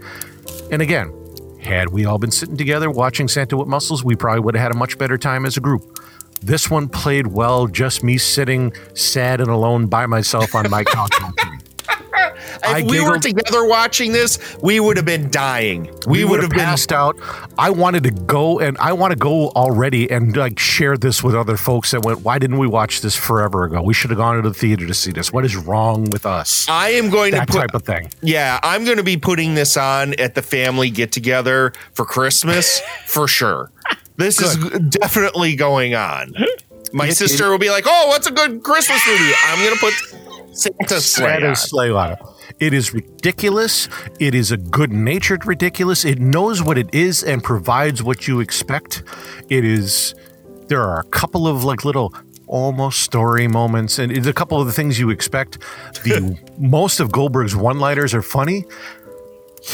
And 0.72 0.82
again, 0.82 1.12
had 1.60 1.90
we 1.90 2.06
all 2.06 2.18
been 2.18 2.30
sitting 2.30 2.56
together 2.56 2.90
watching 2.90 3.28
Santa 3.28 3.56
with 3.56 3.68
Muscles, 3.68 4.02
we 4.02 4.16
probably 4.16 4.40
would 4.40 4.54
have 4.54 4.62
had 4.62 4.72
a 4.72 4.78
much 4.78 4.96
better 4.98 5.18
time 5.18 5.44
as 5.44 5.56
a 5.56 5.60
group. 5.60 5.97
This 6.42 6.70
one 6.70 6.88
played 6.88 7.28
well, 7.28 7.66
just 7.66 8.02
me 8.02 8.18
sitting 8.18 8.72
sad 8.94 9.40
and 9.40 9.50
alone 9.50 9.86
by 9.86 10.06
myself 10.06 10.54
on 10.54 10.70
my 10.70 10.84
couch. 10.84 11.12
watching. 11.20 11.60
I 12.64 12.80
If 12.80 12.90
we 12.90 13.00
were 13.00 13.18
together 13.18 13.66
watching 13.66 14.12
this, 14.12 14.38
we 14.62 14.80
would 14.80 14.96
have 14.96 15.06
been 15.06 15.30
dying. 15.30 15.90
We, 16.06 16.24
would 16.24 16.40
have 16.42 16.50
been 16.50 16.58
passed 16.58 16.92
out. 16.92 17.16
I 17.56 17.70
wanted 17.70 18.02
to 18.04 18.10
go 18.10 18.58
and 18.58 18.76
I 18.78 18.92
want 18.92 19.12
to 19.12 19.16
go 19.16 19.48
already 19.50 20.10
and 20.10 20.36
like 20.36 20.58
share 20.58 20.96
this 20.96 21.22
with 21.22 21.34
other 21.34 21.56
folks 21.56 21.90
that 21.92 22.04
went, 22.04 22.22
why 22.22 22.38
didn't 22.38 22.58
we 22.58 22.66
watch 22.66 23.00
this 23.00 23.14
forever 23.14 23.64
ago? 23.64 23.82
We 23.82 23.94
should 23.94 24.10
have 24.10 24.18
gone 24.18 24.42
to 24.42 24.48
the 24.48 24.54
theater 24.54 24.86
to 24.86 24.94
see 24.94 25.12
this. 25.12 25.32
What 25.32 25.44
is 25.44 25.56
wrong 25.56 26.08
with 26.10 26.26
us? 26.26 26.68
I 26.68 26.90
am 26.90 27.10
going 27.10 27.32
That 27.32 27.46
to 27.46 27.52
put 27.52 27.60
type 27.60 27.74
of 27.74 27.82
thing. 27.82 28.10
Yeah, 28.22 28.58
I'm 28.62 28.84
going 28.84 28.98
to 28.98 29.04
be 29.04 29.16
putting 29.16 29.54
this 29.54 29.76
on 29.76 30.14
at 30.14 30.34
the 30.34 30.42
family 30.42 30.90
get 30.90 31.12
together 31.12 31.72
for 31.92 32.04
Christmas 32.04 32.80
for 33.06 33.28
sure. 33.28 33.70
This 34.18 34.40
is 34.40 34.56
definitely 34.90 35.56
going 35.56 35.94
on. 35.94 36.32
Hmm. 36.36 36.44
My 36.92 37.08
It- 37.08 37.16
sister 37.16 37.50
will 37.50 37.58
be 37.58 37.70
like, 37.70 37.84
"Oh, 37.86 38.08
what's 38.08 38.26
a 38.26 38.30
good 38.30 38.62
Christmas 38.62 39.00
movie?" 39.06 39.32
I'm 39.46 39.58
going 39.64 39.74
to 39.74 39.80
put 39.80 39.94
Santa 40.56 41.00
Slay. 41.00 41.24
on. 41.34 41.40
Santa's 41.40 41.60
Slay 41.60 41.90
on 41.90 42.12
it. 42.12 42.18
It 42.58 42.74
is 42.74 42.92
ridiculous. 42.92 43.88
It 44.18 44.34
is 44.34 44.50
a 44.50 44.56
good 44.56 44.92
natured 44.92 45.46
ridiculous. 45.46 46.04
It 46.04 46.18
knows 46.18 46.62
what 46.62 46.76
it 46.76 46.88
is 46.92 47.22
and 47.22 47.42
provides 47.44 48.02
what 48.02 48.26
you 48.26 48.40
expect. 48.40 49.02
It 49.48 49.64
is, 49.64 50.14
there 50.68 50.82
are 50.82 50.98
a 50.98 51.04
couple 51.04 51.46
of 51.46 51.62
like 51.62 51.84
little 51.84 52.12
almost 52.48 53.02
story 53.02 53.46
moments 53.46 53.98
and 53.98 54.10
it's 54.10 54.26
a 54.26 54.32
couple 54.32 54.58
of 54.58 54.66
the 54.66 54.72
things 54.72 54.98
you 54.98 55.10
expect. 55.10 55.58
The 56.02 56.36
most 56.58 56.98
of 56.98 57.12
Goldberg's 57.12 57.54
one 57.54 57.78
liners 57.78 58.12
are 58.14 58.22
funny. 58.22 58.64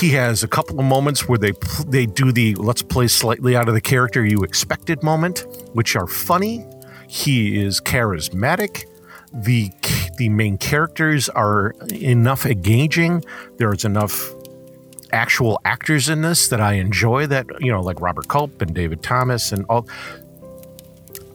He 0.01 0.11
has 0.11 0.43
a 0.43 0.49
couple 0.49 0.81
of 0.81 0.87
moments 0.87 1.29
where 1.29 1.39
they 1.39 1.53
they 1.87 2.05
do 2.05 2.33
the 2.33 2.57
let's 2.57 2.83
play 2.83 3.07
slightly 3.07 3.55
out 3.55 3.69
of 3.69 3.75
the 3.75 3.81
character 3.81 4.27
you 4.27 4.39
expected 4.43 5.05
moment, 5.05 5.47
which 5.73 5.95
are 5.95 6.09
funny. 6.09 6.67
He 7.09 7.63
is 7.63 7.81
charismatic. 7.81 8.87
The 9.33 9.71
the 10.19 10.31
main 10.31 10.59
characters 10.59 11.29
are 11.29 11.77
enough 11.93 12.45
engaging. 12.45 13.25
There's 13.59 13.85
enough 13.85 14.35
actual 15.13 15.61
actors 15.65 16.09
in 16.09 16.23
this 16.23 16.49
that 16.49 16.61
I 16.61 16.73
enjoy. 16.73 17.29
That 17.29 17.47
you 17.61 17.71
know, 17.71 17.81
like 17.81 18.01
Robert 18.01 18.27
Culp 18.27 18.61
and 18.63 18.75
David 18.75 19.01
Thomas 19.01 19.53
and 19.53 19.65
all. 19.69 19.87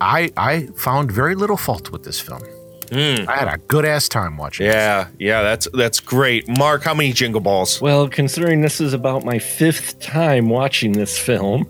I 0.02 0.32
I 0.36 0.68
found 0.76 1.14
very 1.14 1.34
little 1.34 1.58
fault 1.58 1.94
with 1.94 2.04
this 2.04 2.20
film. 2.20 2.44
Mm. 2.90 3.28
I 3.28 3.36
had 3.36 3.48
a 3.48 3.58
good 3.68 3.86
ass 3.86 4.08
time 4.10 4.38
watching. 4.38 4.66
it. 4.68 4.74
Yeah, 4.74 5.08
yeah, 5.20 5.42
that's 5.42 5.68
that's 5.74 6.00
great. 6.00 6.48
Mark, 6.48 6.84
how 6.84 6.94
many 6.94 7.14
jingle 7.14 7.42
balls? 7.42 7.80
Well, 7.82 8.08
considering 8.10 8.62
this 8.62 8.82
is 8.82 8.94
about 8.94 9.24
my 9.24 9.40
fifth 9.40 10.00
time 10.00 10.50
watching 10.50 10.94
this 10.94 11.18
film, 11.18 11.68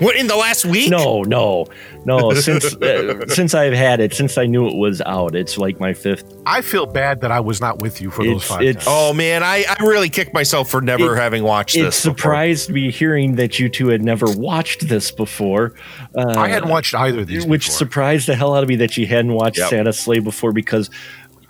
What 0.00 0.16
in 0.16 0.26
the 0.26 0.36
last 0.36 0.64
week? 0.64 0.90
no, 0.90 1.22
no, 1.22 1.66
no. 2.04 2.32
Since 2.34 2.74
uh, 2.74 3.26
since 3.28 3.54
I've 3.54 3.72
had 3.74 4.00
it, 4.00 4.14
since 4.14 4.36
I 4.38 4.46
knew 4.46 4.66
it 4.66 4.74
was 4.76 5.00
out, 5.02 5.34
it's 5.36 5.56
like 5.58 5.78
my 5.78 5.92
fifth. 5.92 6.34
I 6.46 6.62
feel 6.62 6.86
bad 6.86 7.20
that 7.20 7.30
I 7.30 7.40
was 7.40 7.60
not 7.60 7.80
with 7.82 8.00
you 8.00 8.10
for 8.10 8.24
those 8.24 8.36
It's 8.36 8.44
five. 8.46 8.62
it's 8.62 8.84
Oh 8.88 9.12
man, 9.12 9.42
I, 9.42 9.64
I 9.68 9.84
really 9.84 10.08
kicked 10.08 10.32
myself 10.34 10.70
for 10.70 10.80
never 10.80 11.14
It- 11.16 11.20
having 11.20 11.42
watched 11.44 11.76
it 11.76 11.82
this. 11.82 12.02
before. 12.02 12.16
surprised 12.16 12.70
me 12.70 12.90
hearing 12.90 13.36
that 13.36 13.58
you 13.58 13.68
two 13.68 13.88
had 13.88 14.02
never 14.02 14.26
watched 14.30 14.88
this 14.88 15.10
before. 15.10 15.74
Uh, 16.14 16.34
I 16.36 16.48
hadn't 16.48 16.70
watched 16.70 16.94
either 16.94 17.20
of 17.20 17.26
these. 17.26 17.44
which 17.46 17.66
before. 17.66 17.76
surprised 17.78 18.26
the 18.26 18.34
hell 18.34 18.54
out 18.54 18.62
of 18.62 18.68
me 18.68 18.76
that 18.76 18.96
you 18.96 19.06
hadn't 19.06 19.34
watched 19.34 19.58
Yep. 19.58 19.68
Santa 19.70 19.92
Slay 19.92 20.18
before 20.18 20.52
because 20.52 20.88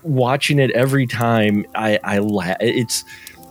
watching 0.03 0.59
it 0.59 0.71
every 0.73 1.07
time 1.07 1.65
I 1.75 1.99
I 2.03 2.19
la- 2.19 2.55
it's 2.61 3.05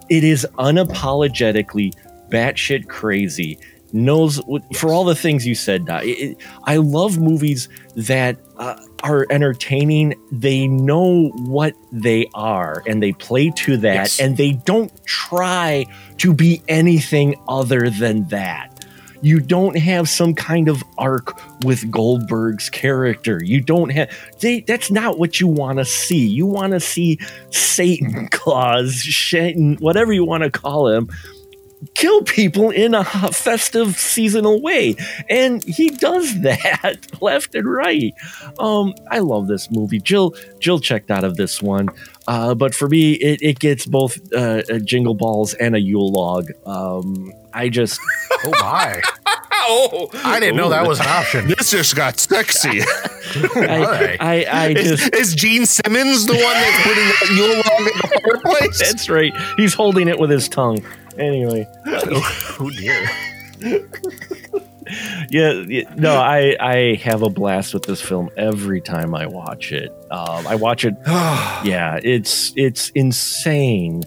it 0.09 0.23
is 0.23 0.45
unapologetically 0.57 1.93
batshit 2.29 2.87
crazy. 2.87 3.59
Knows 3.91 4.37
what- 4.45 4.75
for 4.75 4.89
all 4.93 5.03
the 5.03 5.15
things 5.15 5.45
you 5.47 5.55
said. 5.55 5.85
It- 5.89 6.37
I 6.65 6.77
love 6.77 7.17
movies 7.19 7.69
that 7.95 8.37
uh, 8.57 8.75
are 9.03 9.25
entertaining. 9.29 10.13
They 10.31 10.67
know 10.67 11.29
what 11.37 11.73
they 11.91 12.27
are 12.33 12.83
and 12.87 13.01
they 13.01 13.13
play 13.13 13.51
to 13.57 13.77
that, 13.77 13.93
Yes. 13.95 14.19
and 14.19 14.37
they 14.37 14.51
don't 14.51 14.91
try 15.05 15.85
to 16.17 16.33
be 16.33 16.61
anything 16.67 17.35
other 17.47 17.89
than 17.89 18.27
that 18.29 18.75
you 19.21 19.41
don't 19.41 19.77
have 19.77 20.07
some 20.07 20.33
kind 20.33 20.69
of 20.69 20.81
arc 20.97 21.37
with 21.65 21.91
Goldberg's 21.91 22.69
character. 22.69 23.41
You 23.43 23.59
don't 23.59 23.89
have 23.89 24.09
they, 24.39 24.61
that's 24.61 24.89
not 24.91 25.19
what 25.19 25.41
you 25.41 25.47
want 25.49 25.77
to 25.79 25.83
see. 25.83 26.25
You 26.25 26.45
want 26.45 26.71
to 26.71 26.79
see 26.79 27.19
Satan 27.49 28.27
Claus, 28.31 29.03
Satan, 29.03 29.75
whatever 29.81 30.13
you 30.13 30.23
want 30.23 30.43
to 30.43 30.49
call 30.49 30.87
him, 30.87 31.09
kill 31.95 32.23
people 32.23 32.69
in 32.69 32.93
a 32.93 33.03
festive 33.03 33.97
seasonal 33.97 34.61
way. 34.61 34.95
And 35.29 35.63
he 35.63 35.89
does 35.89 36.41
that 36.41 37.07
left 37.21 37.55
and 37.55 37.71
right. 37.71 38.13
Um, 38.57 38.93
I 39.09 39.19
love 39.19 39.47
this 39.47 39.71
movie. 39.71 39.99
Jill 39.99 40.35
Jill 40.59 40.79
checked 40.79 41.11
out 41.11 41.23
of 41.23 41.37
this 41.37 41.61
one. 41.61 41.89
Uh, 42.27 42.53
but 42.53 42.75
for 42.75 42.87
me, 42.87 43.13
it, 43.13 43.41
it 43.41 43.59
gets 43.59 43.85
both 43.85 44.19
uh, 44.33 44.61
a 44.69 44.79
jingle 44.79 45.15
balls 45.15 45.53
and 45.55 45.75
a 45.75 45.79
Yule 45.79 46.11
log. 46.11 46.51
Um, 46.65 47.33
I 47.53 47.69
just 47.69 47.99
oh 48.45 48.51
my! 48.61 49.01
Oh, 49.71 50.09
I 50.23 50.39
didn't 50.39 50.55
know 50.55 50.69
that 50.69 50.87
was 50.87 50.99
an 50.99 51.05
option. 51.05 51.47
this 51.47 51.69
just 51.69 51.95
got 51.95 52.17
sexy. 52.17 52.81
I, 52.81 54.17
I, 54.19 54.45
I 54.49 54.67
is, 54.69 54.99
just 54.99 55.13
is 55.13 55.35
Gene 55.35 55.67
Simmons 55.67 56.25
the 56.25 56.33
one 56.33 56.41
that's 56.41 56.83
putting 56.87 57.05
the 57.05 57.35
Yule 57.35 57.55
log 57.57 57.79
in 57.81 57.85
the 57.85 58.41
fireplace? 58.41 58.79
that's 58.79 59.09
right. 59.09 59.31
He's 59.57 59.75
holding 59.75 60.07
it 60.07 60.17
with 60.17 60.31
his 60.31 60.49
tongue. 60.49 60.83
Anyway, 61.19 61.67
oh 61.85 62.71
dear. 62.77 63.09
yeah, 65.29 65.51
yeah, 65.67 65.93
no, 65.95 66.15
I 66.15 66.55
I 66.59 66.95
have 67.03 67.21
a 67.21 67.29
blast 67.29 67.73
with 67.73 67.83
this 67.83 68.01
film 68.01 68.29
every 68.37 68.81
time 68.81 69.13
I 69.13 69.25
watch 69.27 69.71
it. 69.71 69.91
Um, 70.09 70.47
I 70.47 70.55
watch 70.55 70.85
it. 70.85 70.95
Yeah, 71.61 71.99
it's 72.01 72.53
it's 72.55 72.89
insane, 72.91 74.03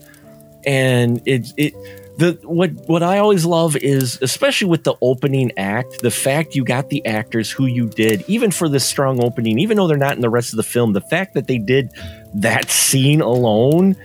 and 0.64 1.20
it's 1.26 1.52
it. 1.58 1.74
The 2.16 2.38
what 2.42 2.70
what 2.88 3.02
I 3.02 3.18
always 3.18 3.44
love 3.44 3.76
is 3.76 4.18
especially 4.22 4.68
with 4.68 4.84
the 4.84 4.94
opening 5.02 5.52
act, 5.58 6.00
the 6.00 6.10
fact 6.10 6.54
you 6.54 6.64
got 6.64 6.88
the 6.88 7.04
actors 7.04 7.50
who 7.50 7.66
you 7.66 7.88
did, 7.88 8.24
even 8.26 8.50
for 8.50 8.70
this 8.70 8.84
strong 8.84 9.22
opening, 9.22 9.58
even 9.58 9.76
though 9.76 9.86
they're 9.86 9.98
not 9.98 10.16
in 10.16 10.22
the 10.22 10.30
rest 10.30 10.52
of 10.54 10.56
the 10.56 10.62
film, 10.62 10.94
the 10.94 11.02
fact 11.02 11.34
that 11.34 11.46
they 11.46 11.58
did 11.58 11.90
that 12.34 12.70
scene 12.70 13.20
alone, 13.20 13.96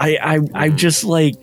I 0.00 0.16
I 0.20 0.64
I 0.66 0.68
just 0.70 1.04
like 1.04 1.36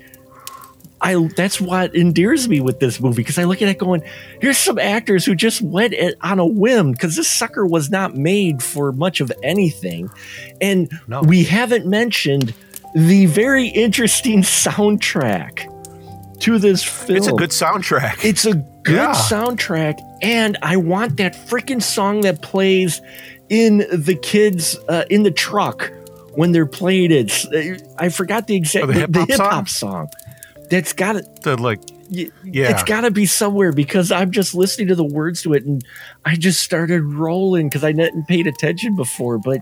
I 1.04 1.28
that's 1.36 1.60
what 1.60 1.94
endears 1.94 2.48
me 2.48 2.62
with 2.62 2.80
this 2.80 3.00
movie 3.02 3.18
because 3.18 3.38
I 3.38 3.44
look 3.44 3.62
at 3.62 3.68
it 3.68 3.78
going, 3.78 4.04
here's 4.42 4.58
some 4.58 4.80
actors 4.80 5.26
who 5.26 5.36
just 5.36 5.62
went 5.62 5.94
it 5.94 6.16
on 6.22 6.40
a 6.40 6.46
whim 6.46 6.94
because 6.94 7.16
this 7.18 7.28
sucker 7.28 7.66
was 7.66 7.92
not 7.92 8.16
made 8.16 8.64
for 8.64 8.92
much 8.94 9.20
of 9.20 9.32
anything, 9.44 10.10
and 10.62 10.90
No. 11.08 11.22
we 11.22 11.44
haven't 11.44 11.86
mentioned 11.86 12.54
the 12.96 13.26
very 13.26 13.68
interesting 13.68 14.44
soundtrack 14.44 15.70
to 16.40 16.58
this 16.60 16.84
film. 16.84 17.18
It's 17.18 17.28
a 17.28 17.34
good 17.34 17.50
soundtrack. 17.52 18.24
It's 18.24 18.46
a 18.46 18.54
good 18.84 18.96
Yeah. 18.96 19.14
soundtrack, 19.14 20.00
and 20.22 20.58
I 20.62 20.78
want 20.78 21.18
that 21.18 21.36
freaking 21.36 21.82
song 21.82 22.22
that 22.22 22.42
plays 22.42 23.02
in 23.50 23.80
the 23.92 24.16
kids 24.16 24.78
uh, 24.90 25.04
in 25.10 25.24
the 25.24 25.32
truck 25.32 25.92
when 26.36 26.52
they're 26.54 26.66
playing 26.66 27.12
it. 27.12 27.46
I 28.00 28.10
forgot 28.10 28.48
the 28.48 28.56
exact 28.56 28.86
Oh, 28.86 28.88
the 28.92 29.26
hip 29.26 29.32
song? 29.38 29.50
hop 29.52 29.70
song. 29.70 30.08
That's 30.70 30.94
got 30.94 31.22
to 31.44 31.56
like 31.56 31.80
yeah. 32.10 32.30
It's 32.70 32.84
got 32.84 33.02
to 33.02 33.12
be 33.12 33.26
somewhere 33.26 33.72
because 33.72 34.12
I'm 34.12 34.32
just 34.32 34.54
listening 34.54 34.88
to 34.90 34.96
the 34.96 35.04
words 35.04 35.42
to 35.44 35.54
it, 35.54 35.66
and 35.66 35.84
I 36.26 36.36
just 36.36 36.62
started 36.62 37.02
rolling 37.04 37.70
because 37.70 37.84
I 37.84 37.88
hadn't 37.88 38.28
paid 38.28 38.46
attention 38.46 38.96
before. 38.96 39.40
But 39.40 39.62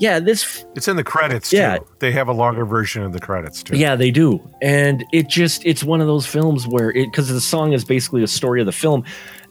yeah, 0.00 0.18
this 0.18 0.64
it's 0.74 0.88
in 0.88 0.96
the 0.96 1.04
credits 1.04 1.52
Yeah. 1.52 1.78
too. 1.78 1.86
They 2.00 2.10
have 2.12 2.26
a 2.28 2.32
longer 2.32 2.64
version 2.64 3.02
of 3.04 3.12
the 3.12 3.20
credits 3.20 3.62
too. 3.62 3.76
Yeah, 3.76 3.94
they 3.96 4.10
do. 4.10 4.40
And 4.60 5.04
it 5.12 5.28
just 5.28 5.64
it's 5.64 5.84
one 5.84 6.00
of 6.00 6.06
those 6.08 6.26
films 6.26 6.66
where 6.66 6.90
it 6.90 7.12
cuz 7.12 7.28
the 7.28 7.40
song 7.40 7.72
is 7.72 7.84
basically 7.84 8.22
a 8.24 8.28
story 8.28 8.60
of 8.60 8.66
the 8.66 8.72
film. 8.72 9.04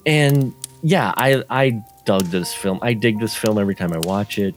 And 0.06 0.54
yeah, 0.82 1.14
I 1.16 1.44
I 1.50 1.82
dug 2.06 2.24
this 2.26 2.54
film. 2.54 2.80
I 2.82 2.94
dig 2.94 3.20
this 3.22 3.36
film 3.36 3.58
every 3.58 3.76
time 3.76 3.94
I 3.94 4.00
watch 4.00 4.38
it. 4.38 4.54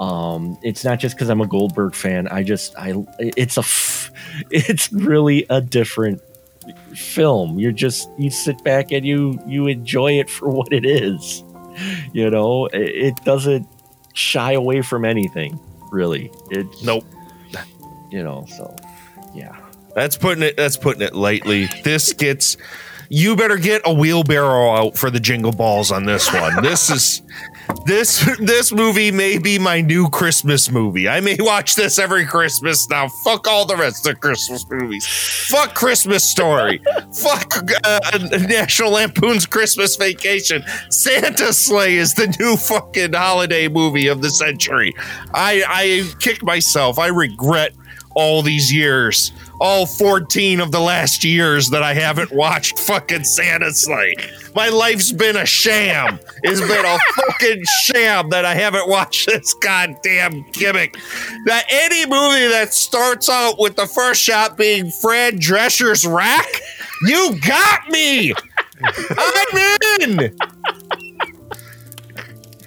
Um 0.00 0.58
it's 0.62 0.84
not 0.84 0.98
just 0.98 1.18
cuz 1.18 1.28
I'm 1.28 1.40
a 1.40 1.46
Goldberg 1.46 1.94
fan. 1.94 2.28
I 2.28 2.42
just 2.42 2.74
I 2.76 2.94
it's 3.18 3.56
a 3.56 3.60
f- 3.60 4.10
it's 4.50 4.92
really 4.92 5.46
a 5.50 5.60
different 5.60 6.20
film. 6.94 7.58
You're 7.58 7.72
just 7.72 8.08
you 8.18 8.30
sit 8.30 8.62
back 8.64 8.90
and 8.92 9.04
you 9.04 9.38
you 9.46 9.66
enjoy 9.66 10.12
it 10.18 10.28
for 10.30 10.48
what 10.48 10.72
it 10.72 10.84
is. 10.84 11.44
You 12.12 12.30
know, 12.30 12.66
it, 12.66 12.82
it 12.82 13.24
doesn't 13.24 13.66
shy 14.14 14.52
away 14.52 14.80
from 14.82 15.04
anything, 15.04 15.58
really. 15.90 16.30
It 16.50 16.66
Nope. 16.82 17.04
you 18.10 18.22
know, 18.22 18.46
so 18.48 18.74
yeah. 19.34 19.56
That's 19.94 20.16
putting 20.16 20.42
it. 20.42 20.56
That's 20.56 20.76
putting 20.76 21.02
it 21.02 21.14
lightly. 21.14 21.66
This 21.84 22.12
gets. 22.12 22.56
You 23.10 23.36
better 23.36 23.58
get 23.58 23.82
a 23.84 23.92
wheelbarrow 23.92 24.72
out 24.74 24.96
for 24.96 25.10
the 25.10 25.20
jingle 25.20 25.52
balls 25.52 25.92
on 25.92 26.04
this 26.04 26.32
one. 26.32 26.62
This 26.62 26.90
is. 26.90 27.22
This 27.84 28.24
this 28.38 28.72
movie 28.72 29.10
may 29.10 29.38
be 29.38 29.58
my 29.58 29.80
new 29.80 30.08
Christmas 30.08 30.70
movie. 30.70 31.08
I 31.08 31.20
may 31.20 31.36
watch 31.38 31.74
this 31.74 31.98
every 31.98 32.24
Christmas 32.24 32.88
now. 32.88 33.08
Fuck 33.08 33.46
all 33.46 33.66
the 33.66 33.76
rest 33.76 34.06
of 34.06 34.20
Christmas 34.20 34.64
movies. 34.70 35.06
Fuck 35.48 35.74
Christmas 35.74 36.30
Story. 36.30 36.80
Fuck 37.14 37.54
uh, 37.84 38.18
National 38.48 38.92
Lampoon's 38.92 39.46
Christmas 39.46 39.96
Vacation. 39.96 40.64
Santa 40.90 41.52
Slay 41.52 41.96
is 41.96 42.14
the 42.14 42.34
new 42.40 42.56
fucking 42.56 43.12
holiday 43.12 43.68
movie 43.68 44.08
of 44.08 44.22
the 44.22 44.30
century. 44.30 44.94
I 45.32 45.62
I 45.66 46.14
kick 46.20 46.42
myself. 46.42 46.98
I 46.98 47.08
regret 47.08 47.74
all 48.14 48.42
these 48.42 48.72
years, 48.72 49.32
all 49.60 49.86
14 49.86 50.60
of 50.60 50.72
the 50.72 50.80
last 50.80 51.24
years 51.24 51.70
that 51.70 51.82
I 51.82 51.94
haven't 51.94 52.32
watched 52.32 52.78
fucking 52.80 53.24
Santa 53.24 53.72
Slay. 53.72 54.14
My 54.54 54.68
life's 54.68 55.12
been 55.12 55.36
a 55.36 55.46
sham. 55.46 56.18
It's 56.42 56.60
been 56.60 56.84
a 56.84 56.98
fucking 57.16 57.64
sham 57.82 58.30
that 58.30 58.44
I 58.44 58.54
haven't 58.54 58.88
watched 58.88 59.26
this 59.26 59.54
goddamn 59.54 60.44
gimmick. 60.52 60.94
That 61.46 61.64
any 61.70 62.06
movie 62.06 62.48
that 62.48 62.72
starts 62.72 63.28
out 63.28 63.58
with 63.58 63.76
the 63.76 63.86
first 63.86 64.22
shot 64.22 64.56
being 64.56 64.90
Fran 64.90 65.38
Drescher's 65.38 66.06
rack, 66.06 66.46
you 67.02 67.38
got 67.46 67.88
me. 67.88 68.32
I'm 68.82 70.00
in. 70.00 70.36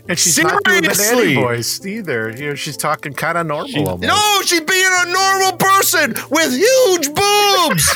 And 0.09 0.17
she's 0.17 0.38
not 0.39 0.63
doing 0.63 0.84
the 0.84 0.93
Seriously? 0.95 1.34
nanny 1.35 1.41
voice 1.41 1.85
either. 1.85 2.29
You 2.29 2.49
know, 2.49 2.55
she's 2.55 2.77
talking 2.77 3.13
kind 3.13 3.38
of 3.38 3.45
normal. 3.47 3.67
She-. 3.67 3.84
No, 3.84 4.41
she's 4.45 4.61
being 4.61 4.89
a 4.91 5.05
normal 5.11 5.57
person 5.57 6.13
with 6.29 6.53
huge 6.53 7.13
boobs. 7.13 7.93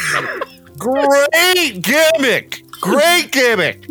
Great 0.77 1.81
gimmick. 1.81 2.63
Great 2.81 3.31
gimmick. 3.31 3.85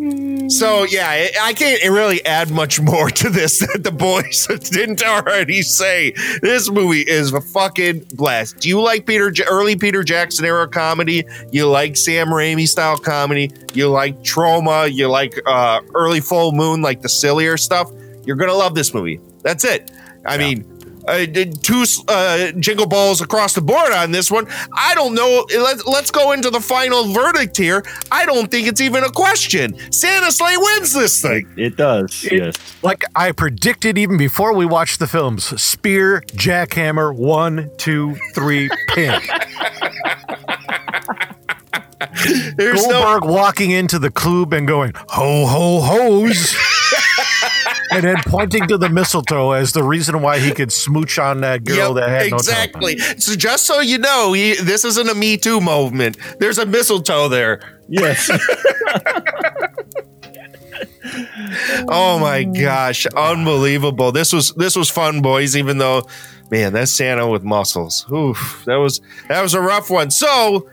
So 0.51 0.83
yeah, 0.83 1.07
I- 1.07 1.31
I 1.41 1.53
can't 1.53 1.81
really 1.83 2.23
add 2.25 2.51
much 2.51 2.81
more 2.81 3.09
to 3.09 3.29
this 3.29 3.59
that 3.59 3.83
the 3.85 3.91
boys 3.91 4.47
didn't 4.69 5.01
already 5.01 5.61
say. 5.61 6.11
This 6.41 6.69
movie 6.69 6.99
is 7.01 7.31
a 7.33 7.39
fucking 7.39 8.07
blast. 8.15 8.59
Do 8.59 8.67
you 8.67 8.81
like 8.81 9.05
Peter 9.05 9.31
early 9.47 9.77
Peter 9.77 10.03
Jackson 10.03 10.43
era 10.43 10.67
comedy? 10.67 11.23
You 11.51 11.69
like 11.69 11.95
Sam 11.95 12.27
Raimi 12.27 12.67
style 12.67 12.97
comedy? 12.97 13.49
You 13.73 13.87
like 13.89 14.19
Troma? 14.23 14.93
You 14.93 15.07
like 15.07 15.39
uh, 15.45 15.79
early 15.95 16.19
Full 16.19 16.51
Moon, 16.51 16.81
like 16.81 17.01
the 17.01 17.09
sillier 17.09 17.55
stuff? 17.55 17.89
You're 18.25 18.35
gonna 18.37 18.53
love 18.53 18.75
this 18.75 18.93
movie. 18.93 19.19
That's 19.43 19.63
it. 19.63 19.91
I 20.25 20.37
mean, 20.37 20.65
uh, 21.07 21.25
did 21.25 21.63
two 21.63 21.83
uh, 22.07 22.51
jingle 22.59 22.85
balls 22.85 23.21
across 23.21 23.55
the 23.55 23.61
board 23.61 23.91
on 23.91 24.11
this 24.11 24.29
one. 24.29 24.47
I 24.77 24.93
don't 24.93 25.15
know. 25.15 25.45
Let, 25.51 25.87
let's 25.87 26.11
go 26.11 26.31
into 26.31 26.51
the 26.51 26.59
final 26.59 27.05
verdict 27.11 27.57
here. 27.57 27.83
I 28.11 28.25
don't 28.27 28.51
think 28.51 28.67
it's 28.67 28.81
even 28.81 29.03
a 29.03 29.09
question. 29.09 29.75
Santa 29.91 30.31
Slay 30.31 30.55
wins 30.57 30.93
this 30.93 31.19
thing. 31.21 31.51
It 31.57 31.75
does. 31.75 32.23
It- 32.25 32.33
yes. 32.33 32.83
Like 32.83 33.03
I 33.15 33.31
predicted 33.31 33.97
even 33.97 34.17
before 34.17 34.53
we 34.53 34.65
watched 34.67 34.99
the 34.99 35.07
films 35.07 35.59
spear, 35.59 36.21
jackhammer, 36.33 37.15
one, 37.15 37.71
two, 37.77 38.15
three, 38.35 38.69
pin. 38.89 39.19
There's 42.57 42.85
no. 42.87 43.01
Goldberg 43.01 43.29
walking 43.29 43.71
into 43.71 43.99
the 43.99 44.11
club 44.11 44.53
and 44.53 44.67
going, 44.67 44.93
ho, 44.95 45.45
ho, 45.45 45.81
hoes. 45.81 46.55
and 47.91 48.03
then 48.03 48.17
pointing 48.25 48.67
to 48.67 48.77
the 48.77 48.89
mistletoe 48.89 49.51
as 49.51 49.73
the 49.73 49.83
reason 49.83 50.21
why 50.21 50.39
he 50.39 50.51
could 50.51 50.71
smooch 50.71 51.19
on 51.19 51.41
that 51.41 51.63
girl 51.63 51.95
Yep, 51.95 51.95
that 51.95 52.09
had 52.09 52.27
exactly. 52.27 52.95
no 52.95 53.03
so 53.17 53.35
just 53.35 53.65
so 53.65 53.79
you 53.79 53.97
know, 53.97 54.33
he, 54.33 54.55
this 54.55 54.85
isn't 54.85 55.09
a 55.09 55.15
Me 55.15 55.37
Too 55.37 55.61
movement. 55.61 56.17
There's 56.39 56.57
a 56.57 56.65
mistletoe 56.65 57.27
there. 57.27 57.59
Yes. 57.87 58.29
Oh 61.89 62.19
my 62.19 62.43
gosh, 62.43 63.05
unbelievable! 63.07 64.11
This 64.11 64.31
was 64.31 64.53
this 64.53 64.75
was 64.75 64.89
fun, 64.89 65.21
boys. 65.21 65.57
Even 65.57 65.77
though, 65.77 66.03
man, 66.49 66.73
that's 66.73 66.91
Santa 66.91 67.27
with 67.27 67.43
muscles. 67.43 68.05
Oof, 68.11 68.63
that 68.65 68.75
was 68.75 69.01
that 69.27 69.41
was 69.41 69.53
a 69.53 69.61
rough 69.61 69.89
one. 69.89 70.11
So, 70.11 70.69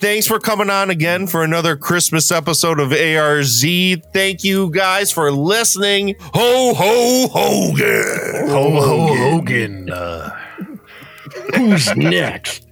thanks 0.00 0.26
for 0.26 0.38
coming 0.38 0.70
on 0.70 0.90
again 0.90 1.26
for 1.26 1.44
another 1.44 1.76
Christmas 1.76 2.30
episode 2.30 2.80
of 2.80 2.90
ARZ. 2.90 4.02
Thank 4.12 4.42
you 4.44 4.70
guys 4.70 5.12
for 5.12 5.30
listening. 5.30 6.16
Ho 6.34 6.74
ho 6.74 7.28
Hogan! 7.28 8.48
Ho, 8.48 8.70
ho, 8.70 9.14
Hogan. 9.14 9.90
Uh, 9.90 10.30
Who's 11.54 11.94
next? 11.96 12.66